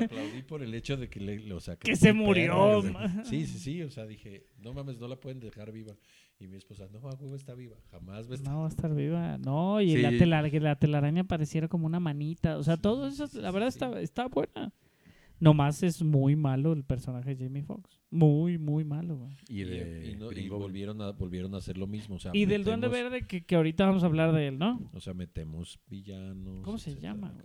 aplaudí 0.04 0.42
por 0.46 0.62
el 0.62 0.74
hecho 0.74 0.96
de 0.96 1.08
que, 1.08 1.20
le, 1.20 1.52
o 1.52 1.60
sea, 1.60 1.76
Que 1.76 1.96
se 1.96 2.12
murió, 2.12 2.82
perra. 2.82 3.24
Sí, 3.24 3.46
sí, 3.46 3.58
sí. 3.58 3.82
O 3.82 3.90
sea, 3.90 4.06
dije, 4.06 4.46
no 4.58 4.72
mames, 4.72 4.98
no 4.98 5.08
la 5.08 5.16
pueden 5.16 5.40
dejar 5.40 5.72
viva. 5.72 5.94
Y 6.38 6.48
mi 6.48 6.56
esposa, 6.56 6.86
no, 6.92 6.98
a 7.08 7.14
huevo 7.14 7.34
está 7.34 7.54
viva. 7.54 7.76
Jamás 7.90 8.26
va 8.28 8.32
a 8.32 8.34
estar. 8.34 8.52
No 8.52 8.60
va 8.60 8.66
a 8.66 8.68
estar 8.68 8.94
viva. 8.94 9.38
No, 9.38 9.80
y 9.80 9.96
la, 9.96 10.10
Sí. 10.10 10.18
telaraña 10.78 11.24
pareciera 11.24 11.68
como 11.68 11.86
una 11.86 12.00
manita. 12.00 12.58
O 12.58 12.62
sea, 12.62 12.76
Sí, 12.76 12.82
todo 12.82 13.06
eso, 13.08 13.26
la 13.40 13.50
verdad, 13.50 13.70
sí. 13.70 13.78
está, 13.78 14.00
está 14.00 14.26
buena. 14.28 14.72
Nomás 15.38 15.82
es 15.82 16.02
muy 16.02 16.34
malo 16.34 16.72
el 16.72 16.82
personaje 16.82 17.34
de 17.34 17.44
Jamie 17.44 17.62
Foxx. 17.62 18.00
Muy, 18.10 18.56
muy 18.56 18.84
malo, 18.84 19.16
güey. 19.18 19.36
Y 19.50 19.64
de 19.64 20.10
y 20.12 20.16
no- 20.16 20.32
y 20.32 20.48
volvieron, 20.48 21.02
a, 21.02 21.12
volvieron 21.12 21.54
a 21.54 21.58
hacer 21.58 21.76
lo 21.76 21.86
mismo. 21.86 22.16
O 22.16 22.18
sea, 22.18 22.30
Y 22.34 22.46
del 22.46 22.64
Duende 22.64 22.88
Verde, 22.88 23.26
que, 23.26 23.44
que 23.44 23.54
ahorita 23.54 23.84
vamos 23.84 24.02
a 24.02 24.06
hablar 24.06 24.32
de 24.32 24.48
él, 24.48 24.58
¿no? 24.58 24.80
O 24.94 25.00
sea, 25.00 25.12
metemos 25.12 25.78
villanos. 25.88 26.62
¿Cómo 26.64 26.78
se 26.78 26.90
etcétera, 26.90 27.12
llama, 27.12 27.32
güey? 27.32 27.44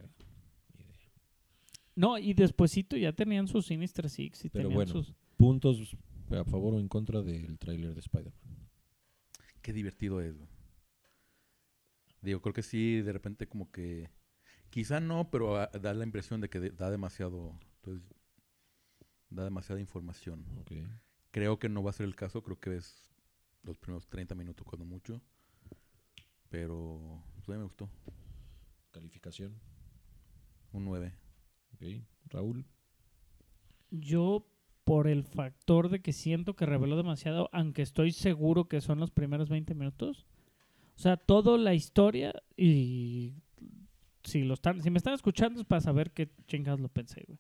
No, 1.96 2.18
y 2.18 2.34
despuesito 2.34 2.96
ya 2.98 3.14
tenían 3.14 3.48
sus 3.48 3.66
Sinister 3.68 4.10
Six 4.10 4.46
y 4.46 4.50
Pero 4.50 4.70
tenían 4.70 4.76
bueno. 4.76 4.92
sus... 4.92 5.14
Puntos 5.38 5.96
a 6.32 6.46
favor 6.46 6.76
o 6.76 6.80
en 6.80 6.88
contra 6.88 7.22
del 7.22 7.58
tráiler 7.60 7.94
de 7.94 8.00
Spider-Man. 8.00 8.70
Qué 9.62 9.74
divertido 9.74 10.22
es, 10.22 10.38
güey. 10.38 10.50
Digo, 12.22 12.42
creo 12.42 12.54
que 12.54 12.64
sí, 12.64 13.02
de 13.02 13.12
repente 13.12 13.48
como 13.48 13.72
que... 13.72 14.10
Quizá 14.70 15.00
no, 15.02 15.30
pero 15.30 15.58
ah, 15.58 15.70
da 15.82 15.94
la 15.94 16.06
impresión 16.06 16.40
de 16.40 16.50
que 16.50 16.60
de- 16.60 16.70
da 16.70 16.90
demasiado... 16.90 17.60
Entonces, 17.78 18.08
da 19.30 19.44
demasiada 19.44 19.82
información. 19.82 20.46
Creo 21.32 21.60
que 21.60 21.70
no 21.70 21.84
va 21.84 21.90
a 21.90 21.94
ser 21.94 22.06
el 22.06 22.16
caso, 22.16 22.44
creo 22.44 22.60
que 22.60 22.76
es 22.78 23.08
los 23.64 23.78
primeros 23.78 24.08
30 24.08 24.36
minutos 24.36 24.66
cuando 24.66 24.86
mucho. 24.86 25.22
Pero 26.50 27.24
pues, 27.34 27.50
a 27.50 27.52
mí 27.54 27.58
me 27.58 27.64
gustó. 27.64 27.90
Calificación. 28.92 29.60
Un 30.74 30.86
9. 30.86 31.14
Raúl. 32.30 32.66
Yo, 33.90 34.48
por 34.84 35.08
el 35.08 35.24
factor 35.24 35.90
de 35.90 36.02
que 36.02 36.14
siento 36.14 36.56
que 36.56 36.66
reveló 36.66 36.98
demasiado, 36.98 37.50
aunque 37.52 37.82
estoy 37.82 38.12
seguro 38.12 38.68
que 38.68 38.82
son 38.82 39.00
los 39.00 39.12
primeros 39.12 39.50
20 39.50 39.74
minutos. 39.76 40.26
O 40.96 41.00
sea, 41.00 41.18
toda 41.18 41.58
la 41.58 41.74
historia 41.74 42.34
y... 42.56 43.34
Si, 44.24 44.44
lo 44.44 44.54
están, 44.54 44.82
si 44.82 44.92
me 44.92 45.00
están 45.00 45.16
escuchando 45.16 45.60
es 45.60 45.66
para 45.66 45.82
saber 45.82 46.12
qué 46.12 46.30
chingados 46.48 46.80
lo 46.80 46.90
pensé, 46.90 47.24
güey. 47.28 47.40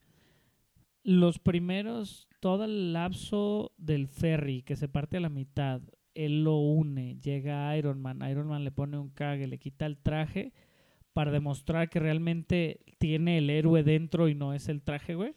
Los 1.04 1.38
primeros, 1.38 2.28
todo 2.39 2.64
el 2.64 2.94
lapso 2.94 3.72
del 3.78 4.08
ferry 4.08 4.64
que 4.64 4.76
se 4.76 4.88
parte 4.88 5.18
a 5.18 5.20
la 5.20 5.30
mitad, 5.30 5.82
él 6.16 6.44
lo 6.44 6.58
une, 6.58 7.20
llega 7.20 7.76
Iron 7.78 8.02
Man, 8.02 8.28
Iron 8.30 8.48
Man 8.48 8.64
le 8.64 8.72
pone 8.72 8.98
un 8.98 9.10
cague, 9.10 9.46
le 9.46 9.60
quita 9.60 9.86
el 9.86 9.98
traje 9.98 10.54
para 11.14 11.32
demostrar 11.32 11.89
que 11.89 11.99
realmente 11.99 12.80
tiene 12.97 13.38
el 13.38 13.49
héroe 13.49 13.84
dentro 13.84 14.28
y 14.30 14.36
no 14.36 14.53
es 14.53 14.70
el 14.70 14.82
traje, 14.82 15.16
güey. 15.16 15.34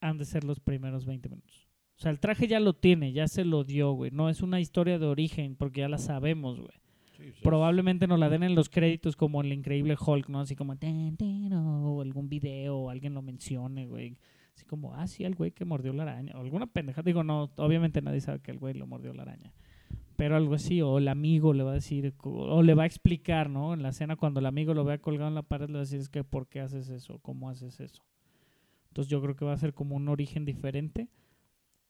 Han 0.00 0.18
de 0.18 0.24
ser 0.24 0.44
los 0.44 0.60
primeros 0.60 1.06
20 1.06 1.28
minutos. 1.28 1.68
O 1.96 2.00
sea, 2.00 2.12
el 2.12 2.20
traje 2.20 2.46
ya 2.46 2.60
lo 2.60 2.74
tiene, 2.74 3.12
ya 3.12 3.26
se 3.26 3.44
lo 3.44 3.64
dio, 3.64 3.92
güey. 3.92 4.12
No 4.12 4.28
es 4.28 4.40
una 4.40 4.60
historia 4.60 4.98
de 4.98 5.06
origen 5.06 5.56
porque 5.56 5.80
ya 5.80 5.88
la 5.88 5.98
sabemos, 5.98 6.60
güey. 6.60 7.32
Probablemente 7.42 8.06
nos 8.06 8.20
la 8.20 8.28
den 8.28 8.44
en 8.44 8.54
los 8.54 8.68
créditos 8.68 9.16
como 9.16 9.40
el 9.40 9.52
increíble 9.52 9.96
Hulk, 9.98 10.28
¿no? 10.28 10.38
Así 10.40 10.54
como 10.54 10.76
"Ten, 10.76 11.16
ten", 11.16 11.52
o 11.52 12.00
algún 12.00 12.28
video 12.28 12.76
o 12.76 12.90
alguien 12.90 13.14
lo 13.14 13.22
mencione, 13.22 13.86
güey. 13.86 14.16
Así 14.54 14.64
como, 14.64 14.94
ah, 14.94 15.06
sí, 15.08 15.24
el 15.24 15.34
güey 15.34 15.50
que 15.50 15.64
mordió 15.64 15.92
la 15.92 16.04
araña. 16.04 16.34
O 16.36 16.40
alguna 16.40 16.66
pendeja. 16.66 17.02
Digo, 17.02 17.24
no, 17.24 17.50
obviamente 17.56 18.02
nadie 18.02 18.20
sabe 18.20 18.40
que 18.40 18.52
el 18.52 18.58
güey 18.58 18.74
lo 18.74 18.86
mordió 18.86 19.12
la 19.14 19.22
araña. 19.22 19.52
Pero 20.16 20.36
algo 20.36 20.54
así, 20.54 20.82
o 20.82 20.98
el 20.98 21.08
amigo 21.08 21.52
le 21.52 21.62
va 21.62 21.70
a 21.70 21.74
decir, 21.74 22.14
o 22.22 22.62
le 22.62 22.74
va 22.74 22.82
a 22.82 22.86
explicar, 22.86 23.48
¿no? 23.48 23.72
En 23.74 23.82
la 23.82 23.90
escena 23.90 24.16
cuando 24.16 24.40
el 24.40 24.46
amigo 24.46 24.74
lo 24.74 24.84
vea 24.84 24.98
colgado 24.98 25.28
en 25.28 25.36
la 25.36 25.42
pared, 25.42 25.68
le 25.68 25.74
va 25.74 25.78
a 25.78 25.82
decir, 25.82 26.00
es 26.00 26.08
que, 26.08 26.24
¿por 26.24 26.48
qué 26.48 26.60
haces 26.60 26.88
eso? 26.88 27.20
¿Cómo 27.20 27.48
haces 27.48 27.78
eso? 27.78 28.02
Entonces 28.88 29.10
yo 29.10 29.22
creo 29.22 29.36
que 29.36 29.44
va 29.44 29.52
a 29.52 29.58
ser 29.58 29.74
como 29.74 29.94
un 29.94 30.08
origen 30.08 30.44
diferente. 30.44 31.08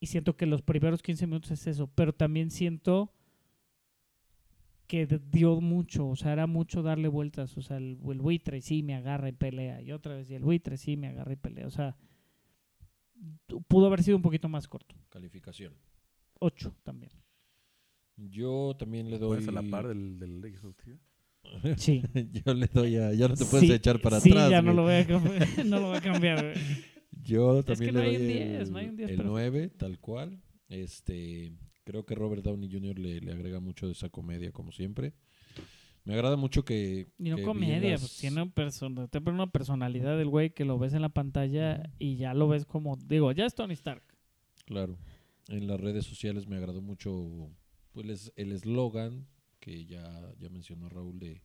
Y 0.01 0.07
siento 0.07 0.37
que 0.37 0.47
los 0.47 0.63
primeros 0.63 1.03
15 1.03 1.27
minutos 1.27 1.51
es 1.53 1.67
eso. 1.67 1.89
Pero 1.95 2.13
también 2.13 2.51
siento 2.51 3.13
que 4.89 5.07
dio 5.07 5.61
mucho, 5.61 6.09
o 6.09 6.17
sea, 6.17 6.33
era 6.33 6.47
mucho 6.47 6.83
darle 6.83 7.09
vueltas, 7.09 7.57
o 7.59 7.63
sea, 7.63 7.77
el, 7.77 7.99
el 8.09 8.21
buitre 8.21 8.63
sí 8.63 8.83
me 8.83 8.95
agarra 8.95 9.29
y 9.29 9.33
pelea, 9.33 9.83
y 9.83 9.93
otra 9.93 10.15
vez, 10.15 10.31
y 10.31 10.35
el 10.35 10.43
buitre 10.43 10.79
sí 10.79 10.97
me 10.97 11.09
agarra 11.09 11.35
y 11.35 11.37
pelea, 11.37 11.67
o 11.67 11.71
sea, 11.71 11.95
pudo 13.69 13.87
haber 13.87 14.03
sido 14.03 14.17
un 14.17 14.23
poquito 14.23 14.49
más 14.49 14.67
corto. 14.67 14.97
Calificación. 15.11 15.75
8 16.41 16.75
también. 16.83 17.13
Yo 18.19 18.75
también 18.79 19.11
le 19.11 19.19
doy. 19.19 19.37
¿Pones 19.39 19.49
a 19.49 19.53
la 19.53 19.63
par 19.71 19.89
del, 19.89 20.19
del 20.19 20.57
Justicia? 20.59 20.99
Sí. 21.77 22.03
Yo 22.45 22.53
le 22.55 22.67
doy 22.67 22.97
a. 22.97 23.13
Ya 23.15 23.29
no 23.29 23.35
te 23.35 23.45
puedes 23.45 23.67
Sí, 23.69 23.73
echar 23.73 24.01
para 24.01 24.21
sí, 24.21 24.31
atrás. 24.31 24.51
ya 24.51 24.61
no 24.63 24.73
lo 24.75 24.83
voy 24.83 24.95
a 24.95 25.07
cambiar. 25.07 25.47
no 25.67 25.81
lo 25.81 25.89
voy 25.89 25.97
a 25.97 26.01
cambiar, 26.01 26.43
güey. 26.53 26.57
Yo 27.23 27.61
Es 27.61 27.65
también 27.67 27.89
que 27.91 27.93
no 27.93 28.01
le 28.05 28.09
hay 28.11 28.17
doy 28.17 28.25
un 28.27 28.31
el, 28.33 28.49
10, 28.59 28.71
no 28.71 28.79
hay 28.79 28.87
un 28.89 28.97
10 28.97 29.11
el 29.11 29.17
perfecto. 29.17 29.33
9, 29.33 29.69
tal 29.77 29.99
cual. 30.01 30.41
Este, 30.69 31.53
creo 31.85 32.05
que 32.05 32.15
Robert 32.15 32.43
Downey 32.45 32.71
Jr. 32.71 32.99
le, 32.99 33.21
le 33.21 33.33
agrega 33.33 33.61
mucho 33.61 33.87
de 33.87 33.93
esa 33.93 34.09
comedia, 34.09 34.53
como 34.53 34.73
siempre. 34.73 35.15
Me 36.05 36.15
agrada 36.15 36.37
mucho 36.37 36.65
que. 36.65 37.09
Y 37.19 37.31
no 37.31 37.37
que 37.37 37.43
comedia, 37.43 37.91
las- 37.93 38.01
pues 38.01 38.17
tiene 38.19 38.43
un 38.43 38.51
persona, 38.51 39.09
tiene 39.09 39.31
una 39.31 39.51
personalidad 39.51 40.17
del 40.17 40.29
güey 40.29 40.51
que 40.55 40.65
lo 40.65 40.79
ves 40.79 40.95
en 40.95 41.03
la 41.03 41.11
pantalla 41.11 41.91
y 41.99 42.17
ya 42.17 42.33
lo 42.35 42.49
ves 42.49 42.65
como, 42.65 42.97
digo, 42.97 43.31
ya 43.33 43.45
es 43.47 43.55
Tony 43.55 43.75
Stark. 43.75 44.03
Claro. 44.65 44.97
En 45.49 45.67
las 45.67 45.81
redes 45.81 46.05
sociales 46.07 46.47
me 46.47 46.57
agradó 46.57 46.81
mucho 46.83 47.51
pues 47.93 48.33
el 48.37 48.53
eslogan 48.53 49.27
que 49.61 49.85
ya, 49.87 50.33
ya 50.39 50.49
mencionó 50.49 50.89
Raúl 50.89 51.19
de 51.19 51.43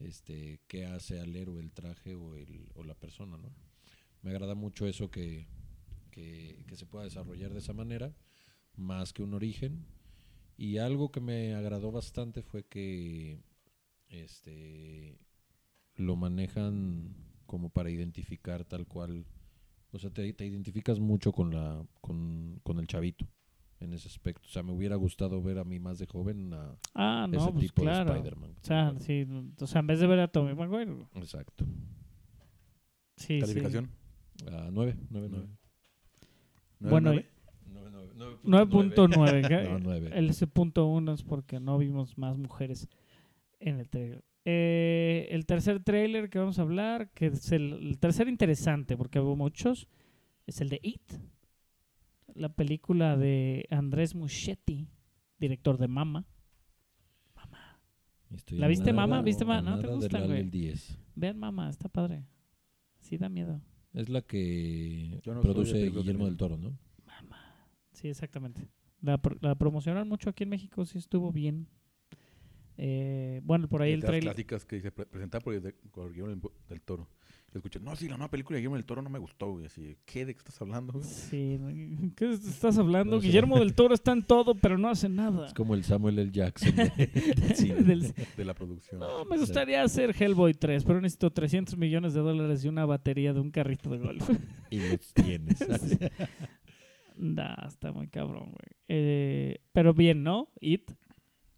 este 0.00 0.60
qué 0.66 0.86
hace 0.86 1.20
al 1.20 1.34
héroe 1.36 1.60
el 1.60 1.72
traje 1.72 2.14
o, 2.14 2.36
el, 2.36 2.68
o 2.74 2.84
la 2.84 2.94
persona, 2.94 3.36
¿no? 3.36 3.52
Me 4.22 4.30
agrada 4.30 4.54
mucho 4.54 4.86
eso 4.86 5.10
que, 5.10 5.48
que, 6.10 6.64
que 6.66 6.76
se 6.76 6.86
pueda 6.86 7.04
desarrollar 7.04 7.52
de 7.52 7.58
esa 7.58 7.72
manera, 7.72 8.14
más 8.76 9.12
que 9.12 9.22
un 9.22 9.34
origen. 9.34 9.86
Y 10.56 10.78
algo 10.78 11.10
que 11.10 11.20
me 11.20 11.54
agradó 11.54 11.90
bastante 11.90 12.42
fue 12.42 12.64
que 12.64 13.40
este 14.08 15.18
lo 15.94 16.16
manejan 16.16 17.14
como 17.46 17.70
para 17.70 17.90
identificar 17.90 18.64
tal 18.64 18.86
cual 18.86 19.26
o 19.92 19.98
sea, 19.98 20.10
te, 20.10 20.32
te 20.32 20.46
identificas 20.46 21.00
mucho 21.00 21.32
con 21.32 21.50
la 21.54 21.84
con, 22.00 22.60
con 22.62 22.78
el 22.78 22.86
chavito 22.86 23.26
en 23.82 23.92
ese 23.92 24.08
aspecto. 24.08 24.42
O 24.46 24.50
sea, 24.50 24.62
me 24.62 24.72
hubiera 24.72 24.96
gustado 24.96 25.42
ver 25.42 25.58
a 25.58 25.64
mí 25.64 25.78
más 25.78 25.98
de 25.98 26.06
joven 26.06 26.52
a 26.54 26.76
Ah, 26.94 27.26
no, 27.30 27.38
ese 27.38 27.52
pues 27.52 27.64
tipo 27.66 27.82
claro. 27.82 28.10
de 28.12 28.18
Spider-Man. 28.18 28.50
O 28.50 28.64
sea, 28.66 28.94
sí, 29.00 29.26
o 29.60 29.66
sea, 29.66 29.80
en 29.80 29.86
vez 29.86 30.00
de 30.00 30.06
ver 30.06 30.20
a 30.20 30.28
Tommy 30.28 30.54
Maguire. 30.54 31.06
Exacto. 31.14 31.64
Sí, 33.16 33.40
¿Calificación? 33.40 33.90
A 34.50 34.68
9, 34.72 34.96
9, 35.10 35.28
9. 35.30 35.46
¿Nueve, 36.80 36.90
Bueno, 36.90 37.10
nueve? 37.12 37.28
9.9. 38.44 39.48
¿qué? 39.48 39.68
No, 39.70 39.78
9. 39.78 40.10
El 40.14 40.30
ese 40.30 40.46
punto 40.46 40.86
uno 40.86 41.12
es 41.12 41.22
porque 41.22 41.60
no 41.60 41.78
vimos 41.78 42.18
más 42.18 42.36
mujeres 42.38 42.88
en 43.60 43.78
el 43.78 43.88
trailer. 43.88 44.24
Eh, 44.44 45.28
el 45.30 45.46
tercer 45.46 45.82
trailer 45.84 46.28
que 46.28 46.38
vamos 46.40 46.58
a 46.58 46.62
hablar, 46.62 47.10
que 47.12 47.26
es 47.26 47.52
el, 47.52 47.74
el 47.74 47.98
tercer 47.98 48.28
interesante, 48.28 48.96
porque 48.96 49.20
hubo 49.20 49.36
muchos, 49.36 49.86
es 50.48 50.60
el 50.60 50.68
de 50.68 50.80
It, 50.82 51.12
la 52.34 52.48
película 52.54 53.16
de 53.16 53.66
Andrés 53.70 54.14
Muschietti, 54.14 54.88
director 55.38 55.78
de 55.78 55.88
Mama. 55.88 56.26
Estoy 58.34 58.58
¿La 58.58 58.66
viste, 58.66 58.92
mamá? 58.94 59.20
¿Viste, 59.20 59.44
a 59.44 59.46
mamá? 59.46 59.76
¿No 59.76 59.78
te 59.78 59.86
del 59.86 60.26
güey? 60.26 60.38
Alien 60.38 60.50
10. 60.50 60.98
Vean 61.16 61.38
Mama, 61.38 61.68
está 61.68 61.88
padre. 61.90 62.24
Sí 63.00 63.18
da 63.18 63.28
miedo. 63.28 63.60
Es 63.92 64.08
la 64.08 64.22
que 64.22 65.20
no 65.26 65.40
produce 65.42 65.76
de 65.76 65.90
Guillermo 65.90 66.24
del 66.24 66.36
Toro, 66.38 66.56
¿no? 66.56 66.78
Sí, 67.92 68.08
exactamente. 68.08 68.68
La, 69.02 69.18
pro- 69.20 69.36
la 69.42 69.54
promocionaron 69.54 70.08
mucho 70.08 70.30
aquí 70.30 70.44
en 70.44 70.48
México, 70.48 70.86
sí 70.86 70.96
estuvo 70.96 71.30
bien. 71.30 71.66
Eh, 72.78 73.42
bueno, 73.44 73.68
por 73.68 73.82
ahí 73.82 73.90
De 73.90 73.94
el 73.96 74.00
las 74.00 74.06
trailer. 74.08 74.32
clásicas 74.34 74.64
que 74.64 74.76
dice 74.76 74.90
pre- 74.92 75.04
presentada 75.04 75.42
por, 75.42 75.60
de- 75.60 75.72
por 75.72 76.10
Guillermo 76.14 76.50
del 76.70 76.80
Toro. 76.80 77.08
Escuché, 77.54 77.80
no, 77.80 77.94
sí, 77.96 78.08
la 78.08 78.16
nueva 78.16 78.30
película 78.30 78.56
de 78.56 78.60
Guillermo 78.60 78.76
del 78.76 78.86
Toro 78.86 79.02
no 79.02 79.10
me 79.10 79.18
gustó, 79.18 79.50
güey. 79.50 79.66
Así, 79.66 79.98
¿qué? 80.06 80.24
¿De 80.24 80.32
qué 80.34 80.38
estás 80.38 80.60
hablando, 80.62 80.94
güey? 80.94 81.04
Sí. 81.04 81.58
¿qué 82.16 82.32
estás 82.32 82.78
hablando? 82.78 83.16
No 83.16 83.20
sé. 83.20 83.26
Guillermo 83.26 83.58
del 83.58 83.74
Toro 83.74 83.92
está 83.94 84.12
en 84.12 84.22
todo, 84.22 84.54
pero 84.54 84.78
no 84.78 84.88
hace 84.88 85.08
nada. 85.10 85.46
Es 85.48 85.52
como 85.54 85.74
el 85.74 85.84
Samuel 85.84 86.18
L. 86.18 86.30
Jackson 86.32 86.74
de-. 86.74 87.06
Del- 87.84 88.14
la 88.46 88.54
producción. 88.54 89.00
No, 89.00 89.24
me 89.26 89.36
gustaría 89.36 89.82
hacer 89.82 90.14
Hellboy 90.18 90.54
3, 90.54 90.84
pero 90.84 91.00
necesito 91.00 91.30
300 91.30 91.76
millones 91.76 92.14
de 92.14 92.20
dólares 92.20 92.64
y 92.64 92.68
una 92.68 92.86
batería 92.86 93.32
de 93.34 93.40
un 93.40 93.50
carrito 93.50 93.90
de 93.90 93.98
golf. 93.98 94.30
Y 94.70 94.78
los 94.78 95.12
tienes. 95.14 95.58
nah, 97.16 97.66
está 97.66 97.92
muy 97.92 98.08
cabrón, 98.08 98.44
güey. 98.52 98.72
Eh, 98.88 99.58
pero 99.72 99.92
bien, 99.94 100.22
¿no? 100.22 100.48
It 100.60 100.90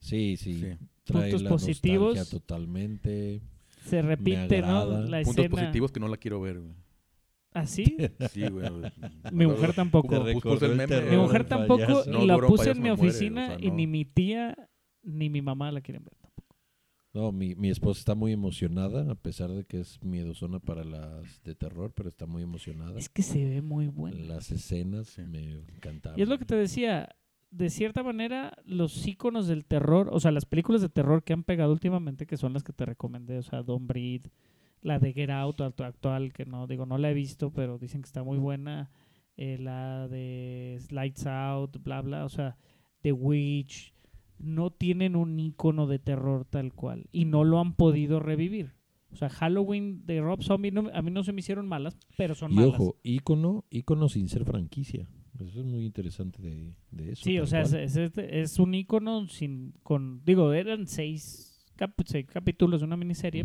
Sí, 0.01 0.37
sí. 0.37 0.55
Sí. 0.61 0.67
Trae 1.05 1.23
Puntos 1.31 1.43
la 1.43 1.51
positivos. 1.51 2.31
totalmente. 2.31 3.41
Se 3.85 4.03
repite, 4.03 4.61
¿no? 4.63 4.85
La 5.03 5.23
Puntos 5.23 5.45
escena. 5.45 5.49
positivos 5.51 5.93
que 5.93 6.01
no 6.01 6.09
la 6.09 6.17
quiero 6.17 6.41
ver, 6.41 6.61
güey. 6.61 6.75
¿Así? 7.53 7.85
Sí, 8.33 8.47
güey. 8.49 8.69
Mi 9.33 9.47
mujer 9.47 9.73
tampoco. 9.75 10.17
El 10.17 10.35
recordó 10.35 10.67
el 10.67 10.77
meme, 10.77 11.01
Mi 11.03 11.17
mujer 11.17 11.45
tampoco 11.45 11.85
payaso. 11.87 12.11
y 12.11 12.13
No, 12.13 12.25
la 12.27 12.35
duro, 12.35 12.49
puse 12.49 12.65
payaso 12.65 12.77
en 12.79 12.83
mi 12.83 12.89
me 12.91 12.97
muere, 12.97 13.09
oficina 13.11 13.45
o 13.45 13.49
sea, 13.59 13.59
y 13.67 13.69
no. 13.71 13.75
ni 13.77 13.87
mi 13.87 14.05
tía 14.05 14.69
ni 15.03 15.31
mi 15.31 15.41
mamá 15.43 15.71
la 15.71 15.81
quieren 15.81 16.05
ver. 16.05 16.15
No, 17.13 17.31
mi, 17.31 17.55
mi 17.55 17.71
esposa 17.71 18.01
está 18.01 18.17
muy 18.17 18.33
emocionada, 18.33 19.09
a 19.13 19.15
pesar 19.15 19.49
de 19.53 19.65
que 19.65 19.79
es 19.79 20.03
miedosona 20.03 20.59
para 20.59 20.83
las 20.83 21.41
de 21.45 21.55
terror, 21.55 21.93
pero 21.95 22.09
está 22.09 22.27
muy 22.27 22.43
emocionada. 22.43 22.99
Es 22.99 23.09
que 23.09 23.23
se 23.23 23.45
ve 23.45 23.63
muy 23.63 23.87
bueno. 23.87 24.17
Las 24.27 24.51
escenas 24.51 25.07
Sí. 25.11 25.23
me 25.23 25.53
encantaron. 25.77 26.19
Y 26.19 26.23
es 26.23 26.29
lo 26.29 26.39
que 26.41 26.45
te 26.45 26.57
decía, 26.57 27.09
de 27.57 27.71
cierta 27.71 28.03
manera, 28.03 28.53
los 28.67 29.07
íconos 29.07 29.47
del 29.47 29.65
terror, 29.65 30.09
o 30.13 30.19
sea, 30.21 30.31
las 30.33 30.45
películas 30.45 30.83
de 30.83 30.89
terror 30.89 31.23
que 31.23 31.33
han 31.33 31.45
pegado 31.45 31.73
últimamente, 31.73 32.27
que 32.27 32.37
son 32.37 32.53
las 32.53 32.63
que 32.65 32.73
te 32.73 32.85
recomendé, 32.85 33.39
o 33.39 33.43
sea, 33.43 33.63
Don't 33.63 33.87
Breathe, 33.87 34.31
la 34.83 34.99
de 34.99 35.13
Get 35.13 35.31
Out 35.31 35.59
actu- 35.61 35.85
actual, 35.85 36.33
que 36.33 36.45
no, 36.47 36.67
digo, 36.67 36.85
no 36.85 36.99
la 36.99 37.11
he 37.11 37.15
visto, 37.15 37.51
pero 37.53 37.79
dicen 37.79 38.03
que 38.03 38.07
está 38.07 38.23
muy 38.25 38.39
buena, 38.39 38.91
eh, 39.37 39.57
la 39.59 40.09
de 40.09 40.81
Lights 40.91 41.27
Out, 41.27 41.83
bla, 41.83 42.03
bla, 42.03 42.25
o 42.25 42.29
sea, 42.29 42.57
The 43.03 43.13
Witch, 43.13 43.95
no 44.39 44.71
tienen 44.71 45.15
un 45.15 45.39
ícono 45.39 45.87
de 45.87 45.99
terror 46.01 46.45
tal 46.45 46.73
cual, 46.73 47.07
y 47.13 47.25
no 47.25 47.45
lo 47.45 47.61
han 47.61 47.75
podido 47.75 48.19
revivir. 48.21 48.73
O 49.13 49.17
sea, 49.17 49.29
Halloween 49.29 50.05
de 50.07 50.21
Rob 50.21 50.43
Zombie 50.43 50.73
no- 50.73 50.91
a 50.93 51.01
mí 51.03 51.13
no 51.13 51.23
se 51.23 51.33
me 51.33 51.39
hicieron 51.39 51.69
malas, 51.69 51.97
pero 52.17 52.35
son 52.35 52.51
Y 52.51 52.57
malas. 52.57 52.81
ojo, 52.81 52.97
ícono, 53.05 53.65
ícono 53.71 54.09
sin 54.09 54.29
ser 54.29 54.45
franquicia. 54.45 55.07
Eso 55.41 55.61
es 55.61 55.67
muy 55.67 55.85
interesante 55.85 56.41
de, 56.43 56.75
de 56.91 57.13
eso. 57.13 57.25
Sí, 57.25 57.39
o 57.39 57.47
sea, 57.47 57.63
es, 57.63 57.97
este- 57.97 58.41
es 58.41 58.59
un 58.59 58.75
icono 58.75 59.27
sin, 59.29 59.73
con, 59.83 60.23
digo, 60.25 60.53
eran 60.53 60.87
seis, 60.87 61.65
cap- 61.77 62.01
seis 62.07 62.27
capítulos 62.27 62.81
de 62.81 62.87
una 62.87 62.97
miniserie, 62.97 63.45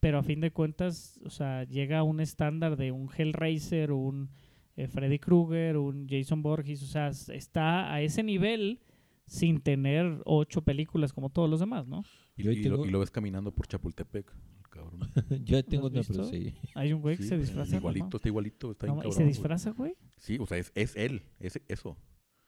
pero 0.00 0.18
a 0.18 0.22
fin 0.22 0.40
de 0.40 0.52
cuentas, 0.52 1.18
o 1.24 1.30
sea, 1.30 1.64
llega 1.64 1.98
a 1.98 2.02
un 2.04 2.20
estándar 2.20 2.76
de 2.76 2.92
un 2.92 3.08
Hellraiser, 3.16 3.90
un 3.92 4.30
eh, 4.76 4.86
Freddy 4.86 5.18
Krueger, 5.18 5.76
un 5.78 6.06
Jason 6.08 6.42
Borges, 6.42 6.82
o 6.84 6.86
sea, 6.86 7.08
está 7.08 7.92
a 7.92 8.00
ese 8.00 8.22
nivel 8.22 8.78
sin 9.26 9.60
tener 9.60 10.22
ocho 10.24 10.62
películas 10.62 11.12
como 11.12 11.28
todos 11.30 11.50
los 11.50 11.58
demás, 11.58 11.88
¿no? 11.88 12.04
Y, 12.36 12.44
lo, 12.44 12.52
tengo- 12.62 12.86
y 12.86 12.90
lo 12.92 13.00
ves 13.00 13.10
caminando 13.10 13.50
por 13.52 13.66
Chapultepec, 13.66 14.32
cabrón. 14.68 15.00
Yo 15.44 15.64
tengo 15.64 15.86
una, 15.88 16.02
pero 16.02 16.24
sí. 16.24 16.54
Hay 16.74 16.92
un 16.92 17.00
güey 17.00 17.16
que 17.16 17.22
Sí, 17.24 17.28
se 17.30 17.38
disfraza. 17.38 17.76
Igualito, 17.76 18.08
¿no? 18.12 18.16
está 18.16 18.28
igualito, 18.28 18.70
está 18.72 18.86
¿Y 18.86 18.90
se 18.90 18.94
cabrón, 18.94 19.14
güey. 19.14 19.26
disfraza, 19.28 19.70
güey? 19.70 19.94
Sí, 20.18 20.36
o 20.40 20.46
sea, 20.46 20.58
es, 20.58 20.72
es 20.74 20.96
él, 20.96 21.22
es 21.40 21.60
eso. 21.68 21.96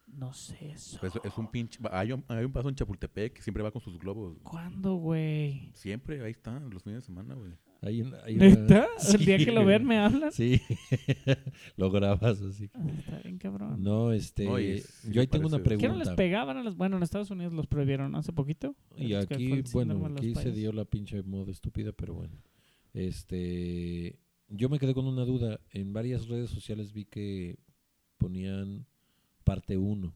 No 0.06 0.32
sé 0.32 0.70
eso. 0.72 1.04
Es, 1.06 1.12
es 1.22 1.38
un 1.38 1.48
pinche... 1.50 1.78
Hay 1.92 2.12
un, 2.12 2.24
hay 2.28 2.44
un 2.44 2.52
paso 2.52 2.68
en 2.68 2.74
Chapultepec 2.74 3.32
que 3.34 3.42
siempre 3.42 3.62
va 3.62 3.70
con 3.70 3.80
sus 3.80 3.96
globos. 3.98 4.36
¿Cuándo, 4.42 4.94
güey? 4.96 5.70
Siempre, 5.74 6.20
ahí 6.24 6.32
está, 6.32 6.58
los 6.58 6.82
fines 6.82 7.02
de 7.02 7.06
semana, 7.06 7.34
güey. 7.34 7.52
Hay 7.82 8.02
una- 8.02 8.18
hay 8.24 8.36
una- 8.36 8.46
El 9.14 9.24
día 9.24 9.38
que 9.38 9.52
lo 9.52 9.60
Sí, 9.62 9.66
vean 9.66 9.84
me 9.86 9.98
hablan. 9.98 10.32
Sí, 10.32 10.60
lo 11.76 11.90
grabas 11.90 12.40
así. 12.42 12.68
Ah, 12.74 12.84
Está 12.98 13.18
bien 13.20 13.38
cabrón. 13.38 13.82
No, 13.82 14.12
este, 14.12 14.74
es- 14.76 14.84
sí 14.84 15.08
yo 15.12 15.20
ahí 15.22 15.26
tengo 15.26 15.48
una 15.48 15.58
parece- 15.58 15.78
¿Qué 15.80 15.88
no 15.88 15.94
les 15.94 16.08
pregunta. 16.08 16.16
pegaban 16.16 16.56
a 16.58 16.62
los... 16.62 16.76
Bueno, 16.76 16.98
en 16.98 17.02
Estados 17.02 17.30
Unidos 17.30 17.52
los 17.54 17.66
prohibieron 17.66 18.14
hace 18.16 18.32
poquito. 18.32 18.74
Y 18.96 19.14
aquí, 19.14 19.62
bueno, 19.72 20.04
aquí 20.16 20.34
se 20.34 20.52
dio 20.52 20.72
la 20.72 20.84
pinche 20.84 21.22
moda 21.22 21.50
estúpida, 21.52 21.92
pero 21.92 22.14
bueno. 22.14 22.36
Este, 22.92 24.18
yo 24.48 24.68
me 24.68 24.78
quedé 24.78 24.92
con 24.94 25.06
una 25.06 25.24
duda. 25.24 25.60
En 25.70 25.92
varias 25.92 26.28
redes 26.28 26.50
sociales 26.50 26.92
vi 26.92 27.06
que 27.06 27.58
ponían 28.18 28.86
parte 29.44 29.76
1. 29.78 30.12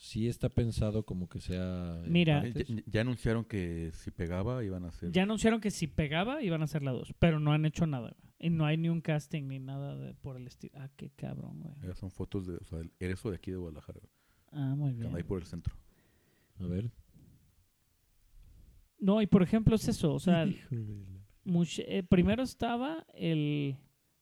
Sí 0.00 0.28
está 0.28 0.48
pensado 0.48 1.04
como 1.04 1.28
que 1.28 1.40
sea... 1.40 2.00
Mira. 2.06 2.46
Ya, 2.46 2.64
ya 2.86 3.00
anunciaron 3.00 3.44
que 3.44 3.90
si 3.92 4.12
pegaba 4.12 4.62
iban 4.62 4.84
a 4.84 4.88
hacer... 4.88 5.10
Ya 5.10 5.24
anunciaron 5.24 5.60
que 5.60 5.72
si 5.72 5.88
pegaba 5.88 6.40
iban 6.40 6.60
a 6.60 6.64
hacer 6.66 6.82
la 6.84 6.92
2, 6.92 7.14
pero 7.18 7.40
no 7.40 7.52
han 7.52 7.64
hecho 7.66 7.84
nada. 7.86 8.14
Y 8.38 8.50
no 8.50 8.64
hay 8.64 8.76
ni 8.76 8.88
un 8.88 9.00
casting 9.00 9.48
ni 9.48 9.58
nada 9.58 9.96
de, 9.96 10.14
por 10.14 10.36
el 10.36 10.46
estilo. 10.46 10.72
Ah, 10.76 10.88
qué 10.96 11.10
cabrón, 11.10 11.60
güey. 11.60 11.94
Son 11.96 12.12
fotos 12.12 12.46
de... 12.46 12.54
O 12.58 12.64
sea, 12.64 12.78
el 12.78 12.92
eso 13.00 13.28
de 13.30 13.36
aquí 13.36 13.50
de 13.50 13.56
Guadalajara. 13.56 13.98
Ah, 14.52 14.74
muy 14.76 14.90
que 14.92 14.96
bien. 14.98 15.06
anda 15.08 15.18
ahí 15.18 15.24
por 15.24 15.40
el 15.40 15.46
centro. 15.46 15.74
A 16.60 16.66
ver. 16.66 16.92
No, 19.00 19.20
y 19.22 19.26
por 19.26 19.42
ejemplo 19.42 19.74
es 19.76 19.86
eso, 19.88 20.12
o 20.14 20.18
sea, 20.20 20.44
much- 21.44 21.84
eh, 21.86 22.02
primero 22.02 22.42
estaba 22.42 23.04
el 23.14 23.76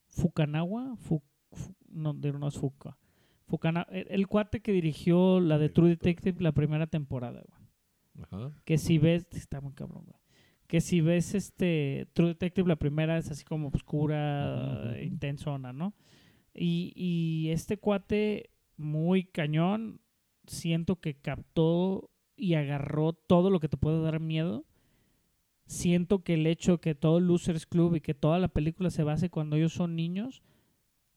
Fukanawa, 0.09 0.97
Fu- 0.97 1.23
Fu- 1.53 1.75
no, 1.89 2.13
de- 2.15 2.33
no 2.33 2.49
es 2.49 2.57
Fuka. 2.57 2.97
Fukana- 3.47 3.87
el, 3.91 4.27
cuate 4.27 4.61
que 4.61 4.73
dirigió 4.73 5.41
la 5.41 5.59
de 5.59 5.69
True 5.69 5.91
Detective 5.91 6.43
la 6.43 6.53
primera 6.53 6.87
temporada, 6.87 7.43
güey. 7.47 8.25
Ajá. 8.25 8.53
Que 8.65 8.79
si 8.79 8.99
ves, 8.99 9.27
está 9.33 9.61
muy 9.61 9.73
cabrón, 9.73 10.05
güey. 10.07 10.19
Que 10.67 10.81
si 10.81 11.01
ves 11.01 11.35
este 11.35 12.09
True 12.13 12.29
Detective, 12.29 12.69
la 12.69 12.77
primera 12.77 13.19
es 13.19 13.31
así 13.31 13.45
como 13.45 13.69
oscura, 13.69 14.91
ujú. 14.93 15.03
intensona, 15.03 15.73
¿no? 15.73 15.95
Y, 16.55 16.93
y 16.97 17.51
este 17.51 17.77
cuate, 17.77 18.51
muy 18.77 19.25
cañón, 19.25 20.01
siento 20.47 20.97
que 21.01 21.15
captó 21.15 22.11
y 22.37 22.55
agarró 22.55 23.13
todo 23.13 23.51
lo 23.51 23.61
que 23.61 23.69
te 23.69 23.77
puede 23.77 24.01
dar 24.03 24.21
miedo. 24.21 24.65
Siento 25.67 26.23
que 26.23 26.35
el 26.35 26.47
hecho 26.47 26.81
que 26.81 26.95
todo 26.95 27.21
Losers 27.21 27.67
Club 27.67 27.97
y 27.97 28.01
que 28.01 28.15
toda 28.15 28.39
la 28.39 28.49
película 28.49 28.91
se 28.91 29.03
base 29.03 29.31
cuando 29.31 29.57
ellos 29.57 29.73
son 29.73 29.97
niños, 29.97 30.43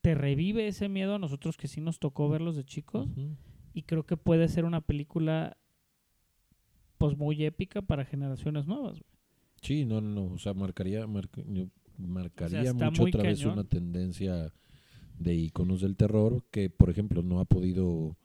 te 0.02 0.16
revive 0.16 0.68
ese 0.68 0.90
miedo 0.90 1.16
a 1.16 1.20
nosotros 1.20 1.58
que 1.58 1.68
sí 1.68 1.82
nos 1.82 2.00
tocó 2.00 2.30
verlos 2.30 2.56
de 2.56 2.64
chicos. 2.64 3.08
Y 3.74 3.84
creo 3.84 4.06
que 4.06 4.18
puede 4.18 4.48
ser 4.48 4.66
una 4.66 4.82
película 4.82 5.58
pues 6.98 7.18
muy 7.18 7.44
épica 7.46 7.82
para 7.82 8.06
generaciones 8.06 8.66
nuevas. 8.68 9.02
Sí, 9.62 9.86
no, 9.86 10.02
no, 10.02 10.10
no. 10.28 10.34
O 10.34 10.38
sea, 10.38 10.54
marcaría, 10.54 11.06
marca- 11.08 11.42
marcaría 11.98 12.74
mucho 12.74 13.04
otra 13.18 13.24
vez 13.30 13.40
una 13.54 13.64
tendencia 13.64 14.54
de 15.18 15.34
iconos 15.36 15.82
del 15.82 15.96
terror 15.98 16.44
que, 16.52 16.70
por 16.70 16.90
ejemplo, 16.90 17.22
no 17.22 17.40
ha 17.40 17.46
podido. 17.46 18.16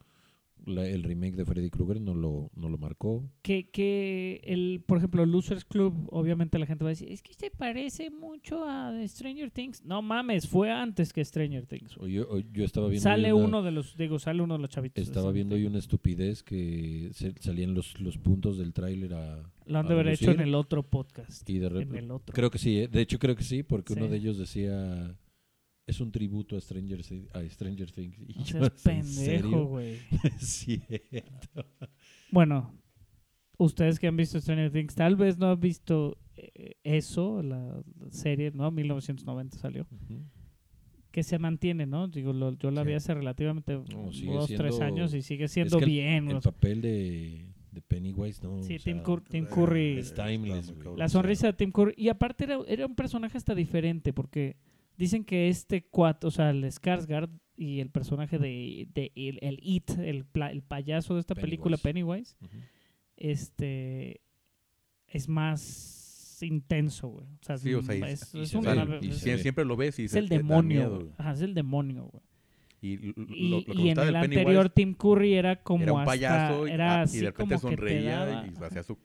La- 0.67 0.87
el 0.89 1.03
remake 1.03 1.37
de 1.37 1.45
Freddy 1.45 1.71
Krueger 1.71 2.01
no 2.01 2.15
lo, 2.15 2.51
no 2.55 2.69
lo 2.69 2.79
marcó. 2.79 3.29
Que, 3.43 3.69
que 3.71 4.41
el, 4.45 4.83
por 4.87 4.99
ejemplo, 4.99 5.25
Losers 5.27 5.65
Club, 5.65 6.09
obviamente 6.11 6.59
la 6.59 6.67
gente 6.67 6.85
va 6.85 6.91
a 6.91 6.93
decir, 6.93 7.11
es 7.11 7.23
que 7.23 7.35
se 7.35 7.51
parece 7.51 8.11
mucho 8.11 8.65
a 8.65 8.93
Stranger 9.07 9.51
Things. 9.51 9.85
No 9.85 10.03
mames, 10.03 10.49
fue 10.49 10.71
antes 10.71 11.13
que 11.13 11.25
Stranger 11.25 11.67
Things. 11.67 11.97
O 11.99 12.07
yo, 12.07 12.27
o 12.31 12.39
yo 12.39 12.65
estaba 12.65 12.89
viendo. 12.89 13.03
Sale 13.03 13.33
una- 13.33 13.45
uno 13.47 13.63
de 13.63 13.71
los, 13.71 13.97
digo, 13.97 14.19
sale 14.19 14.43
uno 14.43 14.55
de 14.55 14.61
los 14.61 14.71
chavitos. 14.71 15.03
Estaba 15.03 15.33
viendo 15.33 15.55
Things. 15.57 15.69
una 15.71 15.79
estupidez 15.79 16.43
que 16.43 17.11
se- 17.13 17.35
salían 17.41 17.75
los, 17.75 18.01
los 18.01 18.19
puntos 18.19 18.59
del 18.59 18.73
tráiler 18.73 19.15
a. 19.15 19.43
Lo 19.67 19.79
han 19.79 19.87
de 19.87 19.93
haber 19.95 20.09
hecho 20.09 20.31
en 20.31 20.41
el 20.41 20.55
otro 20.55 20.83
podcast. 20.83 21.49
Y 21.49 21.59
de 21.59 21.67
En 21.67 21.95
el 21.95 22.11
otro. 22.11 22.35
Creo 22.35 22.51
que 22.51 22.59
sí, 22.59 22.79
¿eh? 22.81 22.89
de 22.89 23.01
hecho 23.01 23.19
creo 23.19 23.35
que 23.35 23.45
sí, 23.45 23.63
porque 23.63 23.95
uno 23.95 24.09
de 24.09 24.17
ellos 24.19 24.39
decía. 24.39 25.17
Es 25.87 26.01
un 26.01 26.11
tributo 26.11 26.57
a 26.57 26.61
Stranger, 26.61 27.03
Thi- 27.05 27.29
a 27.35 27.43
Stranger 27.51 27.91
Things. 27.93 28.17
Y 28.27 28.55
No 28.55 28.69
pendejo, 28.83 29.65
güey. 29.67 29.99
sí. 30.39 30.81
Bueno, 32.31 32.75
ustedes 33.59 33.99
que 33.99 34.07
han 34.07 34.17
visto 34.17 34.41
Stranger 34.41 34.71
Things, 34.73 34.95
tal 34.95 35.17
vez 35.17 35.39
no 35.39 35.51
han 35.51 35.61
visto 35.61 36.19
eh, 36.37 36.77
eso, 36.85 37.43
la 37.43 37.83
serie, 38.11 38.51
¿no? 38.53 38.71
1990 38.71 39.59
salió. 39.59 39.87
Ujú. 39.91 40.23
Que 41.11 41.23
se 41.23 41.39
mantiene, 41.39 41.87
¿no? 41.87 42.09
Digo, 42.09 42.33
lo- 42.33 42.57
yo 42.59 42.71
la 42.71 42.83
Sí. 42.83 42.89
vi 42.89 42.95
hace 42.95 43.15
relativamente 43.15 43.75
No, 43.75 44.11
dos, 44.33 44.49
tres 44.49 44.81
años 44.81 45.15
y 45.15 45.23
sigue 45.23 45.47
siendo 45.49 45.77
Es 45.77 45.81
que 45.81 45.85
el- 45.85 45.91
bien. 45.91 46.29
El 46.31 46.37
o 46.37 46.41
sea, 46.41 46.51
papel 46.51 46.81
de, 46.81 47.47
de 47.71 47.83
Pennywise, 47.83 48.43
¿no? 48.43 48.63
Sí, 48.63 48.79
Tim, 48.79 48.97
sea, 48.97 49.05
Cur- 49.05 49.23
Tim 49.29 49.45
Curry. 49.47 49.99
es 49.99 50.13
timeless. 50.15 50.75
La 50.97 51.09
sonrisa 51.09 51.49
de 51.49 51.53
Tim 51.53 51.71
Curry. 51.71 51.95
Y 51.97 52.09
aparte 52.09 52.45
era, 52.45 52.59
era 52.67 52.87
un 52.87 52.97
personaje 52.97 53.37
hasta 53.39 53.55
diferente, 53.55 54.13
porque 54.13 54.57
dicen 54.97 55.25
que 55.25 55.49
este 55.49 55.85
cuat, 55.85 56.25
o 56.25 56.31
sea, 56.31 56.51
el 56.51 56.65
Skarsgård 56.65 57.31
y 57.57 57.81
el 57.81 57.91
personaje 57.91 58.39
de, 58.39 58.89
de 58.95 59.13
el, 59.15 59.39
el 59.43 59.59
It, 59.63 59.91
el, 59.99 60.25
pla- 60.25 60.51
el 60.51 60.63
payaso 60.63 61.15
de 61.15 61.21
esta 61.21 61.35
película 61.35 61.77
Pennywise, 61.77 62.37
ujú. 62.41 62.57
este 63.17 64.21
es 65.09 65.29
más 65.29 66.39
intenso, 66.43 67.09
güey. 67.09 67.27
O 67.27 67.45
sea, 67.45 67.57
Sí, 67.59 67.73
o 67.75 67.83
sea, 67.83 67.95
es, 67.95 68.35
y 68.35 68.41
es 68.43 68.53
ve, 68.53 68.99
y 69.03 69.09
es- 69.11 69.19
se 69.19 69.31
ve. 69.31 69.37
sie- 69.37 69.43
siempre 69.43 69.65
lo 69.65 69.77
ves 69.77 69.99
y 69.99 70.05
es 70.05 70.11
se 70.13 70.19
el 70.19 70.29
demonio, 70.29 70.91
miedo. 70.91 71.13
Ajá, 71.17 71.33
es 71.33 71.41
el 71.43 71.55
demonio, 71.55 72.05
güey. 72.13 72.23
Y, 72.83 72.97
lo, 72.99 73.13
lo- 73.17 73.25
Y, 73.35 73.65
que 73.65 73.73
en 73.73 73.89
el 73.89 73.95
Pennywise 73.95 74.17
anterior 74.19 74.69
Tim 74.71 74.95
Curry 74.95 75.35
era 75.35 75.63
como 75.63 75.85
era 75.85 75.93
un 75.95 76.01
hasta- 76.01 76.11
payaso 76.11 76.67
y, 76.67 76.71
era 76.71 76.95
ah, 76.97 77.01
y 77.01 77.05
así 77.05 77.19
de 77.21 77.25
repente 77.27 77.55
como 77.55 77.71
sonreía 77.71 78.27
daba- 78.27 78.47
y 78.47 78.65
hacía 78.65 78.83
su 78.83 78.99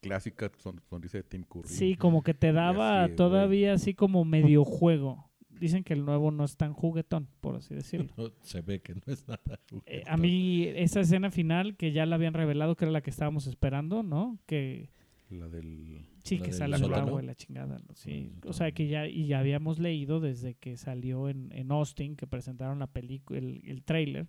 clásica 0.00 0.52
son- 0.58 0.80
sonrisa 0.88 1.18
de 1.18 1.24
Tim 1.24 1.42
Curry. 1.42 1.68
Sí, 1.68 1.96
como 1.96 2.22
que 2.22 2.34
te 2.34 2.52
daba 2.52 3.00
así, 3.02 3.08
güey. 3.08 3.16
todavía 3.16 3.72
así 3.72 3.94
como 3.94 4.24
medio 4.24 4.64
juego. 4.64 5.25
Dicen 5.58 5.84
que 5.84 5.94
el 5.94 6.04
nuevo 6.04 6.30
no 6.30 6.44
es 6.44 6.56
tan 6.56 6.72
juguetón, 6.72 7.28
por 7.40 7.56
así 7.56 7.74
decirlo. 7.74 8.12
No, 8.16 8.30
se 8.42 8.60
ve 8.60 8.80
que 8.80 8.94
no 8.94 9.02
es 9.06 9.26
nada. 9.28 9.58
Eh, 9.86 10.02
a 10.06 10.16
mí 10.16 10.64
esa 10.74 11.00
escena 11.00 11.30
final 11.30 11.76
que 11.76 11.92
ya 11.92 12.06
la 12.06 12.16
habían 12.16 12.34
revelado 12.34 12.76
que 12.76 12.84
era 12.84 12.92
la 12.92 13.00
que 13.02 13.10
estábamos 13.10 13.46
esperando, 13.46 14.02
¿no? 14.02 14.38
Que 14.46 14.90
La 15.30 15.48
del... 15.48 16.04
sí 16.22 16.36
La 16.38 16.44
que 16.44 16.50
del 16.50 16.58
sale 16.58 16.76
el 16.76 16.82
sótano. 16.82 17.06
agua 17.08 17.22
y 17.22 17.26
la 17.26 17.34
chingada, 17.34 17.78
¿no? 17.78 17.94
Sí, 17.94 18.32
o 18.44 18.52
sea 18.52 18.70
que 18.72 18.86
ya 18.88 19.06
y 19.08 19.26
ya 19.26 19.38
habíamos 19.40 19.78
leído 19.78 20.20
desde 20.20 20.54
que 20.54 20.76
salió 20.76 21.28
en, 21.28 21.50
en 21.52 21.70
Austin 21.72 22.16
que 22.16 22.26
presentaron 22.26 22.78
la 22.78 22.86
película 22.86 23.38
el, 23.38 23.62
el 23.64 23.82
trailer 23.82 24.28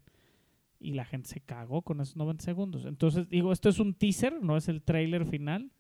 y 0.80 0.94
la 0.94 1.06
gente 1.06 1.28
se 1.30 1.42
cagó 1.42 1.82
con 1.82 2.02
esos 2.02 2.16
90 2.16 2.44
segundos. 2.44 2.86
Entonces, 2.86 3.28
digo, 3.30 3.52
esto 3.52 3.68
es 3.70 3.80
un 3.80 3.96
teaser, 3.96 4.42
no 4.44 4.58
es 4.58 4.70
el 4.70 4.82
trailer 4.84 5.26
final. 5.26 5.72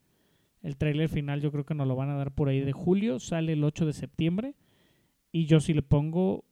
El 0.63 0.75
trailer 0.75 1.07
final 1.07 1.39
yo 1.39 1.51
creo 1.51 1.65
que 1.65 1.75
nos 1.75 1.87
lo 1.87 1.95
van 1.95 2.09
a 2.09 2.15
dar 2.15 2.31
por 2.31 2.49
ahí 2.49 2.61
de 2.61 2.71
julio, 2.71 3.19
sale 3.19 3.53
el 3.53 3.63
8 3.63 3.85
de 3.85 3.93
septiembre 3.93 4.55
y 5.41 5.45
yo 5.45 5.59
sí 5.59 5.73
le 5.73 5.81
pongo 5.81 6.43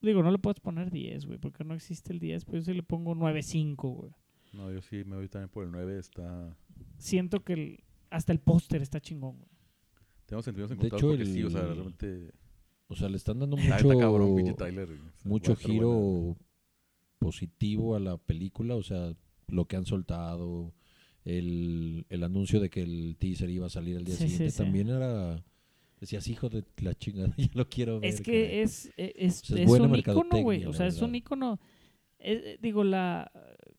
digo, 0.00 0.22
no 0.22 0.30
le 0.30 0.38
puedes 0.38 0.60
poner 0.60 0.90
10, 0.90 1.24
güey, 1.26 1.38
porque 1.38 1.64
no 1.64 1.72
existe 1.74 2.12
el 2.12 2.18
10, 2.20 2.44
pero 2.44 2.58
yo 2.58 2.64
sí 2.64 2.74
le 2.74 2.82
pongo 2.82 3.14
9.5, 3.14 3.74
güey. 3.94 4.10
No, 4.52 4.70
yo 4.70 4.82
sí 4.82 5.02
me 5.04 5.16
voy 5.16 5.28
también 5.28 5.48
por 5.48 5.64
el 5.64 5.70
9. 5.72 5.98
Está... 5.98 6.54
Siento 6.98 7.42
que 7.42 7.52
el- 7.54 7.84
hasta 8.10 8.30
el 8.32 8.38
póster 8.38 8.82
está 8.82 9.00
chingón, 9.00 9.38
güey. 9.38 9.48
Tengo 10.26 10.42
sentimientos 10.42 10.78
De 10.78 10.86
encontrados 10.86 11.16
porque 11.16 11.24
sí, 11.32 11.42
o 11.42 11.48
sea, 11.50 11.62
realmente... 11.62 12.32
O 12.88 12.94
sea, 12.94 13.08
le 13.08 13.16
están 13.16 13.38
dando 13.38 13.56
está 13.56 13.78
cabrón, 13.98 14.36
pinche 14.36 14.52
mucho. 14.52 14.64
O 14.64 14.66
sea, 15.16 15.28
mucho 15.30 15.54
buena. 15.54 15.66
giro 15.66 16.36
positivo 17.18 17.96
a 17.96 18.00
la 18.00 18.18
película. 18.18 18.74
O 18.76 18.82
sea, 18.82 19.14
lo 19.48 19.64
que 19.66 19.76
han 19.76 19.86
soltado, 19.86 20.74
el, 21.24 22.06
el 22.10 22.22
anuncio 22.24 22.60
de 22.60 22.68
que 22.70 22.82
el 22.82 23.16
teaser 23.18 23.48
iba 23.50 23.66
a 23.66 23.70
salir 23.70 23.96
al 23.96 24.04
día 24.04 24.16
Sí, 24.16 24.24
siguiente 24.28 24.50
sí. 24.50 24.58
también 24.58 24.88
era... 24.90 25.42
Decías, 26.04 26.28
hijo 26.28 26.50
de 26.50 26.64
la 26.82 26.94
chingada, 26.94 27.32
ya 27.38 27.48
lo 27.54 27.66
quiero 27.68 27.98
ver. 28.00 28.10
Es 28.10 28.20
que 28.20 28.44
caray". 28.44 28.58
es, 28.60 28.92
e- 28.98 29.14
es, 29.16 29.42
O 29.42 29.46
sea, 29.46 29.56
es 29.56 29.70
es 29.70 29.80
un 29.80 29.96
icono, 29.96 30.42
güey. 30.42 30.64
O 30.66 30.72
sea, 30.74 30.86
es 30.86 31.00
un 31.00 31.14
icono. 31.14 31.58
eh, 32.18 32.58
digo, 32.60 32.84
la. 32.84 33.30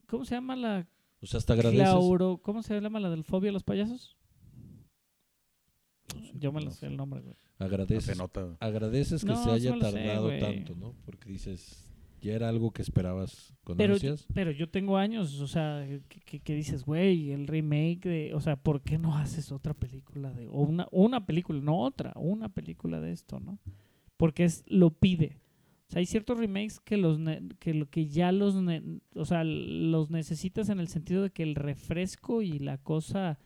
¿Cómo 0.07 0.25
se 0.25 0.33
llama 0.35 0.55
la. 0.55 0.87
O 1.21 1.27
sea, 1.27 1.37
hasta 1.37 1.53
agradeces... 1.53 1.83
Clauro, 1.87 2.39
¿Cómo 2.43 2.61
se 2.63 2.79
llama 2.79 2.99
la 2.99 3.09
del 3.09 3.23
fobia 3.23 3.49
a 3.49 3.53
los 3.53 3.63
payasos? 3.63 4.15
No 6.13 6.21
sé, 6.21 6.31
Yo 6.39 6.51
me 6.51 6.59
no 6.59 6.65
lo 6.65 6.71
sé 6.71 6.79
sé. 6.81 6.85
el 6.87 6.97
nombre, 6.97 7.21
güey. 7.21 7.35
No 7.59 7.65
Agradeces, 7.65 8.05
se 8.05 8.15
nota. 8.15 8.57
agradeces 8.59 9.21
que 9.23 9.31
No, 9.31 9.43
se 9.43 9.49
haya 9.51 9.73
sé, 9.73 9.79
tardado 9.79 10.29
tanto, 10.39 10.75
¿no? 10.75 10.93
Porque 11.05 11.29
dices, 11.29 11.84
ya 12.25 12.33
era 12.33 12.49
algo 12.49 12.71
que 12.71 12.81
esperabas 12.81 13.53
con 13.63 13.77
Pero, 13.77 13.93
ansias. 13.93 14.25
pero 14.33 14.51
yo 14.51 14.67
tengo 14.69 14.97
años, 14.97 15.39
o 15.39 15.47
sea, 15.47 15.85
que, 16.09 16.19
que- 16.21 16.39
que 16.39 16.55
dices, 16.55 16.83
güey, 16.83 17.31
el 17.31 17.47
remake 17.47 18.01
de. 18.09 18.33
O 18.33 18.39
sea, 18.41 18.55
¿por 18.55 18.81
qué 18.81 18.97
no 18.97 19.15
haces 19.15 19.51
otra 19.51 19.73
película 19.73 20.33
de. 20.33 20.47
O 20.47 20.61
una, 20.63 20.87
una 20.91 21.25
película, 21.25 21.61
no 21.61 21.79
otra, 21.79 22.11
una 22.15 22.49
película 22.49 22.99
de 22.99 23.11
esto, 23.11 23.39
¿no? 23.39 23.59
Porque 24.17 24.43
es, 24.45 24.63
lo 24.67 24.89
pide. 24.91 25.39
O 25.87 25.91
sea, 25.91 25.99
hay 25.99 26.05
ciertos 26.07 26.37
remakes 26.39 26.79
que 26.79 26.97
los 26.97 27.19
ne- 27.19 27.43
que 27.59 27.73
lo 27.75 27.89
que 27.89 28.07
ya 28.07 28.31
los 28.31 28.55
ne- 28.55 28.81
o 29.13 29.23
sea, 29.25 29.43
los 29.43 30.09
necesitas 30.09 30.69
en 30.69 30.79
el 30.79 30.87
sentido 30.87 31.21
de 31.21 31.29
que 31.29 31.43
el 31.43 31.53
refresco 31.55 32.41
y 32.41 32.57
la 32.59 32.77
cosa 32.79 33.37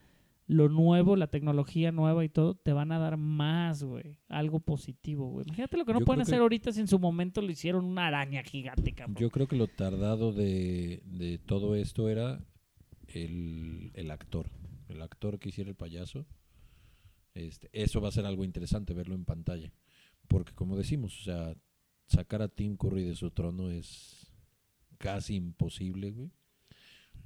lo 0.52 0.68
nuevo, 0.68 1.16
la 1.16 1.28
tecnología 1.28 1.92
nueva 1.92 2.26
y 2.26 2.30
todo 2.30 2.56
te 2.56 2.74
van 2.74 2.92
a 2.92 2.98
dar 2.98 3.18
más, 3.18 3.84
güey, 3.84 4.18
algo 4.30 4.60
positivo, 4.60 5.30
güey. 5.30 5.46
Imagínate 5.46 5.78
lo 5.78 5.86
que 5.86 5.94
no 5.94 6.00
Yo 6.00 6.06
pueden 6.06 6.20
que- 6.26 6.32
hacer 6.32 6.42
ahorita 6.42 6.72
si 6.72 6.80
en 6.80 6.88
su 6.88 6.98
momento 6.98 7.40
lo 7.44 7.52
hicieron 7.52 7.86
una 7.86 8.08
araña 8.08 8.42
gigante, 8.42 8.94
cabrón. 8.94 9.16
Yo 9.20 9.30
creo 9.30 9.48
que 9.48 9.56
lo 9.56 9.68
tardado 9.68 10.34
de, 10.34 11.04
de 11.06 11.38
todo 11.38 11.76
esto 11.76 12.10
era 12.10 12.44
el, 13.08 13.92
el 13.94 14.10
actor. 14.10 14.48
El 14.88 15.04
actor 15.04 15.38
que 15.38 15.50
hiciera 15.50 15.70
el 15.70 15.76
payaso. 15.76 16.26
Este, 17.36 17.70
eso 17.72 18.02
va 18.02 18.08
a 18.10 18.12
ser 18.12 18.26
algo 18.26 18.44
interesante 18.44 18.96
verlo 18.96 19.14
en 19.14 19.26
pantalla. 19.26 19.72
Porque 20.28 20.54
como 20.54 20.76
decimos, 20.76 21.16
o 21.22 21.24
sea, 21.24 21.56
sacar 22.08 22.42
a 22.42 22.48
Tim 22.48 22.76
Curry 22.76 23.04
de 23.04 23.16
su 23.16 23.30
trono 23.30 23.70
es 23.70 24.32
casi 24.98 25.36
imposible, 25.36 26.10
güey. 26.10 26.32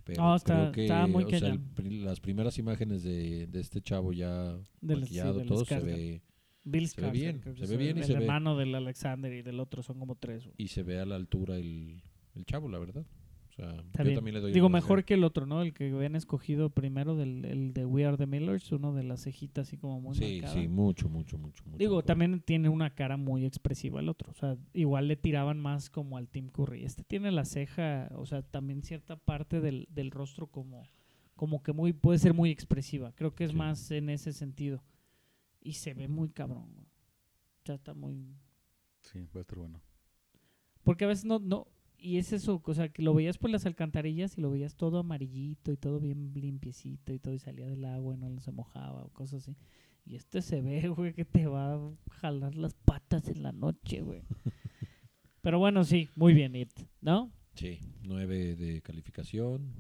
Pero 0.04 0.22
No, 0.22 0.36
está- 0.36 0.54
creo 0.56 0.72
que 0.74 0.84
está 0.84 1.08
muy 1.08 1.24
o 1.24 1.30
sea, 1.30 1.50
el 1.50 2.06
las 2.06 2.20
primeras 2.20 2.58
imágenes 2.60 3.04
de, 3.04 3.48
de 3.48 3.60
este 3.62 3.82
chavo 3.82 4.12
ya 4.14 4.58
Del- 4.82 4.98
sí, 4.98 5.02
maquillado, 5.04 5.34
del 5.40 5.48
todo 5.48 5.64
se 5.66 5.80
ve 5.80 6.22
Bill 6.66 6.88
se 6.88 7.02
ve 7.02 7.12
bien, 7.12 7.42
se 7.44 7.64
es 7.64 7.70
ve 7.70 7.78
bien 7.78 7.98
y 7.98 8.00
el 8.02 8.06
se 8.06 8.14
ve- 8.14 8.20
hermano 8.20 8.58
del 8.58 8.74
Alexander 8.76 9.32
y 9.34 9.42
del 9.42 9.60
otro 9.60 9.82
son 9.84 10.00
como 10.00 10.16
tres. 10.16 10.50
y 10.58 10.68
se 10.70 10.84
ve 10.84 11.00
a 11.00 11.06
la 11.06 11.16
altura 11.16 11.58
el, 11.58 12.02
el 12.36 12.46
chavo, 12.46 12.70
la 12.70 12.80
verdad. 12.80 13.06
O 13.54 13.56
sea, 13.56 14.04
yo 14.04 14.14
también 14.16 14.34
le 14.34 14.42
doy 14.42 14.52
Digo, 14.52 14.68
mejor 14.68 15.04
que 15.06 15.14
el 15.14 15.24
otro, 15.24 15.46
¿no? 15.46 15.62
El 15.62 15.74
que 15.76 15.92
habían 15.92 16.16
escogido 16.16 16.72
primero, 16.72 17.16
del, 17.16 17.46
el 17.46 17.74
de 17.74 17.86
We 17.86 18.04
Are 18.04 18.18
the 18.18 18.26
Millers, 18.26 18.72
uno 18.72 18.94
de 18.94 19.04
las 19.04 19.24
cejitas 19.24 19.68
así 19.68 19.78
como 19.78 20.02
muy 20.02 20.16
Sí, 20.16 20.40
marcada. 20.42 20.60
sí, 20.60 20.68
mucho, 20.68 21.08
mucho, 21.08 21.38
mucho. 21.38 21.64
Digo, 21.78 21.92
mejor. 21.98 22.04
también 22.04 22.42
tiene 22.42 22.70
una 22.70 22.90
cara 22.96 23.16
muy 23.16 23.46
expresiva 23.46 24.00
el 24.00 24.10
otro. 24.10 24.32
O 24.32 24.34
sea, 24.34 24.58
igual 24.74 25.08
le 25.08 25.18
tiraban 25.18 25.60
más 25.60 25.92
como 25.92 26.18
al 26.18 26.30
Tim 26.30 26.50
Curry. 26.50 26.84
Este 26.84 27.04
tiene 27.04 27.32
la 27.32 27.46
ceja, 27.46 28.10
o 28.16 28.26
sea, 28.26 28.42
también 28.42 28.82
cierta 28.82 29.18
parte 29.18 29.62
del, 29.62 29.88
del 29.92 30.10
rostro 30.10 30.48
como, 30.48 30.84
como 31.36 31.62
que 31.62 31.74
muy 31.74 31.94
puede 31.94 32.18
ser 32.18 32.34
muy 32.34 32.50
expresiva. 32.50 33.12
Creo 33.14 33.36
que 33.36 33.44
es 33.44 33.52
Sí. 33.52 33.56
más 33.58 33.92
en 33.92 34.10
ese 34.10 34.34
sentido. 34.34 34.84
Y 35.62 35.74
se 35.74 35.94
ve 35.94 36.08
muy 36.08 36.30
cabrón. 36.30 36.66
sea, 37.66 37.76
está 37.76 37.94
muy... 37.94 38.36
Sí, 39.02 39.20
va 39.36 39.40
a 39.40 39.42
estar 39.42 39.60
bueno. 39.60 39.80
Porque 40.84 41.06
a 41.06 41.08
veces 41.08 41.24
no, 41.26 41.40
no, 41.40 41.68
y 42.04 42.18
es 42.18 42.34
eso, 42.34 42.62
o 42.64 42.74
sea, 42.74 42.90
que 42.90 43.02
lo 43.02 43.14
veías 43.14 43.38
por 43.38 43.50
las 43.50 43.66
alcantarillas 43.66 44.38
y 44.38 44.42
lo 44.42 44.52
veías 44.52 44.76
todo 44.76 45.00
amarillito 45.00 45.72
y 45.72 45.78
todo 45.78 46.00
bien 46.00 46.34
limpiecito 46.36 47.14
y 47.14 47.20
todo 47.20 47.34
y 47.34 47.40
salía 47.40 47.66
del 47.68 47.86
agua 47.86 48.16
y 48.16 48.18
no 48.18 48.40
se 48.42 48.52
mojaba 48.52 49.04
o 49.06 49.10
cosas 49.10 49.44
así. 49.44 49.56
Y 50.06 50.16
este 50.16 50.42
se 50.42 50.62
ve, 50.62 50.88
güey, 50.90 51.14
que 51.14 51.26
te 51.26 51.48
va 51.48 51.76
a 51.76 51.92
jalar 52.12 52.56
las 52.56 52.74
patas 52.74 53.30
en 53.30 53.42
la 53.42 53.52
noche, 53.54 54.02
güey. 54.02 54.22
Pero 55.42 55.60
bueno, 55.60 55.84
sí, 55.84 56.10
muy 56.16 56.34
bien, 56.34 56.56
It, 56.56 56.72
¿no? 57.02 57.32
Sí, 57.56 57.80
9 58.04 58.56
de 58.56 58.82
calificación. 58.82 59.74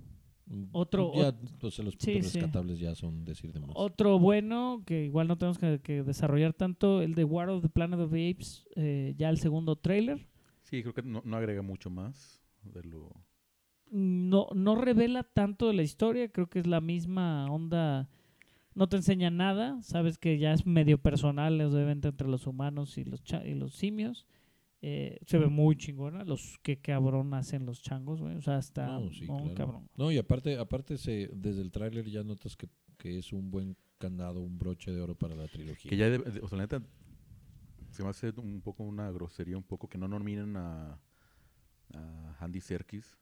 Mm, 0.45 0.63
Otro- 0.73 1.13
Ya, 1.15 1.33
sea, 1.71 1.85
los 1.85 1.95
sí. 1.97 2.15
rescatables 2.21 2.79
ya 2.79 2.95
son 2.95 3.23
decir 3.23 3.51
de 3.53 3.59
más. 3.59 3.71
Otro 3.75 4.19
bueno, 4.19 4.83
que 4.85 5.05
igual 5.05 5.27
no 5.27 5.37
tenemos 5.37 5.57
que, 5.57 5.79
que 5.81 6.03
desarrollar 6.03 6.53
tanto, 6.53 7.01
el 7.01 7.15
de 7.15 7.23
War 7.23 7.49
of 7.49 7.61
the 7.61 7.69
Planet 7.69 7.99
of 7.99 8.11
the 8.11 8.29
Apes, 8.29 8.65
eh, 8.75 9.13
ya 9.17 9.29
el 9.29 9.37
segundo 9.39 9.75
trailer. 9.77 10.27
Sí, 10.63 10.81
creo 10.81 10.93
que 10.93 11.03
no, 11.03 11.21
no 11.23 11.37
agrega 11.37 11.61
mucho 11.61 11.89
más 11.89 12.41
de 12.63 12.83
lo... 12.83 13.09
No, 13.91 14.47
no 14.55 14.75
revela 14.75 15.23
tanto 15.23 15.67
de 15.67 15.73
la 15.75 15.83
historia, 15.83 16.29
creo 16.31 16.49
que 16.49 16.59
es 16.59 16.65
la 16.67 16.81
misma 16.81 17.45
onda. 17.51 18.09
No 18.73 18.89
te 18.89 18.95
enseña 18.97 19.29
nada, 19.29 19.79
sabes 19.83 20.17
que 20.17 20.39
ya 20.39 20.51
es 20.51 20.65
medio 20.65 20.97
personal, 20.97 21.61
obviamente, 21.61 22.07
entre 22.07 22.27
los 22.27 22.47
humanos 22.47 22.97
y 22.97 23.03
los, 23.03 23.23
cha- 23.23 23.45
y 23.45 23.53
los 23.53 23.75
simios. 23.75 24.25
Eh, 24.81 25.19
se 25.27 25.37
ve 25.37 25.47
muy 25.47 25.75
chingona, 25.77 26.25
los 26.25 26.57
que 26.63 26.77
cabrón 26.81 27.33
hacen 27.35 27.65
los 27.67 27.81
changos, 27.83 28.19
güey. 28.19 28.35
O 28.35 28.41
sea, 28.41 28.57
está 28.57 28.87
No, 28.99 29.11
sí, 29.11 29.27
claro. 29.27 29.53
cabrón. 29.53 29.89
No, 29.95 30.11
y 30.11 30.17
aparte, 30.17 30.57
aparte 30.57 30.97
se, 30.97 31.29
desde 31.33 31.61
el 31.61 31.71
tráiler 31.71 32.09
ya 32.09 32.23
notas 32.23 32.57
que, 32.57 32.67
que 32.97 33.19
es 33.19 33.31
un 33.31 33.51
buen 33.51 33.77
candado, 33.99 34.41
un 34.41 34.57
broche 34.57 34.91
de 34.91 34.99
oro 35.01 35.13
para 35.15 35.35
la 35.35 35.47
trilogía. 35.47 35.87
Que 35.89 35.97
ya, 35.97 36.09
de- 36.09 36.17
de- 36.17 36.41
o 36.41 36.47
sea, 36.47 36.57
la 36.57 36.63
neta, 36.63 36.81
se 37.93 38.03
me 38.03 38.09
hace 38.09 38.33
un 38.37 38.61
poco 38.61 38.83
una 38.83 39.09
grosería, 39.11 39.57
un 39.57 39.63
poco 39.63 39.87
que 39.87 39.97
no 39.97 40.07
nominen 40.07 40.55
a, 40.57 40.99
a 41.93 42.35
Andy 42.39 42.61
Serkis. 42.61 43.17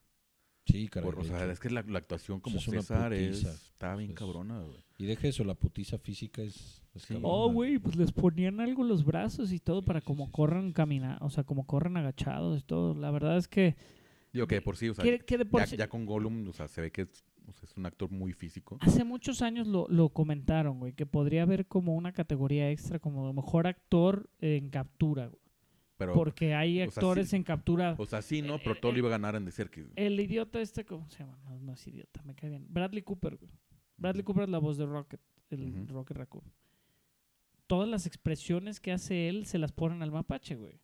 sí, 0.65 0.87
caray. 0.87 1.09
Por- 1.09 1.19
o 1.19 1.23
sea, 1.23 1.43
hecho. 1.43 1.51
es 1.51 1.59
que 1.59 1.69
la, 1.69 1.81
la 1.83 1.99
actuación 1.99 2.39
como 2.39 2.57
es 2.57 2.67
una 2.67 2.81
César 2.81 3.13
es, 3.13 3.37
putiza. 3.41 3.51
está 3.53 3.95
bien 3.95 4.11
Es- 4.11 4.15
cabrona, 4.17 4.59
güey. 4.61 4.83
Y 4.97 5.05
deja 5.05 5.27
eso, 5.27 5.43
la 5.43 5.55
putiza 5.55 5.97
física 5.97 6.41
es... 6.43 6.83
es 6.93 7.01
Sí. 7.03 7.13
cabrona. 7.15 7.27
Oh, 7.33 7.51
güey, 7.51 7.79
pues 7.79 7.95
les 7.95 8.11
ponían 8.11 8.59
algo 8.59 8.83
los 8.83 9.03
brazos 9.03 9.51
y 9.51 9.59
todo 9.59 9.81
Sí, 9.81 9.87
para 9.87 9.99
sí, 9.99 10.05
como 10.05 10.25
sí, 10.27 10.31
corran 10.31 10.71
caminar, 10.73 11.17
o 11.21 11.29
sea, 11.29 11.43
como 11.43 11.65
corren 11.65 11.97
agachados 11.97 12.59
y 12.59 12.63
todo. 12.63 12.93
La 12.93 13.09
verdad 13.11 13.37
es 13.37 13.47
que, 13.47 13.75
Digo 14.31 14.47
que 14.47 14.55
de 14.55 14.61
por 14.61 14.77
sí, 14.77 14.87
o 14.89 14.93
sea, 14.93 15.03
que, 15.03 15.19
que 15.19 15.37
de 15.39 15.45
por 15.45 15.61
ya, 15.61 15.67
sí- 15.67 15.77
ya 15.77 15.89
con 15.89 16.05
Gollum, 16.05 16.47
o 16.47 16.53
sea, 16.53 16.67
se 16.67 16.79
ve 16.81 16.91
que 16.91 17.01
es, 17.01 17.23
o 17.47 17.51
sea, 17.53 17.63
es 17.63 17.75
un 17.77 17.85
actor 17.85 18.09
muy 18.11 18.33
físico. 18.33 18.77
hace 18.81 19.03
muchos 19.03 19.41
años 19.41 19.67
lo, 19.67 19.87
lo 19.89 20.09
comentaron, 20.09 20.79
güey, 20.79 20.93
que 20.93 21.05
podría 21.05 21.43
haber 21.43 21.67
como 21.67 21.95
una 21.95 22.11
categoría 22.11 22.69
extra 22.71 22.99
como 22.99 23.31
mejor 23.33 23.67
actor 23.67 24.29
en 24.39 24.69
captura, 24.69 25.27
güey. 25.27 25.41
Pero, 25.97 26.13
Porque 26.13 26.55
hay 26.55 26.81
o 26.81 26.89
sea, 26.89 26.99
actores 26.99 27.29
sí. 27.29 27.35
en 27.35 27.43
captura. 27.43 27.95
o 27.95 28.05
sea, 28.07 28.23
sí, 28.23 28.41
¿no? 28.41 28.55
eh, 28.55 28.61
Pero 28.63 28.75
eh, 28.75 28.79
todo 28.81 28.91
lo 28.91 28.95
eh, 28.95 28.99
iba 28.99 29.09
a 29.09 29.11
ganar 29.11 29.35
Andy 29.35 29.51
Serkis. 29.51 29.85
El 29.95 30.19
idiota 30.19 30.59
este, 30.59 30.83
¿cómo 30.83 31.07
se 31.09 31.19
llama? 31.19 31.37
No, 31.43 31.59
no 31.59 31.73
es 31.73 31.85
idiota, 31.87 32.23
me 32.23 32.33
cae 32.33 32.49
bien. 32.49 32.65
Bradley 32.69 33.03
Cooper, 33.03 33.35
güey. 33.35 33.51
Bradley 33.97 34.23
Cooper 34.23 34.45
es 34.45 34.49
la 34.49 34.57
voz 34.57 34.77
de 34.77 34.87
Rocket, 34.87 35.21
el. 35.51 35.87
Rocket 35.87 36.17
Raccoon. 36.17 36.43
Todas 37.67 37.87
las 37.87 38.07
expresiones 38.07 38.79
que 38.79 38.91
hace 38.91 39.29
él 39.29 39.45
se 39.45 39.59
las 39.59 39.71
ponen 39.71 40.01
al 40.01 40.11
mapache, 40.11 40.55
güey. 40.55 40.81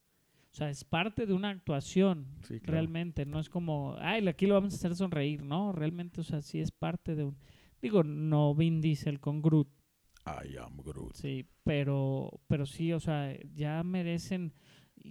O 0.58 0.60
sea, 0.60 0.72
es 0.72 0.84
parte 0.84 1.28
de 1.28 1.34
una 1.34 1.50
actuación, 1.52 2.26
Sí, 2.42 2.60
claro. 2.60 2.72
realmente. 2.74 3.28
No 3.28 3.40
es 3.40 3.48
como, 3.48 3.96
ay, 4.00 4.28
aquí 4.28 4.48
lo 4.48 4.56
vamos 4.56 4.74
a 4.74 4.78
hacer 4.78 4.96
sonreír, 4.96 5.44
¿no? 5.44 5.72
Realmente, 5.72 6.20
o 6.22 6.24
sea, 6.24 6.42
sí 6.42 6.60
es 6.60 6.72
parte 6.72 7.14
de 7.16 7.26
un... 7.26 7.38
Digo, 7.80 8.04
no 8.04 8.56
Vin 8.56 8.82
Diesel 8.82 9.20
con 9.20 9.44
Groot, 9.44 9.68
I 10.26 10.58
am 10.58 10.78
Groot. 10.78 11.14
sí, 11.14 11.46
pero, 11.64 12.42
pero 12.48 12.66
sí, 12.66 12.92
o 12.92 13.00
sea, 13.00 13.38
ya 13.54 13.84
merecen, 13.84 14.52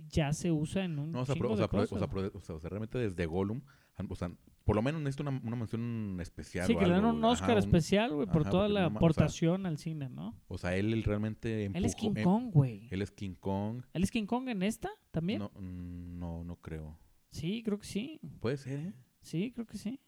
ya 0.08 0.32
se 0.32 0.50
usa 0.50 0.84
en 0.84 0.98
un 0.98 1.12
No, 1.12 1.20
o 1.20 1.24
sea, 1.24 1.36
o, 1.36 1.56
sea, 1.56 1.66
o, 1.66 1.68
cosas. 1.68 1.98
sea, 2.00 2.08
pro- 2.10 2.32
o 2.34 2.40
sea, 2.40 2.56
o 2.56 2.58
sea, 2.58 2.68
realmente 2.68 2.98
desde 2.98 3.24
Gollum, 3.26 3.62
han- 3.94 4.08
o 4.10 4.16
sea, 4.16 4.32
por 4.66 4.76
lo 4.76 4.82
menos 4.82 5.00
necesita 5.00 5.22
una, 5.30 5.40
una 5.42 5.56
mención 5.56 6.18
especial. 6.20 6.66
Sí, 6.66 6.74
o 6.74 6.78
que 6.78 6.86
le 6.86 6.92
dan 6.92 7.04
un. 7.06 7.24
Oscar 7.24 7.52
Ajá, 7.52 7.52
un- 7.54 7.58
especial, 7.60 8.12
güey, 8.12 8.26
por 8.26 8.42
ajá, 8.42 8.50
toda 8.50 8.68
la 8.68 8.82
no 8.82 8.90
ma- 8.90 8.96
o 8.96 9.00
sea, 9.00 9.06
aportación 9.06 9.64
al 9.64 9.78
cine, 9.78 10.08
¿no? 10.10 10.38
O 10.48 10.58
sea, 10.58 10.76
él, 10.76 10.92
él 10.92 11.02
realmente 11.04 11.64
empujó. 11.64 11.78
Él 11.78 11.84
es 11.86 11.94
King 11.94 12.12
em- 12.16 12.24
Kong, 12.24 12.50
güey. 12.52 12.88
Él 12.90 13.00
es 13.00 13.10
King 13.10 13.34
Kong. 13.40 13.82
¿Él 13.94 14.02
es 14.02 14.10
King 14.10 14.26
Kong 14.26 14.48
en 14.48 14.62
esta 14.62 14.90
también? 15.12 15.38
No, 15.38 15.50
mm, 15.54 16.18
no, 16.18 16.44
no 16.44 16.56
creo. 16.56 16.98
Sí, 17.30 17.62
creo 17.62 17.78
que 17.78 17.86
sí. 17.86 18.20
Puede 18.40 18.56
ser, 18.58 18.80
¿eh? 18.80 18.92
Sí, 19.22 19.52
creo 19.52 19.66
que 19.66 19.78
sí. 19.78 19.98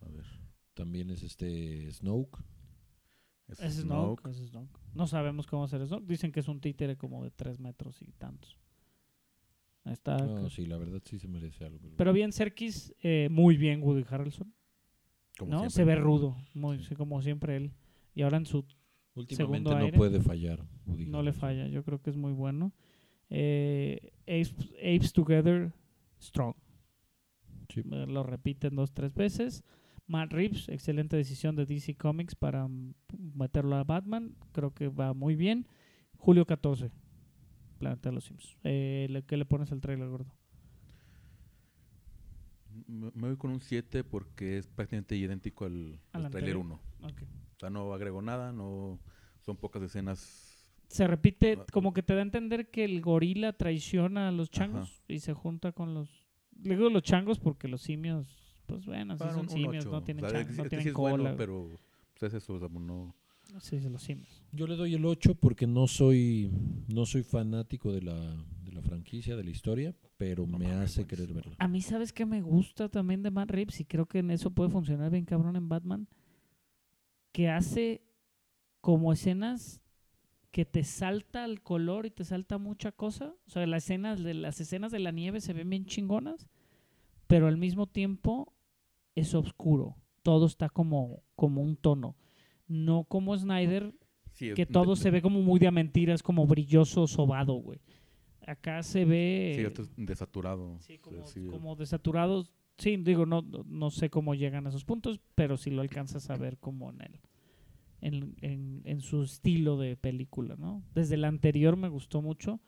A 0.00 0.08
ver. 0.08 0.24
También 0.74 1.10
es 1.10 1.22
este 1.22 1.90
Snoke. 1.90 2.38
Es 3.48 3.60
Es 3.60 3.74
Snoke. 3.76 4.28
es 4.28 4.36
Snoke. 4.48 4.78
No 4.92 5.06
sabemos 5.06 5.46
cómo 5.46 5.64
hacer 5.64 5.86
Snoke. 5.86 6.06
Dicen 6.06 6.30
que 6.32 6.40
es 6.40 6.48
un 6.48 6.60
títere 6.60 6.96
como 6.96 7.24
de 7.24 7.30
tres 7.30 7.58
metros 7.58 8.02
y 8.02 8.12
tantos. 8.12 8.58
Está. 9.86 10.16
No, 10.16 10.48
sí, 10.50 10.66
la 10.66 10.76
verdad 10.76 11.00
sí 11.04 11.18
se 11.18 11.28
merece 11.28 11.64
algo. 11.64 11.78
Pero 11.96 12.12
bien, 12.12 12.32
Serkis, 12.32 12.92
eh, 13.02 13.28
muy 13.30 13.56
bien 13.56 13.82
Woody 13.82 14.04
Harrelson. 14.08 14.52
Como 15.38 15.50
¿no? 15.52 15.58
siempre. 15.60 15.74
Se 15.74 15.84
ve 15.84 15.94
rudo, 15.96 16.36
muy, 16.54 16.82
Sí. 16.82 16.94
como 16.94 17.20
siempre 17.22 17.56
él. 17.56 17.72
Y 18.14 18.22
ahora 18.22 18.38
en 18.38 18.46
su 18.46 18.64
Últimamente 19.14 19.36
segundo 19.36 19.70
no 19.78 19.84
aire. 19.84 19.96
puede 19.96 20.20
fallar. 20.20 20.64
Woody 20.86 21.06
no 21.06 21.22
le 21.22 21.32
falla, 21.32 21.68
yo 21.68 21.84
creo 21.84 22.00
que 22.00 22.10
es 22.10 22.16
muy 22.16 22.32
bueno. 22.32 22.72
Eh, 23.30 24.12
Apes, 24.22 24.54
Apes 24.78 25.12
Together, 25.12 25.72
Strong. 26.20 26.54
Sí. 27.68 27.80
Eh, 27.80 28.06
Lo 28.08 28.22
repiten 28.22 28.74
dos, 28.76 28.92
tres 28.92 29.14
veces. 29.14 29.62
Matt 30.06 30.32
Reeves, 30.32 30.68
excelente 30.68 31.16
decisión 31.16 31.56
de 31.56 31.66
DC 31.66 31.96
Comics 31.96 32.34
para 32.36 32.68
meterlo 33.34 33.76
a 33.76 33.84
Batman. 33.84 34.36
Creo 34.52 34.72
que 34.72 34.88
va 34.88 35.12
muy 35.14 35.34
bien. 35.34 35.66
Julio 36.16 36.46
14, 36.46 36.90
Planeta 37.78 38.08
de 38.08 38.14
los 38.14 38.24
Sims. 38.24 38.56
Eh, 38.64 39.22
¿Qué 39.26 39.36
le 39.36 39.44
pones 39.44 39.70
al 39.72 39.80
trailer, 39.80 40.08
gordo? 40.08 40.32
Me 42.88 43.10
me 43.14 43.28
voy 43.28 43.36
con 43.36 43.50
un 43.50 43.60
7 43.60 44.04
porque 44.04 44.58
es 44.58 44.66
prácticamente 44.66 45.16
idéntico 45.16 45.64
al, 45.64 45.98
Al 46.12 46.26
al 46.26 46.30
trailer 46.30 46.56
anterior. 46.56 46.80
1. 47.00 47.08
Ok. 47.10 47.22
O 47.56 47.58
sea, 47.58 47.70
no 47.70 47.92
agregó 47.94 48.20
nada, 48.20 48.52
no 48.52 48.98
son 49.40 49.56
pocas 49.56 49.82
escenas. 49.82 50.42
Se 50.88 51.06
repite, 51.06 51.58
Ah, 51.60 51.66
como 51.72 51.92
que 51.92 52.02
te 52.02 52.12
da 52.14 52.20
a 52.20 52.22
entender 52.22 52.70
que 52.70 52.84
el 52.84 53.00
gorila 53.00 53.52
traiciona 53.54 54.28
a 54.28 54.32
los 54.32 54.50
changos 54.50 55.02
y 55.08 55.20
se 55.20 55.32
junta 55.32 55.72
con 55.72 55.94
los. 55.94 56.24
Le 56.62 56.76
digo 56.76 56.90
los 56.90 57.02
changos 57.02 57.38
porque 57.38 57.66
los 57.68 57.82
simios, 57.82 58.28
pues 58.66 58.84
bueno, 58.86 59.16
sí 59.16 59.24
son 59.24 59.40
un- 59.40 59.48
simios, 59.48 59.86
no 59.86 60.02
tienen, 60.02 60.24
O 60.24 60.28
sea, 60.30 60.40
changos, 60.40 60.56
no 60.56 60.64
tienen 60.68 60.88
es 60.88 60.94
bueno, 60.94 61.16
cola. 61.24 61.36
pero 61.36 61.70
pues, 62.12 62.22
es 62.32 62.34
eso, 62.42 62.54
o 62.54 62.58
sea, 62.58 62.68
no. 62.68 63.14
Sí, 63.60 63.80
los 63.80 64.02
simios. 64.02 64.42
Yo 64.52 64.66
le 64.66 64.76
doy 64.76 64.94
el 64.94 65.04
8 65.04 65.34
porque 65.36 65.66
no 65.66 65.86
soy 65.86 66.50
no 66.88 67.06
soy 67.06 67.22
fanático 67.22 67.92
de 67.92 68.02
la, 68.02 68.14
de 68.64 68.72
la 68.72 68.82
franquicia, 68.82 69.36
de 69.36 69.44
la 69.44 69.50
historia, 69.50 69.94
pero 70.18 70.46
No 70.46 70.58
me 70.58 70.66
hace 70.66 71.02
buenísimo. 71.02 71.06
querer 71.06 71.32
verla. 71.32 71.56
A 71.58 71.68
mí, 71.68 71.80
¿sabes 71.80 72.12
qué 72.12 72.26
me 72.26 72.42
gusta 72.42 72.88
también 72.88 73.22
de 73.22 73.30
Matt 73.30 73.50
Reeves? 73.50 73.80
Y 73.80 73.84
creo 73.84 74.06
que 74.06 74.18
en 74.18 74.30
eso 74.30 74.50
puede 74.50 74.70
funcionar 74.70 75.10
bien 75.10 75.24
cabrón 75.24 75.56
en 75.56 75.68
Batman. 75.68 76.08
Que 77.32 77.48
hace 77.48 78.02
como 78.80 79.12
escenas 79.12 79.80
que 80.50 80.64
te 80.64 80.84
salta 80.84 81.44
el 81.44 81.62
color 81.62 82.06
y 82.06 82.10
te 82.10 82.24
salta 82.24 82.58
mucha 82.58 82.92
cosa. 82.92 83.34
O 83.46 83.50
sea, 83.50 83.66
las 83.66 83.84
escenas 83.84 84.22
de, 84.22 84.34
las 84.34 84.60
escenas 84.60 84.90
de 84.92 85.00
la 85.00 85.10
nieve 85.12 85.40
se 85.40 85.52
ven 85.52 85.68
bien 85.68 85.84
chingonas, 85.86 86.48
pero 87.26 87.46
al 87.46 87.56
mismo 87.58 87.86
tiempo 87.86 88.54
es 89.14 89.34
oscuro. 89.34 89.96
Todo 90.22 90.46
está 90.46 90.68
como, 90.68 91.22
como 91.34 91.62
un 91.62 91.76
tono. 91.76 92.16
No 92.68 93.04
como 93.04 93.36
Snyder, 93.36 93.94
Sí, 94.32 94.52
que 94.54 94.66
todo 94.66 94.96
se 94.96 95.10
ve 95.10 95.22
como 95.22 95.40
muy 95.40 95.58
de 95.58 95.70
mentiras, 95.70 96.22
como 96.22 96.46
brilloso, 96.46 97.06
sobado, 97.06 97.54
güey. 97.54 97.80
Acá 98.46 98.82
se 98.82 99.04
ve... 99.04 99.72
Sí, 99.74 99.82
desaturado. 99.96 100.78
Sí, 100.80 100.98
como, 100.98 101.24
sí, 101.24 101.46
como 101.46 101.74
desaturados. 101.74 102.52
Sí, 102.78 102.96
digo, 102.98 103.24
no, 103.24 103.42
no- 103.42 103.90
sé 103.90 104.10
cómo 104.10 104.34
llegan 104.34 104.66
a 104.66 104.68
esos 104.68 104.84
puntos, 104.84 105.20
pero 105.34 105.56
sí 105.56 105.70
lo 105.70 105.80
alcanzas 105.80 106.28
a 106.28 106.36
ver 106.36 106.58
como 106.58 106.90
en 106.90 107.00
el, 107.00 107.20
en, 108.02 108.36
en- 108.42 108.82
en 108.84 109.00
su 109.00 109.22
estilo 109.22 109.78
de 109.78 109.96
película, 109.96 110.54
¿no? 110.58 110.82
Desde 110.94 111.14
el 111.14 111.24
anterior 111.24 111.76
me 111.76 111.88
gustó 111.88 112.20
mucho. 112.20 112.60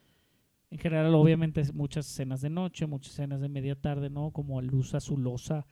En 0.70 0.78
general, 0.78 1.14
obviamente, 1.14 1.62
muchas 1.74 2.08
escenas 2.10 2.40
de 2.40 2.50
noche, 2.50 2.86
muchas 2.86 3.12
escenas 3.12 3.40
de 3.40 3.48
media 3.50 3.74
tarde, 3.76 4.08
¿no? 4.10 4.30
Como 4.30 4.60
luz 4.62 4.94
azulosa. 4.94 5.66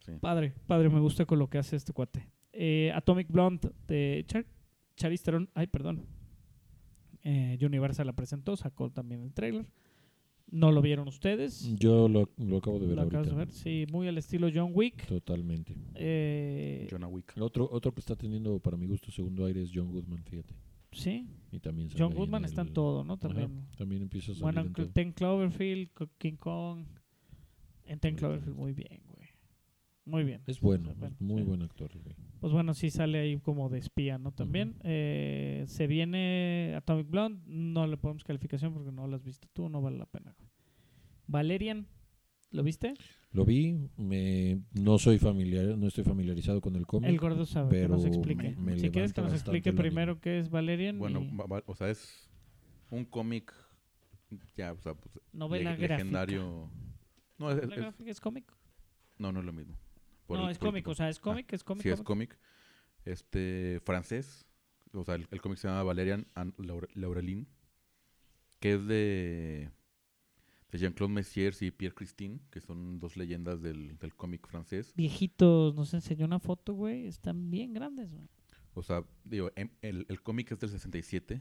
sí. 0.00 0.12
Padre, 0.20 0.52
padre, 0.66 0.88
me 0.90 1.00
gusta 1.00 1.24
con 1.24 1.38
lo 1.38 1.48
que 1.48 1.58
hace 1.58 1.76
este 1.76 1.92
cuate. 1.94 2.28
Eh, 2.52 2.90
Atomic 2.94 3.28
Blonde 3.30 3.70
de 3.86 4.24
Char 4.26 4.44
Charlize 4.96 5.24
Theron, 5.24 5.48
ay, 5.54 5.66
perdón. 5.66 6.04
Eh, 7.22 7.58
Universal 7.62 8.06
la 8.06 8.12
presentó, 8.14 8.56
sacó 8.56 8.90
también 8.90 9.22
el 9.22 9.32
trailer. 9.32 9.66
No 10.52 10.72
lo 10.72 10.82
vieron 10.82 11.06
ustedes. 11.06 11.74
Yo 11.78 12.08
lo, 12.08 12.28
lo 12.38 12.56
acabo 12.56 12.80
de 12.80 12.86
ver 12.88 12.96
Lo 12.96 13.02
acabas 13.02 13.28
de 13.28 13.34
ver, 13.36 13.52
sí, 13.52 13.86
muy 13.92 14.08
al 14.08 14.18
estilo 14.18 14.48
John 14.52 14.72
Wick. 14.74 15.06
Totalmente. 15.06 15.76
Eh, 15.94 16.88
John 16.90 17.04
Wick. 17.04 17.34
Otro, 17.38 17.68
otro 17.70 17.92
que 17.94 18.00
está 18.00 18.16
teniendo, 18.16 18.58
para 18.58 18.76
mi 18.76 18.86
gusto, 18.86 19.12
segundo 19.12 19.44
aire 19.46 19.62
es 19.62 19.70
John 19.72 19.92
Goodman, 19.92 20.24
fíjate. 20.24 20.54
sí, 20.90 21.28
Y 21.52 21.60
también 21.60 21.88
John 21.96 22.12
Goodman 22.14 22.42
en 22.42 22.48
está 22.48 22.62
en 22.62 22.72
todo, 22.72 23.04
¿no? 23.04 23.12
Ajá, 23.14 23.28
También. 23.28 23.66
también 23.76 24.02
empieza 24.02 24.32
a 24.32 24.34
salir 24.34 24.42
Bueno, 24.42 24.60
en 24.62 24.72
todo. 24.72 24.88
Ten 24.88 25.12
Cloverfield, 25.12 25.90
King 26.18 26.36
Kong. 26.36 26.84
En 27.84 28.00
Ten 28.00 28.16
Cloverfield, 28.16 28.56
muy 28.56 28.72
bien. 28.72 29.00
Muy 30.10 30.24
bien. 30.24 30.42
Es 30.46 30.60
bueno, 30.60 30.90
O 30.90 30.94
sea, 30.94 31.08
es 31.08 31.20
muy 31.20 31.42
sí. 31.42 31.48
buen 31.48 31.62
actor. 31.62 31.90
Pues 32.40 32.52
bueno, 32.52 32.74
sí 32.74 32.90
sale 32.90 33.18
ahí 33.20 33.38
como 33.38 33.68
de 33.68 33.78
espía, 33.78 34.18
¿no? 34.18 34.32
También. 34.32 34.76
Eh, 34.82 35.64
se 35.68 35.86
viene 35.86 36.74
Atomic 36.76 37.08
Blonde, 37.08 37.42
no 37.46 37.86
le 37.86 37.96
ponemos 37.96 38.24
calificación 38.24 38.72
porque 38.74 38.90
no 38.92 39.06
lo 39.06 39.16
has 39.16 39.22
visto 39.24 39.46
tú, 39.52 39.68
no 39.68 39.80
vale 39.80 39.98
la 39.98 40.06
pena. 40.06 40.34
Valerian, 41.26 41.86
¿lo 42.50 42.62
viste? 42.62 42.94
Lo 43.32 43.44
vi, 43.44 43.88
me, 43.96 44.60
no 44.72 44.98
soy 44.98 45.18
familiar, 45.18 45.78
no 45.78 45.86
estoy 45.86 46.02
familiarizado 46.02 46.60
con 46.60 46.74
el 46.74 46.86
cómic. 46.86 47.08
El 47.10 47.18
gordo 47.18 47.46
sabe, 47.46 47.80
que 47.82 47.88
nos 47.88 48.02
pero 48.02 48.14
explique. 48.14 48.56
me- 48.56 48.72
me 48.72 48.78
si 48.78 48.90
quieres 48.90 49.12
que 49.12 49.20
nos 49.22 49.32
explique 49.32 49.72
primero 49.72 50.20
qué 50.20 50.40
es 50.40 50.50
Valerian 50.50 50.98
Bueno, 50.98 51.20
y 51.22 51.36
va- 51.36 51.46
va- 51.46 51.62
o 51.66 51.74
sea, 51.76 51.88
es 51.90 52.28
un 52.90 53.04
cómic 53.04 53.54
ya, 54.56 54.72
o 54.72 54.80
sea, 54.80 54.94
pues, 54.94 55.14
novela 55.32 55.70
le- 55.70 55.76
gráfica. 55.76 55.96
legendario. 55.98 56.70
No, 57.38 57.50
es, 57.50 57.56
¿Novela 57.56 57.74
es- 57.74 57.80
gráfica 57.80 58.10
es 58.10 58.20
cómic? 58.20 58.52
no, 59.18 59.30
no 59.30 59.38
es 59.40 59.46
lo 59.46 59.52
mismo. 59.52 59.76
No, 60.38 60.44
el 60.46 60.52
es 60.52 60.58
cómic, 60.58 60.86
o 60.88 60.94
sea, 60.94 61.08
es 61.08 61.18
cómic, 61.18 61.52
es 61.52 61.64
cómic. 61.64 61.82
Sí, 61.82 61.88
es 61.88 62.02
cómic. 62.02 62.38
Este, 63.04 63.80
francés. 63.84 64.46
O 64.92 65.04
sea, 65.04 65.14
el, 65.14 65.26
el 65.30 65.40
cómic 65.40 65.58
se 65.58 65.68
llama 65.68 65.82
Valerian 65.82 66.26
and 66.34 66.54
Laure- 66.56 66.88
Laureline. 66.94 67.46
Que 68.58 68.74
es 68.74 68.86
de, 68.86 69.70
de 70.70 70.78
Jean-Claude 70.78 71.12
Messiers 71.14 71.62
y 71.62 71.70
Pierre 71.70 71.94
Christine, 71.94 72.40
que 72.50 72.60
son 72.60 72.98
dos 72.98 73.16
leyendas 73.16 73.62
del, 73.62 73.96
del 73.98 74.14
cómic 74.14 74.46
francés. 74.46 74.92
Viejitos, 74.96 75.74
nos 75.74 75.94
enseñó 75.94 76.26
una 76.26 76.40
foto, 76.40 76.74
güey, 76.74 77.06
están 77.06 77.50
bien 77.50 77.72
grandes, 77.72 78.12
güey. 78.12 78.28
O 78.74 78.82
sea, 78.82 79.02
digo, 79.24 79.50
em- 79.56 79.70
el, 79.80 80.04
el 80.08 80.22
cómic 80.22 80.52
es 80.52 80.60
del 80.60 80.70
67, 80.70 81.40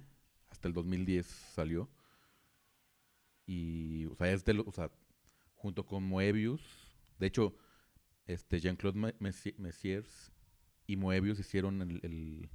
hasta 0.50 0.68
el 0.68 0.74
2010 0.74 1.26
salió. 1.26 1.90
Y, 3.46 4.06
o 4.06 4.16
sea, 4.16 4.32
es 4.32 4.46
de 4.46 4.54
lo- 4.54 4.64
o 4.66 4.72
sea, 4.72 4.92
junto 5.56 5.86
con 5.86 6.04
Moebius. 6.04 6.62
De 7.18 7.28
hecho, 7.28 7.56
este 8.34 8.60
Jean-Claude 8.60 8.98
Me- 9.00 9.16
Messi- 9.20 9.56
Messiers 9.58 10.32
y 10.88 10.96
Moebius 10.96 11.40
hicieron 11.40 11.82
el, 11.82 12.00
el- 12.04 12.50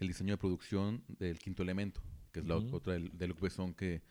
el 0.00 0.08
diseño 0.08 0.34
de 0.34 0.38
producción 0.38 1.04
del 1.18 1.38
Quinto 1.38 1.62
Elemento, 1.62 2.00
que 2.32 2.40
es 2.40 2.46
la 2.46 2.56
otra 2.56 2.94
de 2.94 3.26
Luc 3.28 3.40
Besson 3.40 3.74
que 3.74 4.02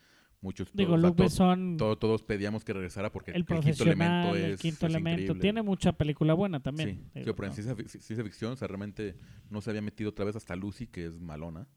muchos 0.42 0.72
Digo, 0.74 0.92
sea, 0.98 1.10
Luc 1.10 1.18
Besson, 1.18 1.78
to- 1.78 1.98
todos 1.98 2.22
pedíamos 2.24 2.64
que 2.64 2.74
regresara 2.74 3.12
porque 3.12 3.32
el 3.32 3.46
Quinto 3.46 3.84
Elemento 3.84 4.36
el 4.36 4.52
es 4.54 4.60
quinto 4.62 4.86
es 4.86 4.94
elemento, 4.94 5.22
increíble. 5.22 5.42
tiene 5.42 5.62
mucha 5.64 5.92
película 5.94 6.34
buena 6.36 6.60
también. 6.60 6.90
Sí, 6.90 6.96
digo, 7.16 7.26
sí, 7.32 7.34
pero 7.36 7.48
en 7.48 7.54
ciencia, 7.54 7.76
fic- 7.76 7.88
ciencia 7.88 8.24
ficción, 8.24 8.54
o 8.54 8.56
sea, 8.56 8.68
realmente 8.68 9.16
no 9.50 9.62
se 9.62 9.70
había 9.72 9.82
metido 9.82 10.12
otra 10.12 10.26
vez 10.26 10.36
hasta 10.36 10.56
Lucy, 10.56 10.86
que 10.88 11.06
es 11.06 11.20
malona. 11.20 11.68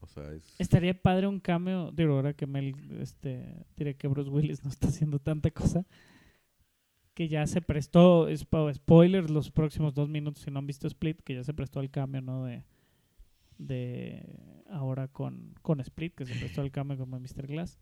O 0.00 0.06
sea, 0.06 0.32
es... 0.32 0.44
Estaría 0.58 1.00
padre 1.00 1.28
un 1.28 1.38
cameo, 1.40 1.90
digo, 1.92 2.14
ahora 2.14 2.34
que 2.34 2.46
Mel, 2.46 2.74
este, 3.00 3.64
diré 3.76 3.94
que 3.94 4.08
Bruce 4.08 4.28
Willis 4.30 4.62
no 4.64 4.70
está 4.70 4.88
haciendo 4.88 5.18
tanta 5.20 5.50
cosa, 5.52 5.86
que 7.14 7.28
ya 7.28 7.46
se 7.46 7.60
prestó, 7.60 8.28
spo- 8.30 8.72
spoilers 8.72 9.30
los 9.30 9.50
próximos 9.50 9.94
dos 9.94 10.08
minutos 10.08 10.42
si 10.42 10.50
no 10.50 10.58
han 10.60 10.66
visto 10.66 10.86
Split, 10.86 11.20
que 11.22 11.34
ya 11.34 11.44
se 11.44 11.52
prestó 11.54 11.80
al 11.80 11.90
cambio, 11.90 12.22
¿no? 12.22 12.44
De, 12.44 12.64
de 13.58 14.62
ahora 14.70 15.08
con, 15.08 15.54
con 15.62 15.80
Split, 15.80 16.14
que 16.14 16.24
se 16.26 16.34
prestó 16.34 16.60
al 16.62 16.70
cambio 16.70 16.96
como 16.98 17.18
Mr. 17.18 17.46
Glass. 17.46 17.78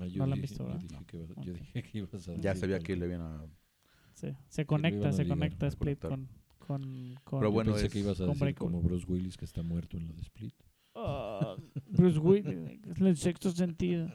Ah, 0.00 0.06
No 0.14 0.26
la 0.26 0.34
han 0.34 0.40
visto, 0.40 0.58
yo 0.58 0.66
¿verdad? 0.68 0.80
dije 0.82 1.04
que 1.06 1.16
ibas- 1.18 1.30
Ok. 1.30 1.44
Yo 1.44 1.52
dije 1.52 1.82
que 1.82 1.98
ibas 1.98 2.14
a 2.28 2.34
ya 2.34 2.34
decir 2.50 2.56
sabía 2.60 2.78
que 2.80 2.96
le 2.96 3.06
iban 3.06 3.20
a... 3.20 3.46
Sí, 4.14 4.28
se 4.48 4.64
conecta, 4.66 5.12
se 5.12 5.24
ligar, 5.24 5.38
conecta 5.38 5.66
Split 5.66 6.00
con, 6.00 6.28
con, 6.58 7.14
con 7.24 7.38
Pero 7.40 7.50
Yo 7.50 7.52
bueno, 7.52 7.72
pensé 7.72 7.86
es- 7.86 7.92
que 7.92 7.98
ibas 8.00 8.20
a 8.20 8.26
decir 8.26 8.54
como 8.54 8.80
Bruce 8.80 9.06
Willis 9.06 9.36
que 9.36 9.44
está 9.44 9.62
muerto 9.62 9.96
en 9.98 10.06
la 10.08 10.12
de 10.14 10.22
Split. 10.22 10.54
Ah, 10.94 11.56
Bruce 11.90 12.18
Willis, 12.18 12.80
es 12.86 13.00
el 13.00 13.16
sexto 13.18 13.50
sentido. 13.50 14.08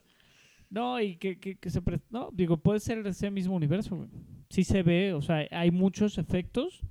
No, 0.71 0.99
y 0.99 1.17
que, 1.17 1.37
que, 1.37 1.57
que 1.57 1.69
se... 1.69 1.81
pre- 1.81 2.01
No, 2.09 2.29
digo, 2.33 2.57
puede 2.57 2.79
ser 2.79 3.05
ese 3.05 3.29
mismo 3.29 3.55
universo, 3.55 3.95
güey. 3.95 4.09
Sí 4.49 4.63
se 4.63 4.81
ve, 4.81 5.13
o 5.13 5.21
sea, 5.21 5.45
hay 5.51 5.69
muchos 5.69 6.17
efectos 6.17 6.81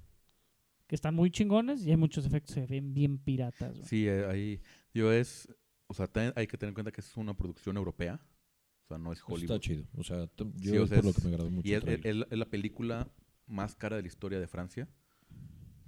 que 0.87 0.95
están 0.95 1.15
muy 1.15 1.31
chingones 1.31 1.85
y 1.87 1.91
hay 1.91 1.97
muchos 1.97 2.25
efectos 2.27 2.55
que 2.55 2.61
se 2.61 2.67
ven 2.67 2.93
bien 2.95 3.19
piratas, 3.19 3.73
güey. 3.73 3.85
Sí, 3.89 4.07
eh, 4.07 4.27
ahí... 4.27 4.61
Yo 4.95 5.13
es... 5.13 5.49
O 5.87 5.95
sea, 5.95 6.09
hay 6.37 6.47
que 6.47 6.57
tener 6.57 6.71
en 6.71 6.75
cuenta 6.75 6.93
que 6.93 7.01
es 7.01 7.17
una 7.17 7.35
producción 7.37 7.77
europea. 7.77 8.21
O 8.85 8.87
sea, 8.89 8.99
no 8.99 9.13
es 9.13 9.21
Hollywood. 9.27 9.57
Está 9.57 9.59
chido. 9.61 9.85
O 9.97 10.05
sea, 10.05 10.29
yo 10.37 10.71
Sí, 10.73 10.77
o 10.79 10.85
es 10.85 10.91
por 10.91 11.05
lo 11.05 11.13
que 11.13 11.23
me 11.23 11.29
agradó 11.31 11.51
mucho. 11.51 11.69
Y 11.69 11.73
es 11.75 12.17
la 12.39 12.47
película 12.47 13.11
más 13.47 13.75
cara 13.75 13.97
de 13.97 14.03
la 14.03 14.09
historia 14.09 14.39
de 14.39 14.47
Francia. 14.47 14.89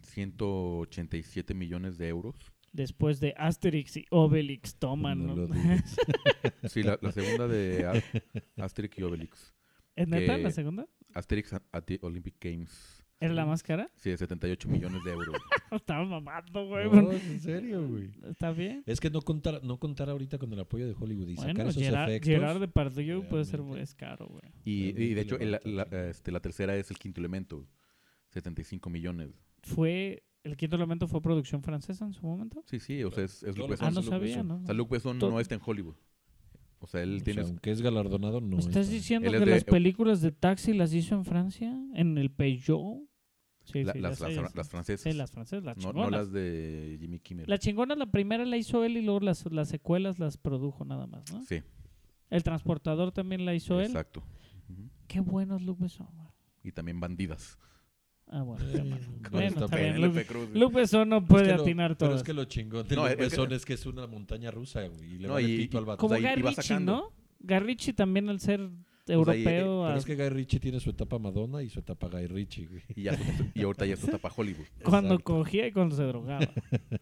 187 0.03 1.55
millones 1.55 1.99
de 1.99 2.09
euros. 2.09 2.35
Después 2.73 3.21
de 3.21 3.35
Asterix 3.37 3.97
y 3.99 4.07
Obelix 4.11 4.77
toman, 4.77 5.27
No 5.27 5.37
¿no? 5.37 5.49
Sí, 6.69 6.83
la, 6.83 6.99
la 7.03 7.13
segunda 7.13 7.47
de 7.47 7.85
A- 7.87 8.65
Asterix 8.65 8.99
y 8.99 9.03
Obelix. 9.03 9.53
¿Es 9.95 10.09
neta 10.09 10.39
la 10.39 10.51
segunda? 10.51 10.89
Asterix 11.15 11.53
at 11.53 11.83
the 11.85 11.99
Olympic 12.03 12.37
Games. 12.41 13.05
¿Era 13.21 13.35
la 13.35 13.47
más 13.47 13.63
cara? 13.63 13.89
Sí, 13.97 14.11
de 14.11 14.17
78 14.17 14.69
millones 14.69 15.05
de 15.05 15.13
euros. 15.13 15.37
Estaba 15.71 16.05
mamando, 16.05 16.67
güey. 16.67 16.91
No, 16.91 17.13
es 17.13 17.23
en 17.25 17.41
serio, 17.41 17.87
güey. 17.87 18.11
¿Está 18.25 18.51
bien? 18.51 18.83
Es 18.85 18.99
que 18.99 19.11
no 19.11 19.21
contar, 19.23 19.63
no 19.63 19.79
contar 19.79 20.09
ahorita 20.11 20.39
con 20.39 20.53
el 20.53 20.59
apoyo 20.59 20.89
de 20.89 20.97
Hollywood 20.99 21.29
y 21.29 21.37
sacar 21.37 21.55
Bueno, 21.55 21.71
esos 21.71 21.83
Gerard, 21.83 22.09
efectos. 22.11 22.29
Gerard 22.31 22.59
Depardieu 22.61 23.29
puede 23.29 23.45
ser 23.45 23.61
es 23.79 23.95
caro, 23.95 24.27
güey. 24.27 24.43
Y, 24.65 24.89
y 25.01 25.15
de 25.15 25.21
hecho, 25.21 25.39
el- 25.39 25.53
la, 25.63 25.83
este, 26.09 26.33
la 26.33 26.41
tercera 26.41 26.75
es 26.75 26.91
el 26.91 26.99
quinto 26.99 27.21
elemento. 27.21 27.65
75 28.31 28.91
millones. 28.91 29.31
Fue... 29.63 30.25
¿El 30.45 30.57
quinto 30.57 30.77
elemento 30.77 31.07
fue 31.07 31.21
producción 31.23 31.63
francesa 31.63 32.05
en 32.05 32.13
su 32.13 32.27
momento? 32.27 32.63
Sí, 32.67 32.81
sí, 32.81 33.05
o 33.05 33.11
sea, 33.13 33.25
es, 33.25 33.43
es 33.45 33.57
Luc 33.57 33.71
Besson. 33.71 33.87
Ah, 33.89 33.91
no 33.93 34.01
Luc 34.01 34.11
sabía, 34.11 34.29
Besson. 34.37 34.49
¿no? 34.49 34.57
O 34.57 34.67
sea, 34.67 34.75
Luc 34.75 34.91
Besson 34.91 35.19
no 35.19 35.39
está 35.41 35.55
en 35.55 35.61
Hollywood. 35.65 35.95
O 36.81 36.87
sea, 36.89 37.03
él 37.03 37.19
O 37.21 37.25
tiene... 37.25 37.43
sea, 37.43 37.51
aunque 37.51 37.71
es 37.71 37.81
galardonado, 37.81 38.41
no 38.41 38.57
¿Me 38.57 38.59
estás 38.59 38.77
está. 38.87 38.93
diciendo 38.93 39.29
Él 39.29 39.35
es 39.37 39.41
que 39.41 39.45
de- 39.47 39.53
las 39.53 39.65
películas 39.65 40.21
de 40.21 40.33
taxi 40.33 40.73
las 40.73 40.93
hizo 40.93 41.15
en 41.15 41.25
Francia? 41.25 41.73
¿En 41.95 42.19
el 42.19 42.31
Peugeot? 42.33 43.03
Sí, 43.65 43.85
la- 43.85 43.93
sí, 43.93 44.01
las, 44.01 44.19
las- 44.21 44.35
ya 44.35 44.49
sé. 44.49 44.57
las 44.57 44.69
francesas. 44.69 45.13
Sí, 45.13 45.17
las 45.17 45.31
francesas, 45.31 45.63
las 45.63 45.77
no, 45.77 45.85
no 45.85 45.91
chingonas. 45.93 46.11
las 46.13 46.33
de 46.33 46.97
Jimmy 47.01 47.21
Kimmel. 47.21 47.45
La 47.49 47.59
chingona, 47.59 47.95
la 47.95 48.07
primera 48.11 48.45
la 48.45 48.57
hizo 48.57 48.83
él 48.83 48.97
y 48.97 49.03
luego 49.03 49.21
las, 49.21 49.47
las 49.53 49.69
secuelas 49.69 50.19
las 50.19 50.37
produjo 50.39 50.85
nada 50.85 51.07
más, 51.07 51.33
¿no? 51.33 51.41
Sí, 51.45 51.63
El 52.31 52.43
transportador 52.43 53.13
también 53.13 53.45
la 53.45 53.55
hizo 53.55 53.79
él. 53.79 53.87
exacto. 53.87 54.25
Ujú. 54.69 54.89
Qué 55.07 55.21
buenos 55.21 55.63
Luke 55.63 55.85
Besson. 55.85 56.09
Y 56.65 56.73
también 56.73 56.99
Bandidas. 56.99 57.57
Ah, 58.35 58.43
bueno. 58.43 58.65
Eh, 58.67 58.99
bueno, 59.31 59.65
está 59.65 59.77
bien. 59.77 59.93
Penélope 59.95 60.25
Cruz. 60.27 60.49
No 60.55 61.19
Es 61.19 61.25
puede 61.27 61.55
lo- 61.55 61.63
atinar 61.63 61.97
Pero 61.97 62.09
todo. 62.11 62.17
es 62.17 62.23
que 62.23 62.33
lo 62.33 62.45
chingón 62.47 62.89
de 62.89 62.97
No, 62.97 63.03
Luc 63.03 63.11
es 63.11 63.17
que- 63.17 63.23
Besson 63.25 63.53
es 63.53 63.65
que 63.67 63.75
es 63.75 63.85
una 63.87 64.07
montaña 64.07 64.51
rusa, 64.51 64.87
güey. 64.89 65.15
Y 65.15 65.19
le 65.19 65.29
No, 65.29 65.35
vale 65.35 65.49
y- 65.49 65.57
pito 65.59 65.77
y- 65.77 65.79
al 65.79 65.85
vato. 65.85 65.99
Como 65.99 66.15
Guy 66.17 66.35
Ritchie. 66.37 66.81
¿no? 66.81 67.11
Guy 67.41 67.59
Ritchie 67.59 67.93
también 67.93 68.29
al 68.31 68.41
ser 68.41 68.61
O 68.63 68.67
sea, 68.67 68.77
y- 69.07 69.13
europeo... 69.13 69.85
Pero 69.87 69.97
es 69.99 70.05
que 70.07 70.17
Guy 70.17 70.29
Ritchie 70.31 70.61
tiene 70.61 70.81
su 70.81 70.91
etapa 70.91 71.19
Madonna 71.19 71.63
y 71.63 71.69
su 71.69 71.81
etapa 71.81 72.09
Guy 72.09 72.27
Ritchie, 72.27 72.67
güey. 72.69 72.83
Y, 72.97 73.03
ya, 73.03 73.17
su- 73.19 73.23
y 73.55 73.63
ahorita 73.63 73.85
ya 73.85 73.95
está 73.95 74.17
para 74.19 74.35
Hollywood. 74.35 74.65
cuando 74.85 75.15
Exacto. 75.15 75.25
cogía 75.25 75.67
y 75.67 75.73
cuando 75.73 75.95
se 75.97 76.05
drogaba. 76.05 76.49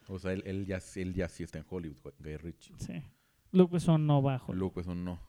O 0.09 0.19
sea, 0.19 0.33
él, 0.33 0.43
él, 0.47 0.67
ya, 0.67 0.81
él 0.97 1.15
ya 1.15 1.29
sí 1.29 1.45
está 1.45 1.59
en 1.59 1.65
Hollywood, 1.69 2.13
Guy 2.19 2.37
Ritchie. 2.39 2.75
sí. 2.79 2.95
Luke 3.53 3.73
Besson 3.75 4.07
no 4.07 4.21
bajo. 4.23 4.53
Luke 4.53 4.81
Besson 4.81 5.05
no. 5.05 5.21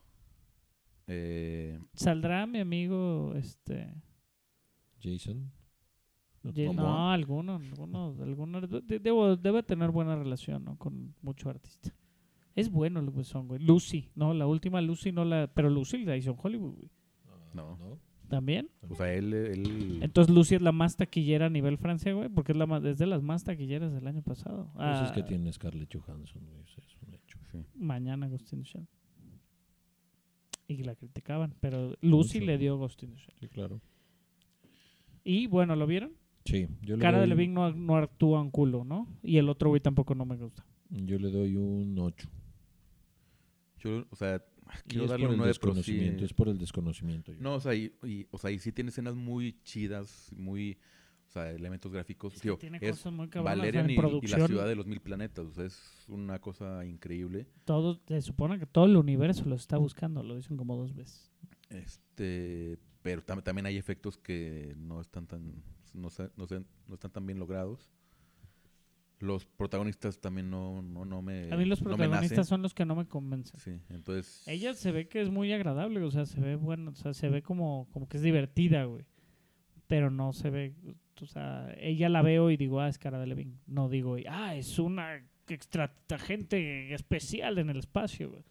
Eh, 1.08 1.80
¿Saldrá 1.94 2.46
mi 2.48 2.60
amigo 2.60 3.34
este 3.36 3.94
Jason. 5.02 5.52
No, 6.44 7.12
alguno, 7.12 7.56
alguno, 7.56 8.16
alguno 8.22 8.62
de- 8.62 9.00
debo- 9.00 9.36
debe 9.38 9.62
tener 9.64 9.92
buena 9.92 10.16
relación, 10.16 10.64
¿no? 10.66 10.76
Con 10.78 11.14
mucho 11.22 11.50
artista. 11.50 11.94
Es 12.56 12.70
bueno 12.70 13.02
Luke 13.02 13.20
Besson, 13.20 13.48
güey. 13.48 13.62
Lucy, 13.62 14.10
no, 14.16 14.34
la 14.34 14.48
última 14.48 14.82
Lucy 14.82 15.12
no 15.12 15.24
la, 15.24 15.48
pero 15.54 15.70
Lucy 15.70 16.04
la 16.04 16.18
hizo 16.18 16.32
en 16.32 16.38
Hollywood, 16.42 16.76
güey. 16.76 16.90
No. 17.54 17.78
También. 18.28 18.70
o 18.90 18.96
sea, 18.96 19.14
él, 19.14 19.34
él 19.34 20.00
Entonces 20.02 20.34
Lucy 20.34 20.56
es 20.56 20.62
la 20.62 20.72
más 20.72 20.96
taquillera 20.96 21.48
a 21.48 21.50
nivel 21.50 21.78
Francia, 21.78 22.14
güey, 22.14 22.30
porque 22.30 22.54
es 22.54 22.58
la 22.58 22.66
más, 22.66 22.84
es 22.86 22.98
de 22.98 23.06
las 23.06 23.22
más 23.22 23.44
taquilleras 23.44 23.92
del 23.94 24.08
año 24.08 24.22
pasado. 24.22 24.72
Pues 24.74 25.02
es 25.02 25.10
Ah, 25.10 25.14
que 25.14 25.24
tiene 25.24 25.52
Scarlett 25.52 25.94
Johansson, 25.94 26.42
güey. 26.50 26.62
eso 26.64 26.80
es 26.80 26.98
un 27.08 27.14
hecho. 27.14 27.38
sí. 27.52 27.58
Mañana 27.76 28.28
Ghost 28.30 28.52
in 28.54 28.64
the 28.64 28.70
Shell. 28.70 28.88
Y 30.68 30.84
la 30.84 30.96
criticaban, 30.96 31.54
pero 31.60 31.90
Lucy 32.02 32.40
Mucho. 32.40 32.46
le 32.52 32.58
dio 32.58 32.78
Ghost 32.78 33.04
in 33.04 33.12
the 33.12 33.18
Shell. 33.18 33.36
Sí, 33.42 33.48
claro. 33.50 33.82
Y 35.26 35.48
bueno, 35.48 35.76
¿lo 35.76 35.86
vieron? 35.86 36.14
Sí, 36.46 36.68
yo 36.82 36.96
le 36.98 37.02
Cara 37.02 37.20
de 37.20 37.26
doy- 37.26 37.30
Levine 37.30 37.54
no, 37.54 37.72
no 37.72 37.98
actúa 37.98 38.42
un 38.42 38.50
culo, 38.52 38.84
¿no? 38.84 39.08
Y 39.24 39.38
el 39.38 39.48
otro 39.50 39.70
güey 39.70 39.82
tampoco 39.82 40.16
no 40.16 40.26
me 40.26 40.36
gusta. 40.38 40.66
Yo 40.90 41.18
le 41.20 41.30
doy 41.30 41.56
un 41.56 41.98
8. 42.00 42.28
Yo, 43.80 44.06
o 44.10 44.16
sea, 44.16 44.44
quiero 44.88 45.08
darle 45.08 45.26
un 45.28 45.32
el 45.34 45.38
9, 45.38 45.54
pero 45.60 45.74
sí. 45.74 45.80
desconocimiento, 45.94 46.26
es 46.26 46.34
por 46.34 46.50
el 46.50 46.58
desconocimiento. 46.58 47.32
yo. 47.34 47.40
No, 47.42 47.56
o 47.56 47.60
sea, 47.60 47.74
y, 47.76 47.94
y- 48.04 48.28
o 48.32 48.38
sea, 48.38 48.52
y 48.52 48.60
sí 48.60 48.72
tiene 48.72 48.90
escenas 48.90 49.16
muy 49.16 49.60
chidas, 49.64 50.32
muy, 50.36 50.78
o 51.28 51.32
sea, 51.32 51.50
elementos 51.52 51.92
gráficos. 51.92 52.34
Que 52.34 52.40
Digo, 52.42 52.58
tiene 52.58 52.78
es 52.82 52.92
cosas 52.92 53.14
muy. 53.14 53.28
Valerian 53.28 53.90
y, 53.90 53.94
y 53.94 54.28
la 54.28 54.48
ciudad 54.48 54.68
de 54.68 54.76
los 54.76 54.86
mil 54.88 55.00
planetas, 55.00 55.46
o 55.46 55.52
sea, 55.52 55.66
es 55.66 55.80
una 56.10 56.40
cosa 56.40 56.86
increíble. 56.86 57.48
todo, 57.66 58.02
se 58.08 58.22
supone 58.22 58.60
que 58.60 58.66
todo 58.66 58.86
el 58.86 58.98
universo 58.98 59.46
lo 59.46 59.56
está 59.56 59.78
buscando, 59.78 60.22
lo 60.24 60.36
dicen 60.36 60.58
como 60.58 60.76
dos 60.76 60.94
veces. 60.96 61.32
Este, 61.70 62.78
pero 63.02 63.26
tam- 63.26 63.42
también 63.44 63.66
hay 63.66 63.78
efectos 63.78 64.18
que 64.18 64.76
no 64.78 65.02
están 65.02 65.26
tan, 65.26 65.64
no, 65.94 66.10
no, 66.36 66.48
no 66.88 66.94
están 66.94 67.12
tan 67.12 67.26
bien 67.26 67.40
logrados. 67.40 67.92
Los 69.20 69.46
protagonistas 69.46 70.20
también 70.20 70.50
no, 70.50 70.82
no, 70.82 71.06
no 71.06 71.22
me 71.22 71.52
A 71.52 71.58
mí 71.58 71.66
los 71.66 71.80
protagonistas 71.80 72.48
son 72.48 72.64
los 72.64 72.74
que 72.74 72.86
no 72.86 72.96
me 72.96 73.08
convencen. 73.08 73.60
Sí, 73.60 73.80
entonces... 73.90 74.44
Ella 74.48 74.74
se 74.74 74.92
ve 74.92 75.08
que 75.08 75.22
es 75.22 75.30
muy 75.30 75.54
agradable, 75.54 76.02
o 76.02 76.10
sea, 76.10 76.26
se 76.26 76.42
ve 76.42 76.56
bueno, 76.56 76.92
o 76.92 76.96
sea, 76.96 77.14
se 77.14 77.30
ve 77.30 77.44
como, 77.44 77.88
como 77.92 78.10
que 78.10 78.18
es 78.18 78.24
divertida, 78.24 78.86
güey. 78.86 79.06
Pero 79.86 80.10
no 80.10 80.34
se 80.34 80.50
ve, 80.50 80.74
o 81.22 81.28
sea, 81.28 81.72
ella 81.78 82.10
la 82.10 82.24
veo 82.24 82.50
y 82.50 82.58
digo, 82.58 82.80
ah, 82.80 82.88
es 82.88 82.98
cara 82.98 83.20
de 83.20 83.28
Levin. 83.28 83.60
No 83.68 83.90
digo, 83.90 84.18
ah, 84.28 84.56
es 84.56 84.80
una 84.80 85.24
extra 85.48 85.94
gente 86.18 86.94
especial 86.94 87.60
en 87.60 87.70
el 87.70 87.78
espacio, 87.78 88.30
güey. 88.32 88.44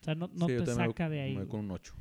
O 0.00 0.04
sea, 0.04 0.16
no, 0.16 0.28
no 0.34 0.48
sí, 0.48 0.54
te 0.56 0.60
me 0.62 0.66
saca 0.66 1.08
de 1.08 1.20
ahí. 1.20 1.46
con 1.46 1.60
un 1.60 1.70
8. 1.70 1.94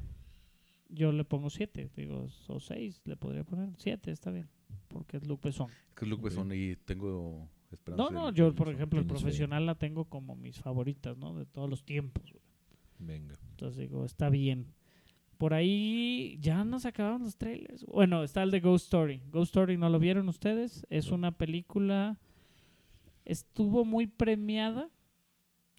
Yo 0.90 1.12
le 1.12 1.24
pongo 1.24 1.50
siete, 1.50 1.90
digo, 1.96 2.28
o 2.48 2.60
seis, 2.60 3.00
le 3.06 3.16
podría 3.16 3.44
poner 3.44 3.70
siete, 3.78 4.12
está 4.12 4.32
bien, 4.32 4.50
porque 4.88 5.18
es 5.18 5.28
Luke 5.28 5.48
Besson. 5.48 5.70
Es 5.70 5.96
que 5.96 6.06
es 6.06 6.10
Luke. 6.10 6.24
Besson 6.24 6.52
y 6.54 6.76
tengo 6.86 7.48
esperanza. 7.72 8.04
No, 8.04 8.10
no, 8.12 8.32
yo, 8.32 8.54
por 8.56 8.70
ejemplo, 8.70 9.00
el 9.00 9.06
profesional 9.06 9.66
la 9.66 9.76
tengo 9.76 10.06
como 10.06 10.36
mis 10.36 10.60
favoritas, 10.60 11.18
¿no? 11.18 11.36
De 11.36 11.46
todos 11.46 11.70
los 11.70 11.84
tiempos, 11.86 12.32
güey. 12.32 12.44
Venga. 13.00 13.36
Entonces 13.52 13.78
digo, 13.78 14.06
está 14.06 14.30
bien. 14.30 14.68
por 15.38 15.56
ahí 15.56 16.38
ya 16.40 16.64
nos 16.64 16.86
acabaron 16.86 17.24
los 17.24 17.36
trailers. 17.36 17.84
Bueno, 17.86 18.24
está 18.24 18.44
el 18.44 18.52
de 18.52 18.60
Ghost 18.60 18.86
Story. 18.86 19.22
Ghost 19.32 19.50
Story 19.56 19.76
no 19.76 19.90
lo 19.90 19.98
vieron 19.98 20.30
ustedes. 20.30 20.86
Es 20.92 21.10
No. 21.10 21.16
una 21.16 21.32
película. 21.32 22.20
Estuvo 23.26 23.84
muy 23.86 24.06
premiada 24.06 24.90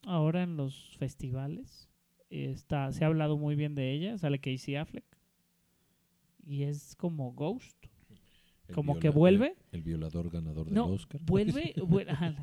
ahora 0.05 0.43
en 0.43 0.57
los 0.57 0.97
festivales. 0.99 1.89
Está, 2.29 2.91
se 2.93 3.05
ha 3.05 3.07
hablado 3.09 3.37
muy 3.37 3.55
bien 3.55 3.75
de 3.77 3.93
ella. 3.93 4.19
Sale 4.19 4.41
Casey 4.41 4.75
Affleck. 4.75 5.05
Y 6.45 6.65
es 6.65 6.97
como 6.97 7.33
Ghost. 7.33 7.87
El 8.69 8.75
Como 8.75 8.99
que 8.99 9.11
vuelve. 9.11 9.57
El 9.73 9.83
violador 9.83 10.31
ganador 10.31 10.67
del 10.67 10.75
No, 10.75 10.87
Oscar. 10.87 11.21
vuelve, 11.25 11.75
ajá. 12.09 12.35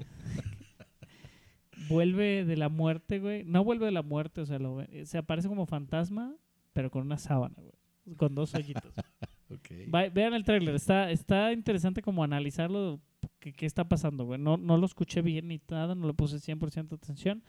vuelve 1.89 2.45
de 2.45 2.57
la 2.57 2.69
muerte, 2.69 3.19
güey. 3.19 3.43
No 3.45 3.63
vuelve 3.63 3.85
de 3.85 3.91
la 3.91 4.01
muerte, 4.03 4.41
o 4.41 4.45
sea, 4.45 4.59
lo 4.59 4.75
ve- 4.77 5.05
se 5.05 5.17
aparece 5.17 5.47
como 5.47 5.65
fantasma, 5.65 6.35
pero 6.73 6.91
con 6.91 7.03
una 7.03 7.17
sábana, 7.17 7.55
güey. 7.57 8.15
Con 8.17 8.35
dos 8.35 8.53
hoyitos. 8.55 8.93
Va- 9.93 10.09
vean 10.09 10.33
el 10.35 10.43
tráiler, 10.43 10.75
está, 10.75 11.09
está 11.09 11.51
interesante 11.53 12.01
como 12.03 12.23
analizarlo, 12.23 12.99
qué, 13.39 13.51
qué 13.53 13.65
está 13.65 13.87
pasando, 13.89 14.25
güey. 14.25 14.39
No, 14.39 14.57
no 14.57 14.77
lo 14.77 14.85
escuché 14.85 15.21
bien 15.23 15.47
ni 15.47 15.59
nada, 15.69 15.95
no 15.95 16.05
le 16.05 16.13
puse 16.13 16.37
100% 16.37 16.93
atención, 16.93 17.43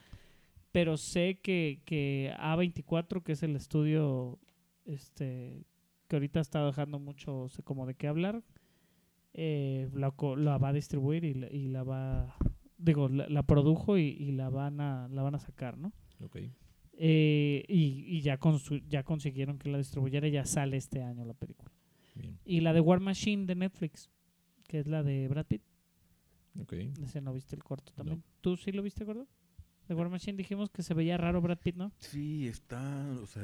pero 0.72 0.96
sé 0.96 1.40
que, 1.42 1.82
que 1.84 2.34
A24, 2.38 3.22
que 3.22 3.32
es 3.32 3.42
el 3.42 3.54
estudio 3.56 4.38
este 4.86 5.64
que 6.08 6.16
ahorita 6.16 6.40
está 6.40 6.64
dejando 6.64 6.98
mucho 6.98 7.48
como 7.64 7.86
de 7.86 7.94
qué 7.94 8.08
hablar, 8.08 8.42
eh, 9.32 9.88
la, 9.94 10.12
la 10.36 10.58
va 10.58 10.68
a 10.68 10.72
distribuir 10.72 11.24
y, 11.24 11.34
la- 11.34 11.50
y 11.52 11.68
la 11.68 11.82
va, 11.82 12.36
digo, 12.78 13.08
la, 13.08 13.28
la 13.28 13.42
produjo 13.44 13.96
y, 13.98 14.02
y 14.08 14.32
la 14.32 14.48
van 14.50 14.80
a 14.80 15.08
la 15.08 15.22
van 15.22 15.34
a 15.34 15.38
sacar, 15.38 15.78
¿no? 15.78 15.92
Ok. 16.20 16.36
Eh, 17.02 17.64
y 17.68 18.04
y 18.16 18.20
ya, 18.20 18.38
consu- 18.38 18.82
ya 18.88 19.02
consiguieron 19.04 19.58
que 19.58 19.70
la 19.70 19.78
distribuyera 19.78 20.28
y 20.28 20.32
ya 20.32 20.44
sale 20.44 20.76
este 20.76 21.02
año 21.02 21.24
la 21.24 21.34
película. 21.34 21.70
Bien. 22.14 22.38
Y 22.44 22.60
la 22.60 22.72
de 22.72 22.80
War 22.80 23.00
Machine 23.00 23.46
de 23.46 23.54
Netflix, 23.54 24.10
que 24.68 24.80
es 24.80 24.86
la 24.86 25.02
de 25.02 25.26
Brad 25.28 25.46
Pitt. 25.46 25.62
Ok. 26.60 26.72
Ese 27.02 27.20
no 27.20 27.32
viste 27.32 27.54
el 27.56 27.62
corto 27.64 27.92
también. 27.94 28.22
¿Tú 28.40 28.56
sí 28.56 28.72
lo 28.72 28.82
viste, 28.82 29.04
gordo? 29.04 29.26
De 29.88 29.94
War 29.94 30.08
Machine 30.10 30.36
dijimos 30.36 30.68
que 30.70 30.82
se 30.82 30.92
veía 30.94 31.16
raro 31.16 31.40
Brad 31.40 31.58
Pitt, 31.58 31.76
¿no? 31.76 31.92
Sí, 31.98 32.46
está, 32.48 33.08
o 33.22 33.26
sea, 33.26 33.42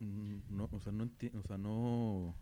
mm, 0.00 0.38
no, 0.50 0.68
o 0.72 0.80
sea, 0.80 0.92
no 0.92 1.04
entiendo, 1.04 1.38
o 1.40 1.42
sea, 1.42 1.58
no, 1.58 2.34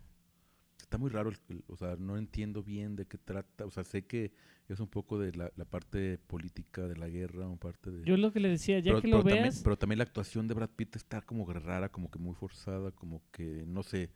está 0.85 0.97
muy 0.97 1.09
raro, 1.09 1.29
el- 1.29 1.39
el- 1.49 1.63
o 1.67 1.75
sea, 1.75 1.95
no 1.97 2.17
entiendo 2.17 2.63
bien 2.63 2.95
de 2.95 3.05
qué 3.07 3.17
trata, 3.17 3.65
o 3.65 3.71
sea, 3.71 3.83
sé 3.83 4.05
que 4.05 4.31
es 4.69 4.79
un 4.79 4.87
poco 4.87 5.19
de 5.19 5.33
la, 5.33 5.51
la 5.55 5.65
parte 5.65 6.17
política 6.17 6.87
de 6.87 6.95
la 6.95 7.07
guerra, 7.09 7.47
un 7.47 7.57
parte 7.57 7.91
de... 7.91 8.05
Yo 8.05 8.17
lo 8.17 8.31
que 8.31 8.39
le 8.39 8.49
decía, 8.49 8.79
ya 8.79 8.91
pero, 8.91 9.01
que 9.01 9.07
lo 9.07 9.17
pero 9.17 9.23
también, 9.29 9.43
veas, 9.43 9.61
pero 9.63 9.77
también 9.77 9.97
la 9.99 10.03
actuación 10.05 10.47
de 10.47 10.53
Brad 10.53 10.69
Pitt 10.69 10.95
está 10.95 11.21
como 11.21 11.51
rara, 11.51 11.89
como 11.89 12.09
que 12.09 12.19
muy 12.19 12.33
forzada, 12.35 12.91
como 12.91 13.21
que, 13.31 13.63
no 13.67 13.83
sé, 13.83 14.09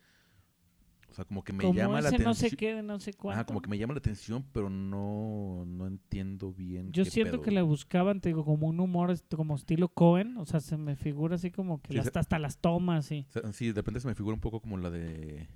o 1.09 1.13
sea, 1.13 1.25
como 1.25 1.43
que 1.43 1.53
me 1.53 1.63
como 1.63 1.73
llama 1.73 2.01
la 2.01 2.09
atención. 2.09 2.27
no 2.29 2.33
sé 2.35 2.51
qué, 2.55 2.81
no 2.83 2.99
sé 2.99 3.13
cuánto. 3.13 3.39
Ajá, 3.39 3.45
como 3.45 3.61
que 3.61 3.69
me 3.69 3.77
llama 3.79 3.93
la 3.93 3.97
atención, 3.99 4.45
pero 4.53 4.69
no, 4.69 5.65
no 5.65 5.87
entiendo 5.87 6.53
bien 6.53 6.91
Yo 6.91 7.03
qué 7.03 7.09
siento 7.09 7.37
pedo. 7.37 7.41
que 7.43 7.51
le 7.51 7.63
buscaban, 7.63 8.21
te 8.21 8.29
digo, 8.29 8.45
como 8.45 8.67
un 8.67 8.79
humor 8.79 9.09
este, 9.09 9.35
como 9.35 9.55
estilo 9.55 9.89
Cohen, 9.89 10.37
o 10.37 10.45
sea, 10.45 10.59
se 10.59 10.77
me 10.77 10.95
figura 10.95 11.35
así 11.35 11.49
como 11.49 11.81
que 11.81 11.93
Sí, 11.93 12.09
se- 12.09 12.19
hasta 12.19 12.37
las 12.37 12.59
tomas, 12.59 13.05
sí. 13.07 13.25
O 13.29 13.31
sea, 13.31 13.53
sí, 13.53 13.67
de 13.67 13.73
repente 13.73 13.99
se 14.01 14.07
me 14.07 14.13
figura 14.15 14.35
un 14.35 14.39
poco 14.41 14.61
como 14.61 14.77
la 14.77 14.91
de, 14.91 15.47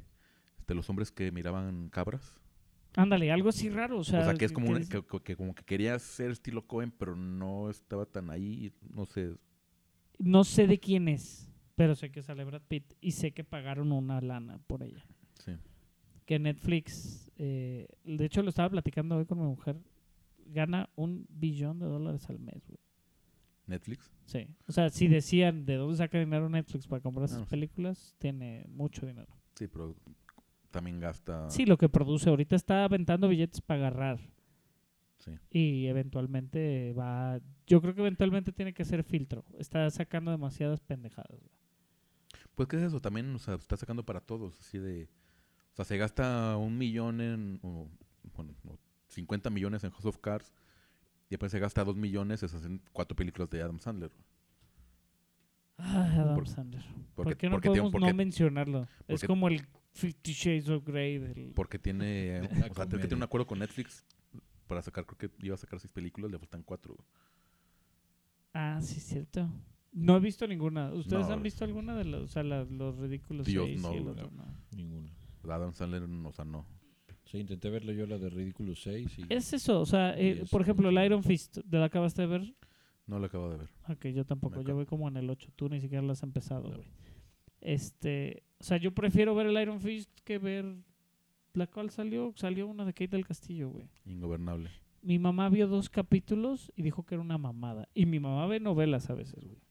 de 0.68 0.76
los 0.76 0.90
hombres 0.90 1.12
que 1.12 1.32
miraban 1.32 1.90
cabras. 1.90 2.40
Ándale, 2.96 3.32
algo 3.32 3.50
así 3.50 3.70
raro, 3.70 4.00
o 4.00 4.04
sea, 4.04 4.20
o 4.20 4.24
sea, 4.24 4.34
que 4.36 4.46
es 4.46 4.52
como, 4.52 4.70
un- 4.70 4.86
que, 4.88 5.36
como 5.36 5.56
que 5.56 5.64
quería 5.64 5.98
ser 5.98 6.30
estilo 6.32 6.68
Cohen, 6.68 6.92
pero 6.92 7.16
no 7.16 7.70
estaba 7.70 8.06
tan 8.06 8.30
ahí, 8.30 8.72
no 8.94 9.06
sé. 9.06 9.36
no 10.20 10.44
sé 10.44 10.68
de 10.68 10.80
quién 10.80 11.08
es, 11.08 11.50
pero 11.76 11.96
sé 11.96 12.12
que 12.12 12.22
sale 12.22 12.44
Brad 12.44 12.62
Pitt 12.68 12.94
y 13.02 13.12
sé 13.12 13.32
que 13.32 13.44
pagaron 13.44 13.92
una 13.92 14.22
lana 14.22 14.60
por 14.68 14.84
ella. 14.84 15.04
Sí. 15.44 15.54
que 16.26 16.38
Netflix, 16.40 17.32
eh, 17.38 17.88
de 18.04 18.26
hecho 18.26 18.44
lo 18.44 18.50
estaba 18.50 18.70
platicando 18.70 19.18
hoy 19.18 19.26
con 19.26 19.40
mi 19.40 19.46
mujer, 19.46 19.76
gana 20.46 20.90
un 20.96 21.26
billón 21.30 21.80
de 21.80 21.86
dólares 21.88 22.30
al 22.30 22.38
mes, 22.40 22.64
güey. 22.68 22.78
Netflix. 23.66 24.12
Sí. 24.26 24.48
O 24.68 24.72
sea, 24.72 24.90
si 24.90 25.08
decían 25.08 25.66
de 25.66 25.76
dónde 25.76 25.98
saca 25.98 26.20
dinero 26.20 26.48
Netflix 26.50 26.86
para 26.86 27.02
comprar 27.02 27.28
sus 27.28 27.40
Ah, 27.42 27.46
películas, 27.50 28.14
tiene 28.20 28.66
mucho 28.70 29.06
dinero. 29.08 29.34
Sí, 29.56 29.68
pero 29.68 29.96
también 30.74 31.00
gasta. 31.00 31.50
Sí, 31.50 31.66
lo 31.66 31.78
que 31.78 31.88
produce 31.88 32.30
ahorita 32.30 32.56
está 32.58 32.84
aventando 32.84 33.30
billetes 33.30 33.62
para 33.62 33.80
agarrar 33.88 34.20
Sí. 35.20 35.32
y 35.52 35.86
eventualmente 35.88 36.92
va, 36.94 37.40
yo 37.66 37.80
creo 37.82 37.94
que 37.96 38.02
eventualmente 38.02 38.52
tiene 38.52 38.74
que 38.74 38.84
ser 38.84 39.04
filtro. 39.06 39.46
Está 39.58 39.90
sacando 39.90 40.32
demasiadas 40.32 40.82
pendejadas. 40.82 41.40
Pues, 42.56 42.68
¿qué 42.68 42.76
es 42.76 42.84
eso? 42.84 43.00
También, 43.00 43.34
o 43.34 43.40
sea, 43.40 43.54
está 43.56 43.78
sacando 43.78 44.04
para 44.04 44.20
todos, 44.20 44.60
así 44.60 44.78
de... 44.80 45.08
O 45.72 45.76
sea, 45.76 45.86
se 45.86 45.98
gasta 45.98 46.58
un 46.58 46.78
millón 46.78 47.22
en... 47.22 47.60
o, 47.64 47.88
bueno, 48.36 48.54
no, 48.64 48.78
50 49.08 49.50
millones 49.50 49.84
en 49.86 49.92
House 49.92 50.06
of 50.06 50.18
Cards 50.18 50.52
y 51.28 51.32
después 51.32 51.52
se 51.52 51.60
gasta 51.60 51.84
dos 51.86 51.96
millones, 51.96 52.42
se 52.42 52.48
hacen 52.48 52.82
cuatro 52.92 53.16
películas 53.16 53.50
de 53.50 53.62
Adam 53.62 53.80
Sandler. 53.80 54.12
Ay, 55.78 56.18
Adam 56.18 56.36
Por- 56.36 56.48
Sandler. 56.48 56.84
porque- 57.16 57.30
¿Por 57.32 57.38
qué 57.38 57.48
no 57.50 57.56
porque 57.56 57.70
podemos 57.70 57.92
porque- 57.92 58.08
no 58.08 58.14
mencionarlo? 58.14 58.88
es 59.08 59.24
como 59.24 59.48
el 59.48 59.62
Fifty 59.94 60.34
Shades 60.34 60.70
of 60.70 60.84
Grey 60.86 61.18
del... 61.20 61.52
Porque 61.56 61.78
tiene... 61.80 62.42
La 62.42 62.48
o 62.72 62.74
sea, 62.74 62.86
creo 62.88 63.00
que 63.00 63.08
tiene 63.08 63.16
un 63.18 63.24
acuerdo 63.24 63.46
con 63.48 63.60
Netflix 63.60 64.04
para 64.68 64.82
sacar, 64.82 65.06
creo 65.06 65.18
que 65.18 65.46
iba 65.46 65.54
a 65.56 65.58
sacar 65.58 65.80
seis 65.80 65.92
películas, 65.94 66.32
le 66.32 66.40
faltan 66.40 66.64
cuatro. 66.64 66.98
Ah, 68.54 68.80
sí, 68.82 69.00
cierto. 69.00 69.50
No 69.92 70.18
he 70.18 70.20
visto 70.20 70.48
ninguna. 70.48 70.92
¿Ustedes 70.92 71.28
No. 71.28 71.34
han 71.34 71.44
visto 71.44 71.64
alguna 71.64 71.96
de 71.96 72.06
los, 72.06 72.24
o 72.24 72.28
sea, 72.28 72.44
la- 72.44 72.64
los 72.66 72.98
ridículos 72.98 73.46
Dios, 73.46 73.66
seis 73.68 73.82
no, 73.82 73.94
y 73.94 73.98
el 73.98 74.04
güey. 74.04 74.14
otro 74.16 74.32
no? 74.32 74.46
Ninguna. 74.76 75.12
Adam 75.50 75.74
Sandler, 75.74 76.04
o 76.04 76.32
sea, 76.32 76.46
no. 76.46 76.66
Sí, 77.26 77.38
intenté 77.40 77.70
verle 77.70 77.96
yo 77.96 78.06
la 78.06 78.18
de 78.18 78.30
Ridiculous 78.30 78.82
6 78.84 79.20
y... 79.20 79.26
Es 79.30 79.54
eso, 79.54 79.80
o 79.80 79.86
sea, 79.86 80.18
eh, 80.20 80.40
Yes, 80.42 80.50
por 80.50 80.62
ejemplo, 80.62 80.90
el. 80.90 81.06
Iron 81.06 81.24
Fist, 81.24 81.58
¿de 81.66 81.78
la 81.80 81.86
acabaste 81.86 82.22
de 82.22 82.28
ver? 82.28 82.54
No 83.08 83.18
lo 83.20 83.26
acabo 83.26 83.50
de 83.50 83.58
ver. 83.58 83.70
Ok, 83.90 84.08
yo 84.08 84.26
tampoco, 84.26 84.62
yo 84.62 84.76
voy 84.76 84.86
como 84.86 85.08
en 85.08 85.18
el 85.18 85.30
8, 85.30 85.52
tú 85.56 85.68
ni 85.70 85.80
siquiera 85.82 86.02
lo 86.04 86.12
has 86.12 86.24
empezado, 86.24 86.70
No. 86.70 86.84
Este, 87.66 88.44
o 88.60 88.64
sea, 88.64 88.78
yo 88.78 88.92
prefiero 88.94 89.34
ver 89.36 89.48
el 89.48 89.62
Iron 89.62 89.80
Fist 89.80 90.10
que 90.26 90.38
ver 90.38 90.66
la 91.54 91.68
cual 91.68 91.90
salió, 91.92 92.34
salió 92.36 92.68
una 92.68 92.84
de 92.86 92.94
Kate 92.94 93.16
del 93.16 93.26
Castillo, 93.26 93.70
güey. 93.70 93.88
Ingobernable. 94.06 94.70
Mi 95.02 95.18
mamá 95.20 95.50
vio 95.50 95.68
dos 95.68 95.90
capítulos 95.90 96.72
y 96.76 96.82
dijo 96.84 97.06
que 97.06 97.16
era 97.16 97.22
una 97.22 97.38
mamada. 97.38 97.88
Y 97.94 98.06
mi 98.06 98.20
mamá 98.20 98.46
ve 98.48 98.60
novelas 98.60 99.10
a 99.10 99.14
veces, 99.16 99.44
güey. 99.44 99.62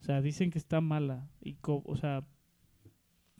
O 0.00 0.04
sea, 0.04 0.20
dicen 0.22 0.50
que 0.50 0.58
está 0.58 0.80
mala. 0.80 1.28
Y, 1.40 1.54
co- 1.54 1.82
o 1.86 1.96
sea, 1.96 2.24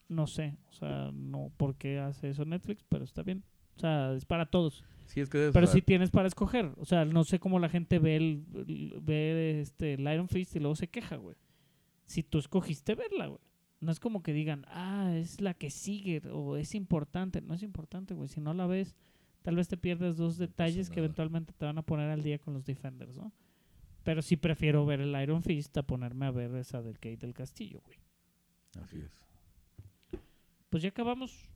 no 0.08 0.26
sé. 0.26 0.56
O 0.70 0.72
sea, 0.72 1.10
no 1.12 1.52
por 1.56 1.76
qué 1.76 1.98
hace 1.98 2.30
eso 2.30 2.44
Netflix, 2.44 2.84
pero 2.88 3.04
está 3.04 3.22
bien. 3.22 3.44
O 3.76 3.80
sea, 3.80 4.12
es 4.14 4.24
para 4.24 4.46
todos. 4.46 4.84
Sí, 5.06 5.20
es 5.20 5.28
que... 5.28 5.48
o 5.48 5.52
Pero 5.52 5.66
sea, 5.66 5.74
sí 5.74 5.82
tienes 5.82 6.10
para 6.10 6.26
escoger. 6.28 6.72
O 6.78 6.84
sea, 6.84 7.04
no 7.04 7.24
sé 7.24 7.38
cómo 7.38 7.58
la 7.58 7.68
gente 7.68 7.98
ve 7.98 8.16
el- 8.16 8.44
ve 9.02 9.60
este 9.60 9.94
el 9.94 10.00
Iron 10.12 10.28
Fist 10.28 10.56
y 10.56 10.60
luego 10.60 10.74
se 10.76 10.88
queja, 10.88 11.16
güey. 11.16 11.36
Si 12.06 12.22
tú 12.22 12.38
escogiste 12.38 12.94
verla, 12.94 13.26
güey. 13.26 13.40
No 13.80 13.92
es 13.92 14.00
como 14.00 14.22
que 14.22 14.32
digan, 14.32 14.64
ah, 14.68 15.12
es 15.16 15.40
la 15.40 15.54
que 15.54 15.70
sigue 15.70 16.20
o 16.30 16.56
es 16.56 16.74
importante. 16.74 17.40
No 17.40 17.54
es 17.54 17.62
importante, 17.62 18.14
güey. 18.14 18.28
Si 18.28 18.40
no 18.40 18.52
la 18.54 18.66
ves, 18.66 18.96
tal 19.42 19.54
vez 19.56 19.68
te 19.68 19.76
pierdas 19.76 20.16
dos 20.16 20.36
detalles 20.36 20.90
que 20.90 20.98
eventualmente 20.98 21.52
te 21.52 21.64
van 21.64 21.78
a 21.78 21.82
poner 21.82 22.10
al 22.10 22.22
día 22.22 22.38
con 22.38 22.54
los 22.54 22.64
Defenders, 22.64 23.16
¿no? 23.16 23.32
Pero 24.02 24.22
sí 24.22 24.36
prefiero 24.36 24.84
ver 24.86 25.00
el 25.00 25.14
Iron 25.22 25.42
Fist 25.42 25.76
a 25.78 25.82
ponerme 25.84 26.26
a 26.26 26.30
ver 26.30 26.54
esa 26.56 26.82
del 26.82 26.94
Kate 26.94 27.18
del 27.18 27.34
Castillo, 27.34 27.80
güey. 27.84 27.98
Así 28.82 28.98
es. 28.98 29.12
Pues 30.70 30.82
ya 30.82 30.88
acabamos. 30.90 31.48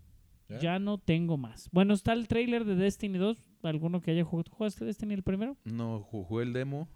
¿Ya? 0.49 0.59
Ya 0.59 0.78
no 0.78 0.99
tengo 0.99 1.36
más. 1.39 1.69
Bueno, 1.73 1.94
está 1.94 2.12
el 2.12 2.28
trailer 2.28 2.65
de 2.65 2.74
Destiny 2.74 3.19
2. 3.19 3.39
¿Alguno 3.62 4.01
que 4.01 4.11
haya 4.11 4.24
jugado? 4.24 4.51
¿Jugaste 4.53 4.85
Destiny 4.85 5.15
el 5.15 5.23
primero? 5.23 5.57
No, 5.65 6.01
ju- 6.05 6.24
jugué 6.24 6.44
el 6.44 6.53
demo 6.53 6.89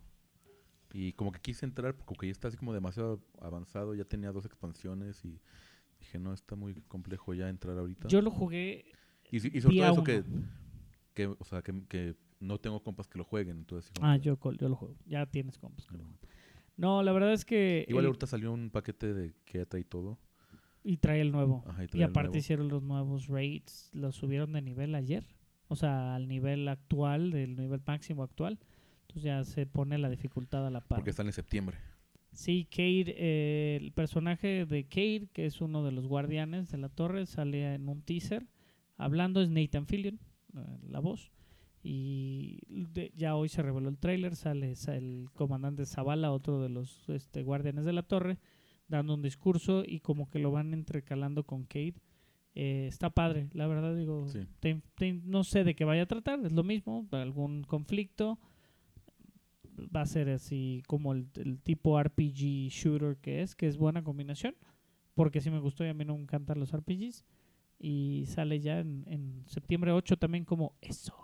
y 0.97 1.13
como 1.13 1.31
que 1.31 1.41
quise 1.41 1.67
entrar 1.67 1.95
porque 1.95 2.27
ya 2.27 2.33
está 2.33 2.49
así 2.49 2.57
como 2.57 2.73
demasiado 2.73 3.21
avanzado, 3.43 3.95
ya 3.95 4.07
tenía 4.07 4.33
dos 4.33 4.47
expansiones 4.47 5.23
y 5.27 5.39
dije, 6.01 6.19
no, 6.19 6.33
está 6.33 6.57
muy 6.57 6.73
complejo 6.89 7.35
ya 7.35 7.51
entrar 7.51 7.77
ahorita. 7.77 8.09
Yo 8.09 8.23
lo 8.23 8.31
jugué 8.31 8.87
y, 9.31 9.41
sobre 9.41 9.77
todo 9.77 9.93
eso 9.93 10.05
que, 10.05 10.25
que, 11.13 11.27
o 11.27 11.45
sea, 11.45 11.61
que, 11.61 11.83
que 11.87 12.17
no 12.41 12.59
tengo 12.59 12.83
compas 12.83 13.09
que 13.09 13.19
lo 13.19 13.25
jueguen, 13.25 13.59
entonces... 13.59 13.93
Ah, 14.01 14.17
yo, 14.17 14.39
yo 14.59 14.69
lo 14.71 14.77
juego. 14.77 14.97
Ya 15.05 15.27
tienes 15.27 15.59
compas. 15.59 15.85
que 15.85 15.99
lo 15.99 16.05
no. 16.79 17.03
la 17.03 17.13
verdad 17.13 17.35
es 17.35 17.45
que... 17.45 17.85
Igual 17.89 18.05
el- 18.05 18.09
ahorita 18.09 18.27
salió 18.27 18.51
un 18.51 18.71
paquete 18.71 19.13
de 19.13 19.35
que 19.45 19.59
ya 19.59 19.67
trae 19.67 19.85
todo. 19.85 20.19
y 20.83 20.97
trae 20.97 21.21
el 21.21 21.31
nuevo. 21.31 21.63
Ajá, 21.67 21.85
Y 21.85 21.89
trae 21.89 22.05
aparte 22.05 22.29
nuevo. 22.29 22.39
hicieron 22.39 22.69
los 22.69 22.83
nuevos 22.83 23.27
raids. 23.27 23.91
Los 23.93 24.17
subieron 24.17 24.55
de 24.55 24.63
nivel 24.63 24.95
ayer. 24.95 25.27
O 25.69 25.77
sea, 25.77 26.15
al 26.15 26.27
nivel 26.27 26.67
actual, 26.69 27.33
del 27.33 27.55
nivel 27.55 27.83
máximo 27.87 28.23
actual. 28.23 28.59
Entonces 29.17 29.23
ya 29.23 29.45
se 29.45 29.65
pone 29.67 29.97
la 29.97 30.11
dificultad 30.11 30.67
a 30.67 30.71
la 30.71 30.81
par. 30.83 30.99
Porque 30.99 31.11
están 31.11 31.27
en 31.27 31.33
septiembre. 31.33 31.79
Sí, 32.33 32.67
Cade, 32.71 33.15
eh, 33.17 33.79
el 33.81 33.93
personaje 33.93 34.67
de 34.67 34.85
Cade, 34.85 35.29
que 35.33 35.47
es 35.47 35.63
uno 35.63 35.83
de 35.83 35.91
los 35.93 36.07
guardianes 36.07 36.71
de 36.71 36.77
la 36.77 36.91
torre, 36.91 37.25
sale 37.25 37.75
en 37.75 37.89
un 37.89 38.03
teaser. 38.03 38.47
Hablando 38.99 39.41
es 39.41 39.49
Nathan 39.49 39.87
Fillion, 39.87 40.21
eh, 40.55 40.61
la 40.91 41.01
voz. 41.01 41.33
Y 41.83 42.59
de- 42.69 43.11
ya 43.17 43.37
hoy 43.37 43.49
se 43.49 43.63
reveló 43.63 43.89
el 43.89 43.97
tráiler, 43.97 44.37
sale 44.37 44.75
sa- 44.77 44.97
el 44.97 45.29
comandante 45.33 45.87
Zavala, 45.87 46.31
otro 46.33 46.61
de 46.61 46.69
los 46.69 47.09
este, 47.09 47.43
guardianes 47.43 47.87
de 47.87 47.93
la 47.95 48.03
torre, 48.03 48.39
dando 48.89 49.15
un 49.15 49.23
discurso 49.23 49.83
y 49.87 50.01
como 50.01 50.29
que 50.29 50.39
lo 50.41 50.51
van 50.51 50.75
entrecalando 50.75 51.45
con 51.45 51.63
Kate. 51.65 51.95
Eh, 52.55 52.87
está 52.89 53.09
padre, 53.11 53.49
la 53.55 53.67
verdad 53.67 53.97
digo, 53.97 54.29
Sí. 54.29 54.41
te- 54.61 54.83
te- 54.95 55.13
no 55.25 55.43
sé 55.45 55.65
de 55.65 55.75
qué 55.75 55.85
vaya 55.87 56.03
a 56.03 56.07
tratar, 56.07 56.45
es 56.45 56.53
lo 56.53 56.65
mismo, 56.65 57.07
algún 57.13 57.63
conflicto. 57.65 58.39
Va 59.95 60.03
a 60.03 60.07
ser 60.07 60.29
así 60.31 60.83
como 60.87 61.13
el, 61.13 61.29
el 61.37 61.61
tipo 61.61 62.01
RPG 62.03 62.69
shooter 62.71 63.17
que 63.19 63.43
es, 63.43 63.55
que 63.55 63.67
es 63.69 63.77
buena 63.77 64.03
combinación, 64.03 64.55
porque 65.15 65.41
sí 65.41 65.51
me 65.51 65.61
gustó 65.61 65.85
y 65.85 65.89
a 65.89 65.95
mí 65.95 66.05
no 66.05 66.15
me 66.17 66.23
encantan 66.23 66.59
los 66.59 66.73
RPGs. 66.73 67.25
Y 67.79 68.25
sale 68.27 68.61
ya 68.61 68.81
en, 68.81 69.05
en 69.07 69.45
septiembre 69.47 69.93
8 69.93 70.17
también 70.17 70.45
como 70.47 70.75
eso, 70.81 71.15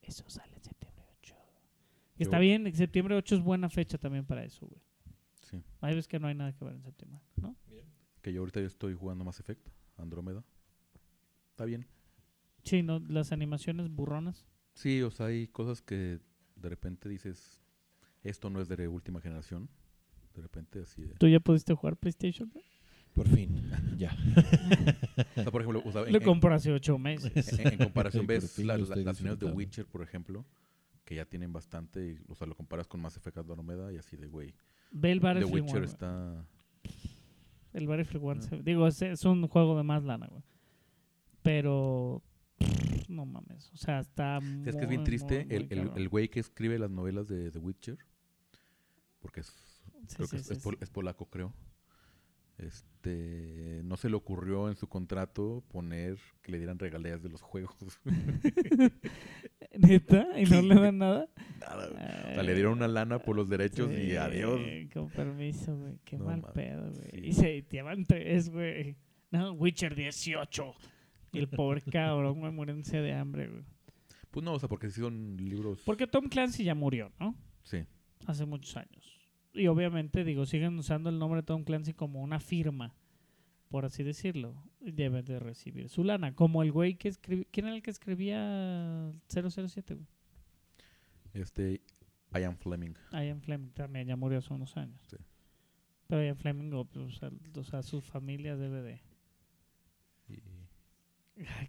eso 0.00 0.24
sale 0.28 0.54
en 0.56 0.62
septiembre 0.62 1.04
8. 1.20 1.34
Y 2.18 2.22
está 2.22 2.38
Yo- 2.38 2.42
bien, 2.42 2.66
en 2.66 2.74
septiembre 2.74 3.14
8 3.14 3.34
es 3.36 3.42
buena 3.42 3.68
fecha 3.68 3.98
también 3.98 4.24
para 4.24 4.42
eso, 4.44 4.66
güey. 4.66 4.80
Sí. 5.42 5.62
Hay 5.82 5.94
veces 5.94 6.08
que 6.08 6.18
no 6.18 6.28
hay 6.28 6.34
nada 6.34 6.52
que 6.54 6.64
ver 6.64 6.74
en 6.76 6.82
septiembre, 6.82 7.20
¿no? 7.36 7.56
Que 8.22 8.32
yo 8.32 8.40
ahorita 8.40 8.60
yo 8.60 8.66
estoy 8.66 8.94
jugando 8.94 9.24
Mass 9.24 9.40
Effect, 9.40 9.68
Andrómeda. 9.98 10.44
Está 11.50 11.64
bien. 11.66 11.86
Sí, 12.64 12.82
no, 12.82 13.00
las 13.00 13.32
animaciones 13.32 13.90
burronas. 13.90 14.46
Sí, 14.74 15.02
o 15.02 15.10
sea, 15.10 15.26
hay 15.26 15.48
cosas 15.48 15.82
que 15.82 16.20
de 16.56 16.68
repente 16.68 17.08
dices, 17.08 17.60
esto 18.22 18.50
no 18.50 18.60
es 18.60 18.68
de 18.68 18.88
última 18.88 19.20
generación. 19.20 19.68
De 20.34 20.42
repente 20.42 20.80
así 20.80 21.02
de... 21.02 21.14
¿Tú 21.14 21.28
ya 21.28 21.40
pudiste 21.40 21.74
jugar 21.74 21.96
PlayStation? 21.96 22.48
güey? 22.52 22.64
Por 23.14 23.28
fin, 23.28 23.60
ya. 23.98 24.16
O 25.36 25.42
sea, 25.42 25.50
por 25.50 25.60
ejemplo, 25.60 25.82
o 25.84 25.92
sea, 25.92 26.02
en, 26.02 26.12
Lo 26.14 26.20
compré 26.22 26.54
hace 26.54 26.72
ocho 26.72 26.98
meses. 26.98 27.58
en- 27.58 27.68
en 27.72 27.78
comparación 27.78 28.26
ves 28.26 28.58
la- 28.60 28.78
las 28.78 28.88
señales 29.18 29.38
de. 29.38 29.52
Witcher, 29.52 29.84
por 29.86 30.02
ejemplo, 30.02 30.46
que 31.04 31.16
ya 31.16 31.26
tienen 31.26 31.52
bastante, 31.52 32.12
y, 32.12 32.18
o 32.28 32.34
sea, 32.34 32.46
lo 32.46 32.54
comparas 32.56 32.86
con 32.88 33.00
Mass 33.02 33.16
Effect 33.18 33.36
Andrómeda 33.38 33.92
y 33.92 33.98
así 33.98 34.16
de, 34.16 34.26
güey, 34.28 34.54
Ve 34.92 35.12
el 35.12 35.20
The 35.20 35.26
Battlefield 35.26 35.52
1. 35.54 35.62
Witcher 35.64 35.80
güey. 35.80 35.90
está... 35.90 36.46
El 37.74 37.86
Battlefield 37.86 38.24
1. 38.24 38.32
Ah. 38.38 38.42
se- 38.48 38.62
Digo, 38.62 38.86
es, 38.86 39.02
es 39.02 39.24
un 39.26 39.46
juego 39.48 39.76
de 39.76 39.82
más 39.82 40.02
lana, 40.04 40.26
güey. 40.28 40.42
Pero... 41.42 42.22
pff, 42.58 43.08
No 43.10 43.26
mames. 43.26 43.70
O 43.72 43.76
sea, 43.76 43.98
está 44.00 44.38
Es 44.64 44.74
que 44.76 44.82
es 44.82 44.88
bien 44.88 45.04
triste 45.04 45.44
muy, 45.44 45.54
el, 45.56 45.66
muy 45.66 45.78
el, 45.78 45.90
el 46.02 46.08
güey 46.08 46.28
que 46.28 46.40
escribe 46.40 46.78
las 46.78 46.90
novelas 46.90 47.28
de 47.28 47.50
The 47.50 47.58
Witcher, 47.58 47.98
porque 49.22 49.40
es, 49.40 49.46
Sí, 50.08 50.16
creo 50.16 50.26
sí, 50.26 50.36
que 50.36 50.40
es, 50.40 50.46
sí, 50.48 50.52
es 50.54 50.58
pol- 50.58 50.74
sí. 50.78 50.84
es 50.84 50.90
polaco, 50.90 51.26
creo. 51.26 51.54
Este, 52.58 53.80
no 53.84 53.96
se 53.96 54.08
le 54.10 54.14
ocurrió 54.16 54.68
en 54.68 54.76
su 54.76 54.86
contrato 54.88 55.64
poner 55.70 56.18
que 56.42 56.52
le 56.52 56.58
dieran 56.58 56.78
regalías 56.78 57.22
de 57.22 57.28
los 57.30 57.40
juegos. 57.40 57.74
¿Neta? 59.78 60.26
¿Y 60.38 60.44
no 60.44 60.60
le 60.62 60.74
dan 60.74 60.98
nada? 60.98 61.28
Nada, 61.60 61.88
güey. 61.88 62.02
O 62.02 62.34
sea, 62.34 62.42
le 62.42 62.54
dieron 62.54 62.74
una 62.74 62.88
lana 62.88 63.18
por 63.20 63.36
los 63.36 63.48
derechos 63.48 63.90
y 63.92 64.16
adiós. 64.16 64.60
Con 64.92 65.08
permiso, 65.10 65.76
güey. 65.76 65.98
Qué 66.04 66.18
No 66.18 66.26
mal 66.26 66.42
pedo, 66.52 66.92
güey. 66.92 67.28
Y 67.28 67.32
se 67.32 67.62
llevan 67.70 68.04
tres, 68.04 68.50
güey. 68.50 68.96
No, 69.30 69.52
Witcher 69.52 69.94
18. 69.94 70.74
Y 71.32 71.38
el 71.38 71.48
pobre 71.48 71.80
cabrón, 71.90 72.40
güey, 72.40 72.52
muriéndose 72.52 72.98
de 72.98 73.14
hambre, 73.14 73.48
güey. 73.48 73.64
Pues 74.30 74.44
no, 74.44 74.52
o 74.54 74.58
sea, 74.58 74.68
porque 74.68 74.90
sí 74.90 75.00
son 75.00 75.36
libros... 75.38 75.82
Porque 75.84 76.06
Tom 76.06 76.28
Clancy 76.28 76.64
ya 76.64 76.74
murió, 76.74 77.10
¿no? 77.18 77.34
Sí, 77.62 77.84
Hace 78.26 78.46
muchos 78.46 78.76
años. 78.76 79.01
Y 79.54 79.66
obviamente, 79.66 80.24
digo, 80.24 80.46
siguen 80.46 80.78
usando 80.78 81.10
el 81.10 81.18
nombre 81.18 81.40
de 81.42 81.46
Tom 81.46 81.64
Clancy 81.64 81.92
como 81.92 82.22
una 82.22 82.40
firma, 82.40 82.94
por 83.68 83.84
así 83.84 84.02
decirlo. 84.02 84.54
Y 84.80 84.92
deben 84.92 85.24
de 85.24 85.38
recibir 85.38 85.88
su 85.88 86.04
lana. 86.04 86.34
Como 86.34 86.62
el 86.62 86.72
güey 86.72 86.94
que 86.94 87.08
escribía... 87.08 87.46
¿Quién 87.50 87.66
era 87.66 87.76
el 87.76 87.82
que 87.82 87.90
escribía 87.90 89.12
007, 89.28 89.94
güey? 89.94 90.06
este, 91.34 91.80
Ian 92.34 92.56
Fleming. 92.58 92.94
Ian 93.12 93.40
Fleming 93.40 93.70
también 93.70 94.06
ya 94.06 94.16
murió 94.16 94.38
hace 94.38 94.52
unos 94.52 94.76
años. 94.76 95.00
Sí. 95.08 95.16
Pero 96.06 96.22
Ian 96.24 96.36
Fleming, 96.36 96.72
o, 96.72 96.86
sea, 97.10 97.30
o 97.56 97.64
sea, 97.64 97.82
su 97.82 98.00
familia 98.00 98.56
debe 98.56 98.82
de... 98.82 99.00
Y- 100.28 100.42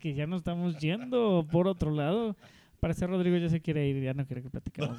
Que 0.01 0.13
ya 0.13 0.27
nos 0.27 0.39
estamos 0.39 0.77
yendo 0.79 1.47
por 1.51 1.67
otro 1.67 1.91
lado. 1.91 2.35
Parece 2.83 3.07
Rodrigo 3.07 3.37
ya 3.37 3.47
se 3.49 3.61
quiere 3.61 3.87
ir, 3.87 4.03
ya 4.03 4.13
no 4.13 4.25
quiere 4.27 4.41
que 4.43 4.49
platiquemos. 4.49 4.97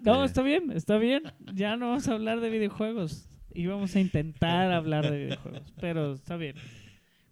No, 0.00 0.24
este, 0.24 0.24
está 0.24 0.42
bien, 0.42 0.72
está 0.72 0.98
bien. 0.98 1.22
Ya 1.54 1.76
no 1.76 1.90
vamos 1.90 2.08
a 2.08 2.12
hablar 2.14 2.40
de 2.40 2.50
videojuegos. 2.50 3.28
Y 3.54 3.66
vamos 3.66 3.94
a 3.94 4.00
intentar 4.00 4.72
hablar 4.72 5.08
de 5.08 5.24
videojuegos. 5.26 5.72
Pero 5.80 6.14
está 6.14 6.36
bien. 6.36 6.56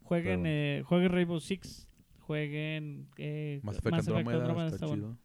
Jueguen, 0.05 0.43
Pero- 0.45 0.55
eh, 0.55 0.83
jueguen 0.87 1.11
Rainbow 1.13 1.41
Six. 1.41 1.89
Jueguen 2.21 3.09
eh, 3.17 3.59
Mass 3.65 3.79
Effect 3.79 3.95
Andrómeda, 4.09 4.67
está, 4.67 4.75
está 4.77 4.87
bueno. 4.87 5.19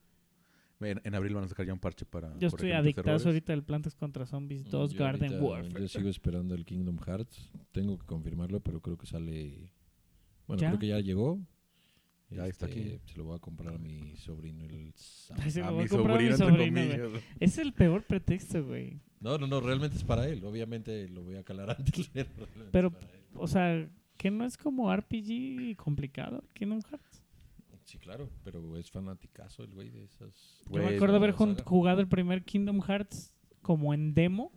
chido. 0.80 0.90
En, 0.90 1.02
en 1.04 1.16
abril 1.16 1.36
van 1.36 1.44
a 1.44 1.48
sacar 1.48 1.66
ya 1.68 1.74
un 1.74 1.80
parche 1.80 2.06
para 2.06 2.36
Yo 2.40 2.48
estoy 2.48 2.72
adictazo 2.72 3.30
ahorita 3.30 3.54
del 3.54 3.64
Plantas 3.64 3.96
contra 3.96 4.26
Zombies 4.26 4.66
2 4.70 4.94
Yo 4.94 5.00
Garden 5.00 5.34
ahorita- 5.34 5.46
Warfare. 5.46 5.82
Yo 5.82 5.88
sigo 5.88 6.10
esperando 6.10 6.56
el 6.56 6.66
Kingdom 6.66 6.98
Hearts. 6.98 7.52
Tengo 7.72 7.98
que 8.00 8.06
confirmarlo, 8.08 8.60
pero 8.60 8.82
creo 8.82 8.98
que 8.98 9.06
sale. 9.06 9.72
Bueno, 10.48 10.62
¿Ya? 10.62 10.70
creo 10.70 10.80
que 10.80 10.88
ya 10.88 11.00
llegó. 11.00 11.40
Ya 12.36 12.48
está 12.48 12.66
aquí. 12.66 13.00
Se 13.06 13.18
lo 13.18 13.24
voy 13.26 13.36
a 13.38 13.40
comprar 13.40 13.76
a 13.76 13.78
mi 13.78 14.16
sobrino 14.18 14.66
el. 14.66 14.94
Ay, 15.38 15.52
se 15.52 15.62
A 15.62 15.68
lo 15.68 15.74
voy 15.74 15.84
mi 15.84 15.86
a 15.86 15.90
comprar 15.90 16.18
a 16.18 16.22
mi 16.22 16.32
sobrino, 16.34 16.46
entre 16.46 16.58
sobrino, 16.58 16.82
güey. 16.82 17.00
comillas. 17.02 17.24
Es 17.40 17.58
el 17.58 17.74
peor 17.74 18.04
pretexto, 18.04 18.66
güey. 18.66 19.00
No, 19.20 19.38
no, 19.38 19.48
no, 19.48 19.60
realmente 19.62 19.96
es 19.98 20.04
para 20.04 20.28
él. 20.28 20.44
Obviamente 20.44 21.08
lo 21.10 21.24
voy 21.24 21.36
a 21.36 21.44
calar 21.44 21.70
antes. 21.78 22.10
Pero. 22.72 22.92
O 23.36 23.48
sea, 23.48 23.88
que 24.18 24.32
no 24.32 24.46
es 24.46 24.58
como 24.58 24.94
RPG 24.96 25.76
complicado, 25.78 26.44
Kingdom 26.54 26.82
Hearts. 26.90 27.22
Sí, 27.84 27.98
claro, 28.00 28.30
pero 28.44 28.78
es 28.78 28.90
fanaticazo 28.90 29.64
el 29.64 29.74
güey 29.74 29.90
de 29.90 30.06
esas. 30.06 30.64
Yo 30.72 30.82
me 30.82 30.96
acuerdo 30.96 31.18
haber 31.18 31.34
jugado 31.34 32.02
el 32.02 32.08
primer 32.08 32.44
Kingdom 32.44 32.82
Hearts 32.82 33.36
como 33.62 33.94
en 33.94 34.14
demo 34.16 34.52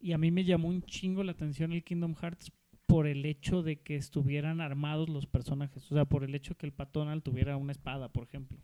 Y 0.00 0.12
a 0.12 0.18
mí 0.18 0.30
me 0.30 0.44
llamó 0.44 0.68
un 0.68 0.82
chingo 0.82 1.24
la 1.24 1.32
atención 1.32 1.72
el 1.72 1.82
Kingdom 1.82 2.14
Hearts 2.14 2.52
por 2.86 3.06
el 3.08 3.24
hecho 3.26 3.62
de 3.62 3.80
que 3.80 3.96
estuvieran 3.96 4.60
armados 4.60 5.08
los 5.08 5.26
personajes. 5.26 5.90
O 5.90 5.94
sea, 5.94 6.04
por 6.04 6.22
el 6.22 6.34
hecho 6.36 6.56
que 6.56 6.66
el 6.66 6.72
Patonal 6.72 7.22
tuviera 7.22 7.56
una 7.56 7.72
espada, 7.72 8.08
por 8.08 8.24
ejemplo. 8.24 8.58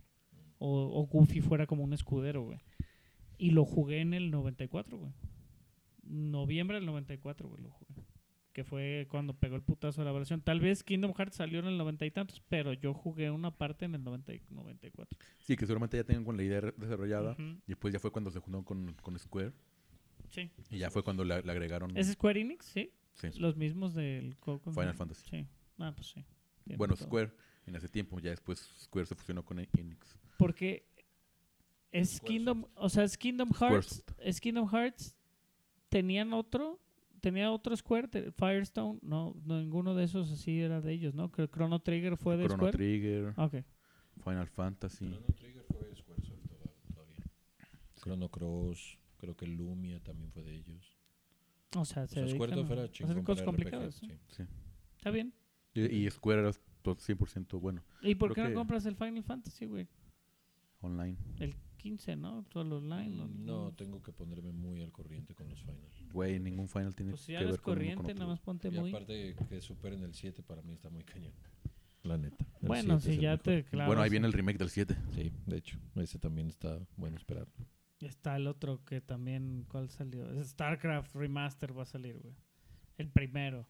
O, 0.66 1.00
o 1.00 1.06
Goofy 1.06 1.40
fuera 1.42 1.66
como 1.66 1.84
un 1.84 1.92
escudero, 1.92 2.42
güey. 2.42 2.58
Y 3.36 3.50
lo 3.50 3.64
jugué 3.66 4.00
en 4.00 4.14
el 4.14 4.30
94, 4.30 4.96
güey. 4.96 5.12
Noviembre 6.02 6.76
del 6.76 6.86
94, 6.86 7.48
güey, 7.48 7.62
lo 7.62 7.70
jugué. 7.70 8.02
Que 8.52 8.62
fue 8.64 9.06
cuando 9.10 9.34
pegó 9.34 9.56
el 9.56 9.62
putazo 9.62 10.00
de 10.00 10.04
la 10.04 10.12
versión. 10.12 10.40
Tal 10.40 10.60
vez 10.60 10.84
Kingdom 10.84 11.12
Hearts 11.14 11.36
salió 11.36 11.58
en 11.58 11.66
el 11.66 11.76
90 11.76 12.06
y 12.06 12.10
tantos, 12.12 12.40
pero 12.48 12.72
yo 12.72 12.94
jugué 12.94 13.30
una 13.30 13.50
parte 13.50 13.84
en 13.84 13.94
el 13.94 14.04
90 14.04 14.32
y 14.34 14.40
94. 14.50 15.18
Sí, 15.38 15.56
que 15.56 15.66
seguramente 15.66 15.96
ya 15.96 16.04
tenían 16.04 16.24
con 16.24 16.36
la 16.36 16.44
idea 16.44 16.60
desarrollada. 16.76 17.34
Y 17.38 17.62
después 17.66 17.92
ya 17.92 17.98
fue 17.98 18.12
cuando 18.12 18.30
se 18.30 18.38
juntaron 18.38 18.64
con, 18.64 18.94
con 19.02 19.18
Square. 19.18 19.52
Sí. 20.30 20.50
Y 20.70 20.78
ya 20.78 20.90
fue 20.90 21.02
cuando 21.02 21.24
le, 21.24 21.42
le 21.42 21.52
agregaron 21.52 21.96
¿Es 21.96 22.10
Square 22.12 22.40
Enix? 22.40 22.66
Sí. 22.66 22.90
sí, 23.14 23.28
Los 23.38 23.56
mismos 23.56 23.94
del... 23.94 24.36
co- 24.38 24.60
¿cómo 24.60 24.72
se 24.74 24.80
Final? 24.80 24.94
Fantasy. 24.94 25.28
Sí. 25.28 25.46
Ah, 25.78 25.92
pues 25.94 26.08
sí. 26.08 26.24
Tiene 26.64 26.76
Bueno, 26.78 26.94
todo. 26.94 27.06
Square 27.06 27.32
en 27.66 27.74
ese 27.76 27.88
tiempo. 27.88 28.18
Ya 28.20 28.30
después 28.30 28.60
Square 28.82 29.06
se 29.06 29.14
fusionó 29.14 29.44
con 29.44 29.58
Enix. 29.58 30.18
Porque 30.38 30.86
es 31.92 32.20
Kingdom, 32.20 32.64
o 32.74 32.88
sea, 32.88 33.04
es 33.04 33.16
Kingdom 33.16 33.50
Hearts, 33.52 34.02
es 34.18 34.40
Kingdom 34.40 34.68
Hearts. 34.68 35.14
Tenían 35.88 36.32
otro, 36.32 36.80
tenía 37.20 37.50
otro 37.52 37.76
Square, 37.76 38.32
Firestone, 38.32 38.98
no, 39.02 39.34
no, 39.44 39.60
ninguno 39.60 39.94
de 39.94 40.04
esos 40.04 40.30
así 40.32 40.60
era 40.60 40.80
de 40.80 40.92
ellos, 40.92 41.14
¿no? 41.14 41.30
Que 41.30 41.48
Chrono 41.48 41.80
Trigger 41.80 42.16
fue 42.16 42.36
de 42.36 42.44
Chrono 42.46 42.56
Square. 42.58 42.72
Trigger, 42.76 43.34
Ah, 43.36 43.44
Ok. 43.44 43.54
Final 44.24 44.48
Fantasy. 44.48 45.06
Chrono 45.06 45.26
Trigger 45.34 45.64
fue 45.70 45.94
Squaresoft 45.96 46.48
toda- 46.48 46.70
todavía. 46.94 47.24
Chrono 48.00 48.28
Cross, 48.28 48.98
creo 49.18 49.36
que 49.36 49.46
Lumia 49.46 50.00
también 50.00 50.30
fue 50.32 50.42
de 50.42 50.54
ellos. 50.56 50.96
O 51.76 51.84
sea, 51.84 52.04
O 52.04 52.06
se 52.08 52.14
sea, 52.14 52.22
dedican 52.22 52.36
Squaresoft 52.48 52.70
a 52.70 52.72
era 52.74 52.82
hacer 52.84 52.92
chingón 52.92 53.24
cosas 53.24 53.44
complicadas. 53.44 53.94
sí. 53.94 54.08
Sí. 54.30 54.42
Está 54.96 55.10
bien. 55.10 55.32
Y, 55.74 55.82
y 56.06 56.10
Square 56.10 56.40
era 56.40 56.52
100% 56.92 57.58
bueno. 57.60 57.82
¿Y 58.02 58.14
por 58.14 58.32
Creo 58.32 58.34
qué 58.34 58.42
no 58.42 58.48
que- 58.50 58.54
compras 58.54 58.86
el 58.86 58.96
Final 58.96 59.24
Fantasy, 59.24 59.66
güey? 59.66 59.88
Online. 60.80 61.16
El 61.40 61.54
15, 61.78 62.16
¿no? 62.16 62.44
Todo 62.44 62.62
el 62.62 62.72
online. 62.72 63.16
¿no? 63.16 63.26
Mm, 63.26 63.44
No, 63.46 63.72
tengo 63.72 64.02
que 64.02 64.12
ponerme 64.12 64.52
muy 64.52 64.82
al 64.82 64.92
corriente 64.92 65.34
con 65.34 65.48
los 65.48 65.60
finals. 65.60 66.02
Güey, 66.12 66.38
ningún 66.38 66.68
Final 66.68 66.94
tiene 66.94 67.12
Pues 67.12 67.22
si 67.22 67.26
que 67.28 67.32
ya 67.32 67.38
ver 67.40 67.60
con 67.60 67.72
uno 67.78 67.84
con 67.84 67.94
corriente, 67.96 68.14
nada 68.14 68.26
más 68.26 68.40
ponte 68.40 68.68
Y 68.68 68.70
muy... 68.78 68.90
aparte 68.90 69.34
que 69.48 69.60
superen 69.60 70.02
el 70.02 70.14
7 70.14 70.42
para 70.42 70.62
mí 70.62 70.74
está 70.74 70.90
muy 70.90 71.04
cañón. 71.04 71.32
La 72.02 72.18
neta. 72.18 72.44
El 72.60 72.68
Bueno, 72.68 73.00
7 73.00 73.16
si 73.16 73.22
ya 73.22 73.38
te... 73.38 73.64
Claro, 73.64 73.86
bueno, 73.88 74.02
ahí 74.02 74.10
viene 74.10 74.26
el 74.26 74.32
remake 74.34 74.58
del 74.58 74.68
7. 74.68 74.94
Sí, 75.14 75.32
de 75.46 75.56
hecho, 75.56 75.78
ese 75.96 76.18
también 76.18 76.48
está 76.48 76.78
bueno 76.96 77.16
esperar. 77.16 77.48
Está 78.00 78.36
el 78.36 78.46
otro 78.46 78.84
que 78.84 79.00
también, 79.00 79.64
¿cuál 79.68 79.88
salió? 79.88 80.30
Es 80.38 80.48
StarCraft 80.50 81.14
Remaster 81.14 81.76
va 81.76 81.84
a 81.84 81.86
salir, 81.86 82.18
güey. 82.18 82.34
El 82.98 83.08
primero. 83.08 83.66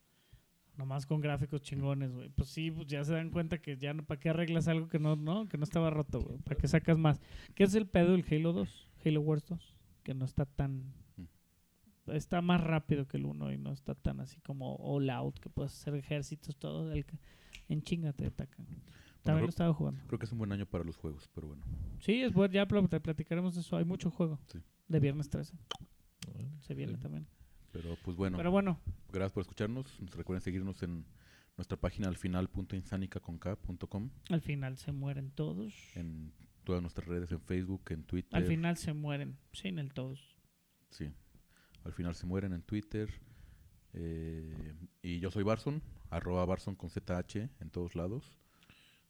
Nomás 0.77 1.07
con 1.07 1.21
gráficos 1.21 1.63
chingones, 1.63 2.13
güey. 2.13 2.29
Pues 2.31 2.49
sí, 2.49 2.71
pues 2.71 2.87
ya 2.89 3.05
se 3.05 3.13
dan 3.15 3.31
cuenta 3.31 3.59
que 3.63 3.77
ya 3.77 3.95
no, 3.95 4.05
¿para 4.05 4.19
qué 4.19 4.31
arreglas 4.31 4.67
algo 4.67 4.89
que 4.89 4.99
no, 4.99 5.15
no, 5.15 5.47
que 5.49 5.57
no 5.57 5.63
estaba 5.65 5.91
roto, 5.91 6.21
güey? 6.21 6.39
¿Para 6.39 6.57
qué 6.57 6.67
sacas 6.67 6.99
más? 6.99 7.21
¿Qué 7.55 7.63
es 7.65 7.75
el 7.77 7.87
pedo 7.87 8.13
del 8.13 8.25
Halo 8.31 8.53
2? 8.53 8.91
Halo 9.05 9.21
Wars 9.21 9.45
2. 9.47 9.77
Que 10.03 10.15
no 10.15 10.25
está 10.25 10.45
tan... 10.47 10.93
Está 12.09 12.43
más 12.43 12.61
rápido 12.63 13.07
que 13.09 13.17
el 13.17 13.25
1 13.25 13.53
y 13.53 13.57
no 13.59 13.73
está 13.73 13.95
tan 13.95 14.21
así 14.21 14.39
como 14.43 14.75
all 14.77 15.09
out, 15.09 15.39
que 15.39 15.49
puedes 15.49 15.73
hacer 15.73 15.95
ejércitos, 15.95 16.57
todo. 16.57 16.93
el 16.93 17.07
que- 17.07 17.19
en 17.69 17.81
chinga 17.83 18.13
te 18.13 18.27
atacan. 18.27 18.67
También 18.67 19.39
creo- 19.39 19.41
lo 19.47 19.49
estaba 19.49 19.73
jugando. 19.73 20.03
Creo 20.07 20.19
que 20.19 20.27
es 20.27 20.33
un 20.33 20.39
buen 20.39 20.53
año 20.53 20.67
para 20.67 20.85
los 20.85 20.97
juegos, 20.99 21.31
pero 21.35 21.47
bueno. 21.47 21.63
Sí, 22.01 22.21
es 22.21 22.35
bueno, 22.35 22.53
ya 22.53 22.67
pl- 22.69 22.87
te 22.89 23.01
platicaremos 23.01 23.55
de 23.55 23.63
eso. 23.63 23.77
Hay 23.79 23.87
mucho 23.87 24.11
juego. 24.11 24.39
Sí. 24.53 24.59
De 24.89 25.01
viernes 25.01 25.31
13. 25.31 25.57
Ah, 25.81 26.43
Se 26.61 26.75
viene 26.75 26.97
sí. 26.97 27.01
también. 27.01 27.27
Pero 27.75 27.99
pues 28.05 28.17
bueno, 28.17 28.37
Pero 28.37 28.53
bueno, 28.53 28.79
gracias 29.13 29.33
por 29.33 29.41
escucharnos. 29.43 29.99
Recuerden 30.17 30.41
seguirnos 30.41 30.81
en 30.85 31.05
nuestra 31.57 31.77
página 31.77 32.07
al 32.09 32.17
final.insanicacon.com, 32.17 34.11
al 34.31 34.41
final 34.41 34.77
se 34.79 34.93
mueren 34.93 35.31
todos. 35.33 35.75
en 35.97 36.33
todas 36.63 36.81
nuestras 36.81 37.09
redes, 37.09 37.33
en 37.33 37.41
Facebook, 37.41 37.83
en 37.91 38.05
Twitter. 38.05 38.37
Al 38.37 38.47
final 38.47 38.77
se 38.77 38.93
mueren. 38.95 39.37
Sin 39.53 39.79
el 39.81 39.93
todos. 39.93 40.37
Sí. 40.91 41.11
Al 41.85 41.93
final 41.93 42.15
se 42.15 42.27
mueren 42.27 42.53
en 42.53 42.63
Twitter. 42.63 43.13
eh, 43.93 44.73
y 45.03 45.19
yo 45.19 45.31
soy 45.31 45.43
Barson, 45.43 45.83
arroba 46.11 46.45
Barson 46.45 46.77
con 46.77 46.91
ZH 46.91 47.51
en 47.61 47.71
todos 47.71 47.97
lados. 47.97 48.39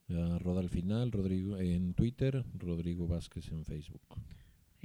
Ya, 0.09 0.39
Roda 0.39 0.61
al 0.61 0.69
final, 0.71 1.13
Rodrigo 1.13 1.59
en 1.59 1.95
Twitter, 1.95 2.45
Rodrigo 2.59 3.07
Vázquez 3.07 3.51
en 3.53 3.65
Facebook. 3.65 4.03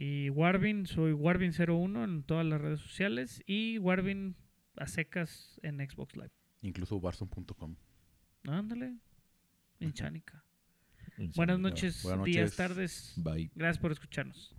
Y 0.01 0.29
Warvin, 0.29 0.85
soy 0.85 1.11
Warvin01 1.11 2.03
en 2.05 2.23
todas 2.23 2.45
las 2.45 2.61
redes 2.61 2.79
sociales. 2.79 3.43
Y 3.45 3.79
Warvin 3.79 4.37
a 4.77 4.87
secas 4.87 5.59
en 5.61 5.79
Xbox 5.79 6.15
Live. 6.15 6.31
Incluso 6.61 7.01
Barson.com. 7.01 7.75
Ándale. 8.47 8.95
En 9.81 9.91
Chánica. 9.91 10.45
En 11.17 11.31
Buenas 11.35 11.59
noches, 11.59 12.01
Buenas 12.03 12.23
días, 12.23 12.55
tardes. 12.55 13.13
Bye. 13.17 13.51
Gracias 13.55 13.77
por 13.77 13.91
escucharnos. 13.91 14.55